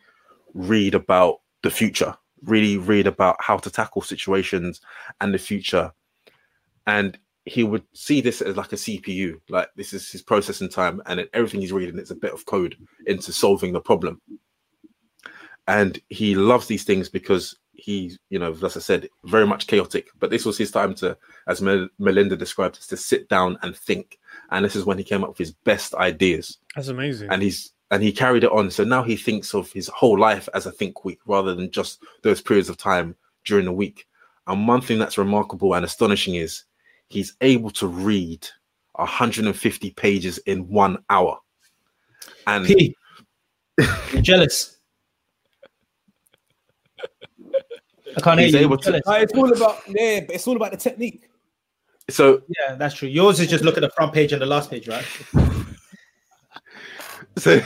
read 0.54 0.94
about 0.94 1.40
the 1.62 1.70
future, 1.70 2.14
really 2.44 2.76
read 2.76 3.06
about 3.06 3.36
how 3.40 3.58
to 3.58 3.70
tackle 3.70 4.02
situations 4.02 4.80
and 5.20 5.32
the 5.32 5.38
future. 5.38 5.92
And 6.86 7.18
he 7.44 7.64
would 7.64 7.84
see 7.94 8.20
this 8.20 8.42
as 8.42 8.56
like 8.56 8.72
a 8.72 8.76
CPU, 8.76 9.40
like 9.48 9.68
this 9.76 9.92
is 9.92 10.10
his 10.10 10.22
processing 10.22 10.68
time, 10.68 11.02
and 11.06 11.26
everything 11.32 11.60
he's 11.60 11.72
reading 11.72 11.98
is 11.98 12.10
a 12.10 12.16
bit 12.16 12.32
of 12.32 12.44
code 12.46 12.76
into 13.06 13.32
solving 13.32 13.72
the 13.72 13.80
problem. 13.80 14.20
And 15.66 15.98
he 16.08 16.34
loves 16.34 16.66
these 16.66 16.84
things 16.84 17.08
because 17.08 17.56
he, 17.78 18.18
you 18.28 18.38
know, 18.38 18.52
as 18.52 18.76
I 18.76 18.80
said, 18.80 19.08
very 19.24 19.46
much 19.46 19.66
chaotic. 19.68 20.08
But 20.18 20.30
this 20.30 20.44
was 20.44 20.58
his 20.58 20.70
time 20.70 20.94
to, 20.96 21.16
as 21.46 21.62
Mel- 21.62 21.88
Melinda 21.98 22.36
described, 22.36 22.76
us, 22.76 22.86
to 22.88 22.96
sit 22.96 23.28
down 23.28 23.56
and 23.62 23.74
think. 23.76 24.18
And 24.50 24.64
this 24.64 24.76
is 24.76 24.84
when 24.84 24.98
he 24.98 25.04
came 25.04 25.22
up 25.22 25.30
with 25.30 25.38
his 25.38 25.52
best 25.52 25.94
ideas 25.94 26.58
That's 26.74 26.88
amazing. 26.88 27.30
and 27.30 27.42
he's 27.42 27.72
and 27.90 28.02
he 28.02 28.12
carried 28.12 28.44
it 28.44 28.52
on. 28.52 28.70
So 28.70 28.84
now 28.84 29.02
he 29.02 29.16
thinks 29.16 29.54
of 29.54 29.72
his 29.72 29.88
whole 29.88 30.18
life 30.18 30.48
as 30.54 30.66
a 30.66 30.72
think 30.72 31.04
week 31.04 31.20
rather 31.26 31.54
than 31.54 31.70
just 31.70 32.02
those 32.22 32.42
periods 32.42 32.68
of 32.68 32.76
time 32.76 33.14
during 33.46 33.64
the 33.64 33.72
week. 33.72 34.06
And 34.46 34.68
one 34.68 34.80
thing 34.82 34.98
that's 34.98 35.16
remarkable 35.16 35.74
and 35.74 35.84
astonishing 35.84 36.34
is 36.34 36.64
he's 37.08 37.34
able 37.40 37.70
to 37.70 37.86
read 37.86 38.46
150 38.94 39.90
pages 39.92 40.38
in 40.38 40.68
one 40.68 40.98
hour. 41.08 41.38
And 42.46 42.66
P. 42.66 42.94
You're 44.12 44.22
jealous. 44.22 44.77
I 48.16 48.20
can't 48.20 48.40
He's 48.40 48.52
hear 48.52 48.60
you. 48.62 48.66
able 48.66 48.78
to- 48.78 48.84
jealous. 48.90 49.02
Uh, 49.06 49.12
it's 49.20 49.32
all 49.34 49.52
about 49.52 49.80
yeah, 49.88 50.20
but 50.20 50.34
it's 50.34 50.46
all 50.46 50.56
about 50.56 50.70
the 50.72 50.76
technique. 50.76 51.28
so 52.10 52.42
Yeah, 52.60 52.74
that's 52.76 52.94
true. 52.94 53.08
Yours 53.08 53.38
is 53.40 53.48
just 53.48 53.64
look 53.64 53.76
at 53.76 53.80
the 53.80 53.90
front 53.90 54.12
page 54.12 54.32
and 54.32 54.40
the 54.42 54.46
last 54.46 54.70
page, 54.70 54.88
right? 54.88 55.04
so 57.36 57.60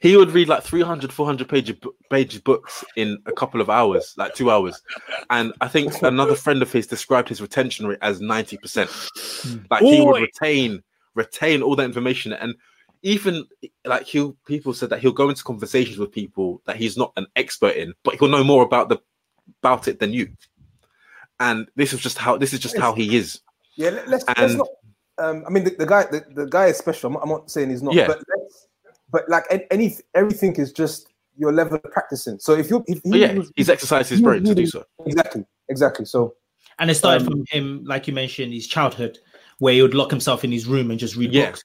he 0.00 0.16
would 0.16 0.30
read 0.32 0.48
like 0.48 0.62
300 0.64 1.12
400 1.12 1.48
page 1.48 1.72
pages 2.10 2.40
books 2.40 2.84
in 2.96 3.18
a 3.26 3.32
couple 3.32 3.60
of 3.60 3.70
hours 3.70 4.14
like 4.16 4.34
two 4.34 4.50
hours 4.50 4.82
and 5.30 5.52
i 5.60 5.68
think 5.68 6.02
another 6.02 6.34
friend 6.34 6.60
of 6.60 6.72
his 6.72 6.88
described 6.88 7.28
his 7.28 7.40
retention 7.40 7.86
rate 7.86 7.98
as 8.02 8.20
90% 8.20 9.60
like 9.70 9.82
he 9.82 10.00
would 10.00 10.20
retain 10.20 10.82
retain 11.14 11.62
all 11.62 11.76
that 11.76 11.84
information 11.84 12.32
and 12.32 12.54
even 13.02 13.44
like 13.84 14.04
he'll 14.04 14.36
people 14.44 14.74
said 14.74 14.90
that 14.90 14.98
he'll 15.00 15.12
go 15.12 15.28
into 15.28 15.44
conversations 15.44 15.98
with 15.98 16.10
people 16.10 16.60
that 16.66 16.76
he's 16.76 16.96
not 16.96 17.12
an 17.16 17.26
expert 17.36 17.76
in 17.76 17.92
but 18.02 18.16
he'll 18.16 18.28
know 18.28 18.42
more 18.44 18.64
about 18.64 18.88
the 18.88 18.98
about 19.62 19.88
it 19.88 19.98
than 20.00 20.12
you 20.12 20.28
and 21.40 21.66
this 21.76 21.92
is 21.92 22.00
just 22.00 22.18
how 22.18 22.36
this 22.36 22.52
is 22.52 22.60
just 22.60 22.76
how 22.78 22.92
he 22.94 23.16
is 23.16 23.40
Yeah, 23.76 23.90
let, 23.90 24.08
let's, 24.08 24.24
let's 24.38 24.54
not. 24.54 24.68
Um, 25.18 25.44
I 25.46 25.50
mean, 25.50 25.64
the, 25.64 25.70
the 25.78 25.86
guy, 25.86 26.04
the, 26.10 26.24
the 26.34 26.46
guy 26.46 26.66
is 26.66 26.78
special. 26.78 27.10
I'm, 27.10 27.16
I'm 27.22 27.28
not 27.28 27.50
saying 27.50 27.70
he's 27.70 27.82
not, 27.82 27.94
Yeah. 27.94 28.06
but 28.06 28.22
let's, 28.34 28.68
but 29.10 29.28
like 29.28 29.44
an- 29.50 29.64
any 29.70 29.94
everything 30.14 30.56
is 30.56 30.72
just 30.72 31.08
your 31.36 31.52
level 31.52 31.76
of 31.76 31.82
practicing. 31.92 32.38
So 32.38 32.54
if 32.54 32.70
you, 32.70 32.82
if 32.86 33.00
he 33.02 33.20
yeah 33.20 33.34
was- 33.34 33.52
he's 33.56 33.68
exercised 33.68 34.08
his 34.10 34.18
he 34.20 34.24
brain 34.24 34.42
to 34.44 34.54
do 34.54 34.66
so 34.66 34.84
exactly, 35.06 35.44
exactly. 35.68 36.04
So 36.06 36.34
And 36.78 36.90
it 36.90 36.94
started 36.94 37.26
Um, 37.26 37.32
from 37.32 37.44
him, 37.50 37.84
like 37.84 38.06
you 38.08 38.14
mentioned, 38.14 38.52
his 38.52 38.66
childhood, 38.66 39.18
where 39.58 39.74
he 39.74 39.82
would 39.82 39.94
lock 39.94 40.10
himself 40.10 40.44
in 40.44 40.50
his 40.52 40.66
room 40.66 40.90
and 40.90 40.98
just 40.98 41.14
read 41.16 41.32
Yeah. 41.32 41.46
books. 41.46 41.62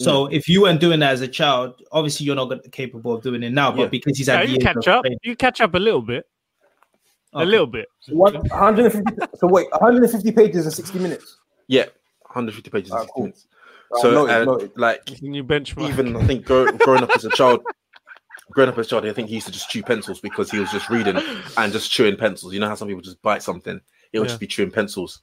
So 0.00 0.26
if 0.26 0.48
you 0.48 0.62
weren't 0.62 0.80
doing 0.80 1.00
that 1.00 1.12
as 1.12 1.20
a 1.22 1.28
child, 1.28 1.80
obviously 1.92 2.24
you're 2.26 2.36
not 2.36 2.52
capable 2.72 3.14
of 3.14 3.22
doing 3.22 3.42
it 3.42 3.50
now. 3.50 3.70
But 3.72 3.80
Yeah. 3.82 3.88
because 3.88 4.16
he's 4.18 4.28
Yeah, 4.28 4.38
had 4.38 4.48
you 4.48 4.54
years 4.54 4.62
catch 4.64 4.76
of 4.86 4.88
up. 4.88 5.02
training- 5.02 5.18
You 5.24 5.34
catch 5.36 5.60
up 5.60 5.74
a 5.74 5.78
little 5.78 6.02
bit. 6.02 6.24
A 7.38 7.44
little 7.44 7.66
bit. 7.66 7.88
one, 8.08 8.34
150. 8.34 9.12
so 9.36 9.46
wait, 9.46 9.70
150 9.72 10.32
pages 10.32 10.64
in 10.66 10.70
60 10.70 10.98
minutes. 10.98 11.38
yeah 11.68 11.86
150 12.22 12.70
pages 12.70 12.90
in 12.92 12.96
Ah, 12.98 13.00
60 13.02 13.12
cool. 13.14 13.22
minutes 13.24 13.46
so 14.00 14.10
noted, 14.12 14.34
uh, 14.36 14.44
noted. 14.44 14.72
like 14.76 15.22
new 15.22 15.42
benchmark. 15.44 15.88
even 15.88 16.16
I 16.16 16.26
think 16.26 16.44
grow, 16.44 16.66
growing 16.78 17.02
up 17.02 17.10
as 17.16 17.24
a 17.24 17.30
child, 17.30 17.64
growing 18.52 18.68
up 18.70 18.78
as 18.78 18.86
a 18.86 18.90
child, 18.90 19.06
I 19.06 19.12
think 19.12 19.28
he 19.28 19.36
used 19.36 19.46
to 19.46 19.52
just 19.52 19.70
chew 19.70 19.82
pencils 19.82 20.20
because 20.20 20.50
he 20.50 20.58
was 20.58 20.70
just 20.70 20.90
reading 20.90 21.20
and 21.56 21.72
just 21.72 21.90
chewing 21.90 22.16
pencils. 22.16 22.52
You 22.52 22.60
know 22.60 22.68
how 22.68 22.74
some 22.74 22.88
people 22.88 23.00
just 23.02 23.22
bite 23.22 23.42
something. 23.42 23.80
it 24.12 24.18
would 24.18 24.26
Yeah. 24.26 24.30
just 24.30 24.40
be 24.40 24.46
chewing 24.46 24.70
pencils. 24.70 25.20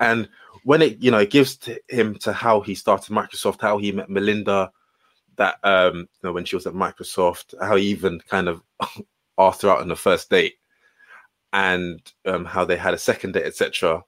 And 0.00 0.28
when 0.64 0.82
it, 0.82 0.98
you 1.00 1.10
know, 1.12 1.18
it 1.18 1.30
gives 1.30 1.56
to 1.58 1.80
him 1.88 2.16
to 2.16 2.32
how 2.32 2.60
he 2.60 2.74
started 2.74 3.12
Microsoft, 3.14 3.60
how 3.60 3.78
he 3.78 3.92
met 3.92 4.10
Melinda, 4.10 4.70
that 5.36 5.58
um, 5.64 5.96
you 6.00 6.06
know, 6.24 6.32
when 6.32 6.44
she 6.44 6.56
was 6.56 6.66
at 6.66 6.74
Microsoft, 6.74 7.54
how 7.60 7.76
he 7.76 7.86
even 7.86 8.20
kind 8.28 8.48
of 8.48 8.62
asked 9.38 9.62
her 9.62 9.70
out 9.70 9.80
on 9.80 9.88
the 9.88 9.96
first 9.96 10.28
date, 10.30 10.54
and 11.52 12.00
um, 12.24 12.44
how 12.44 12.64
they 12.64 12.76
had 12.76 12.94
a 12.94 12.98
second 12.98 13.32
date, 13.32 13.46
etc. 13.46 14.02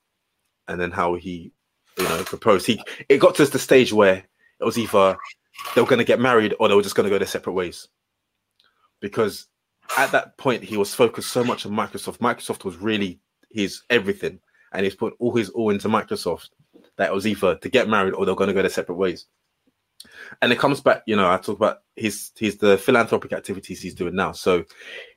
And 0.66 0.80
then 0.80 0.90
how 0.90 1.14
he, 1.14 1.52
you 1.96 2.04
know, 2.04 2.22
proposed. 2.24 2.66
He 2.66 2.82
it 3.08 3.18
got 3.18 3.34
to 3.36 3.46
the 3.46 3.58
stage 3.58 3.92
where 3.92 4.24
it 4.60 4.64
was 4.64 4.78
either 4.78 5.16
they 5.74 5.80
were 5.80 5.86
going 5.86 5.98
to 5.98 6.04
get 6.04 6.20
married 6.20 6.54
or 6.58 6.68
they 6.68 6.74
were 6.74 6.82
just 6.82 6.94
going 6.94 7.04
to 7.04 7.10
go 7.10 7.18
their 7.18 7.26
separate 7.26 7.54
ways, 7.54 7.88
because 9.00 9.46
at 9.96 10.12
that 10.12 10.36
point 10.36 10.62
he 10.62 10.76
was 10.76 10.94
focused 10.94 11.30
so 11.30 11.42
much 11.42 11.64
on 11.64 11.72
Microsoft. 11.72 12.18
Microsoft 12.18 12.64
was 12.64 12.76
really 12.76 13.20
his 13.50 13.82
everything, 13.90 14.38
and 14.72 14.84
he's 14.84 14.94
put 14.94 15.14
all 15.18 15.34
his 15.34 15.48
all 15.50 15.70
into 15.70 15.88
Microsoft. 15.88 16.50
That 16.96 17.12
was 17.12 17.26
either 17.26 17.56
to 17.56 17.68
get 17.68 17.88
married 17.88 18.14
or 18.14 18.26
they're 18.26 18.34
going 18.34 18.48
to 18.48 18.54
go 18.54 18.62
their 18.62 18.70
separate 18.70 18.96
ways. 18.96 19.26
And 20.42 20.52
it 20.52 20.58
comes 20.58 20.80
back, 20.80 21.02
you 21.06 21.16
know, 21.16 21.30
I 21.30 21.38
talk 21.38 21.56
about 21.56 21.78
his 21.96 22.30
his 22.36 22.58
the 22.58 22.78
philanthropic 22.78 23.32
activities 23.32 23.80
he's 23.80 23.94
doing 23.94 24.14
now. 24.14 24.32
So 24.32 24.64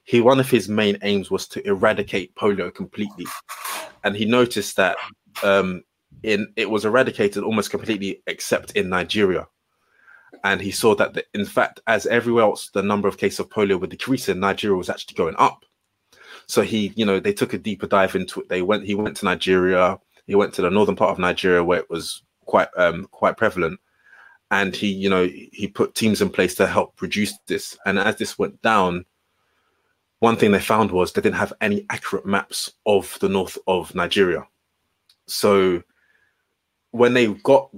he 0.04 0.22
one 0.22 0.40
of 0.40 0.50
his 0.50 0.68
main 0.68 0.98
aims 1.04 1.30
was 1.30 1.48
to 1.50 1.66
eradicate 1.68 2.36
polio 2.36 2.74
completely, 2.74 3.26
and 4.04 4.16
he 4.16 4.26
noticed 4.26 4.76
that 4.78 4.98
um, 5.44 5.84
in 6.24 6.48
it 6.56 6.70
was 6.70 6.86
eradicated 6.86 7.44
almost 7.44 7.72
completely 7.72 8.22
except 8.28 8.72
in 8.72 8.90
Nigeria. 8.90 9.48
And 10.44 10.60
he 10.60 10.72
saw 10.72 10.96
that, 10.96 11.14
the, 11.14 11.24
in 11.34 11.46
fact, 11.46 11.82
as 11.86 12.08
everywhere 12.08 12.46
else, 12.46 12.70
the 12.70 12.82
number 12.82 13.08
of 13.08 13.18
cases 13.18 13.40
of 13.40 13.50
polio 13.50 13.80
were 13.80 13.86
decreasing, 13.86 14.40
Nigeria 14.40 14.76
was 14.76 14.90
actually 14.90 15.16
going 15.16 15.36
up. 15.38 15.66
So 16.48 16.64
he, 16.64 16.94
you 16.96 17.06
know, 17.06 17.20
they 17.20 17.34
took 17.34 17.54
a 17.54 17.60
deeper 17.60 17.86
dive 17.86 18.16
into 18.16 18.42
it. 18.42 18.50
They 18.50 18.64
went, 18.64 18.84
he 18.84 18.96
went 18.96 19.18
to 19.18 19.26
Nigeria. 19.26 20.00
He 20.26 20.34
went 20.34 20.54
to 20.56 20.64
the 20.64 20.72
northern 20.72 20.96
part 20.96 21.12
of 21.12 21.20
Nigeria 21.20 21.64
where 21.64 21.80
it 21.80 21.90
was 21.90 22.24
quite, 22.46 22.70
um, 22.76 23.08
quite 23.12 23.38
prevalent, 23.38 23.80
and 24.50 24.76
he, 24.76 24.88
you 24.88 25.10
know, 25.10 25.26
he 25.26 25.68
put 25.68 25.94
teams 25.96 26.22
in 26.22 26.30
place 26.30 26.56
to 26.56 26.66
help 26.66 27.02
reduce 27.02 27.38
this. 27.48 27.78
And 27.86 28.00
as 28.00 28.16
this 28.16 28.40
went 28.40 28.62
down, 28.62 29.06
one 30.22 30.36
thing 30.36 30.52
they 30.52 30.60
found 30.60 30.92
was 30.92 31.12
they 31.12 31.22
didn't 31.22 31.36
have 31.36 31.52
any 31.62 31.84
accurate 31.90 32.28
maps 32.28 32.74
of 32.86 33.18
the 33.22 33.28
north 33.28 33.58
of 33.66 33.94
Nigeria. 33.96 34.48
So 35.28 35.82
when 36.92 37.16
they 37.16 37.34
got 37.34 37.72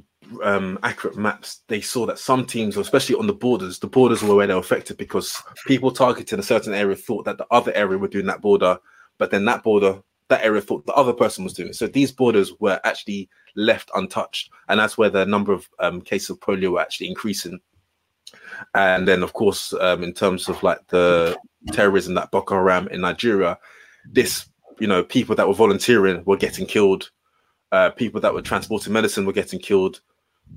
um, 0.44 0.78
accurate 0.84 1.16
maps, 1.16 1.62
they 1.70 1.80
saw 1.80 2.06
that 2.06 2.20
some 2.20 2.46
teams, 2.46 2.76
especially 2.76 3.16
on 3.16 3.28
the 3.28 3.34
borders, 3.34 3.80
the 3.80 3.88
borders 3.88 4.22
were 4.22 4.36
where 4.36 4.46
they 4.46 4.54
were 4.54 4.60
affected 4.60 4.98
because 4.98 5.42
people 5.68 5.90
targeting 5.90 6.38
a 6.38 6.44
certain 6.44 6.74
area 6.74 6.98
thought 6.98 7.24
that 7.24 7.38
the 7.38 7.48
other 7.50 7.72
area 7.76 7.98
were 7.98 8.10
doing 8.10 8.26
that 8.26 8.42
border, 8.42 8.78
but 9.18 9.32
then 9.32 9.46
that 9.46 9.64
border, 9.64 10.02
that 10.28 10.44
area 10.44 10.60
thought 10.60 10.86
the 10.86 10.94
other 10.96 11.14
person 11.14 11.46
was 11.46 11.54
doing 11.54 11.70
it. 11.70 11.76
So 11.76 11.88
these 11.88 12.12
borders 12.12 12.52
were 12.60 12.82
actually 12.84 13.30
left 13.56 13.90
untouched, 13.96 14.50
and 14.68 14.82
that's 14.82 14.98
where 14.98 15.10
the 15.10 15.26
number 15.26 15.54
of 15.54 15.70
um, 15.80 16.02
cases 16.02 16.32
of 16.32 16.42
polio 16.42 16.74
were 16.74 16.82
actually 16.82 17.08
increasing. 17.08 17.62
And 18.74 19.08
then, 19.08 19.24
of 19.24 19.34
course, 19.34 19.74
um, 19.74 20.04
in 20.04 20.14
terms 20.14 20.50
of 20.50 20.62
like 20.64 20.88
the 20.88 21.38
terrorism 21.72 22.14
that 22.16 22.32
Boko 22.32 22.56
Haram 22.56 22.88
in 22.90 23.02
Nigeria, 23.02 23.58
this 24.10 24.48
you 24.80 24.88
know 24.88 25.04
people 25.04 25.36
that 25.36 25.48
were 25.48 25.54
volunteering 25.54 26.24
were 26.26 26.38
getting 26.38 26.66
killed 26.66 27.10
uh, 27.74 27.90
people 27.90 28.22
that 28.22 28.34
were 28.34 28.42
transporting 28.42 28.94
medicine 28.94 29.26
were 29.26 29.34
getting 29.34 29.60
killed. 29.60 30.00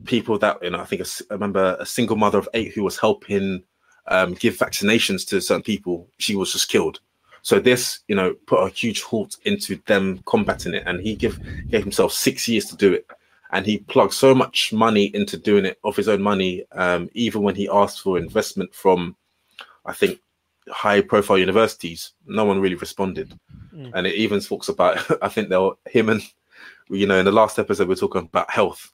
People 0.05 0.39
that 0.39 0.63
you 0.63 0.69
know, 0.69 0.81
I 0.81 0.85
think 0.85 1.01
I 1.03 1.35
remember 1.35 1.77
a 1.81 1.87
single 1.87 2.17
mother 2.17 2.39
of 2.39 2.49
eight 2.53 2.75
who 2.75 2.85
was 2.85 2.99
helping 2.99 3.65
um, 4.09 4.35
give 4.35 4.59
vaccinations 4.59 5.27
to 5.29 5.41
certain 5.41 5.63
people. 5.63 6.07
She 6.19 6.37
was 6.37 6.53
just 6.53 6.69
killed. 6.69 7.01
So 7.41 7.59
this, 7.59 8.01
you 8.07 8.15
know, 8.15 8.35
put 8.47 8.63
a 8.63 8.69
huge 8.69 9.03
halt 9.03 9.39
into 9.45 9.81
them 9.87 10.21
combating 10.27 10.75
it, 10.75 10.83
and 10.85 11.01
he 11.01 11.15
give 11.15 11.41
gave 11.71 11.85
himself 11.85 12.13
six 12.13 12.47
years 12.47 12.67
to 12.67 12.77
do 12.77 12.93
it. 12.93 13.07
And 13.53 13.65
he 13.65 13.79
plugged 13.79 14.13
so 14.13 14.35
much 14.35 14.73
money 14.73 15.05
into 15.15 15.37
doing 15.37 15.65
it 15.65 15.79
of 15.85 15.97
his 15.97 16.09
own 16.09 16.21
money, 16.23 16.65
um, 16.73 17.09
even 17.15 17.43
when 17.43 17.55
he 17.55 17.69
asked 17.69 18.01
for 18.01 18.19
investment 18.19 18.75
from, 18.75 19.17
I 19.85 19.93
think, 19.93 20.19
high-profile 20.69 21.39
universities. 21.39 22.13
No 22.27 22.45
one 22.45 22.61
really 22.61 22.75
responded, 22.75 23.39
Mm. 23.75 23.93
and 23.95 24.07
it 24.07 24.15
even 24.15 24.41
talks 24.41 24.69
about. 24.69 24.99
I 25.23 25.29
think 25.29 25.49
they 25.49 25.57
were 25.59 25.75
him 25.87 26.09
and 26.09 26.23
you 26.89 27.07
know, 27.07 27.19
in 27.19 27.25
the 27.25 27.33
last 27.33 27.59
episode, 27.59 27.89
we 27.89 27.95
are 27.95 27.99
talking 27.99 28.23
about 28.23 28.51
health. 28.51 28.93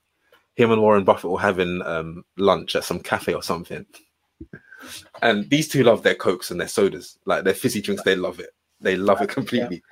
Him 0.55 0.71
and 0.71 0.81
Warren 0.81 1.05
Buffett 1.05 1.31
were 1.31 1.41
having 1.41 1.83
um, 1.83 2.25
lunch 2.37 2.75
at 2.77 2.85
some 2.85 3.01
cafe 3.01 3.35
or 3.35 3.43
something. 3.43 3.87
And 5.23 5.49
these 5.51 5.69
two 5.69 5.85
love 5.85 6.03
their 6.03 6.15
cokes 6.15 6.51
and 6.51 6.61
their 6.61 6.69
sodas, 6.69 7.19
like 7.27 7.45
their 7.45 7.55
fizzy 7.55 7.81
drinks. 7.81 8.03
They 8.03 8.17
love 8.17 8.41
it. 8.41 8.51
They 8.81 8.97
love 8.97 9.21
it 9.23 9.29
completely. 9.29 9.83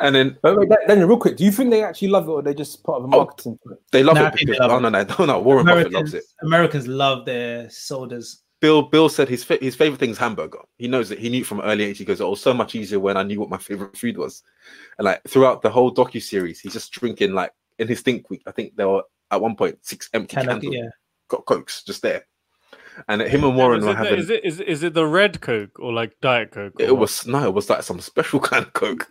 And 0.00 0.14
then 0.14 0.38
Wait, 0.42 0.56
wait, 0.56 0.68
Dan- 0.68 0.78
Daniel, 0.88 1.08
real 1.08 1.18
quick, 1.18 1.36
do 1.36 1.44
you 1.44 1.50
think 1.52 1.70
they 1.70 1.84
actually 1.84 2.08
love 2.08 2.26
it 2.28 2.30
or 2.32 2.42
they're 2.42 2.54
just 2.54 2.82
part 2.84 3.02
of 3.02 3.04
a 3.04 3.14
Oh, 3.14 3.18
marketing? 3.18 3.58
thing? 3.66 3.76
they 3.92 4.02
love 4.02 4.16
Nah, 4.16 4.28
it 4.28 4.34
because 4.38 4.58
love 4.58 4.70
oh, 4.70 4.78
no, 4.78 4.88
no, 4.88 5.02
no, 5.18 5.24
no. 5.26 5.40
Warren 5.40 5.66
Buffett 5.66 5.92
loves 5.92 6.12
Americans, 6.12 6.14
it. 6.14 6.24
Americans 6.46 6.86
love 6.88 7.24
their 7.26 7.68
sodas. 7.70 8.42
Bill 8.60 8.82
Bill 8.82 9.08
said 9.08 9.28
his 9.28 9.42
fa- 9.42 9.58
his 9.60 9.74
favorite 9.74 9.98
thing 9.98 10.10
is 10.10 10.18
hamburger. 10.18 10.58
He 10.76 10.86
knows 10.86 11.10
it. 11.10 11.18
He 11.18 11.28
knew 11.30 11.44
from 11.44 11.60
early 11.62 11.84
age. 11.84 11.96
He 11.96 12.04
goes, 12.04 12.20
"Oh, 12.20 12.26
it 12.26 12.30
was 12.30 12.42
so 12.42 12.52
much 12.52 12.74
easier 12.74 13.00
when 13.00 13.16
I 13.16 13.22
knew 13.22 13.40
what 13.40 13.48
my 13.48 13.56
favorite 13.56 13.96
food 13.96 14.18
was." 14.18 14.42
And 14.98 15.06
like 15.06 15.22
throughout 15.26 15.62
the 15.62 15.70
whole 15.70 15.94
docu 15.94 16.20
series, 16.22 16.60
he's 16.60 16.74
just 16.74 16.92
drinking 16.92 17.32
like 17.32 17.52
in 17.78 17.88
his 17.88 18.02
think 18.02 18.28
week. 18.28 18.42
I 18.46 18.50
think 18.50 18.76
there 18.76 18.88
were 18.88 19.02
at 19.30 19.40
one 19.40 19.56
point 19.56 19.78
six 19.80 20.10
empty 20.12 20.36
Kind 20.36 20.50
of, 20.50 20.60
cans 20.60 20.74
yeah. 20.74 20.88
got 21.28 21.46
cokes 21.46 21.82
just 21.84 22.02
there. 22.02 22.26
And 23.08 23.22
him 23.22 23.44
and 23.44 23.56
Warren 23.56 23.78
is, 23.78 23.84
were 23.86 23.92
it 23.92 23.94
the, 23.94 23.98
having. 24.04 24.18
is 24.18 24.28
it 24.30 24.44
is, 24.44 24.60
is 24.60 24.82
it 24.82 24.92
the 24.92 25.06
red 25.06 25.40
Coke 25.40 25.78
or 25.78 25.90
like 25.94 26.12
Diet 26.20 26.50
Coke? 26.50 26.74
It 26.78 26.90
what? 26.90 27.00
was 27.00 27.26
no, 27.26 27.44
it 27.46 27.54
was 27.54 27.70
like 27.70 27.82
some 27.82 28.00
special 28.00 28.40
kind 28.50 28.66
of 28.66 28.74
coke. 28.74 29.10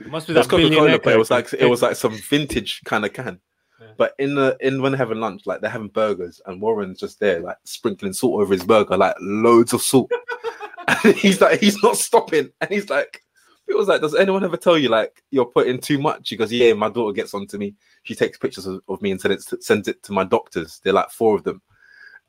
It 0.00 0.10
must 0.10 0.26
be 0.26 0.32
that 0.34 0.44
Coca 0.44 0.62
Cola, 0.62 0.70
billionaire 0.70 0.98
but 0.98 1.14
it 1.14 1.18
was 1.18 1.30
like 1.30 1.52
it 1.52 1.66
was 1.66 1.82
like 1.82 1.96
some 1.96 2.16
vintage 2.16 2.82
kind 2.84 3.04
of 3.04 3.12
can. 3.12 3.40
Yeah. 3.80 3.86
But 3.96 4.14
in 4.18 4.34
the 4.34 4.56
in 4.60 4.82
when 4.82 4.92
they're 4.92 4.98
having 4.98 5.20
lunch, 5.20 5.46
like 5.46 5.60
they're 5.60 5.70
having 5.70 5.88
burgers, 5.88 6.40
and 6.46 6.60
Warren's 6.60 6.98
just 6.98 7.20
there, 7.20 7.40
like 7.40 7.56
sprinkling 7.64 8.12
salt 8.12 8.40
over 8.40 8.52
his 8.52 8.64
burger, 8.64 8.96
like 8.96 9.14
loads 9.20 9.72
of 9.72 9.82
salt. 9.82 10.10
and 11.04 11.14
he's 11.14 11.40
like, 11.40 11.60
he's 11.60 11.82
not 11.82 11.96
stopping, 11.96 12.50
and 12.60 12.70
he's 12.70 12.90
like, 12.90 13.22
it 13.68 13.76
was 13.76 13.88
like, 13.88 14.00
does 14.00 14.14
anyone 14.14 14.44
ever 14.44 14.56
tell 14.56 14.78
you 14.78 14.88
like 14.88 15.22
you're 15.30 15.46
putting 15.46 15.78
too 15.78 15.98
much? 15.98 16.30
He 16.30 16.36
goes, 16.36 16.52
yeah. 16.52 16.72
My 16.72 16.88
daughter 16.88 17.12
gets 17.12 17.34
onto 17.34 17.58
me. 17.58 17.74
She 18.02 18.14
takes 18.14 18.38
pictures 18.38 18.66
of, 18.66 18.80
of 18.88 19.00
me 19.02 19.10
and 19.10 19.20
sends 19.20 19.52
it, 19.52 19.62
sends 19.62 19.88
it 19.88 20.02
to 20.04 20.12
my 20.12 20.24
doctors. 20.24 20.80
They're 20.82 20.92
like 20.92 21.10
four 21.10 21.36
of 21.36 21.44
them, 21.44 21.62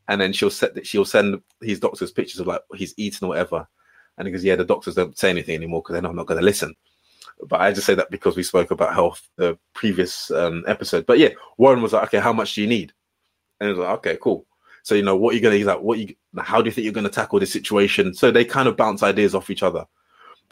and 0.07 0.19
then 0.21 0.33
she'll 0.33 0.49
set 0.49 0.75
that 0.75 0.85
she'll 0.85 1.05
send 1.05 1.41
his 1.61 1.79
doctors 1.79 2.11
pictures 2.11 2.39
of 2.41 2.47
like 2.47 2.61
he's 2.75 2.93
eating 2.97 3.25
or 3.25 3.29
whatever. 3.29 3.67
And 4.17 4.27
he 4.27 4.33
goes, 4.33 4.43
yeah, 4.43 4.57
the 4.57 4.65
doctors 4.65 4.95
don't 4.95 5.17
say 5.17 5.29
anything 5.29 5.55
anymore 5.55 5.81
because 5.81 5.93
they 5.93 6.01
know 6.01 6.09
I'm 6.09 6.15
not 6.17 6.27
going 6.27 6.39
to 6.39 6.45
listen. 6.45 6.75
But 7.47 7.61
I 7.61 7.71
just 7.71 7.87
say 7.87 7.95
that 7.95 8.11
because 8.11 8.35
we 8.35 8.43
spoke 8.43 8.71
about 8.71 8.93
health 8.93 9.27
the 9.37 9.57
previous 9.73 10.29
um, 10.31 10.63
episode. 10.67 11.05
But 11.05 11.19
yeah, 11.19 11.29
Warren 11.57 11.81
was 11.81 11.93
like, 11.93 12.03
okay, 12.03 12.19
how 12.19 12.33
much 12.33 12.55
do 12.55 12.61
you 12.61 12.67
need? 12.67 12.91
And 13.59 13.69
he 13.69 13.73
was 13.73 13.79
like, 13.79 13.97
okay, 13.99 14.17
cool. 14.21 14.45
So 14.83 14.95
you 14.95 15.03
know 15.03 15.15
what 15.15 15.35
you're 15.35 15.41
gonna 15.41 15.55
he's 15.55 15.65
like, 15.65 15.81
what 15.81 15.99
you 15.99 16.15
how 16.37 16.61
do 16.61 16.67
you 16.67 16.71
think 16.71 16.83
you're 16.83 16.93
gonna 16.93 17.09
tackle 17.09 17.39
this 17.39 17.53
situation? 17.53 18.13
So 18.13 18.31
they 18.31 18.45
kind 18.45 18.67
of 18.67 18.77
bounce 18.77 19.03
ideas 19.03 19.35
off 19.35 19.49
each 19.49 19.63
other. 19.63 19.85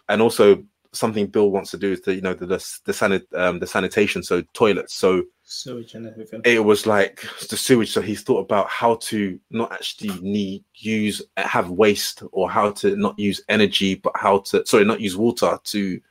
And 0.10 0.22
also 0.22 0.64
something 0.94 1.28
Bill 1.28 1.52
wants 1.52 1.72
to 1.72 1.78
do 1.78 1.92
is 1.92 2.02
the 2.02 2.16
you 2.16 2.22
know 2.22 2.34
the 2.34 2.46
the, 2.46 2.80
the 2.86 2.92
sanit 2.92 3.24
um, 3.34 3.60
the 3.60 3.68
sanitation, 3.68 4.24
so 4.24 4.44
toilets. 4.54 4.96
So 4.96 5.24
Sewage 5.44 5.96
and 5.96 6.08
everything. 6.08 6.42
it 6.44 6.64
was 6.64 6.86
like 6.86 7.26
the 7.50 7.58
sewage. 7.58 7.92
So 7.92 8.02
he's 8.02 8.22
thought 8.22 8.40
about 8.40 8.70
how 8.70 8.96
to 8.96 9.40
not 9.50 9.72
actually 9.72 10.20
need 10.22 10.64
use 10.76 11.22
have 11.38 11.70
waste 11.70 12.24
or 12.32 12.50
how 12.50 12.72
to 12.72 12.96
not 12.96 13.18
use 13.18 13.42
energy, 13.48 13.96
but 13.96 14.14
how 14.16 14.40
to 14.40 14.66
sorry 14.66 14.86
not 14.86 15.02
use 15.02 15.16
water 15.16 15.58
to 15.64 16.02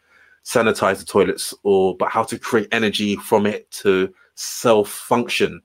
sanitize 0.47 0.99
the 1.01 1.05
toilets 1.05 1.53
or 1.65 1.97
but 1.97 2.09
how 2.09 2.23
to 2.23 2.39
create 2.39 2.69
energy 2.71 3.17
from 3.17 3.47
it 3.47 3.69
to 3.73 4.15
self 4.37 4.89
function. 4.89 5.61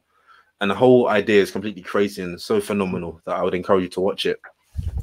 And 0.59 0.69
the 0.71 0.75
whole 0.75 1.07
idea 1.07 1.41
is 1.41 1.51
completely 1.51 1.83
crazy 1.83 2.21
and 2.23 2.39
so 2.41 2.59
phenomenal 2.59 3.21
that 3.25 3.35
I 3.35 3.43
would 3.43 3.53
encourage 3.53 3.83
you 3.83 3.89
to 3.89 4.01
watch 4.01 4.25
it. 4.25 4.39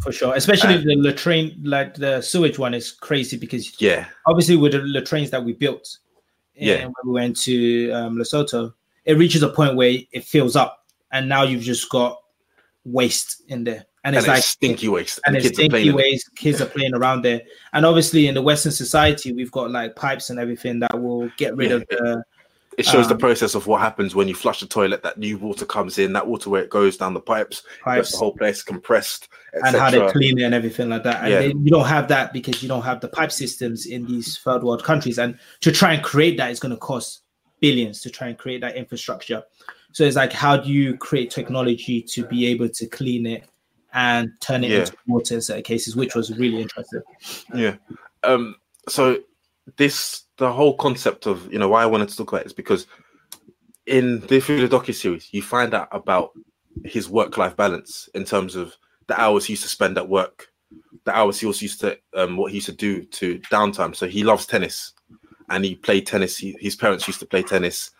for 0.03 0.13
sure. 0.13 0.35
Especially 0.35 0.77
the 0.79 0.97
latrine, 0.97 1.59
like 1.63 1.95
the 1.95 2.21
sewage 2.21 2.59
one, 2.59 2.75
is 2.75 2.91
crazy 2.91 3.37
because 3.37 3.81
Yeah, 3.81 4.07
obviously 4.27 4.57
with 4.57 4.73
the 4.73 4.79
latrines 4.81 5.31
that 5.31 5.45
we 5.45 5.53
built, 5.53 5.99
Yeah. 6.55 6.75
and 6.77 6.95
when 6.95 7.07
we 7.07 7.13
went 7.21 7.37
to 7.43 7.91
um, 7.93 8.17
Lesotho, 8.17 8.73
it 9.05 9.17
reaches 9.19 9.43
a 9.43 9.49
point 9.49 9.77
where 9.77 9.97
it 10.13 10.25
fills 10.25 10.55
up, 10.57 10.87
and 11.13 11.29
now 11.29 11.43
you've 11.45 11.63
just 11.63 11.89
got 11.91 12.19
waste 12.85 13.43
in 13.49 13.65
there, 13.65 13.85
and 14.05 14.15
and 14.15 14.17
it's 14.17 14.25
it's 14.27 14.29
like 14.29 14.45
stinky 14.45 14.89
waste. 14.89 15.21
and 15.27 15.35
the 15.35 15.39
it's 15.39 15.49
kids 15.49 15.59
are 15.59 15.69
playing 15.69 15.85
stinky 15.85 15.97
ways. 15.97 16.31
Kids 16.37 16.61
are 16.61 16.67
playing 16.67 16.95
around 16.95 17.23
there, 17.23 17.41
and 17.73 17.85
obviously 17.85 18.27
in 18.27 18.35
the 18.35 18.43
Western 18.43 18.73
society, 18.73 19.33
we've 19.33 19.53
got 19.53 19.71
like 19.71 19.97
pipes 19.97 20.31
and 20.31 20.39
everything 20.39 20.79
that 20.81 21.01
will 21.01 21.31
get 21.37 21.57
rid 21.57 21.71
Yeah. 21.71 21.77
of 21.77 21.87
the 21.89 22.25
It 22.77 22.87
shows 22.87 23.09
the 23.09 23.15
Um, 23.15 23.19
process 23.19 23.57
of 23.57 23.67
what 23.67 23.81
happens 23.81 24.15
when 24.15 24.29
you 24.29 24.35
flush 24.37 24.61
the 24.61 24.67
toilet. 24.67 25.03
That 25.03 25.19
new 25.19 25.37
water 25.37 25.67
comes 25.67 25.99
in. 25.99 26.13
That 26.13 26.29
water 26.29 26.49
where 26.49 26.63
it 26.63 26.71
goes 26.71 26.97
down 26.97 27.13
the 27.13 27.21
pipes, 27.21 27.65
pipes 27.83 28.13
the 28.13 28.19
whole 28.19 28.37
place 28.37 28.63
compressed, 28.63 29.27
and 29.53 29.75
how 29.75 29.91
they 29.91 30.07
clean 30.13 30.39
it 30.39 30.43
and 30.45 30.55
everything 30.55 30.89
like 30.89 31.03
that. 31.03 31.25
And 31.25 31.33
Yeah. 31.33 31.41
they, 31.41 31.49
you 31.49 31.71
don't 31.73 31.89
have 31.89 32.07
that 32.07 32.33
because 32.33 32.63
you 32.63 32.69
don't 32.69 32.83
have 32.83 33.01
the 33.01 33.09
pipe 33.09 33.33
systems 33.33 33.87
in 33.87 34.07
these 34.07 34.39
third 34.39 34.63
world 34.63 34.85
countries. 34.85 35.19
And 35.19 35.41
to 35.61 35.73
try 35.73 35.95
and 35.95 36.05
create 36.05 36.37
that 36.37 36.53
is 36.53 36.61
going 36.61 36.71
to 36.71 36.79
cost 36.79 37.23
billions 37.61 38.01
to 38.03 38.11
try 38.11 38.29
and 38.29 38.39
create 38.39 38.61
that 38.61 38.77
infrastructure. 38.77 39.43
So 39.91 40.05
it's 40.05 40.15
like, 40.15 40.33
how 40.33 40.57
do 40.57 40.71
you 40.71 40.97
create 40.99 41.33
technology 41.33 42.01
to 42.03 42.27
be 42.27 42.47
able 42.47 42.69
to 42.69 42.87
clean 42.87 43.27
it 43.27 43.43
and 43.93 44.31
turn 44.41 44.65
it 44.65 44.71
Yeah. 44.71 44.81
into 44.81 44.97
water 45.07 45.35
in 45.35 45.41
certain 45.43 45.63
cases, 45.63 45.97
which 45.97 46.15
was 46.15 46.37
really 46.37 46.63
interesting. 46.63 47.03
Yeah. 47.55 47.77
Um. 48.25 48.57
So 48.89 49.19
this 49.77 50.25
the 50.39 50.53
whole 50.53 50.77
concept 50.77 51.27
of 51.27 51.53
you 51.53 51.59
know 51.59 51.69
why 51.69 51.83
I 51.83 51.87
wanted 51.87 52.09
to 52.09 52.17
talk 52.17 52.33
about 52.33 52.43
it 52.43 52.47
is 52.47 52.53
because 52.53 52.87
in 53.87 54.21
the 54.27 54.41
through 54.41 54.67
the 54.67 54.77
docu 54.77 54.95
series 54.95 55.29
you 55.33 55.43
find 55.43 55.75
out 55.75 55.89
about 55.93 56.33
his 56.85 57.09
work 57.09 57.37
life 57.37 57.57
balance 57.57 58.09
in 58.15 58.25
terms 58.25 58.55
of 58.55 58.77
the 59.09 59.21
hours 59.21 59.45
he 59.47 59.53
used 59.55 59.63
to 59.63 59.69
spend 59.69 59.97
at 59.97 60.09
work, 60.09 60.49
the 61.05 61.17
hours 61.17 61.41
he 61.41 61.47
also 61.47 61.63
used 61.63 61.81
to 61.81 61.99
um, 62.15 62.37
what 62.37 62.51
he 62.53 62.57
used 62.59 62.67
to 62.67 62.73
do 62.73 63.03
to 63.05 63.39
downtime. 63.51 63.97
So 63.97 64.07
he 64.07 64.23
loves 64.23 64.47
tennis, 64.47 64.93
and 65.49 65.65
he 65.65 65.75
played 65.75 66.07
tennis. 66.07 66.37
He, 66.37 66.57
his 66.61 66.77
parents 66.77 67.07
used 67.09 67.21
to 67.21 67.27
play 67.27 67.43
tennis, 67.43 67.91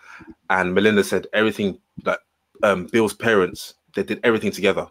and 0.51 0.75
Melinda 0.75 1.03
said 1.03 1.27
everything 1.33 1.79
that 2.05 2.21
um, 2.63 2.87
Bill's 2.93 3.15
parents 3.15 3.75
they 3.95 4.03
did 4.03 4.21
everything 4.23 4.51
together. 4.53 4.87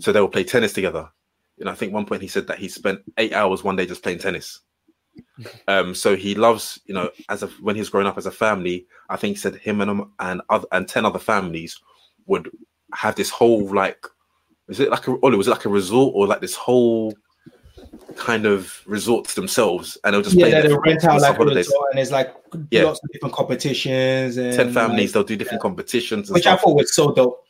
So 0.00 0.12
they 0.12 0.20
will 0.20 0.28
play 0.28 0.44
tennis 0.44 0.72
together. 0.72 1.10
And 1.58 1.68
I 1.68 1.74
think 1.74 1.92
one 1.92 2.06
point 2.06 2.22
he 2.22 2.28
said 2.28 2.46
that 2.46 2.58
he 2.58 2.68
spent 2.68 3.00
eight 3.16 3.32
hours 3.32 3.64
one 3.64 3.76
day 3.76 3.86
just 3.86 4.02
playing 4.02 4.18
tennis. 4.18 4.60
Um, 5.68 5.94
so 5.94 6.16
he 6.16 6.34
loves, 6.34 6.80
you 6.86 6.94
know, 6.94 7.10
as 7.28 7.42
a, 7.42 7.46
when 7.60 7.76
he's 7.76 7.90
growing 7.90 8.06
up 8.06 8.16
as 8.16 8.24
a 8.24 8.30
family, 8.30 8.86
I 9.10 9.16
think 9.16 9.36
he 9.36 9.40
said 9.40 9.54
him 9.54 9.82
and 9.82 10.02
and 10.18 10.40
other 10.48 10.66
and 10.72 10.88
ten 10.88 11.04
other 11.04 11.18
families 11.18 11.78
would 12.26 12.50
have 12.94 13.14
this 13.16 13.28
whole 13.28 13.72
like, 13.74 14.06
is 14.68 14.80
it 14.80 14.90
like 14.90 15.06
a, 15.06 15.12
was 15.12 15.46
it 15.46 15.50
like 15.50 15.66
a 15.66 15.68
resort 15.68 16.14
or 16.16 16.26
like 16.26 16.40
this 16.40 16.54
whole 16.54 17.18
kind 18.16 18.46
of 18.46 18.82
resort 18.86 19.26
to 19.28 19.34
themselves, 19.36 19.98
and 20.04 20.14
they'll 20.14 20.22
just 20.22 20.36
Yeah, 20.36 20.46
play 20.46 20.62
they 20.62 20.68
there 20.68 20.80
rent 20.80 21.04
out 21.04 21.20
like 21.20 21.34
a 21.34 21.38
holidays. 21.38 21.66
resort 21.68 21.86
and 21.90 21.98
there's 21.98 22.12
like 22.12 22.34
Yeah. 22.70 22.84
lots 22.84 23.00
of 23.04 23.10
different 23.12 23.34
competitions 23.34 24.38
and 24.38 24.54
Ten 24.54 24.72
families, 24.72 25.10
like, 25.10 25.12
they'll 25.14 25.24
do 25.24 25.36
different 25.36 25.62
competitions, 25.62 26.30
and 26.30 26.34
which 26.34 26.46
I 26.46 26.56
thought 26.56 26.74
was 26.76 26.94
so 26.94 27.12
dope. 27.12 27.44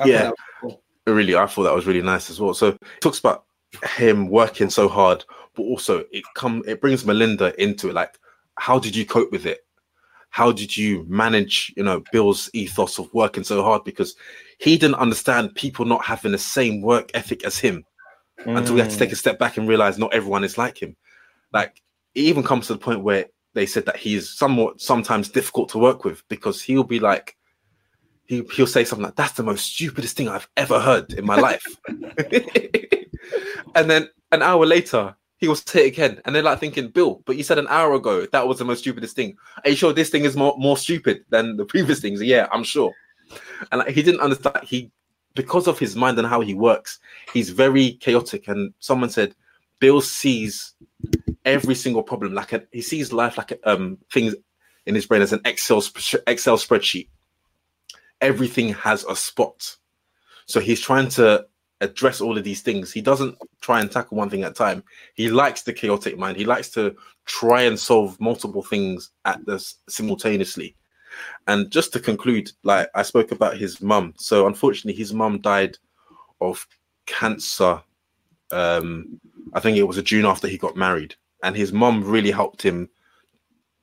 I 0.00 0.08
Yeah. 0.08 0.30
cool. 0.60 0.81
Really 1.06 1.34
i 1.34 1.46
thought 1.46 1.64
that 1.64 1.74
was 1.74 1.86
really 1.86 2.02
nice 2.02 2.30
as 2.30 2.40
well. 2.40 2.54
So 2.54 2.68
it 2.68 2.80
talks 3.00 3.18
about 3.18 3.44
him 3.96 4.28
working 4.28 4.70
so 4.70 4.88
hard 4.88 5.24
but 5.54 5.62
also 5.62 6.04
it 6.12 6.24
come 6.34 6.62
it 6.66 6.80
brings 6.80 7.04
melinda 7.04 7.60
into 7.62 7.88
it 7.88 7.94
like 7.94 8.18
how 8.58 8.78
did 8.78 8.94
you 8.94 9.04
cope 9.04 9.32
with 9.32 9.46
it? 9.46 9.64
How 10.30 10.52
did 10.52 10.76
you 10.76 11.04
manage 11.08 11.72
you 11.76 11.82
know 11.82 12.02
bill's 12.12 12.50
ethos 12.52 12.98
of 12.98 13.12
working 13.12 13.44
so 13.44 13.62
hard? 13.62 13.84
Because 13.84 14.16
he 14.58 14.78
didn't 14.78 14.96
understand 14.96 15.54
people 15.54 15.84
not 15.84 16.04
having 16.04 16.32
the 16.32 16.38
same 16.38 16.80
work 16.80 17.10
ethic 17.14 17.44
as 17.44 17.58
him 17.58 17.84
until 18.46 18.74
we 18.74 18.80
had 18.80 18.90
to 18.90 18.98
take 18.98 19.12
a 19.12 19.14
mm. 19.14 19.18
step 19.18 19.38
back 19.38 19.56
and 19.56 19.68
realize 19.68 19.98
not 19.98 20.12
everyone 20.14 20.44
is 20.44 20.58
like 20.58 20.80
him. 20.80 20.96
Like 21.52 21.82
it 22.14 22.20
even 22.20 22.42
comes 22.42 22.66
to 22.66 22.74
the 22.74 22.78
point 22.78 23.02
where 23.02 23.26
they 23.54 23.66
said 23.66 23.84
that 23.86 23.96
he's 23.96 24.30
somewhat 24.30 24.80
sometimes 24.80 25.28
difficult 25.28 25.68
to 25.70 25.78
work 25.78 26.04
with 26.04 26.26
because 26.28 26.62
he'll 26.62 26.84
be 26.84 26.98
like 26.98 27.36
he, 28.32 28.42
he'll 28.54 28.66
say 28.66 28.82
something 28.84 29.04
like 29.04 29.14
that's 29.14 29.34
the 29.34 29.42
most 29.42 29.74
stupidest 29.74 30.16
thing 30.16 30.26
i've 30.26 30.48
ever 30.56 30.80
heard 30.80 31.12
in 31.12 31.24
my 31.24 31.36
life. 31.36 31.64
And 33.74 33.88
then 33.88 34.10
an 34.32 34.42
hour 34.42 34.66
later 34.66 35.16
he 35.38 35.48
will 35.48 35.56
say 35.56 35.86
it 35.86 35.88
again. 35.94 36.20
And 36.24 36.34
they're 36.34 36.42
like 36.42 36.58
thinking 36.60 36.88
bill 36.88 37.22
but 37.26 37.36
you 37.36 37.42
said 37.42 37.58
an 37.58 37.66
hour 37.68 37.94
ago 37.94 38.26
that 38.32 38.48
was 38.48 38.58
the 38.58 38.64
most 38.64 38.80
stupidest 38.80 39.14
thing. 39.16 39.36
Are 39.64 39.70
you 39.70 39.76
sure 39.76 39.92
this 39.92 40.10
thing 40.10 40.24
is 40.24 40.36
more, 40.36 40.54
more 40.58 40.76
stupid 40.76 41.24
than 41.30 41.56
the 41.56 41.64
previous 41.64 42.00
things? 42.00 42.22
Yeah 42.22 42.48
i'm 42.52 42.64
sure. 42.64 42.92
And 43.70 43.80
like, 43.80 43.94
he 43.94 44.02
didn't 44.02 44.20
understand 44.20 44.56
he 44.64 44.90
because 45.34 45.66
of 45.66 45.78
his 45.78 45.94
mind 45.96 46.18
and 46.18 46.26
how 46.26 46.40
he 46.40 46.54
works 46.54 46.98
he's 47.32 47.50
very 47.50 47.92
chaotic. 47.94 48.48
And 48.48 48.72
someone 48.78 49.10
said 49.10 49.34
bill 49.78 50.00
sees 50.00 50.74
every 51.44 51.74
single 51.74 52.02
problem 52.02 52.34
like 52.34 52.52
a, 52.52 52.62
he 52.72 52.82
sees 52.82 53.12
life 53.12 53.36
like 53.36 53.52
a, 53.52 53.70
um 53.70 53.98
things 54.10 54.34
in 54.86 54.94
his 54.94 55.06
brain 55.06 55.22
as 55.22 55.32
an 55.32 55.40
excel 55.44 55.82
excel 56.26 56.56
spreadsheet 56.56 57.08
everything 58.22 58.72
has 58.72 59.04
a 59.04 59.14
spot. 59.14 59.76
So 60.46 60.60
he's 60.60 60.80
trying 60.80 61.08
to 61.10 61.44
address 61.82 62.20
all 62.20 62.38
of 62.38 62.44
these 62.44 62.62
things. 62.62 62.92
He 62.92 63.02
doesn't 63.02 63.36
try 63.60 63.80
and 63.80 63.90
tackle 63.90 64.16
one 64.16 64.30
thing 64.30 64.44
at 64.44 64.52
a 64.52 64.54
time. 64.54 64.84
He 65.14 65.28
likes 65.28 65.62
the 65.62 65.72
chaotic 65.72 66.16
mind. 66.16 66.36
He 66.36 66.44
likes 66.44 66.70
to 66.70 66.94
try 67.26 67.62
and 67.62 67.78
solve 67.78 68.18
multiple 68.20 68.62
things 68.62 69.10
at 69.24 69.44
this 69.44 69.76
simultaneously. 69.88 70.76
And 71.46 71.70
just 71.70 71.92
to 71.92 72.00
conclude 72.00 72.50
like 72.62 72.88
i 72.94 73.02
spoke 73.02 73.32
about 73.32 73.58
his 73.58 73.82
mum. 73.82 74.14
So 74.16 74.46
unfortunately 74.46 74.98
his 74.98 75.12
mum 75.12 75.40
died 75.40 75.76
of 76.40 76.66
cancer 77.04 77.82
um 78.52 79.20
i 79.54 79.60
think 79.60 79.76
it 79.76 79.82
was 79.82 79.98
a 79.98 80.02
june 80.02 80.24
after 80.24 80.48
he 80.48 80.56
got 80.56 80.76
married. 80.76 81.14
And 81.42 81.56
his 81.56 81.72
mum 81.72 82.04
really 82.04 82.30
helped 82.30 82.62
him 82.62 82.88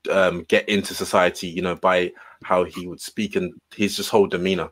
um 0.09 0.43
get 0.47 0.67
into 0.69 0.93
society 0.93 1.47
you 1.47 1.61
know 1.61 1.75
by 1.75 2.11
how 2.43 2.63
he 2.63 2.87
would 2.87 3.01
speak 3.01 3.35
and 3.35 3.53
his 3.75 3.95
just 3.95 4.09
whole 4.09 4.27
demeanor. 4.27 4.69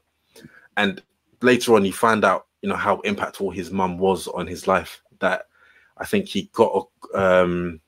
And 0.78 1.02
later 1.42 1.76
on 1.76 1.86
you 1.86 1.94
find 1.94 2.24
out 2.24 2.48
you 2.62 2.70
know 2.70 2.76
how 2.76 2.98
impactful 2.98 3.54
his 3.54 3.72
mum 3.72 3.98
was 3.98 4.28
on 4.28 4.48
his 4.48 4.68
life 4.68 5.02
that 5.20 5.44
i 5.98 6.06
think 6.06 6.28
he 6.28 6.50
got 6.54 6.88
um 7.14 7.80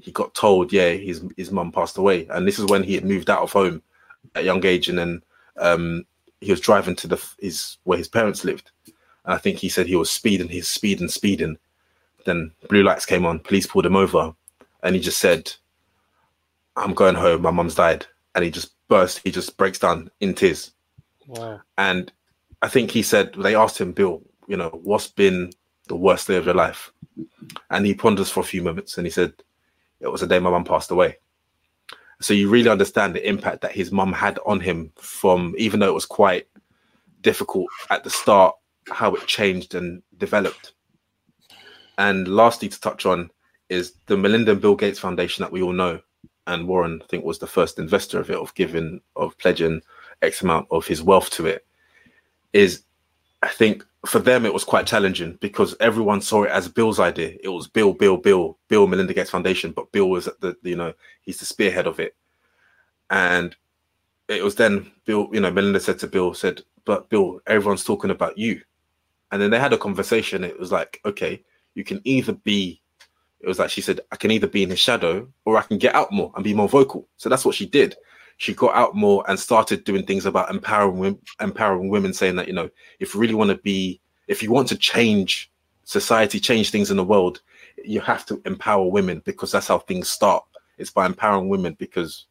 he 0.00 0.12
got 0.12 0.34
told 0.34 0.72
yeah 0.72 0.90
his 0.90 1.22
his 1.36 1.50
mum 1.50 1.72
passed 1.72 1.98
away. 1.98 2.26
And 2.30 2.46
this 2.46 2.58
is 2.58 2.66
when 2.66 2.82
he 2.82 2.94
had 2.94 3.04
moved 3.04 3.30
out 3.30 3.42
of 3.42 3.52
home 3.52 3.82
at 4.34 4.42
a 4.42 4.44
young 4.44 4.64
age 4.64 4.88
and 4.88 4.98
then 4.98 5.22
um 5.58 6.04
he 6.40 6.50
was 6.50 6.60
driving 6.60 6.96
to 6.96 7.06
the 7.06 7.22
his 7.38 7.78
where 7.84 7.98
his 7.98 8.08
parents 8.08 8.44
lived. 8.44 8.70
And 8.86 9.34
i 9.34 9.38
think 9.38 9.58
he 9.58 9.68
said 9.68 9.86
he 9.86 9.96
was 9.96 10.10
speeding 10.10 10.48
he's 10.48 10.68
speeding 10.68 11.08
speeding. 11.08 11.58
Then 12.24 12.52
blue 12.68 12.82
lights 12.82 13.06
came 13.06 13.26
on 13.26 13.40
police 13.40 13.66
pulled 13.66 13.86
him 13.86 13.96
over 13.96 14.34
and 14.82 14.94
he 14.94 15.00
just 15.00 15.18
said 15.18 15.52
i'm 16.76 16.94
going 16.94 17.14
home 17.14 17.42
my 17.42 17.50
mum's 17.50 17.74
died. 17.74 18.06
And 18.34 18.44
he 18.44 18.50
just 18.50 18.72
burst 18.88 19.20
he 19.24 19.30
just 19.30 19.56
breaks 19.56 19.78
down 19.78 20.10
in 20.20 20.34
tears 20.34 20.72
Wow. 21.26 21.60
and 21.76 22.10
I 22.62 22.68
think 22.68 22.90
he 22.90 23.02
said 23.02 23.34
they 23.34 23.54
asked 23.54 23.78
him, 23.80 23.92
Bill, 23.92 24.20
you 24.48 24.56
know, 24.56 24.70
what's 24.82 25.06
been 25.06 25.52
the 25.86 25.94
worst 25.96 26.26
day 26.26 26.36
of 26.36 26.44
your 26.46 26.54
life? 26.54 26.90
And 27.70 27.86
he 27.86 27.94
ponders 27.94 28.30
for 28.30 28.40
a 28.40 28.44
few 28.44 28.62
moments 28.62 28.96
and 28.98 29.06
he 29.06 29.10
said, 29.10 29.32
It 30.00 30.08
was 30.08 30.22
the 30.22 30.26
day 30.26 30.38
my 30.40 30.50
mum 30.50 30.64
passed 30.64 30.90
away. 30.90 31.18
So 32.20 32.34
you 32.34 32.48
really 32.48 32.68
understand 32.68 33.14
the 33.14 33.28
impact 33.28 33.60
that 33.60 33.70
his 33.72 33.92
mum 33.92 34.12
had 34.12 34.40
on 34.44 34.58
him 34.58 34.90
from 34.96 35.54
even 35.56 35.78
though 35.78 35.88
it 35.88 35.94
was 35.94 36.06
quite 36.06 36.48
difficult 37.20 37.68
at 37.90 38.02
the 38.02 38.10
start, 38.10 38.56
how 38.90 39.14
it 39.14 39.26
changed 39.26 39.76
and 39.76 40.02
developed. 40.16 40.72
And 41.96 42.26
lastly, 42.26 42.68
to 42.68 42.80
touch 42.80 43.06
on 43.06 43.30
is 43.68 43.92
the 44.06 44.16
Melinda 44.16 44.52
and 44.52 44.60
Bill 44.60 44.74
Gates 44.74 44.98
Foundation 44.98 45.42
that 45.42 45.52
we 45.52 45.62
all 45.62 45.72
know. 45.72 46.00
And 46.48 46.66
Warren, 46.66 47.00
I 47.02 47.06
think, 47.06 47.24
was 47.24 47.38
the 47.38 47.46
first 47.46 47.78
investor 47.78 48.18
of 48.18 48.30
it, 48.30 48.36
of 48.36 48.54
giving, 48.54 49.00
of 49.14 49.38
pledging 49.38 49.82
X 50.22 50.42
amount 50.42 50.66
of 50.70 50.86
his 50.86 51.02
wealth 51.02 51.30
to 51.30 51.46
it 51.46 51.64
is 52.52 52.82
I 53.42 53.48
think 53.48 53.84
for 54.06 54.18
them 54.18 54.44
it 54.44 54.52
was 54.52 54.64
quite 54.64 54.86
challenging 54.86 55.38
because 55.40 55.76
everyone 55.80 56.20
saw 56.20 56.44
it 56.44 56.50
as 56.50 56.68
Bill's 56.68 56.98
idea. 56.98 57.36
It 57.42 57.48
was 57.48 57.68
Bill, 57.68 57.92
Bill, 57.92 58.16
Bill, 58.16 58.58
Bill 58.68 58.86
Melinda 58.86 59.14
Gates 59.14 59.30
Foundation, 59.30 59.72
but 59.72 59.92
Bill 59.92 60.08
was 60.10 60.26
at 60.26 60.40
the 60.40 60.56
you 60.62 60.76
know 60.76 60.92
he's 61.22 61.38
the 61.38 61.44
spearhead 61.44 61.86
of 61.86 62.00
it, 62.00 62.16
and 63.10 63.54
it 64.28 64.42
was 64.42 64.56
then 64.56 64.90
Bill. 65.04 65.28
You 65.32 65.40
know, 65.40 65.50
Melinda 65.50 65.80
said 65.80 65.98
to 66.00 66.08
Bill, 66.08 66.34
said, 66.34 66.62
"But 66.84 67.08
Bill, 67.10 67.40
everyone's 67.46 67.84
talking 67.84 68.10
about 68.10 68.38
you," 68.38 68.60
and 69.30 69.40
then 69.40 69.50
they 69.50 69.60
had 69.60 69.72
a 69.72 69.78
conversation. 69.78 70.42
It 70.44 70.58
was 70.58 70.72
like, 70.72 71.00
okay, 71.04 71.42
you 71.74 71.84
can 71.84 72.00
either 72.04 72.32
be. 72.32 72.80
It 73.40 73.46
was 73.46 73.58
like 73.58 73.70
she 73.70 73.80
said, 73.80 74.00
I 74.10 74.16
can 74.16 74.30
either 74.30 74.48
be 74.48 74.62
in 74.62 74.70
his 74.70 74.80
shadow 74.80 75.28
or 75.44 75.56
I 75.56 75.62
can 75.62 75.78
get 75.78 75.94
out 75.94 76.12
more 76.12 76.32
and 76.34 76.44
be 76.44 76.54
more 76.54 76.68
vocal. 76.68 77.08
So 77.16 77.28
that's 77.28 77.44
what 77.44 77.54
she 77.54 77.66
did 77.66 77.96
she 78.38 78.54
got 78.54 78.74
out 78.74 78.94
more 78.94 79.24
and 79.28 79.38
started 79.38 79.84
doing 79.84 80.06
things 80.06 80.24
about 80.24 80.50
empowering 80.50 80.98
women, 80.98 81.20
empowering 81.40 81.88
women, 81.88 82.14
saying 82.14 82.36
that 82.36 82.46
you 82.46 82.54
know 82.54 82.70
if 83.00 83.12
you 83.12 83.20
really 83.20 83.34
want 83.34 83.50
to 83.50 83.58
be, 83.58 84.00
if 84.28 84.42
you 84.42 84.50
want 84.50 84.68
to 84.68 84.78
change 84.78 85.50
society, 85.84 86.38
change 86.38 86.70
things 86.70 86.90
in 86.90 86.96
the 86.96 87.04
world, 87.04 87.42
you 87.84 88.00
have 88.00 88.24
to 88.26 88.40
empower 88.46 88.86
women 88.86 89.20
because 89.24 89.50
that's 89.50 89.66
how 89.66 89.78
things 89.78 90.08
start. 90.08 90.44
It's 90.78 90.90
by 90.90 91.04
empowering 91.04 91.48
women 91.48 91.74
because 91.78 92.26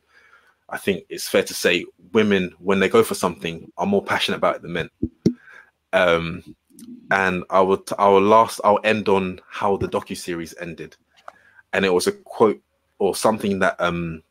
I 0.70 0.78
think 0.78 1.04
it's 1.10 1.28
fair 1.28 1.44
to 1.44 1.54
say 1.54 1.86
women, 2.14 2.56
when 2.60 2.80
they 2.80 2.88
go 2.90 3.04
for 3.04 3.16
something, 3.16 3.70
are 3.78 3.86
more 3.86 4.04
passionate 4.04 4.38
about 4.38 4.56
it 4.56 4.62
than 4.62 4.74
men. 4.74 4.90
Um, 5.92 6.56
and 7.12 7.44
I 7.50 7.62
will, 7.62 7.84
I 7.98 8.08
will 8.10 8.22
last, 8.22 8.60
I'll 8.64 8.80
end 8.84 9.10
on 9.10 9.40
how 9.50 9.78
the 9.78 9.88
docu 9.88 10.16
series 10.16 10.54
ended, 10.60 10.96
and 11.74 11.86
it 11.86 11.94
was 11.94 12.08
a 12.08 12.12
quote 12.12 12.62
or 13.00 13.16
something 13.16 13.60
that 13.60 13.76
um 13.80 14.24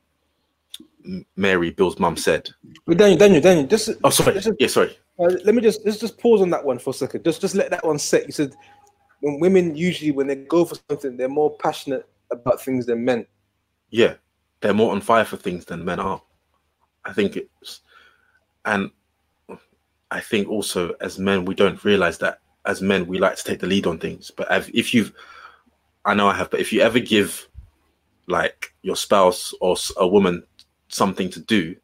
Mary, 1.36 1.70
Bill's 1.70 1.98
mum, 1.98 2.16
said. 2.16 2.50
Wait, 2.86 2.98
Daniel, 2.98 3.18
Daniel, 3.18 3.40
Daniel, 3.40 3.66
just 3.66 3.90
Oh, 4.02 4.10
sorry. 4.10 4.36
Is- 4.36 4.50
Yeah, 4.58 4.66
sorry. 4.66 4.98
uh, 5.18 5.32
let 5.44 5.54
me 5.54 5.62
just 5.62 5.84
let's 5.84 5.98
just 5.98 6.18
pause 6.18 6.40
on 6.42 6.50
that 6.50 6.64
one 6.64 6.78
for 6.78 6.90
a 6.90 6.94
second. 6.94 7.24
Just 7.24 7.40
just 7.40 7.54
let 7.54 7.70
that 7.70 7.84
one 7.84 7.98
set. 7.98 8.26
You 8.26 8.32
said 8.32 8.54
when 9.20 9.40
women 9.40 9.76
usually 9.76 10.10
when 10.10 10.26
they 10.26 10.34
go 10.34 10.64
for 10.64 10.76
something, 10.90 11.16
they're 11.16 11.28
more 11.28 11.56
passionate 11.58 12.08
about 12.30 12.60
things 12.60 12.86
than 12.86 13.04
men. 13.04 13.26
Yeah, 13.90 14.14
they're 14.60 14.74
more 14.74 14.92
on 14.92 15.00
fire 15.00 15.24
for 15.24 15.36
things 15.36 15.64
than 15.64 15.84
men 15.84 16.00
are. 16.00 16.20
I 17.04 17.12
think 17.12 17.36
it's, 17.36 17.82
and 18.64 18.90
I 20.10 20.20
think 20.20 20.48
also 20.48 20.94
as 21.00 21.18
men 21.18 21.44
we 21.44 21.54
don't 21.54 21.82
realize 21.84 22.18
that 22.18 22.40
as 22.64 22.80
men 22.82 23.06
we 23.06 23.18
like 23.18 23.36
to 23.36 23.44
take 23.44 23.60
the 23.60 23.66
lead 23.66 23.86
on 23.86 23.98
things. 23.98 24.30
But 24.30 24.48
if- 24.50 24.94
you've, 24.94 25.12
I 26.04 26.14
know 26.14 26.28
I 26.28 26.34
have, 26.34 26.50
but 26.50 26.60
if 26.60 26.72
you 26.72 26.80
ever 26.80 26.98
give 26.98 27.48
like 28.26 28.74
your 28.82 28.96
spouse 28.96 29.54
or 29.60 29.76
a 29.96 30.06
woman 30.06 30.44
something 30.88 31.30
to 31.30 31.40
do, 31.40 31.76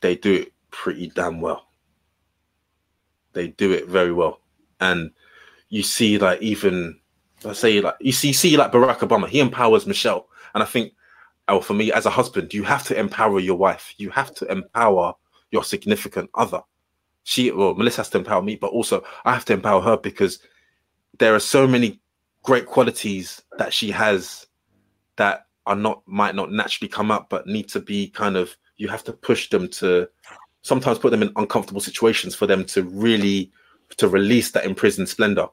they 0.00 0.16
do 0.16 0.34
it 0.34 0.52
pretty 0.70 1.08
damn 1.08 1.40
well. 1.40 1.68
They 3.32 3.48
do 3.48 3.72
it 3.72 3.86
very 3.86 4.12
well, 4.12 4.40
and 4.80 5.10
you 5.68 5.82
see 5.82 6.16
like 6.16 6.40
even 6.40 6.98
let's 7.44 7.58
say 7.58 7.80
like 7.80 7.96
you 8.00 8.12
see 8.12 8.32
see 8.32 8.56
like 8.56 8.72
Barack 8.72 8.98
Obama, 8.98 9.28
he 9.28 9.40
empowers 9.40 9.86
Michelle, 9.86 10.28
and 10.54 10.62
I 10.62 10.66
think 10.66 10.92
or 11.48 11.62
for 11.62 11.74
me 11.74 11.92
as 11.92 12.06
a 12.06 12.10
husband, 12.10 12.52
you 12.52 12.62
have 12.64 12.84
to 12.84 12.98
empower 12.98 13.40
your 13.40 13.56
wife. 13.56 13.94
You 13.98 14.10
have 14.10 14.34
to 14.36 14.46
empower 14.50 15.14
your 15.50 15.64
significant 15.64 16.30
other. 16.34 16.62
She, 17.26 17.50
well, 17.50 17.74
Melissa 17.74 18.02
has 18.02 18.10
to 18.10 18.18
empower 18.18 18.40
me, 18.40 18.54
but 18.54 18.68
also 18.68 19.02
I 19.24 19.34
have 19.34 19.44
to 19.46 19.52
empower 19.52 19.80
her 19.80 19.96
because 19.96 20.38
there 21.18 21.34
are 21.34 21.40
so 21.40 21.66
many 21.66 22.00
great 22.44 22.66
qualities 22.66 23.42
that 23.58 23.72
she 23.72 23.90
has 23.90 24.46
that 25.16 25.46
are 25.66 25.74
not 25.74 26.02
might 26.06 26.36
not 26.36 26.52
naturally 26.52 26.88
come 26.88 27.10
up, 27.10 27.28
but 27.28 27.48
need 27.48 27.68
to 27.70 27.80
be 27.80 28.10
kind 28.10 28.36
of 28.36 28.56
you 28.76 28.86
have 28.86 29.02
to 29.02 29.12
push 29.12 29.50
them 29.50 29.66
to 29.70 30.08
sometimes 30.62 31.00
put 31.00 31.10
them 31.10 31.20
in 31.20 31.32
uncomfortable 31.34 31.80
situations 31.80 32.36
for 32.36 32.46
them 32.46 32.64
to 32.66 32.84
really 32.84 33.50
to 33.96 34.06
release 34.06 34.52
that 34.52 34.64
imprisoned 34.64 35.08
splendor. 35.08 35.48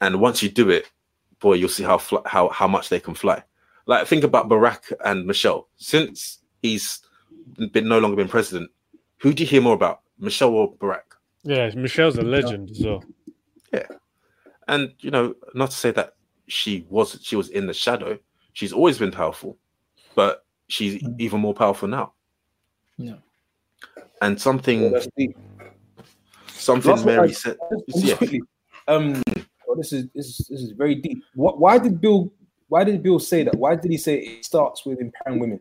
And 0.00 0.22
once 0.22 0.42
you 0.42 0.48
do 0.48 0.70
it, 0.70 0.90
boy, 1.38 1.54
you'll 1.54 1.68
see 1.68 1.84
how 1.84 1.98
fl- 1.98 2.24
how 2.24 2.48
how 2.48 2.66
much 2.66 2.88
they 2.88 2.98
can 2.98 3.12
fly. 3.14 3.42
Like 3.84 4.06
think 4.06 4.24
about 4.24 4.48
Barack 4.48 4.90
and 5.04 5.26
Michelle. 5.26 5.68
Since 5.76 6.38
he's 6.62 7.02
been 7.72 7.88
no 7.88 7.98
longer 7.98 8.16
been 8.16 8.26
president, 8.26 8.70
who 9.18 9.34
do 9.34 9.42
you 9.42 9.48
hear 9.50 9.60
more 9.60 9.74
about, 9.74 10.00
Michelle 10.18 10.50
or 10.50 10.74
Barack? 10.76 11.02
Yeah, 11.42 11.70
Michelle's 11.76 12.18
a 12.18 12.22
legend 12.22 12.70
as 12.70 12.84
well. 12.84 13.04
Yeah, 13.72 13.86
and 14.68 14.92
you 15.00 15.10
know, 15.10 15.34
not 15.54 15.70
to 15.70 15.76
say 15.76 15.90
that 15.92 16.14
she 16.48 16.86
was 16.88 17.18
she 17.22 17.36
was 17.36 17.48
in 17.50 17.66
the 17.66 17.74
shadow. 17.74 18.18
She's 18.52 18.72
always 18.72 18.98
been 18.98 19.10
powerful, 19.12 19.58
but 20.14 20.44
she's 20.68 21.02
Mm. 21.02 21.20
even 21.20 21.40
more 21.40 21.54
powerful 21.54 21.88
now. 21.88 22.12
Yeah. 22.96 23.16
And 24.22 24.40
something 24.40 24.82
Yeah, 24.84 24.88
that's 24.88 25.08
deep. 25.16 25.36
something 26.48 26.90
Last 26.90 27.04
Mary 27.06 27.28
I- 27.28 27.32
said. 27.32 27.56
Just 27.90 28.04
Yeah. 28.04 28.16
quickly, 28.16 28.40
um, 28.88 29.22
oh, 29.68 29.74
this 29.76 29.92
is 29.92 30.06
this 30.14 30.26
is 30.40 30.46
this 30.48 30.60
is 30.62 30.70
very 30.72 30.94
deep. 30.96 31.22
What? 31.34 31.60
Why 31.60 31.78
did 31.78 32.00
Bill? 32.00 32.32
Why 32.68 32.82
did 32.82 33.02
Bill 33.02 33.18
say 33.20 33.44
that? 33.44 33.54
Why 33.54 33.76
did 33.76 33.90
he 33.90 33.98
say 33.98 34.18
it 34.18 34.44
starts 34.44 34.84
with 34.86 35.00
empowering 35.00 35.38
women? 35.40 35.60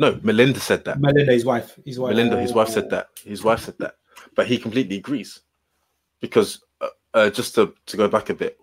No, 0.00 0.18
Melinda 0.22 0.58
said 0.58 0.82
that. 0.86 0.98
Melinda, 0.98 1.30
his 1.30 1.44
wife. 1.44 1.78
His 1.84 1.98
wife. 1.98 2.16
Melinda, 2.16 2.40
his 2.40 2.54
wife 2.54 2.70
said 2.70 2.88
that. 2.88 3.08
His 3.22 3.44
wife 3.44 3.60
said 3.60 3.76
that, 3.80 3.96
but 4.34 4.46
he 4.46 4.56
completely 4.56 4.96
agrees 4.96 5.40
because 6.22 6.64
uh, 6.80 6.88
uh, 7.12 7.28
just 7.28 7.54
to, 7.56 7.74
to 7.84 7.98
go 7.98 8.08
back 8.08 8.30
a 8.30 8.34
bit, 8.34 8.58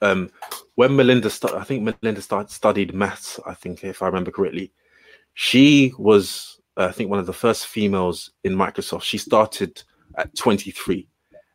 um, 0.00 0.30
when 0.76 0.96
Melinda 0.96 1.28
started, 1.28 1.58
I 1.58 1.64
think 1.64 1.82
Melinda 1.82 2.22
started 2.22 2.50
studied 2.50 2.94
maths. 2.94 3.38
I 3.46 3.52
think 3.52 3.84
if 3.84 4.00
I 4.00 4.06
remember 4.06 4.30
correctly, 4.30 4.72
she 5.34 5.92
was 5.98 6.58
uh, 6.78 6.86
I 6.86 6.92
think 6.92 7.10
one 7.10 7.18
of 7.18 7.26
the 7.26 7.34
first 7.34 7.66
females 7.66 8.30
in 8.44 8.54
Microsoft. 8.54 9.02
She 9.02 9.18
started 9.18 9.82
at 10.16 10.34
23, 10.34 11.06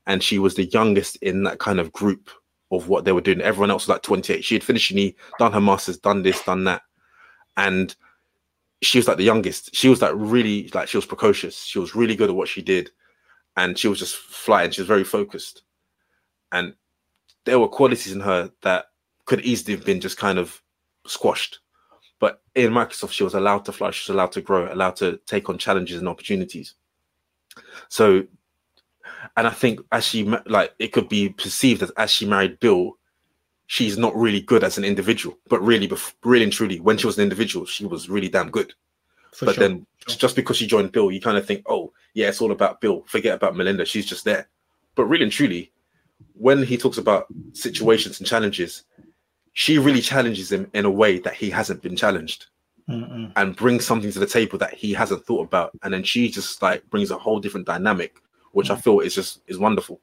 and 0.06 0.22
she 0.22 0.38
was 0.38 0.54
the 0.54 0.66
youngest 0.66 1.16
in 1.24 1.42
that 1.46 1.58
kind 1.58 1.80
of 1.80 1.92
group 1.92 2.30
of 2.72 2.90
what 2.90 3.06
they 3.06 3.12
were 3.12 3.22
doing. 3.22 3.42
Everyone 3.42 3.72
else 3.72 3.88
was 3.88 3.96
like 3.96 4.04
28. 4.04 4.44
She 4.44 4.54
had 4.54 4.64
finished 4.64 4.92
uni, 4.92 5.16
done 5.40 5.52
her 5.52 5.62
masters, 5.62 5.98
done 5.98 6.22
this, 6.22 6.44
done 6.44 6.64
that, 6.66 6.84
and 7.58 7.96
she 8.82 8.98
was 8.98 9.08
like 9.08 9.18
the 9.18 9.24
youngest. 9.24 9.76
She 9.76 9.90
was 9.90 10.02
like 10.02 10.14
really 10.16 10.70
like 10.74 10.88
she 10.88 10.98
was 10.98 11.06
precocious. 11.06 11.64
She 11.64 11.80
was 11.80 11.96
really 11.96 12.16
good 12.16 12.30
at 12.30 12.36
what 12.36 12.48
she 12.48 12.62
did, 12.62 12.92
and 13.58 13.78
she 13.78 13.88
was 13.88 14.00
just 14.00 14.16
flying. 14.16 14.72
She 14.72 14.82
was 14.82 14.88
very 14.88 15.04
focused, 15.04 15.64
and 16.52 16.74
there 17.46 17.60
were 17.60 17.68
qualities 17.68 18.12
in 18.12 18.20
her 18.20 18.52
that 18.62 18.86
could 19.26 19.42
easily 19.42 19.76
have 19.76 19.86
been 19.86 20.02
just 20.02 20.18
kind 20.18 20.38
of 20.38 20.62
squashed. 21.08 21.60
But 22.20 22.42
in 22.56 22.72
Microsoft, 22.72 23.12
she 23.12 23.24
was 23.24 23.34
allowed 23.34 23.66
to 23.66 23.72
fly. 23.72 23.92
She 23.92 24.12
was 24.12 24.16
allowed 24.16 24.32
to 24.34 24.42
grow, 24.42 24.72
allowed 24.72 24.96
to 24.98 25.20
take 25.26 25.50
on 25.50 25.58
challenges 25.58 26.00
and 26.00 26.08
opportunities. 26.08 26.76
So, 27.90 28.24
and 29.38 29.48
I 29.48 29.52
think 29.52 29.80
as 29.92 30.06
she 30.06 30.24
like 30.46 30.74
it 30.80 30.92
could 30.92 31.10
be 31.10 31.30
perceived 31.30 31.84
as 31.84 31.92
as 31.92 32.12
she 32.12 32.26
married 32.26 32.60
Bill, 32.60 32.98
she's 33.68 33.98
not 33.98 34.16
really 34.16 34.42
good 34.42 34.64
as 34.64 34.78
an 34.78 34.84
individual, 34.84 35.38
but 35.50 35.62
really, 35.62 35.90
really 36.24 36.44
and 36.44 36.54
truly, 36.54 36.80
when 36.80 36.98
she 36.98 37.08
was 37.08 37.18
an 37.18 37.24
individual, 37.24 37.66
she 37.66 37.86
was 37.86 38.10
really 38.10 38.30
damn 38.30 38.50
good. 38.50 38.74
For 39.34 39.46
but 39.46 39.56
sure. 39.56 39.68
then 39.68 39.86
just 40.08 40.36
because 40.36 40.58
she 40.58 40.68
joined 40.68 40.92
Bill, 40.92 41.12
you 41.12 41.20
kind 41.20 41.38
of 41.38 41.46
think, 41.46 41.64
oh, 41.68 41.92
yeah, 42.14 42.30
it's 42.30 42.42
all 42.42 42.52
about 42.52 42.80
Bill. 42.80 43.04
Forget 43.08 43.36
about 43.36 43.56
Melinda. 43.56 43.86
She's 43.86 44.06
just 44.06 44.24
there. 44.24 44.48
But 44.96 45.06
really 45.06 45.24
and 45.24 45.32
truly, 45.32 45.72
when 46.34 46.64
he 46.64 46.78
talks 46.78 46.98
about 46.98 47.28
situations 47.54 48.20
and 48.20 48.28
challenges, 48.28 48.84
she 49.54 49.78
really 49.78 50.02
challenges 50.02 50.52
him 50.52 50.70
in 50.74 50.86
a 50.86 50.90
way 50.90 51.20
that 51.20 51.34
he 51.34 51.50
hasn't 51.50 51.82
been 51.82 51.96
challenged 51.96 52.46
Mm-mm. 52.90 53.32
and 53.36 53.56
brings 53.56 53.86
something 53.86 54.12
to 54.12 54.20
the 54.20 54.28
table 54.28 54.58
that 54.60 54.74
he 54.74 54.94
hasn't 54.94 55.26
thought 55.26 55.48
about. 55.48 55.72
And 55.84 55.94
then 55.94 56.04
she 56.04 56.30
just 56.30 56.62
like 56.62 56.88
brings 56.90 57.12
a 57.12 57.18
whole 57.18 57.40
different 57.40 57.66
dynamic, 57.66 58.22
which 58.52 58.70
I 58.70 58.76
mm. 58.76 58.84
feel 58.84 59.00
is 59.02 59.16
just 59.16 59.42
is 59.48 59.58
wonderful. 59.58 60.00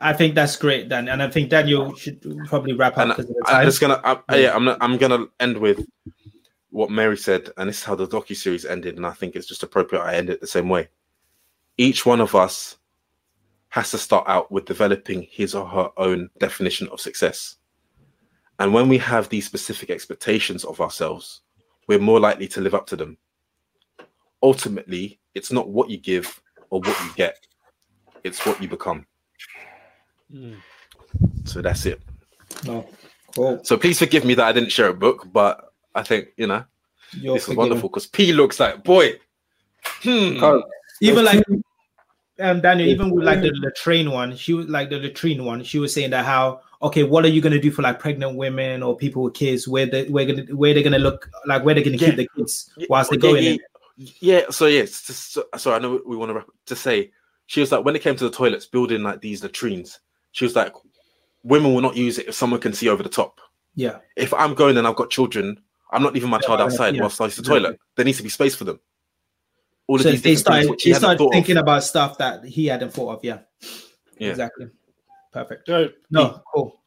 I 0.00 0.12
think 0.12 0.34
that's 0.34 0.56
great, 0.56 0.88
Dan, 0.88 1.08
and 1.08 1.22
I 1.22 1.28
think 1.28 1.50
Daniel 1.50 1.94
should 1.94 2.20
probably 2.46 2.72
wrap 2.72 2.96
up 2.96 2.98
And 2.98 3.10
because 3.10 3.30
of 3.30 3.36
the 3.36 3.42
I'm 3.46 3.66
just 3.66 3.80
gonna, 3.80 4.00
I, 4.02 4.36
yeah, 4.36 4.54
I'm, 4.54 4.68
I'm 4.68 4.96
gonna 4.96 5.26
end 5.38 5.58
with 5.58 5.86
what 6.70 6.90
Mary 6.90 7.16
said, 7.16 7.50
and 7.56 7.68
this 7.68 7.78
is 7.78 7.84
how 7.84 7.94
the 7.94 8.06
docu 8.06 8.36
series 8.36 8.64
ended, 8.64 8.96
and 8.96 9.06
I 9.06 9.12
think 9.12 9.36
it's 9.36 9.46
just 9.46 9.62
appropriate 9.62 10.02
I 10.02 10.14
end 10.14 10.30
it 10.30 10.40
the 10.40 10.46
same 10.46 10.68
way. 10.68 10.88
Each 11.76 12.06
one 12.06 12.20
of 12.20 12.34
us 12.34 12.76
has 13.68 13.90
to 13.90 13.98
start 13.98 14.24
out 14.26 14.50
with 14.50 14.64
developing 14.64 15.26
his 15.30 15.54
or 15.54 15.66
her 15.66 15.90
own 15.96 16.30
definition 16.38 16.88
of 16.88 17.00
success, 17.00 17.56
and 18.58 18.72
when 18.72 18.88
we 18.88 18.98
have 18.98 19.28
these 19.28 19.46
specific 19.46 19.90
expectations 19.90 20.64
of 20.64 20.80
ourselves, 20.80 21.42
we're 21.88 21.98
more 21.98 22.20
likely 22.20 22.48
to 22.48 22.60
live 22.60 22.74
up 22.74 22.86
to 22.86 22.96
them. 22.96 23.18
Ultimately, 24.42 25.18
it's 25.34 25.52
not 25.52 25.68
what 25.68 25.90
you 25.90 25.98
give 25.98 26.40
or 26.70 26.80
what 26.80 26.98
you 27.04 27.12
get; 27.16 27.36
it's 28.24 28.46
what 28.46 28.62
you 28.62 28.68
become. 28.68 29.06
Mm. 30.32 30.56
So 31.44 31.60
that's 31.60 31.86
it. 31.86 32.00
No, 32.64 32.86
cool. 33.34 33.60
So 33.64 33.76
please 33.76 33.98
forgive 33.98 34.24
me 34.24 34.34
that 34.34 34.46
I 34.46 34.52
didn't 34.52 34.70
share 34.70 34.88
a 34.88 34.94
book, 34.94 35.26
but 35.32 35.72
I 35.94 36.02
think 36.02 36.28
you 36.36 36.46
know 36.46 36.64
You're 37.12 37.34
this 37.34 37.48
is 37.48 37.56
wonderful 37.56 37.88
because 37.88 38.06
P 38.06 38.32
looks 38.32 38.60
like 38.60 38.84
boy. 38.84 39.14
Hmm. 39.84 40.42
Oh, 40.42 40.62
Even 41.00 41.24
like 41.24 41.44
um 42.40 42.60
Daniel, 42.60 42.88
even 42.88 43.10
with 43.10 43.24
like 43.24 43.40
the 43.40 43.52
latrine 43.62 44.10
one, 44.10 44.36
she 44.36 44.52
was 44.52 44.66
like 44.68 44.90
the 44.90 44.98
latrine 44.98 45.44
one. 45.44 45.62
She 45.64 45.78
was 45.78 45.92
saying 45.92 46.10
that 46.10 46.24
how 46.24 46.60
okay, 46.82 47.02
what 47.02 47.24
are 47.24 47.28
you 47.28 47.40
gonna 47.40 47.60
do 47.60 47.70
for 47.70 47.82
like 47.82 47.98
pregnant 47.98 48.36
women 48.36 48.82
or 48.82 48.96
people 48.96 49.22
with 49.22 49.34
kids? 49.34 49.66
Where 49.66 49.86
they 49.86 50.04
where 50.08 50.26
gonna 50.26 50.44
where 50.54 50.74
they're 50.74 50.82
gonna 50.82 50.98
look 50.98 51.30
like 51.46 51.64
where 51.64 51.74
they're 51.74 51.84
gonna 51.84 51.96
Yeah. 51.96 52.08
keep 52.08 52.16
the 52.16 52.28
kids 52.36 52.70
whilst 52.88 53.10
they 53.10 53.16
yeah, 53.16 53.20
go 53.20 53.34
in. 53.34 53.44
yeah, 53.44 53.50
it. 53.50 53.60
Yeah, 54.20 54.40
so 54.50 54.66
yes, 54.66 55.02
just, 55.06 55.32
so, 55.32 55.44
so 55.58 55.74
I 55.74 55.78
know 55.78 56.00
we 56.06 56.16
want 56.16 56.32
to 56.32 56.44
to 56.66 56.76
say 56.76 57.10
she 57.46 57.60
was 57.60 57.70
like 57.72 57.84
when 57.84 57.96
it 57.96 58.02
came 58.02 58.16
to 58.16 58.24
the 58.24 58.30
toilets, 58.30 58.66
building 58.66 59.02
like 59.02 59.20
these 59.20 59.42
latrines, 59.42 60.00
she 60.32 60.44
was 60.44 60.54
like, 60.56 60.72
women 61.42 61.72
will 61.74 61.80
not 61.80 61.96
use 61.96 62.18
it 62.18 62.28
if 62.28 62.34
someone 62.34 62.60
can 62.60 62.72
see 62.72 62.88
over 62.88 63.02
the 63.02 63.08
top. 63.08 63.40
Yeah, 63.74 63.98
If 64.16 64.34
I'm 64.34 64.54
going 64.54 64.76
and 64.76 64.86
I've 64.86 64.96
got 64.96 65.10
children, 65.10 65.58
I'm 65.92 66.02
not 66.02 66.12
leaving 66.12 66.28
my 66.30 66.38
child 66.40 66.60
outside 66.60 66.94
yeah, 66.94 67.02
whilst 67.02 67.20
I 67.20 67.24
use 67.26 67.36
the 67.36 67.40
exactly. 67.42 67.60
toilet. 67.62 67.80
There 67.96 68.04
needs 68.04 68.18
to 68.18 68.22
be 68.24 68.28
space 68.28 68.54
for 68.54 68.64
them. 68.64 68.80
All 69.86 69.96
of 69.96 70.02
so 70.02 70.10
these 70.10 70.22
they 70.22 70.34
different 70.34 70.34
things 70.34 70.40
started 70.40 70.70
which 70.70 70.82
he 70.82 70.90
he 70.90 70.94
started 70.94 71.28
thinking 71.32 71.56
of. 71.56 71.62
about 71.62 71.82
stuff 71.84 72.18
that 72.18 72.44
he 72.44 72.66
hadn't 72.66 72.92
thought 72.92 73.18
of. 73.18 73.24
Yeah, 73.24 73.38
Yeah. 74.18 74.30
exactly. 74.30 74.66
Perfect. 75.32 75.66
Dope. 75.66 75.94
No, 76.10 76.42
cool. 76.52 76.80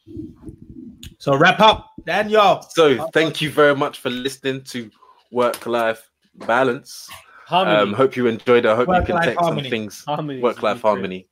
So 1.17 1.35
wrap 1.35 1.59
up, 1.61 1.91
Daniel. 2.05 2.61
So 2.71 3.07
thank 3.13 3.41
you 3.41 3.49
very 3.49 3.75
much 3.75 3.99
for 3.99 4.09
listening 4.09 4.61
to 4.65 4.91
Work 5.31 5.65
Life 5.65 6.09
Balance. 6.35 7.09
Harmony. 7.45 7.77
Um, 7.77 7.93
hope 7.93 8.15
you 8.15 8.27
enjoyed 8.27 8.65
it. 8.65 8.69
I 8.69 8.75
hope 8.75 8.87
you 8.89 9.03
can 9.05 9.21
take 9.21 9.37
harmony. 9.37 9.63
some 9.63 9.69
things 9.71 10.03
harmony. 10.05 10.41
work 10.41 10.61
life 10.61 10.63
really 10.63 10.81
great. 10.81 10.81
harmony. 10.81 11.27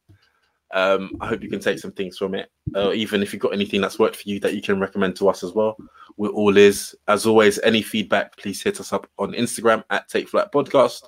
Um, 0.74 1.12
I 1.20 1.28
hope 1.28 1.44
you 1.44 1.50
can 1.50 1.60
take 1.60 1.80
some 1.80 1.92
things 1.92 2.18
from 2.18 2.36
it. 2.36 2.52
Uh, 2.76 2.92
even 2.94 3.22
if 3.22 3.34
you've 3.34 3.42
got 3.42 3.54
anything 3.54 3.82
that's 3.82 4.00
worked 4.00 4.16
for 4.16 4.30
you 4.30 4.40
that 4.40 4.56
you 4.56 4.62
can 4.62 4.80
recommend 4.80 5.16
to 5.18 5.30
us 5.30 5.44
as 5.44 5.54
well. 5.54 5.78
We're 6.18 6.30
all 6.30 6.58
is. 6.58 6.96
As 7.08 7.26
always, 7.26 7.60
any 7.60 7.82
feedback, 7.82 8.38
please 8.38 8.62
hit 8.62 8.80
us 8.80 8.94
up 8.94 9.08
on 9.20 9.34
Instagram 9.34 9.84
at 9.90 10.08
Take 10.08 10.30
Flight 10.30 10.52
Podcast 10.52 11.04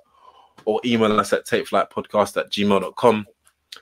or 0.65 0.80
email 0.85 1.19
us 1.19 1.34
at 1.34 1.45
takeflightpodcast 1.45 2.38
at 2.38 2.52
gmail.com. 2.52 3.26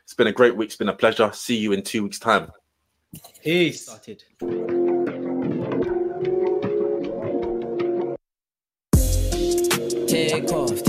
It's 0.04 0.14
been 0.14 0.28
a 0.28 0.32
great 0.32 0.56
week. 0.56 0.68
It's 0.68 0.76
been 0.76 0.90
a 0.90 0.94
pleasure. 0.94 1.32
See 1.34 1.58
you 1.58 1.74
in 1.74 1.84
two 1.84 2.04
weeks' 2.04 2.20
time. 2.20 2.52
Peace. 3.44 3.86
Started. 3.86 4.24
Take 10.08 10.52
off, 10.52 10.84